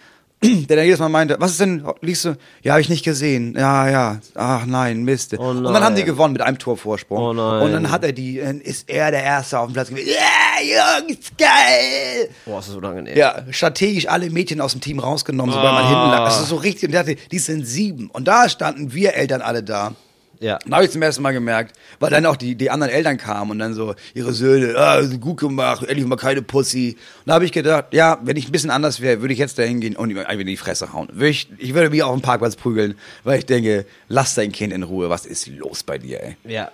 Der 0.43 0.77
dann 0.77 0.85
jedes 0.85 0.99
Mal 0.99 1.09
meinte, 1.09 1.37
was 1.39 1.51
ist 1.51 1.61
denn, 1.61 1.85
liest 2.01 2.25
du? 2.25 2.37
Ja, 2.61 2.73
habe 2.73 2.81
ich 2.81 2.89
nicht 2.89 3.03
gesehen. 3.03 3.55
Ja, 3.57 3.89
ja. 3.89 4.19
Ach 4.35 4.65
nein, 4.65 5.03
Mist. 5.03 5.35
Oh 5.37 5.49
und 5.49 5.63
dann 5.63 5.83
haben 5.83 5.95
die 5.95 6.01
nein. 6.01 6.07
gewonnen 6.07 6.33
mit 6.33 6.41
einem 6.41 6.59
Torvorsprung. 6.59 7.17
Oh 7.17 7.33
nein. 7.33 7.63
Und 7.63 7.71
dann 7.71 7.89
hat 7.89 8.03
er 8.03 8.11
die, 8.11 8.37
dann 8.37 8.59
ist 8.61 8.89
er 8.89 9.11
der 9.11 9.23
Erste 9.23 9.59
auf 9.59 9.67
dem 9.67 9.73
Platz 9.73 9.89
gewesen. 9.89 10.09
Ja, 10.09 11.01
Jungs, 11.01 11.31
geil! 11.37 12.29
Boah, 12.45 12.59
ist 12.59 12.69
das 12.69 12.75
unangenehm. 12.75 13.17
Ja, 13.17 13.43
strategisch 13.49 14.07
alle 14.07 14.29
Mädchen 14.29 14.61
aus 14.61 14.73
dem 14.73 14.81
Team 14.81 14.99
rausgenommen, 14.99 15.53
sobald 15.53 15.73
man 15.73 15.87
hinten 15.87 16.09
lag. 16.11 16.25
Also 16.25 16.43
so 16.45 16.55
richtig, 16.57 16.85
und 16.85 16.91
der 16.91 16.99
hatte, 17.01 17.15
die 17.15 17.39
sind 17.39 17.65
sieben. 17.65 18.09
Und 18.09 18.27
da 18.27 18.49
standen 18.49 18.93
wir 18.93 19.15
Eltern 19.15 19.41
alle 19.41 19.63
da. 19.63 19.93
Ja. 20.39 20.59
Da 20.65 20.75
habe 20.75 20.85
ich 20.85 20.91
zum 20.91 21.01
ersten 21.01 21.21
Mal 21.21 21.31
gemerkt, 21.31 21.77
weil 21.99 22.09
dann 22.09 22.25
auch 22.25 22.35
die, 22.35 22.55
die 22.55 22.69
anderen 22.69 22.91
Eltern 22.91 23.17
kamen 23.17 23.51
und 23.51 23.59
dann 23.59 23.73
so, 23.73 23.95
ihre 24.13 24.33
Söhne, 24.33 24.75
ah, 24.77 25.01
sind 25.03 25.21
gut 25.21 25.39
gemacht, 25.39 25.83
endlich 25.83 26.05
mal 26.05 26.15
keine 26.15 26.41
Pussy. 26.41 26.97
Und 27.19 27.27
da 27.27 27.35
habe 27.35 27.45
ich 27.45 27.51
gedacht, 27.51 27.85
ja, 27.91 28.19
wenn 28.23 28.37
ich 28.37 28.47
ein 28.47 28.51
bisschen 28.51 28.71
anders 28.71 29.01
wäre, 29.01 29.21
würde 29.21 29.33
ich 29.33 29.39
jetzt 29.39 29.57
da 29.57 29.63
hingehen 29.63 29.95
und 29.95 30.09
ihm 30.09 30.17
einfach 30.17 30.33
in 30.33 30.47
die 30.47 30.57
Fresse 30.57 30.93
hauen. 30.93 31.09
Würde 31.11 31.29
ich, 31.29 31.49
ich 31.57 31.73
würde 31.73 31.89
mich 31.89 32.03
auf 32.03 32.13
dem 32.13 32.21
Parkplatz 32.21 32.55
prügeln, 32.55 32.95
weil 33.23 33.39
ich 33.39 33.45
denke, 33.45 33.85
lass 34.07 34.35
dein 34.35 34.51
Kind 34.51 34.73
in 34.73 34.83
Ruhe, 34.83 35.09
was 35.09 35.25
ist 35.25 35.47
los 35.47 35.83
bei 35.83 35.97
dir, 35.97 36.21
ey? 36.21 36.37
Ja. 36.43 36.71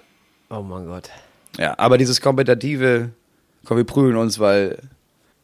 Oh 0.49 0.62
mein 0.62 0.86
Gott. 0.86 1.09
Ja, 1.57 1.78
aber 1.78 1.97
dieses 1.97 2.22
kompetitive, 2.22 3.09
komm, 3.66 3.78
wir 3.78 3.84
prügeln 3.84 4.16
uns, 4.18 4.39
weil 4.39 4.78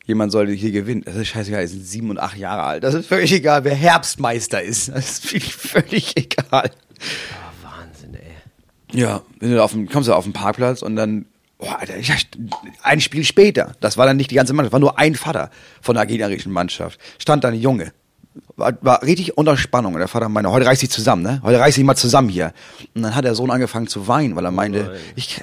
jemand 0.07 0.31
soll 0.31 0.49
hier 0.49 0.71
gewinnen. 0.71 1.03
Das 1.05 1.15
ist 1.15 1.27
scheißegal, 1.27 1.61
die 1.61 1.67
sind 1.67 1.85
sieben 1.85 2.09
und 2.09 2.19
acht 2.19 2.37
Jahre 2.37 2.63
alt. 2.63 2.83
Das 2.83 2.93
ist 2.93 3.07
völlig 3.07 3.31
egal, 3.31 3.63
wer 3.63 3.75
Herbstmeister 3.75 4.61
ist. 4.61 4.89
Das 4.89 5.19
ist 5.19 5.51
völlig 5.51 6.15
egal. 6.17 6.71
Oh. 8.93 8.97
Ja, 8.97 9.21
wenn 9.39 9.51
du 9.51 9.63
auf 9.63 9.71
dem, 9.71 9.87
kommst 9.89 10.09
du 10.09 10.13
auf 10.13 10.23
den 10.23 10.33
Parkplatz 10.33 10.81
und 10.81 10.95
dann, 10.95 11.25
oh, 11.59 11.67
Alter, 11.67 11.93
ein 12.83 13.01
Spiel 13.01 13.23
später, 13.23 13.73
das 13.79 13.97
war 13.97 14.05
dann 14.05 14.17
nicht 14.17 14.31
die 14.31 14.35
ganze 14.35 14.53
Mannschaft, 14.53 14.73
war 14.73 14.79
nur 14.79 14.97
ein 14.97 15.15
Vater 15.15 15.49
von 15.81 15.95
der 15.95 16.05
gegnerischen 16.05 16.51
Mannschaft, 16.51 16.99
stand 17.17 17.43
da 17.43 17.49
ein 17.49 17.55
Junge. 17.55 17.93
War, 18.55 18.77
war 18.81 19.01
richtig 19.01 19.35
unter 19.35 19.57
Spannung. 19.57 19.95
Und 19.95 19.99
der 19.99 20.07
Vater 20.07 20.29
meinte, 20.29 20.51
heute 20.51 20.67
reiß 20.67 20.79
dich 20.79 20.91
zusammen, 20.91 21.23
ne? 21.23 21.41
Heute 21.43 21.59
reiß 21.59 21.73
dich 21.73 21.83
mal 21.83 21.95
zusammen 21.95 22.29
hier. 22.29 22.53
Und 22.93 23.01
dann 23.01 23.15
hat 23.15 23.25
der 23.25 23.33
Sohn 23.33 23.49
angefangen 23.49 23.87
zu 23.87 24.07
weinen, 24.07 24.35
weil 24.35 24.45
er 24.45 24.51
meinte, 24.51 24.95
ich, 25.15 25.41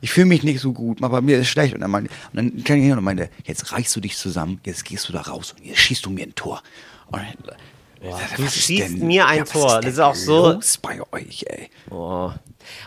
ich 0.00 0.10
fühle 0.10 0.26
mich 0.26 0.42
nicht 0.42 0.60
so 0.60 0.72
gut, 0.72 1.02
aber 1.02 1.20
mir 1.20 1.38
ist 1.38 1.48
schlecht. 1.48 1.74
Und, 1.74 1.82
er 1.82 1.88
meinte, 1.88 2.10
und 2.32 2.36
dann 2.36 2.64
kam 2.64 2.76
ich 2.76 2.84
hin 2.84 2.96
und 2.96 3.04
meinte, 3.04 3.28
jetzt 3.44 3.72
reißt 3.72 3.94
du 3.94 4.00
dich 4.00 4.16
zusammen, 4.16 4.58
jetzt 4.64 4.86
gehst 4.86 5.06
du 5.08 5.12
da 5.12 5.20
raus 5.20 5.54
und 5.58 5.66
jetzt 5.66 5.80
schießt 5.80 6.06
du 6.06 6.10
mir 6.10 6.22
ein 6.22 6.34
Tor. 6.34 6.62
Und 7.08 7.20
dann, 8.00 8.18
du 8.36 8.48
schießt 8.48 8.98
mir 8.98 9.26
ein 9.26 9.42
was 9.42 9.50
Tor. 9.50 9.80
Das 9.80 9.92
ist 9.92 9.98
auch 9.98 10.14
so- 10.14 10.52
Los 10.52 10.78
bei 10.78 11.00
euch, 11.12 11.44
ey. 11.48 11.68
Oh. 11.90 12.30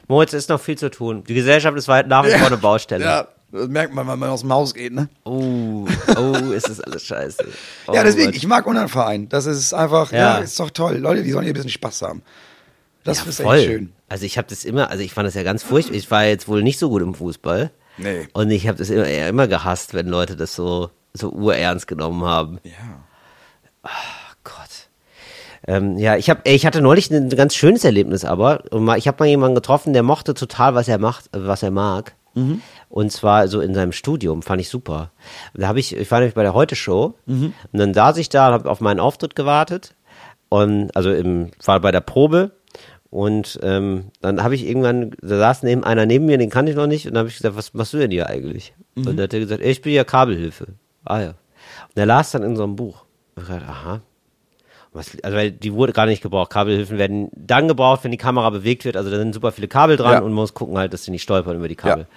Moritz, 0.07 0.33
ist 0.33 0.49
noch 0.49 0.59
viel 0.61 0.77
zu 0.77 0.89
tun. 0.89 1.23
Die 1.27 1.33
Gesellschaft 1.33 1.77
ist 1.77 1.87
weit 1.87 2.07
nach 2.07 2.25
wie 2.25 2.31
vor 2.31 2.47
eine 2.47 2.57
Baustelle. 2.57 3.03
Ja, 3.03 3.27
das 3.51 3.67
merkt 3.67 3.93
man, 3.93 4.07
wenn 4.07 4.17
man 4.19 4.29
aus 4.29 4.41
dem 4.41 4.51
Haus 4.53 4.73
geht, 4.73 4.93
ne? 4.93 5.09
Oh, 5.25 5.85
oh, 6.17 6.51
ist 6.51 6.69
das 6.69 6.79
alles 6.79 7.03
scheiße. 7.03 7.45
Oh, 7.87 7.93
Ja, 7.93 8.03
deswegen, 8.03 8.27
Gott. 8.27 8.35
ich 8.35 8.47
mag 8.47 8.65
unseren 8.65 8.87
Verein. 8.87 9.29
Das 9.29 9.45
ist 9.45 9.73
einfach, 9.73 10.11
ja. 10.11 10.17
Ja. 10.17 10.37
ist 10.39 10.59
doch 10.59 10.69
toll. 10.71 10.97
Leute, 10.97 11.21
die 11.23 11.31
sollen 11.31 11.43
hier 11.43 11.53
ein 11.53 11.55
bisschen 11.55 11.69
Spaß 11.69 12.01
haben. 12.03 12.21
Das 13.03 13.19
ja, 13.19 13.25
ist 13.29 13.41
voll. 13.41 13.57
echt 13.57 13.65
schön. 13.65 13.93
Also 14.07 14.25
ich 14.25 14.37
habe 14.37 14.47
das 14.47 14.63
immer, 14.63 14.89
also 14.89 15.03
ich 15.03 15.13
fand 15.13 15.27
das 15.27 15.33
ja 15.33 15.43
ganz 15.43 15.61
furchtbar. 15.63 15.95
Ich 15.95 16.09
war 16.09 16.23
jetzt 16.25 16.47
wohl 16.47 16.63
nicht 16.63 16.79
so 16.79 16.89
gut 16.89 17.01
im 17.01 17.13
Fußball. 17.13 17.71
Nee. 17.97 18.27
Und 18.33 18.49
ich 18.51 18.67
habe 18.67 18.77
das 18.77 18.89
immer, 18.89 19.05
eher 19.05 19.27
immer 19.27 19.47
gehasst, 19.47 19.93
wenn 19.93 20.07
Leute 20.07 20.35
das 20.37 20.55
so, 20.55 20.89
so 21.13 21.29
urernst 21.31 21.87
genommen 21.87 22.23
haben. 22.23 22.59
Ja. 22.63 23.91
Ähm, 25.67 25.97
ja, 25.97 26.17
ich, 26.17 26.29
hab, 26.29 26.47
ich 26.47 26.65
hatte 26.65 26.81
neulich 26.81 27.09
ein 27.11 27.29
ganz 27.29 27.55
schönes 27.55 27.83
Erlebnis, 27.85 28.25
aber 28.25 28.63
ich 28.97 29.07
habe 29.07 29.17
mal 29.23 29.27
jemanden 29.27 29.55
getroffen, 29.55 29.93
der 29.93 30.03
mochte 30.03 30.33
total, 30.33 30.75
was 30.75 30.87
er 30.87 30.97
macht, 30.97 31.29
was 31.31 31.63
er 31.63 31.71
mag. 31.71 32.15
Und 32.89 33.11
zwar 33.11 33.47
so 33.47 33.61
in 33.61 33.73
seinem 33.75 33.91
Studium, 33.91 34.41
fand 34.41 34.59
ich 34.59 34.67
super. 34.69 35.11
Da 35.53 35.67
habe 35.67 35.79
ich, 35.79 35.95
ich 35.95 36.09
war 36.11 36.19
nämlich 36.19 36.33
bei 36.35 36.43
der 36.43 36.53
Heute 36.53 36.75
Show 36.75 37.15
und 37.71 37.79
dann 37.79 37.93
saß 37.93 38.17
ich 38.17 38.29
da 38.29 38.47
und 38.47 38.53
habe 38.53 38.69
auf 38.71 38.81
meinen 38.81 38.99
Auftritt 38.99 39.35
gewartet 39.35 39.95
und 40.49 40.95
also 40.95 41.11
im, 41.13 41.51
war 41.63 41.79
bei 41.79 41.91
der 41.91 42.01
Probe 42.01 42.51
und 43.09 43.59
ähm, 43.61 44.05
dann 44.21 44.41
habe 44.43 44.55
ich 44.55 44.65
irgendwann, 44.67 45.11
da 45.21 45.37
saß 45.37 45.61
neben 45.63 45.83
einer 45.83 46.07
neben 46.07 46.25
mir, 46.25 46.39
den 46.39 46.49
kannte 46.49 46.71
ich 46.71 46.75
noch 46.77 46.87
nicht 46.87 47.05
und 47.05 47.13
dann 47.13 47.19
habe 47.19 47.29
ich 47.29 47.37
gesagt, 47.37 47.55
was 47.55 47.73
machst 47.75 47.93
du 47.93 47.97
denn 47.99 48.09
hier 48.11 48.27
eigentlich? 48.27 48.73
Und 48.95 49.05
dann 49.17 49.23
hat 49.25 49.33
er 49.33 49.39
gesagt, 49.39 49.61
ich 49.63 49.81
bin 49.81 49.93
ja 49.93 50.03
Kabelhilfe. 50.03 50.67
Ah 51.05 51.21
ja. 51.21 51.29
Und 51.29 51.97
er 51.97 52.07
las 52.07 52.31
dann 52.31 52.41
in 52.41 52.55
so 52.55 52.63
einem 52.63 52.75
Buch. 52.75 53.05
Und 53.35 53.43
ich 53.43 53.49
dachte, 53.49 53.67
aha, 53.67 54.01
was, 54.93 55.11
also 55.23 55.37
weil 55.37 55.51
die 55.51 55.73
wurde 55.73 55.93
gar 55.93 56.05
nicht 56.05 56.21
gebraucht. 56.21 56.49
Kabelhilfen 56.51 56.97
werden 56.97 57.29
dann 57.35 57.67
gebraucht, 57.67 58.03
wenn 58.03 58.11
die 58.11 58.17
Kamera 58.17 58.49
bewegt 58.49 58.85
wird. 58.85 58.95
Also 58.97 59.09
da 59.09 59.17
sind 59.17 59.33
super 59.33 59.51
viele 59.51 59.67
Kabel 59.67 59.97
dran 59.97 60.11
Ja. 60.13 60.17
und 60.19 60.25
man 60.25 60.33
muss 60.35 60.53
gucken 60.53 60.77
halt, 60.77 60.93
dass 60.93 61.03
sie 61.03 61.11
nicht 61.11 61.23
stolpern 61.23 61.55
über 61.57 61.67
die 61.67 61.75
Kabel. 61.75 62.07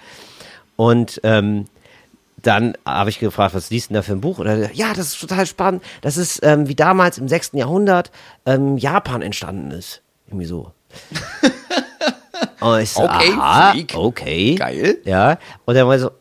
Und 0.75 1.19
ähm, 1.23 1.65
dann 2.43 2.77
habe 2.85 3.09
ich 3.09 3.17
gefragt, 3.19 3.55
was 3.55 3.69
liest 3.71 3.89
denn 3.89 3.95
da 3.95 4.03
für 4.03 4.11
ein 4.13 4.21
Buch? 4.21 4.37
Und 4.39 4.45
er 4.47 4.71
ja, 4.73 4.93
das 4.93 5.07
ist 5.07 5.19
total 5.19 5.45
spannend. 5.47 5.83
Das 6.01 6.17
ist 6.17 6.39
ähm, 6.43 6.67
wie 6.67 6.75
damals 6.75 7.17
im 7.17 7.27
6. 7.27 7.51
Jahrhundert 7.53 8.11
ähm, 8.45 8.77
Japan 8.77 9.21
entstanden 9.23 9.71
ist. 9.71 10.01
Irgendwie 10.27 10.45
so. 10.45 10.71
Und 12.59 12.79
ich 12.81 12.91
so, 12.91 13.03
Okay, 13.03 13.33
aha, 13.37 13.73
okay. 13.95 14.55
Geil. 14.55 14.97
Ja. 15.05 15.37
Und 15.65 15.75
er 15.75 15.87
war 15.87 15.97
so, 15.99 16.11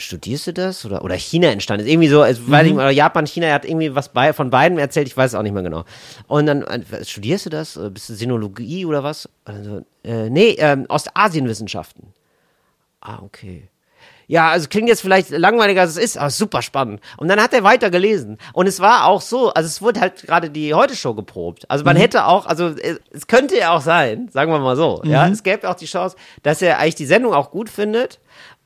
studierst 0.00 0.48
du 0.48 0.52
das? 0.52 0.84
Oder, 0.84 1.04
oder 1.04 1.14
China 1.14 1.48
entstanden 1.48 1.86
ist. 1.86 1.92
Irgendwie 1.92 2.08
so, 2.08 2.22
es, 2.22 2.50
weiß 2.50 2.66
ich, 2.66 2.72
oder 2.72 2.90
Japan, 2.90 3.26
China, 3.26 3.46
er 3.46 3.54
hat 3.54 3.64
irgendwie 3.64 3.94
was 3.94 4.08
bei, 4.08 4.32
von 4.32 4.50
beiden 4.50 4.78
erzählt, 4.78 5.06
ich 5.06 5.16
weiß 5.16 5.32
es 5.32 5.34
auch 5.34 5.42
nicht 5.42 5.52
mehr 5.52 5.62
genau. 5.62 5.84
Und 6.26 6.46
dann, 6.46 6.62
äh, 6.62 7.04
studierst 7.04 7.46
du 7.46 7.50
das? 7.50 7.76
Oder 7.76 7.90
Bist 7.90 8.08
du 8.08 8.14
Sinologie 8.14 8.84
oder 8.84 9.04
was? 9.04 9.26
Und 9.44 9.54
dann 9.54 9.64
so, 9.64 9.84
äh, 10.04 10.30
nee, 10.30 10.56
ähm, 10.58 10.86
Ostasienwissenschaften. 10.88 12.14
Ah, 13.00 13.20
okay. 13.22 13.68
Ja, 14.30 14.50
also 14.50 14.68
klingt 14.68 14.88
jetzt 14.88 15.00
vielleicht 15.00 15.30
langweiliger 15.30 15.80
als 15.80 15.90
es 15.90 15.96
ist, 15.96 16.16
aber 16.16 16.30
super 16.30 16.62
spannend. 16.62 17.00
Und 17.16 17.26
dann 17.26 17.42
hat 17.42 17.52
er 17.52 17.64
weiter 17.64 17.90
gelesen. 17.90 18.38
Und 18.52 18.68
es 18.68 18.78
war 18.78 19.06
auch 19.06 19.22
so, 19.22 19.52
also 19.52 19.66
es 19.66 19.82
wurde 19.82 19.98
halt 19.98 20.22
gerade 20.22 20.50
die 20.50 20.72
Heute-Show 20.72 21.14
geprobt. 21.14 21.68
Also 21.68 21.84
man 21.84 21.96
hätte 21.96 22.26
auch, 22.26 22.46
also 22.46 22.68
äh, 22.68 23.00
es 23.10 23.26
könnte 23.26 23.58
ja 23.58 23.72
auch 23.72 23.80
sein, 23.80 24.28
sagen 24.28 24.52
wir 24.52 24.60
mal 24.60 24.76
so, 24.76 25.02
ja, 25.02 25.26
es 25.26 25.42
gäbe 25.42 25.68
auch 25.68 25.74
die 25.74 25.86
Chance, 25.86 26.14
dass 26.44 26.62
er 26.62 26.78
eigentlich 26.78 26.94
die 26.94 27.06
Sendung 27.06 27.34
auch 27.34 27.50
gut 27.50 27.68
findet 27.68 28.20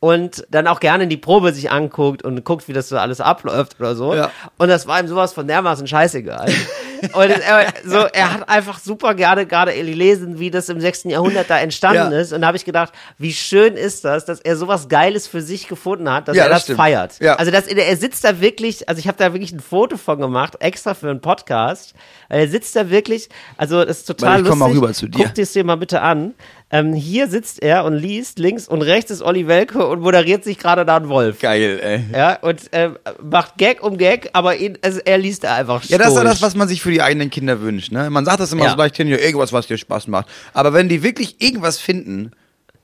und 0.05 0.45
dann 0.51 0.67
auch 0.67 0.81
gerne 0.81 1.07
die 1.09 1.17
Probe 1.17 1.55
sich 1.55 1.71
anguckt 1.71 2.23
und 2.23 2.45
guckt, 2.45 2.69
wie 2.69 2.75
das 2.75 2.91
so 2.91 2.99
alles 2.99 3.23
abläuft 3.23 3.81
oder 3.81 3.95
so. 3.95 4.15
Ja. 4.15 4.31
Und 4.59 4.69
das 4.69 4.87
war 4.87 5.01
ihm 5.01 5.09
sowas 5.09 5.33
von 5.33 5.49
dermaßen 5.49 5.87
scheißegal. 5.87 6.45
und 7.15 7.31
er, 7.31 7.73
so, 7.87 8.01
er 8.13 8.35
hat 8.35 8.47
einfach 8.51 8.79
super 8.81 9.15
gerne 9.15 9.47
gerade 9.47 9.73
gelesen, 9.73 10.39
wie 10.39 10.51
das 10.51 10.69
im 10.69 10.79
6. 10.79 11.05
Jahrhundert 11.05 11.49
da 11.49 11.59
entstanden 11.59 12.13
Ja. 12.13 12.19
ist. 12.21 12.35
Und 12.35 12.43
da 12.43 12.49
habe 12.49 12.59
ich 12.59 12.67
gedacht, 12.67 12.93
wie 13.17 13.33
schön 13.33 13.79
ist 13.79 14.05
das, 14.05 14.27
dass 14.27 14.41
er 14.41 14.59
sowas 14.59 14.91
Geiles 14.91 15.27
für 15.27 15.41
sich 15.41 15.69
gefunden 15.69 16.11
hat, 16.11 16.29
dass 16.29 16.37
Ja, 16.37 16.45
er 16.45 16.51
das 16.51 16.67
das, 16.67 16.77
feiert. 16.77 17.19
Ja. 17.21 17.37
Also 17.37 17.51
dass 17.51 17.67
er, 17.67 17.79
er 17.79 17.97
sitzt 17.97 18.25
da 18.25 18.43
wirklich, 18.43 18.87
also 18.87 18.99
ich 18.99 19.09
habe 19.09 19.17
da 19.17 19.33
wirklich 19.33 19.53
ein 19.53 19.61
Foto 19.61 19.97
von 19.97 20.19
gemacht, 20.19 20.57
extra 20.61 20.93
für 20.93 21.09
einen 21.09 21.23
Podcast. 21.23 21.95
Er 22.29 22.47
sitzt 22.49 22.77
da 22.77 22.91
wirklich, 22.91 23.31
also 23.57 23.83
das 23.83 24.01
ist 24.01 24.05
total 24.05 24.35
Weil 24.35 24.43
ich 24.43 24.49
komm 24.51 24.59
mal 24.59 24.67
lustig. 24.67 24.83
lustig. 24.83 24.83
rüber 24.83 25.13
zu 25.15 25.19
dir. 25.19 25.25
Guck 25.25 25.35
dir 25.35 25.43
es 25.45 25.53
dir 25.55 25.65
mal 25.65 25.77
bitte 25.77 26.03
an. 26.03 26.35
Ähm, 26.75 26.93
hier 26.93 27.29
sitzt 27.29 27.63
er 27.63 27.85
und 27.85 27.95
liest, 27.95 28.41
links 28.41 28.67
und 28.67 28.83
rechts 28.83 29.13
ist 29.13 29.23
Olli 29.23 29.47
Welke 29.47 29.87
und 29.87 30.01
moderiert 30.01 30.43
sich 30.43 30.59
gerade 30.59 30.85
da 30.85 30.97
ein 30.97 31.09
Wolf. 31.09 31.39
Geil, 31.39 31.79
ey. 31.81 32.05
Ja, 32.13 32.35
und 32.41 32.63
ähm, 32.73 32.97
macht 33.23 33.59
Gag 33.59 33.81
um 33.81 33.97
Gag, 33.97 34.31
aber 34.33 34.57
ihn, 34.57 34.77
also 34.83 34.99
er 35.05 35.19
liest 35.19 35.45
da 35.45 35.55
einfach 35.55 35.85
Ja, 35.85 35.99
das 35.99 36.09
ist 36.09 36.17
ja 36.17 36.25
das, 36.25 36.43
was 36.43 36.57
man 36.57 36.67
sich 36.67 36.83
für 36.83 36.91
die 36.91 37.01
eigenen 37.01 37.31
Kinder 37.31 37.61
wünscht. 37.61 37.93
Ne? 37.93 38.11
Man 38.11 38.25
sagt 38.25 38.41
das 38.41 38.53
immer 38.53 38.65
Ja. 38.65 38.73
so 38.73 38.77
leicht 38.77 38.97
hin, 38.97 39.07
ja, 39.07 39.19
irgendwas, 39.19 39.53
was 39.53 39.69
dir 39.69 39.79
Spaß 39.79 40.09
macht. 40.09 40.27
Aber 40.53 40.73
wenn 40.73 40.89
die 40.89 41.05
wirklich 41.05 41.41
irgendwas 41.41 41.79
finden, 41.79 42.33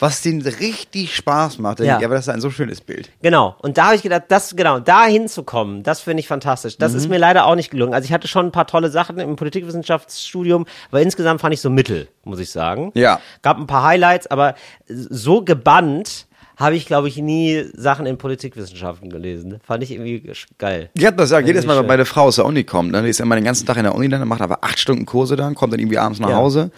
was 0.01 0.23
denen 0.23 0.41
richtig 0.43 1.15
Spaß 1.15 1.59
macht. 1.59 1.79
Da 1.81 1.85
Ja. 1.85 1.99
ich, 1.99 2.05
aber 2.05 2.15
das 2.17 2.27
ist 2.27 2.35
ein 2.35 2.41
so 2.41 2.51
schönes 2.51 2.81
Bild. 2.81 3.11
Genau. 3.23 3.55
Und 3.61 3.79
da 3.79 3.87
habe 3.87 3.97
ich 3.97 4.03
gedacht, 4.03 4.25
das, 4.29 4.57
genau, 4.57 4.81
da 4.81 5.05
hinzukommen, 5.05 5.83
das 5.83 6.01
finde 6.01 6.21
ich 6.21 6.27
fantastisch. 6.29 6.77
Das 6.79 6.93
Mhm. 6.93 6.99
ist 6.99 7.09
mir 7.11 7.19
leider 7.19 7.47
auch 7.47 7.55
nicht 7.55 7.71
gelungen. 7.71 7.95
Also 7.95 8.07
ich 8.07 8.13
hatte 8.13 8.27
schon 8.27 8.47
ein 8.47 8.53
paar 8.53 8.67
tolle 8.67 8.91
Sachen 8.91 9.19
im 9.21 9.37
Politikwissenschaftsstudium, 9.37 10.67
aber 10.91 11.03
insgesamt 11.03 11.41
fand 11.41 11.55
ich 11.55 11.61
so 11.61 11.71
mittel, 11.71 12.09
muss 12.25 12.41
ich 12.41 12.51
sagen. 12.51 12.91
Ja. 12.95 13.21
Gab 13.43 13.59
ein 13.59 13.67
paar 13.67 13.85
Highlights, 13.85 14.27
aber 14.27 14.55
so 14.89 15.43
gebannt 15.43 16.27
habe 16.57 16.77
ich, 16.77 16.85
glaube 16.85 17.09
ich, 17.09 17.17
nie 17.17 17.65
Sachen 17.75 18.05
in 18.05 18.19
Politikwissenschaften 18.19 19.09
gelesen. 19.09 19.61
Fand 19.67 19.83
ich 19.83 19.93
irgendwie 19.93 20.31
geil. 20.59 20.91
Ich 20.93 21.07
hab 21.07 21.17
das 21.17 21.25
gesagt, 21.31 21.47
jedes 21.47 21.65
Mal, 21.65 21.79
wenn 21.79 21.87
meine 21.87 22.05
Frau 22.05 22.25
aus 22.25 22.37
der 22.37 22.45
Uni 22.45 22.65
kommt, 22.65 22.95
dann 22.95 23.07
ist 23.07 23.19
immer 23.19 23.35
den 23.35 23.45
ganzen 23.45 23.67
Tag 23.67 23.79
in 23.79 23.85
der 23.85 23.95
Uni, 23.95 24.09
dann 24.11 24.29
macht 24.29 24.43
aber 24.43 24.59
acht 24.63 24.79
Stunden 24.79 25.07
Kurse 25.07 25.37
dann, 25.37 25.55
kommt 25.55 25.73
dann 25.73 25.81
irgendwie 25.81 25.97
abends 25.97 26.21
nach 26.21 26.29
Ja. 26.29 26.37
Hause 26.37 26.71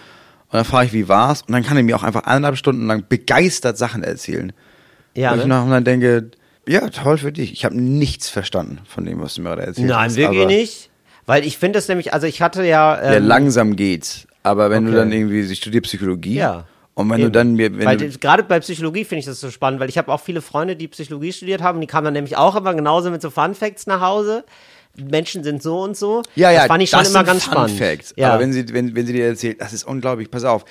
und 0.53 0.59
dann 0.59 0.65
frage 0.67 0.87
ich, 0.87 0.93
wie 0.93 1.09
war's? 1.09 1.43
Und 1.43 1.53
dann 1.53 1.63
kann 1.63 1.79
er 1.79 1.83
mir 1.83 1.97
auch 1.97 2.03
einfach 2.03 2.25
eineinhalb 2.25 2.59
Stunden 2.59 2.87
lang 2.87 3.05
begeistert 3.09 3.79
Sachen 3.79 4.05
erzählen. 4.05 4.53
Ja, 5.15 5.35
ich 5.35 5.41
ne? 5.43 5.47
nach 5.47 5.65
und 5.65 5.71
dann 5.71 5.85
denke, 5.85 6.31
ja, 6.69 6.89
toll 6.91 7.17
für 7.19 7.33
dich. 7.33 7.53
Ich 7.53 7.65
habe 7.65 7.75
nichts 7.81 8.29
verstanden 8.29 8.81
von 8.87 9.05
dem, 9.05 9.21
was 9.21 9.35
du 9.35 9.43
mir 9.43 9.49
gerade 9.49 9.63
erzählt 9.63 9.89
Nein, 9.89 10.05
hast. 10.11 10.17
wirklich 10.17 10.43
aber- 10.43 10.51
nicht. 10.53 10.91
Weil 11.25 11.47
ich 11.47 11.57
finde 11.57 11.79
es 11.79 11.89
nämlich, 11.89 12.13
also 12.13 12.27
ich 12.27 12.43
hatte 12.43 12.65
ja. 12.65 12.97
Ja, 13.03 13.13
Ähm, 13.15 13.25
langsam 13.25 13.77
geht's. 13.77 14.27
Aber 14.43 14.71
wenn 14.71 14.85
du 14.85 14.91
okay. 14.91 14.99
dann 14.99 15.13
irgendwie, 15.13 15.41
ich 15.41 15.59
studiere 15.59 15.83
Psychologie. 15.83 16.35
Ja. 16.35 16.67
Und 16.95 17.09
wenn 17.09 17.19
du 17.21 17.25
Eben. 17.27 17.33
dann 17.33 17.55
mir, 17.55 17.85
Weil 17.85 17.97
du, 17.97 18.09
gerade 18.11 18.43
bei 18.43 18.61
Psychologie 18.61 19.05
finde 19.05 19.21
ich 19.21 19.25
das 19.25 19.41
so 19.41 19.51
spannend, 19.51 19.81
weil 19.81 19.89
ich 19.89 19.97
habe 19.97 20.13
auch 20.13 20.21
viele 20.21 20.43
Freunde, 20.43 20.77
die 20.77 20.89
Psychologie 20.89 21.33
studiert 21.33 21.63
haben, 21.63 21.81
die 21.81 21.87
kamen 21.87 22.05
dann 22.05 22.15
nämlich 22.15 22.37
auch 22.37 22.55
immer 22.55 22.75
genauso 22.75 23.11
mit 23.11 23.23
so 23.23 23.31
Fun 23.31 23.55
Facts 23.55 23.87
nach 23.87 24.01
Hause. 24.03 24.45
Menschen 24.97 25.43
sind 25.45 25.63
so 25.63 25.81
und 25.81 25.97
so. 25.97 26.23
Ja, 26.35 26.51
ja, 26.51 26.61
das 26.61 26.67
fand 26.69 26.83
ich 26.83 26.91
schon 26.91 27.05
immer 27.07 27.25
ganz 27.25 27.45
Fun 27.45 27.53
spannend. 27.53 27.79
Facts. 27.79 28.13
Ja. 28.17 28.31
Aber 28.33 28.41
wenn 28.43 28.53
sie, 28.53 28.69
wenn, 28.73 28.95
wenn 28.95 29.07
sie 29.07 29.13
dir 29.15 29.27
erzählt, 29.27 29.61
das 29.61 29.73
ist 29.73 29.85
unglaublich, 29.85 30.31
pass 30.31 30.45
auf. 30.45 30.65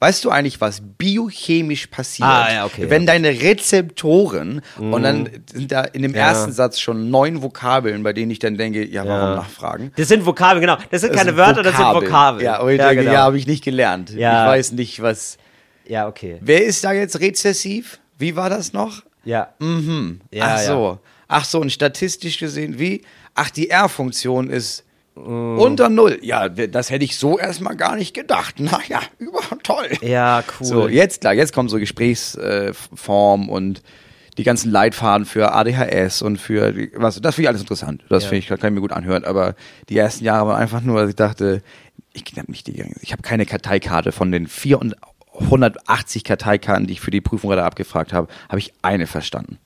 Weißt 0.00 0.22
du 0.24 0.30
eigentlich, 0.30 0.60
was 0.60 0.82
biochemisch 0.98 1.86
passiert, 1.86 2.28
Ah, 2.28 2.52
ja, 2.52 2.64
okay, 2.66 2.90
wenn 2.90 3.02
ja. 3.02 3.12
deine 3.14 3.28
Rezeptoren 3.40 4.60
und 4.78 5.02
dann 5.02 5.30
sind 5.50 5.72
da 5.72 5.82
in 5.82 6.02
dem 6.02 6.14
Ja. 6.14 6.28
ersten 6.28 6.52
Satz 6.52 6.78
schon 6.78 7.10
neun 7.10 7.42
Vokabeln, 7.42 8.02
bei 8.02 8.12
denen 8.12 8.30
ich 8.30 8.38
dann 8.38 8.58
denke, 8.58 8.84
ja, 8.84 9.06
warum 9.06 9.36
nachfragen? 9.36 9.92
das 9.96 10.08
sind 10.08 10.26
Vokabeln, 10.26 10.60
genau. 10.60 10.76
Das 10.90 11.00
sind 11.00 11.10
Das 11.14 11.18
keine 11.20 11.30
sind 11.30 11.38
Wörter, 11.38 11.62
das 11.62 11.76
sind 11.76 11.86
Vokabeln. 11.86 12.44
Ja, 12.44 12.60
und 12.60 12.70
ich 12.72 12.78
denke, 12.78 12.96
genau. 12.96 13.12
ja, 13.12 13.20
habe 13.22 13.38
ich 13.38 13.46
nicht 13.46 13.64
gelernt. 13.64 14.10
Ich 14.10 14.20
weiß 14.20 14.72
nicht, 14.72 15.00
was. 15.00 15.38
ja, 15.86 16.06
okay. 16.06 16.36
Wer 16.40 16.64
ist 16.64 16.84
da 16.84 16.92
jetzt 16.92 17.18
rezessiv? 17.20 17.98
Wie 18.18 18.36
war 18.36 18.50
das 18.50 18.72
noch? 18.74 19.02
Ja. 19.24 19.54
Mhm. 19.58 20.20
Ach 20.32 20.36
ja. 20.36 20.58
so. 20.58 20.98
Ach 21.28 21.44
so, 21.46 21.60
und 21.60 21.72
statistisch 21.72 22.38
gesehen, 22.38 22.78
wie? 22.78 23.02
Ach, 23.34 23.50
die 23.50 23.70
R-Funktion 23.70 24.50
ist 24.50 24.84
Mm. 25.16 25.58
unter 25.60 25.88
Null. 25.90 26.18
Ja, 26.22 26.48
das 26.48 26.90
hätte 26.90 27.04
ich 27.04 27.16
so 27.16 27.38
erstmal 27.38 27.76
gar 27.76 27.94
nicht 27.94 28.14
gedacht. 28.14 28.56
Naja, 28.58 28.98
über 29.18 29.38
toll. 29.62 29.86
Ja, 30.02 30.42
cool. 30.58 30.66
So, 30.66 30.88
jetzt 30.88 31.20
klar, 31.20 31.34
jetzt 31.34 31.52
kommt 31.52 31.70
so 31.70 31.78
Gesprächsform 31.78 33.48
und 33.48 33.82
die 34.38 34.42
ganzen 34.42 34.72
Leitfaden 34.72 35.24
für 35.24 35.52
ADHS 35.52 36.20
und 36.22 36.38
für 36.38 36.74
was, 36.96 37.20
das 37.20 37.36
finde 37.36 37.42
ich 37.44 37.48
alles 37.48 37.60
interessant. 37.60 38.02
Das 38.08 38.24
Ja. 38.24 38.30
finde 38.30 38.38
ich, 38.40 38.48
kann 38.48 38.58
ich 38.64 38.70
mir 38.74 38.80
gut 38.80 38.90
anhören. 38.92 39.24
Aber 39.24 39.54
die 39.88 39.96
ersten 39.96 40.24
Jahre 40.24 40.48
waren 40.48 40.60
einfach 40.60 40.80
nur, 40.80 41.00
dass 41.00 41.10
ich 41.10 41.16
dachte, 41.16 41.62
ich 42.12 42.24
hab 42.36 42.48
nicht 42.48 42.66
die, 42.66 42.84
ich 43.00 43.12
habe 43.12 43.22
keine 43.22 43.46
Karteikarte 43.46 44.10
von 44.10 44.32
den 44.32 44.48
480 44.48 46.24
Karteikarten, 46.24 46.86
die 46.88 46.94
ich 46.94 47.00
für 47.00 47.10
die 47.12 47.20
Prüfung 47.20 47.50
gerade 47.50 47.62
abgefragt 47.64 48.12
habe, 48.12 48.26
habe 48.48 48.58
ich 48.58 48.72
eine 48.82 49.06
verstanden. 49.06 49.58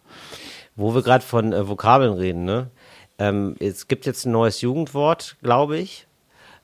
Wo 0.76 0.94
wir 0.94 1.02
gerade 1.02 1.24
von 1.24 1.52
äh, 1.52 1.66
Vokabeln 1.68 2.12
reden, 2.12 2.44
ne? 2.44 2.70
Ähm, 3.18 3.56
es 3.58 3.88
gibt 3.88 4.06
jetzt 4.06 4.26
ein 4.26 4.32
neues 4.32 4.60
Jugendwort, 4.60 5.36
glaube 5.42 5.78
ich. 5.78 6.06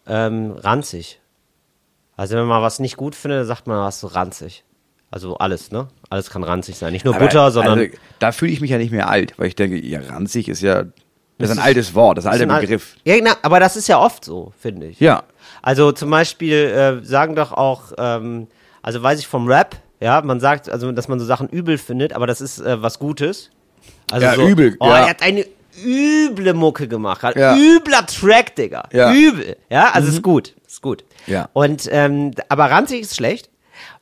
Ähm, 0.07 0.53
ranzig. 0.53 1.21
Also 2.17 2.37
wenn 2.37 2.47
man 2.47 2.63
was 2.63 2.79
nicht 2.79 2.97
gut 2.97 3.15
findet, 3.15 3.47
sagt 3.47 3.67
man 3.67 3.79
was 3.79 4.01
so 4.01 4.07
ranzig. 4.07 4.65
Also 5.11 5.37
alles, 5.37 5.71
ne? 5.71 5.89
Alles 6.11 6.31
kann 6.31 6.43
ranzig 6.43 6.77
sein. 6.77 6.93
Nicht 6.93 7.05
nur 7.05 7.15
Aber, 7.15 7.25
Butter, 7.27 7.51
sondern. 7.51 7.79
Also, 7.79 7.93
da 8.19 8.33
fühle 8.33 8.53
ich 8.53 8.61
mich 8.61 8.71
ja 8.71 8.79
nicht 8.79 8.91
mehr 8.93 9.09
alt, 9.09 9.35
weil 9.39 9.47
ich 9.49 9.55
denke, 9.55 9.79
ja, 9.85 10.01
ranzig 10.01 10.49
ist 10.49 10.61
ja, 10.61 10.85
das 11.39 11.51
ist 11.51 11.59
ein 11.59 11.63
altes 11.65 11.95
Wort, 11.95 12.19
das 12.19 12.25
ist 12.25 12.31
ein 12.31 12.51
alter 12.51 12.61
Begriff. 12.61 12.97
Ja, 13.05 13.17
genau, 13.17 13.33
aber 13.43 13.59
das 13.61 13.77
ist 13.77 13.89
ja 13.89 13.99
oft 13.99 14.25
so, 14.25 14.53
finde 14.59 14.87
ich. 14.89 15.01
Ja. 15.01 15.25
Also 15.63 15.93
zum 15.93 16.11
Beispiel 16.11 16.55
äh, 16.55 17.05
sagen 17.05 17.35
doch 17.37 17.53
auch, 17.53 17.93
ähm, 17.99 18.49
also 18.83 19.03
weiß 19.03 19.19
ich 19.19 19.27
vom 19.27 19.47
Rap, 19.49 19.77
ja, 20.01 20.21
man 20.23 20.39
sagt, 20.41 20.69
also 20.69 20.91
dass 20.93 21.09
man 21.09 21.19
so 21.19 21.25
Sachen 21.25 21.49
übel 21.49 21.79
findet, 21.79 22.13
aber 22.13 22.27
das 22.27 22.41
ist 22.41 22.61
äh, 22.61 22.83
was 22.83 22.99
Gutes. 22.99 23.51
Also 24.11 24.27
Ja, 24.27 24.35
so, 24.35 24.47
übel, 24.47 24.77
Oh, 24.81 24.87
ja. 24.87 24.99
er 24.99 25.09
hat 25.11 25.23
eine 25.23 25.47
üble 25.85 26.55
Mucke 26.55 26.89
gemacht, 26.89 27.23
hat 27.23 27.37
Ja. 27.37 27.57
übler 27.57 28.07
Track, 28.07 28.55
Digga. 28.57 28.89
Ja. 28.93 29.11
Mhm. 29.11 29.17
Übel. 29.17 29.57
Ja, 29.71 29.91
also 29.93 30.09
ist 30.09 30.23
gut, 30.23 30.55
ist 30.67 30.83
gut. 30.83 31.05
Ja. 31.27 31.49
Und 31.53 31.89
ähm, 31.91 32.33
aber 32.49 32.71
ranzig 32.71 33.01
ist 33.03 33.17
schlecht. 33.17 33.51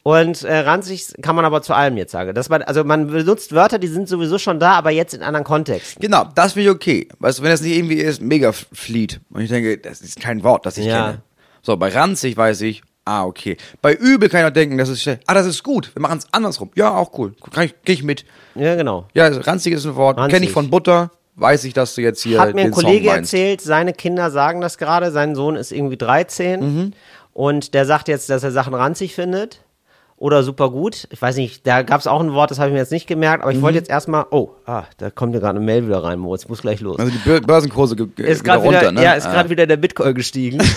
Und 0.05 0.43
äh, 0.43 0.59
ranzig 0.59 1.07
kann 1.23 1.37
man 1.37 1.45
aber 1.45 1.63
zu 1.63 1.75
allem 1.75 1.97
jetzt 1.97 2.11
sagen. 2.11 2.35
Dass 2.35 2.49
man, 2.49 2.63
also 2.63 2.83
man 2.83 3.07
benutzt 3.07 3.53
Wörter, 3.55 3.79
die 3.79 3.87
sind 3.87 4.09
sowieso 4.09 4.37
schon 4.39 4.59
da, 4.59 4.73
aber 4.73 4.91
jetzt 4.91 5.15
in 5.15 5.23
anderen 5.23 5.45
Kontexten. 5.45 6.01
Genau, 6.03 6.25
das 6.35 6.55
finde 6.55 6.69
ich 6.71 6.75
okay. 6.75 7.09
Weißt 7.21 7.39
du, 7.39 7.43
wenn 7.45 7.51
das 7.51 7.61
nicht 7.63 7.77
irgendwie 7.77 7.99
ist, 7.99 8.21
mega 8.21 8.51
Fleet. 8.53 9.21
Und 9.31 9.43
ich 9.43 9.49
denke, 9.51 9.79
das 9.79 10.01
ist 10.01 10.21
kein 10.21 10.43
Wort, 10.43 10.67
das 10.67 10.77
ich 10.77 10.87
Ja. 10.87 11.05
kenne. 11.07 11.23
So, 11.63 11.77
bei 11.77 11.89
ranzig 11.91 12.37
weiß 12.37 12.63
ich, 12.63 12.83
ah, 13.05 13.25
okay. 13.25 13.57
Bei 13.81 13.95
übel 13.95 14.29
kann 14.29 14.41
ich 14.41 14.47
auch 14.47 14.51
denken, 14.53 14.77
das 14.77 14.89
ist 14.89 15.03
schlecht. 15.03 15.23
Ah, 15.29 15.35
das 15.35 15.47
ist 15.47 15.63
gut. 15.63 15.95
Wir 15.95 16.03
machen 16.03 16.19
es 16.19 16.27
andersrum. 16.33 16.71
Ja, 16.75 16.91
auch 16.97 17.17
cool. 17.17 17.35
Kann 17.53 17.65
ich, 17.67 17.75
geh 17.85 17.93
ich 17.93 18.03
mit. 18.03 18.25
Ja, 18.57 18.75
genau. 18.75 19.07
Ja, 19.15 19.25
also 19.25 19.41
ranzig 19.41 19.73
ist 19.73 19.87
ein 19.87 19.95
Wort. 19.95 20.17
Kenne 20.31 20.45
ich 20.45 20.51
von 20.53 20.69
Butter. 20.69 21.13
Weiß 21.35 21.65
ich, 21.65 21.73
dass 21.73 21.95
du 21.95 22.03
jetzt 22.03 22.23
hier 22.23 22.41
Hat 22.41 22.55
mir 22.55 22.63
ein 22.63 22.71
Kollege 22.73 23.09
erzählt, 23.09 23.61
seine 23.63 23.93
Kinder 23.95 24.31
sagen 24.31 24.61
das 24.61 24.77
gerade, 24.77 25.11
sein 25.11 25.35
Sohn 25.35 25.57
ist 25.57 25.73
irgendwie 25.73 25.97
13 25.97 26.61
Mhm. 26.61 26.93
und 27.33 27.73
der 27.75 27.87
sagt 27.87 28.09
jetzt, 28.09 28.29
dass 28.29 28.43
er 28.43 28.51
Sachen 28.51 28.75
ranzig 28.75 29.15
findet 29.15 29.63
oder 30.19 30.43
super 30.43 30.71
gut. 30.71 31.09
Ich 31.11 31.23
weiß 31.23 31.37
nicht, 31.37 31.67
da 31.67 31.83
gab 31.83 32.01
es 32.01 32.07
auch 32.07 32.21
ein 32.21 32.35
Wort, 32.35 32.51
das 32.51 32.59
habe 32.59 32.69
ich 32.69 32.75
mir 32.75 32.81
jetzt 32.81 32.93
nicht 32.93 33.07
gemerkt, 33.07 33.43
aber 33.43 33.51
ich 33.51 33.59
Mhm. 33.59 33.63
wollte 33.63 33.79
jetzt 33.79 33.89
erstmal, 33.89 34.27
oh, 34.31 34.51
ah, 34.67 34.85
da 34.99 35.11
kommt 35.11 35.33
ja 35.35 35.41
gerade 35.41 35.57
eine 35.57 35.65
Mail 35.65 35.87
wieder 35.87 36.05
rein, 36.05 36.19
Moritz, 36.19 36.47
muss 36.49 36.61
gleich 36.61 36.81
los. 36.81 36.99
Also 36.99 37.11
die 37.11 37.19
Bör- 37.29 37.41
Börsenkurse 37.41 37.95
ist 37.95 38.01
wieder 38.01 38.15
gerade 38.43 38.63
wieder, 38.69 38.79
runter, 38.79 38.93
ne? 38.93 39.03
ja, 39.03 39.13
ist 39.15 39.27
Ah. 39.27 39.33
gerade 39.33 39.49
wieder 39.49 39.67
der 39.67 39.79
Bitcoin 39.79 40.15
gestiegen. 40.15 40.59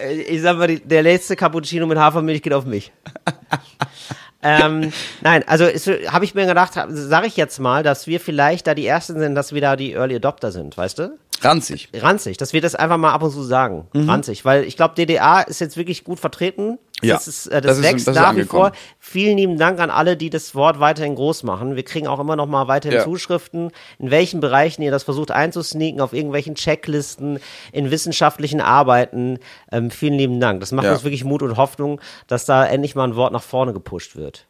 Äh, 0.00 0.22
ich 0.22 0.42
sag 0.42 0.58
mal, 0.58 0.66
der 0.76 1.04
letzte 1.04 1.36
Cappuccino 1.36 1.86
mit 1.86 1.96
Hafermilch 1.96 2.42
geht 2.42 2.52
auf 2.52 2.64
mich. 2.66 2.90
ähm, 4.44 4.92
nein, 5.22 5.42
also 5.46 5.64
habe 5.64 6.24
ich 6.24 6.34
mir 6.34 6.46
gedacht, 6.46 6.72
sage 6.88 7.26
ich 7.26 7.36
jetzt 7.36 7.58
mal, 7.58 7.82
dass 7.82 8.06
wir 8.06 8.20
vielleicht 8.20 8.66
da 8.66 8.74
die 8.74 8.86
Ersten 8.86 9.18
sind, 9.18 9.34
dass 9.34 9.52
wir 9.52 9.60
da 9.60 9.76
die 9.76 9.92
Early 9.92 10.16
Adopter 10.16 10.52
sind, 10.52 10.76
weißt 10.76 10.98
du? 10.98 11.18
Ranzig. 11.42 11.88
ranzig, 11.94 12.36
dass 12.36 12.52
wir 12.52 12.60
das 12.60 12.74
einfach 12.74 12.96
mal 12.96 13.12
ab 13.12 13.22
und 13.22 13.30
zu 13.30 13.42
sagen. 13.42 13.86
Ranzig, 13.94 14.44
weil 14.44 14.64
ich 14.64 14.76
glaube, 14.76 14.94
DDA 14.94 15.40
ist 15.42 15.60
jetzt 15.60 15.76
wirklich 15.76 16.04
gut 16.04 16.20
vertreten. 16.20 16.78
Ja, 17.06 17.14
das, 17.14 17.28
ist, 17.28 17.46
äh, 17.46 17.60
das, 17.60 17.62
das 17.62 17.78
ist- 17.78 17.84
wächst 17.84 18.06
das 18.08 18.16
ist 18.16 18.22
nach 18.22 18.36
wie 18.36 18.44
vor. 18.44 18.72
Vielen 18.98 19.36
lieben 19.38 19.58
Dank 19.58 19.80
an 19.80 19.90
alle, 19.90 20.16
die 20.16 20.30
das 20.30 20.54
Wort 20.54 20.80
weiterhin 20.80 21.14
groß 21.14 21.42
machen. 21.42 21.76
Wir 21.76 21.82
kriegen 21.84 22.06
auch 22.06 22.18
immer 22.20 22.36
noch 22.36 22.46
mal 22.46 22.68
weiterhin 22.68 22.98
Ja. 22.98 23.04
Zuschriften, 23.04 23.70
in 23.98 24.10
welchen 24.10 24.40
Bereichen 24.40 24.82
ihr 24.82 24.90
das 24.90 25.02
versucht 25.04 25.30
einzusneaken, 25.30 26.00
auf 26.00 26.12
irgendwelchen 26.12 26.54
Checklisten, 26.54 27.38
in 27.72 27.90
wissenschaftlichen 27.90 28.60
Arbeiten. 28.60 29.38
Ähm, 29.70 29.90
vielen 29.90 30.14
lieben 30.14 30.40
Dank. 30.40 30.60
Das 30.60 30.72
macht 30.72 30.86
Ja. 30.86 30.92
uns 30.92 31.04
wirklich 31.04 31.24
Mut 31.24 31.42
und 31.42 31.56
Hoffnung, 31.56 32.00
dass 32.26 32.44
da 32.44 32.66
endlich 32.66 32.94
mal 32.94 33.04
ein 33.04 33.16
Wort 33.16 33.32
nach 33.32 33.42
vorne 33.42 33.72
gepusht 33.72 34.16
wird. 34.16 34.46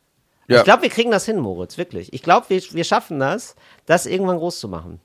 Ja. 0.49 0.59
Ich 0.59 0.65
glaube, 0.65 0.83
wir 0.83 0.91
kriegen 0.91 1.11
das 1.11 1.25
hin, 1.25 1.39
Moritz, 1.39 1.79
wirklich. 1.79 2.13
Ich 2.13 2.23
glaube, 2.23 2.47
wir, 2.51 2.61
wir 2.73 2.85
schaffen 2.85 3.19
das, 3.19 3.55
das 3.87 4.05
irgendwann 4.07 4.37
groß 4.39 4.61
zu 4.61 4.69
machen. 4.69 5.01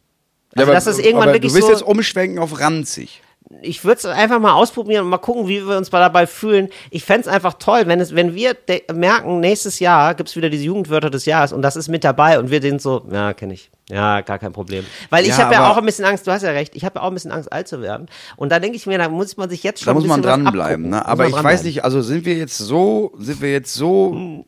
Also, 0.55 0.65
aber, 0.65 0.73
dass 0.73 0.85
das 0.85 0.99
irgendwann 0.99 1.29
aber 1.29 1.33
wirklich 1.35 1.51
du 1.53 1.55
willst 1.57 1.67
so 1.67 1.73
jetzt 1.73 1.83
umschwenken 1.83 2.39
auf 2.39 2.59
ranzig. 2.59 3.21
Ich 3.61 3.83
würde 3.83 3.97
es 3.97 4.05
einfach 4.05 4.39
mal 4.39 4.53
ausprobieren 4.53 5.05
und 5.05 5.09
mal 5.09 5.17
gucken, 5.17 5.47
wie 5.47 5.65
wir 5.65 5.75
uns 5.77 5.89
dabei 5.89 6.27
fühlen. 6.27 6.69
Ich 6.91 7.03
fänd's 7.03 7.27
einfach 7.27 7.55
toll, 7.55 7.83
wenn 7.87 7.99
es, 7.99 8.13
wenn 8.13 8.35
wir 8.35 8.55
merken, 8.93 9.39
nächstes 9.39 9.79
Jahr 9.79 10.13
gibt's 10.13 10.35
wieder 10.35 10.49
diese 10.49 10.65
Jugendwörter 10.65 11.09
des 11.09 11.25
Jahres 11.25 11.51
und 11.51 11.63
das 11.63 11.75
ist 11.75 11.87
mit 11.87 12.03
dabei 12.03 12.37
und 12.37 12.51
wir 12.51 12.61
sind 12.61 12.81
so, 12.81 13.05
ja, 13.11 13.33
kenne 13.33 13.55
ich. 13.55 13.71
Ja, 13.89 14.21
gar 14.21 14.37
kein 14.37 14.53
Problem. 14.53 14.85
Weil 15.09 15.23
ich 15.23 15.29
Ja, 15.29 15.37
habe 15.39 15.53
ja 15.55 15.71
auch 15.71 15.77
ein 15.77 15.85
bisschen 15.85 16.05
Angst, 16.05 16.27
du 16.27 16.31
hast 16.31 16.43
ja 16.43 16.51
recht, 16.51 16.75
ich 16.75 16.85
habe 16.85 16.99
ja 16.99 17.01
auch 17.01 17.07
ein 17.07 17.15
bisschen 17.15 17.31
Angst, 17.31 17.51
alt 17.51 17.67
zu 17.67 17.81
werden. 17.81 18.07
Und 18.37 18.51
da 18.51 18.59
denke 18.59 18.77
ich 18.77 18.85
mir, 18.85 18.99
da 18.99 19.09
muss 19.09 19.35
man 19.35 19.49
sich 19.49 19.63
jetzt 19.63 19.81
schon 19.81 19.95
Da 19.95 19.99
muss 19.99 20.07
man 20.07 20.21
dranbleiben. 20.21 20.89
Ne? 20.89 21.03
Aber 21.03 21.27
ich 21.27 21.33
weiß 21.33 21.63
nicht, 21.63 21.83
also 21.83 22.03
sind 22.03 22.25
wir 22.25 22.35
jetzt 22.35 22.59
so, 22.59 23.13
sind 23.17 23.41
wir 23.41 23.51
jetzt 23.51 23.73
so 23.73 24.45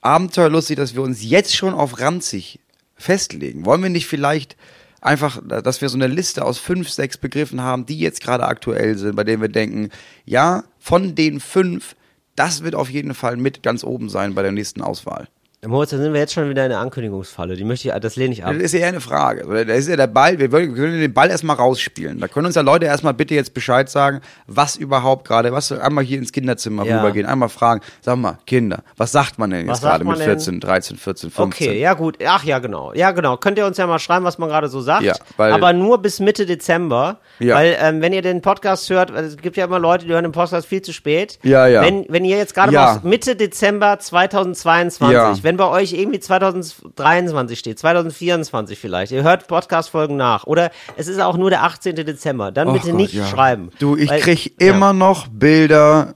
abenteuerlustig, 0.00 0.76
dass 0.76 0.96
wir 0.96 1.02
uns 1.02 1.22
jetzt 1.22 1.54
schon 1.54 1.74
auf 1.74 2.00
ranzig 2.00 2.58
festlegen? 2.96 3.64
Wollen 3.64 3.84
wir 3.84 3.90
nicht 3.90 4.08
vielleicht 4.08 4.56
einfach, 5.02 5.40
dass 5.44 5.80
wir 5.80 5.88
so 5.88 5.98
eine 5.98 6.06
Liste 6.06 6.44
aus 6.44 6.58
fünf, 6.58 6.88
sechs 6.88 7.18
Begriffen 7.18 7.60
haben, 7.60 7.84
die 7.86 7.98
jetzt 7.98 8.22
gerade 8.22 8.46
aktuell 8.46 8.96
sind, 8.96 9.16
bei 9.16 9.24
denen 9.24 9.42
wir 9.42 9.48
denken, 9.48 9.90
ja, 10.24 10.64
von 10.78 11.14
den 11.14 11.40
fünf, 11.40 11.96
das 12.36 12.62
wird 12.62 12.74
auf 12.74 12.88
jeden 12.88 13.14
Fall 13.14 13.36
mit 13.36 13.62
ganz 13.62 13.84
oben 13.84 14.08
sein 14.08 14.34
bei 14.34 14.42
der 14.42 14.52
nächsten 14.52 14.80
Auswahl. 14.80 15.28
Moritz, 15.64 15.90
da 15.90 15.96
sind 15.98 16.12
wir 16.12 16.18
jetzt 16.18 16.32
schon 16.32 16.50
wieder 16.50 16.64
in 16.64 16.70
der 16.70 16.80
Ankündigungsfalle. 16.80 17.54
Die 17.54 17.62
möchte 17.62 17.86
ich, 17.86 17.94
das 17.94 18.16
lehne 18.16 18.32
ich 18.32 18.44
ab. 18.44 18.52
Das 18.52 18.64
ist 18.64 18.74
ja 18.74 18.88
eine 18.88 19.00
Frage. 19.00 19.64
Da 19.64 19.72
ist 19.74 19.88
ja 19.88 19.94
der 19.94 20.08
Ball, 20.08 20.36
wir 20.40 20.50
wollen 20.50 20.74
den 20.74 21.14
Ball 21.14 21.30
erstmal 21.30 21.54
rausspielen. 21.54 22.18
Da 22.18 22.26
können 22.26 22.46
uns 22.46 22.56
ja 22.56 22.62
Leute 22.62 22.86
erstmal 22.86 23.14
bitte 23.14 23.36
jetzt 23.36 23.54
Bescheid 23.54 23.88
sagen, 23.88 24.22
was 24.48 24.74
überhaupt 24.74 25.24
gerade, 25.28 25.52
was 25.52 25.70
einmal 25.70 26.02
hier 26.02 26.18
ins 26.18 26.32
Kinderzimmer 26.32 26.84
Ja. 26.84 26.96
rübergehen, 26.98 27.26
einmal 27.26 27.48
fragen, 27.48 27.80
sag 28.00 28.16
mal, 28.16 28.38
Kinder, 28.44 28.82
was 28.96 29.12
sagt 29.12 29.38
man 29.38 29.50
denn 29.50 29.68
jetzt 29.68 29.82
gerade 29.82 30.04
mit 30.04 30.18
denn? 30.18 30.24
14, 30.24 30.58
13, 30.58 30.96
14, 30.96 31.30
15? 31.30 31.68
Okay, 31.68 31.80
ja 31.80 31.94
gut. 31.94 32.18
Ach 32.26 32.42
ja, 32.42 32.58
genau. 32.58 32.92
Ja, 32.94 33.12
genau. 33.12 33.36
Könnt 33.36 33.56
ihr 33.56 33.64
uns 33.64 33.76
ja 33.76 33.86
mal 33.86 34.00
schreiben, 34.00 34.24
was 34.24 34.38
man 34.38 34.48
gerade 34.48 34.66
so 34.66 34.80
sagt. 34.80 35.04
Ja, 35.04 35.14
weil- 35.36 35.52
aber 35.52 35.72
nur 35.72 36.02
bis 36.02 36.18
Mitte 36.18 36.44
Dezember. 36.44 37.18
Ja. 37.38 37.54
Weil, 37.54 37.76
ähm, 37.80 38.00
wenn 38.02 38.12
ihr 38.12 38.22
den 38.22 38.42
Podcast 38.42 38.90
hört, 38.90 39.10
es 39.10 39.36
gibt 39.36 39.56
ja 39.56 39.66
immer 39.66 39.78
Leute, 39.78 40.06
die 40.06 40.12
hören 40.12 40.24
den 40.24 40.32
Podcast 40.32 40.66
viel 40.66 40.82
zu 40.82 40.92
spät. 40.92 41.38
Ja, 41.44 41.68
ja. 41.68 41.82
Wenn, 41.82 42.04
wenn 42.08 42.24
ihr 42.24 42.36
jetzt 42.36 42.52
gerade 42.54 42.72
Ja. 42.72 43.00
mal 43.00 43.08
Mitte 43.08 43.36
Dezember 43.36 44.00
2022, 44.00 45.12
Ja. 45.14 45.36
wenn 45.44 45.51
bei 45.56 45.66
euch 45.66 45.92
irgendwie 45.92 46.20
2023 46.20 47.58
steht, 47.58 47.78
2024 47.78 48.78
vielleicht, 48.78 49.12
ihr 49.12 49.22
hört 49.22 49.48
Podcast-Folgen 49.48 50.16
nach. 50.16 50.44
Oder 50.44 50.70
es 50.96 51.08
ist 51.08 51.20
auch 51.20 51.36
nur 51.36 51.50
der 51.50 51.62
18. 51.64 51.96
Dezember. 51.96 52.52
Dann 52.52 52.68
Och 52.68 52.74
bitte 52.74 52.88
Gott, 52.88 52.96
nicht 52.96 53.14
ja. 53.14 53.26
schreiben. 53.26 53.70
Du, 53.78 53.96
ich 53.96 54.10
Weil- 54.10 54.20
krieg 54.20 54.54
ja. 54.60 54.68
immer 54.74 54.92
noch 54.92 55.28
Bilder 55.28 56.14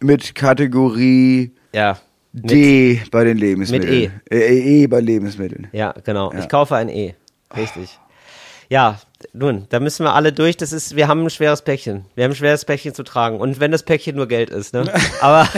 mit 0.00 0.34
Kategorie 0.34 1.52
Ja. 1.72 1.98
Mit, 2.32 2.50
D 2.50 3.02
bei 3.10 3.24
den 3.24 3.38
Lebensmitteln. 3.38 4.12
Mit 4.28 4.32
E. 4.32 4.36
Äh, 4.36 4.82
e 4.82 4.86
bei 4.88 5.00
Lebensmitteln. 5.00 5.68
Ja, 5.72 5.94
genau. 6.04 6.32
Ja. 6.32 6.40
Ich 6.40 6.48
kaufe 6.48 6.74
ein 6.74 6.88
E. 6.88 7.14
Richtig. 7.56 7.98
Ja, 8.68 8.98
nun, 9.32 9.66
da 9.68 9.78
müssen 9.78 10.04
wir 10.04 10.14
alle 10.14 10.32
durch. 10.32 10.56
Das 10.56 10.72
ist, 10.72 10.96
wir 10.96 11.06
haben 11.06 11.22
ein 11.22 11.30
schweres 11.30 11.62
Päckchen. 11.62 12.06
Wir 12.14 12.24
haben 12.24 12.32
ein 12.32 12.36
schweres 12.36 12.64
Päckchen 12.64 12.94
zu 12.94 13.04
tragen. 13.04 13.38
Und 13.38 13.60
wenn 13.60 13.70
das 13.70 13.84
Päckchen 13.84 14.16
nur 14.16 14.26
Geld 14.26 14.50
ist, 14.50 14.74
ne? 14.74 14.92
Aber 15.20 15.48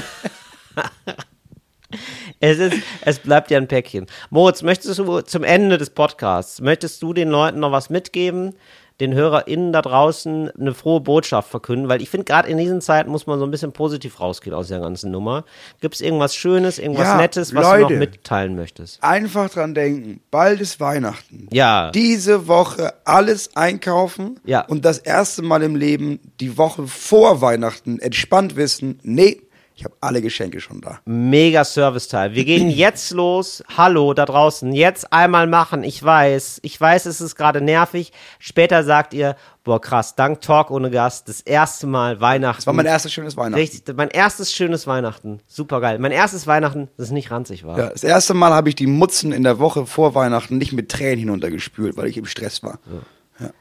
es 2.40 2.58
ist, 2.58 2.76
es 3.02 3.18
bleibt 3.18 3.50
ja 3.50 3.58
ein 3.58 3.68
Päckchen. 3.68 4.06
Moritz, 4.30 4.62
möchtest 4.62 4.98
du 4.98 5.20
zum 5.22 5.44
Ende 5.44 5.78
des 5.78 5.90
Podcasts, 5.90 6.60
möchtest 6.60 7.02
du 7.02 7.12
den 7.12 7.28
Leuten 7.30 7.60
noch 7.60 7.72
was 7.72 7.90
mitgeben? 7.90 8.54
Den 8.98 9.12
HörerInnen 9.12 9.74
da 9.74 9.82
draußen 9.82 10.50
eine 10.58 10.72
frohe 10.72 11.00
Botschaft 11.00 11.50
verkünden, 11.50 11.90
weil 11.90 12.00
ich 12.00 12.08
finde, 12.08 12.24
gerade 12.24 12.48
in 12.48 12.56
diesen 12.56 12.80
Zeiten 12.80 13.10
muss 13.10 13.26
man 13.26 13.38
so 13.38 13.44
ein 13.44 13.50
bisschen 13.50 13.72
positiv 13.72 14.20
rausgehen 14.20 14.56
aus 14.56 14.68
der 14.68 14.80
ganzen 14.80 15.10
Nummer. 15.10 15.44
Gibt 15.82 15.96
es 15.96 16.00
irgendwas 16.00 16.34
Schönes, 16.34 16.78
irgendwas 16.78 17.04
Ja, 17.08 17.16
Nettes, 17.18 17.54
was 17.54 17.62
du 17.62 17.72
noch 17.82 17.90
Leute. 17.90 17.98
mitteilen 17.98 18.56
möchtest? 18.56 19.02
Einfach 19.04 19.50
dran 19.50 19.74
denken, 19.74 20.20
bald 20.30 20.62
ist 20.62 20.80
Weihnachten. 20.80 21.46
Ja. 21.52 21.90
Diese 21.90 22.48
Woche 22.48 22.94
alles 23.04 23.54
einkaufen 23.54 24.40
Ja. 24.46 24.62
und 24.62 24.86
das 24.86 24.96
erste 24.96 25.42
Mal 25.42 25.62
im 25.62 25.76
Leben 25.76 26.18
die 26.40 26.56
Woche 26.56 26.86
vor 26.86 27.42
Weihnachten 27.42 27.98
entspannt 27.98 28.56
wissen, 28.56 28.98
nee, 29.02 29.42
ich 29.78 29.84
habe 29.84 29.94
alle 30.00 30.22
Geschenke 30.22 30.58
schon 30.60 30.80
da. 30.80 31.00
Mega 31.04 31.62
Serviceteil. 31.62 32.34
Wir 32.34 32.46
gehen 32.46 32.70
jetzt 32.70 33.10
los. 33.12 33.62
Hallo 33.76 34.14
da 34.14 34.24
draußen. 34.24 34.72
Jetzt 34.72 35.12
einmal 35.12 35.46
machen. 35.46 35.84
Ich 35.84 36.02
weiß, 36.02 36.60
ich 36.62 36.80
weiß, 36.80 37.04
es 37.04 37.20
ist 37.20 37.36
gerade 37.36 37.60
nervig. 37.60 38.10
Später 38.38 38.84
sagt 38.84 39.12
ihr, 39.12 39.36
boah 39.64 39.78
krass, 39.78 40.14
dank 40.16 40.40
Talk 40.40 40.70
ohne 40.70 40.90
Gast, 40.90 41.28
das 41.28 41.42
erste 41.42 41.86
Mal 41.86 42.22
Weihnachten. 42.22 42.56
Das 42.60 42.66
war 42.66 42.72
mein 42.72 42.86
erstes 42.86 43.12
schönes 43.12 43.36
Weihnachten. 43.36 43.60
Richtig, 43.60 43.96
mein 43.96 44.08
erstes 44.08 44.50
schönes 44.52 44.86
Weihnachten. 44.86 45.40
Super 45.46 45.82
geil. 45.82 45.98
Mein 45.98 46.12
erstes 46.12 46.46
Weihnachten, 46.46 46.88
das 46.96 47.10
nicht 47.10 47.30
ranzig 47.30 47.64
war. 47.66 47.78
Ja, 47.78 47.88
das 47.90 48.02
erste 48.02 48.32
Mal 48.32 48.52
habe 48.54 48.70
ich 48.70 48.76
die 48.76 48.86
Mutzen 48.86 49.30
in 49.30 49.42
der 49.42 49.58
Woche 49.58 49.84
vor 49.84 50.14
Weihnachten 50.14 50.56
nicht 50.56 50.72
mit 50.72 50.90
Tränen 50.90 51.18
hinuntergespült, 51.18 51.98
weil 51.98 52.06
ich 52.06 52.16
im 52.16 52.24
Stress 52.24 52.62
war. 52.62 52.78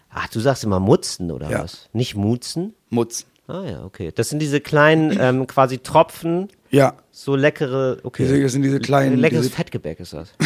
Ach, 0.10 0.30
du 0.30 0.40
sagst 0.40 0.64
immer 0.64 0.80
Mutzen 0.80 1.30
oder 1.30 1.50
Ja. 1.50 1.64
was? 1.64 1.90
Nicht 1.92 2.16
Mutzen? 2.16 2.74
Mutzen. 2.90 3.26
Ah 3.48 3.64
ja, 3.64 3.84
okay. 3.84 4.12
Das 4.14 4.30
sind 4.30 4.40
diese 4.40 4.60
kleinen 4.62 5.16
ähm, 5.20 5.48
quasi 5.48 5.78
Tropfen, 5.80 6.50
Ja, 6.72 6.96
so 7.12 7.36
leckere, 7.36 7.98
okay. 8.04 8.24
diese, 8.24 8.42
das 8.42 8.52
sind 8.54 8.62
diese 8.64 8.80
kleinen. 8.80 9.18
Leckeres 9.18 9.44
diese, 9.46 9.56
Fettgebäck 9.56 10.00
ist 10.00 10.14
das. 10.14 10.34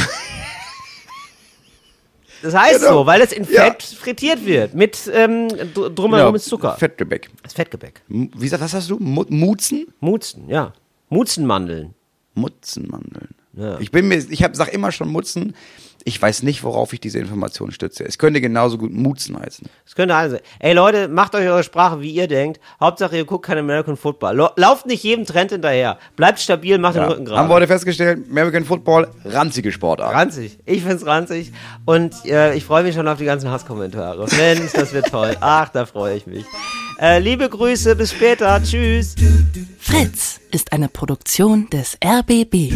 Das 2.42 2.56
heißt 2.56 2.80
Genau. 2.80 3.00
so, 3.02 3.06
weil 3.06 3.22
es 3.22 3.34
in 3.34 3.44
Ja. 3.52 3.66
Fett 3.66 3.84
frittiert 3.84 4.46
wird. 4.46 4.74
Mit 4.74 5.12
ähm, 5.14 5.50
dr- 5.74 5.90
drumherum 5.90 6.28
genau, 6.28 6.36
ist 6.36 6.46
Zucker. 6.46 6.76
Fettgebäck. 6.78 7.30
Das 7.44 7.52
Fettgebäck. 7.54 8.02
M- 8.10 8.32
Wie 8.34 8.48
sagt, 8.48 8.64
was 8.64 8.74
hast 8.74 8.90
du? 8.90 8.98
Mu 8.98 9.26
Mutzen? 9.28 9.88
Mutzen, 10.00 10.48
ja. 10.48 10.72
Mutzenmandeln. 11.10 11.94
Mutzenmandeln. 12.36 13.30
Ja. 13.58 13.78
Ich 13.80 13.92
bin 13.92 14.08
mir, 14.08 14.16
ich 14.30 14.42
hab, 14.42 14.56
sag 14.56 14.72
immer 14.74 14.92
schon 14.94 15.10
Mutzen. 15.10 15.54
Ich 16.06 16.22
weiß 16.22 16.44
nicht, 16.44 16.64
worauf 16.64 16.94
ich 16.94 17.00
diese 17.00 17.20
Information 17.20 17.72
stütze. 17.72 18.04
Es 18.06 18.18
könnte 18.18 18.42
genauso 18.42 18.78
gut 18.78 18.92
Mutzen 18.94 19.38
heißen. 19.40 19.68
Das 19.86 19.96
könnte 19.96 20.16
alles 20.16 20.32
sein. 20.34 20.42
Ey 20.60 20.74
Leute, 20.74 21.08
macht 21.08 21.36
euch 21.36 21.48
eure 21.48 21.64
Sprache, 21.64 22.02
wie 22.02 22.12
ihr 22.12 22.28
denkt. 22.28 22.60
Hauptsache 22.80 23.18
ihr 23.18 23.26
guckt 23.26 23.46
kein 23.46 23.58
American 23.58 23.98
Football. 23.98 24.36
Lau- 24.38 24.52
Lauft 24.56 24.86
nicht 24.86 25.04
jedem 25.04 25.26
Trend 25.26 25.52
hinterher. 25.52 25.98
Bleibt 26.16 26.40
stabil, 26.40 26.78
macht 26.78 26.96
den 26.96 27.04
Rücken 27.04 27.12
Haben 27.20 27.26
wir 27.28 27.32
gerade. 27.36 27.50
heute 27.54 27.68
festgestellt, 27.68 28.26
American 28.30 28.66
Football, 28.66 29.10
ranzige 29.26 29.72
Sportart. 29.72 30.14
Ranzig. 30.16 30.58
Ich 30.66 30.84
find's 30.84 31.06
ranzig. 31.06 31.52
Und 31.86 32.14
äh, 32.26 32.54
ich 32.56 32.64
freue 32.66 32.84
mich 32.84 32.96
schon 32.96 33.08
auf 33.08 33.18
die 33.18 33.26
ganzen 33.26 33.50
Hasskommentare. 33.52 34.26
Mensch, 34.38 34.72
das 34.74 34.94
wird 34.94 35.08
toll. 35.08 35.36
Ach, 35.42 35.70
da 35.70 35.86
freue 35.86 36.16
ich 36.16 36.26
mich. 36.28 36.46
Äh, 37.02 37.20
liebe 37.20 37.48
Grüße, 37.50 37.96
bis 37.96 38.12
später. 38.12 38.62
Tschüss. 38.64 39.16
Fritz 39.80 40.40
ist 40.52 40.74
eine 40.74 40.88
Produktion 40.90 41.70
des 41.70 41.98
RBB. 42.04 42.74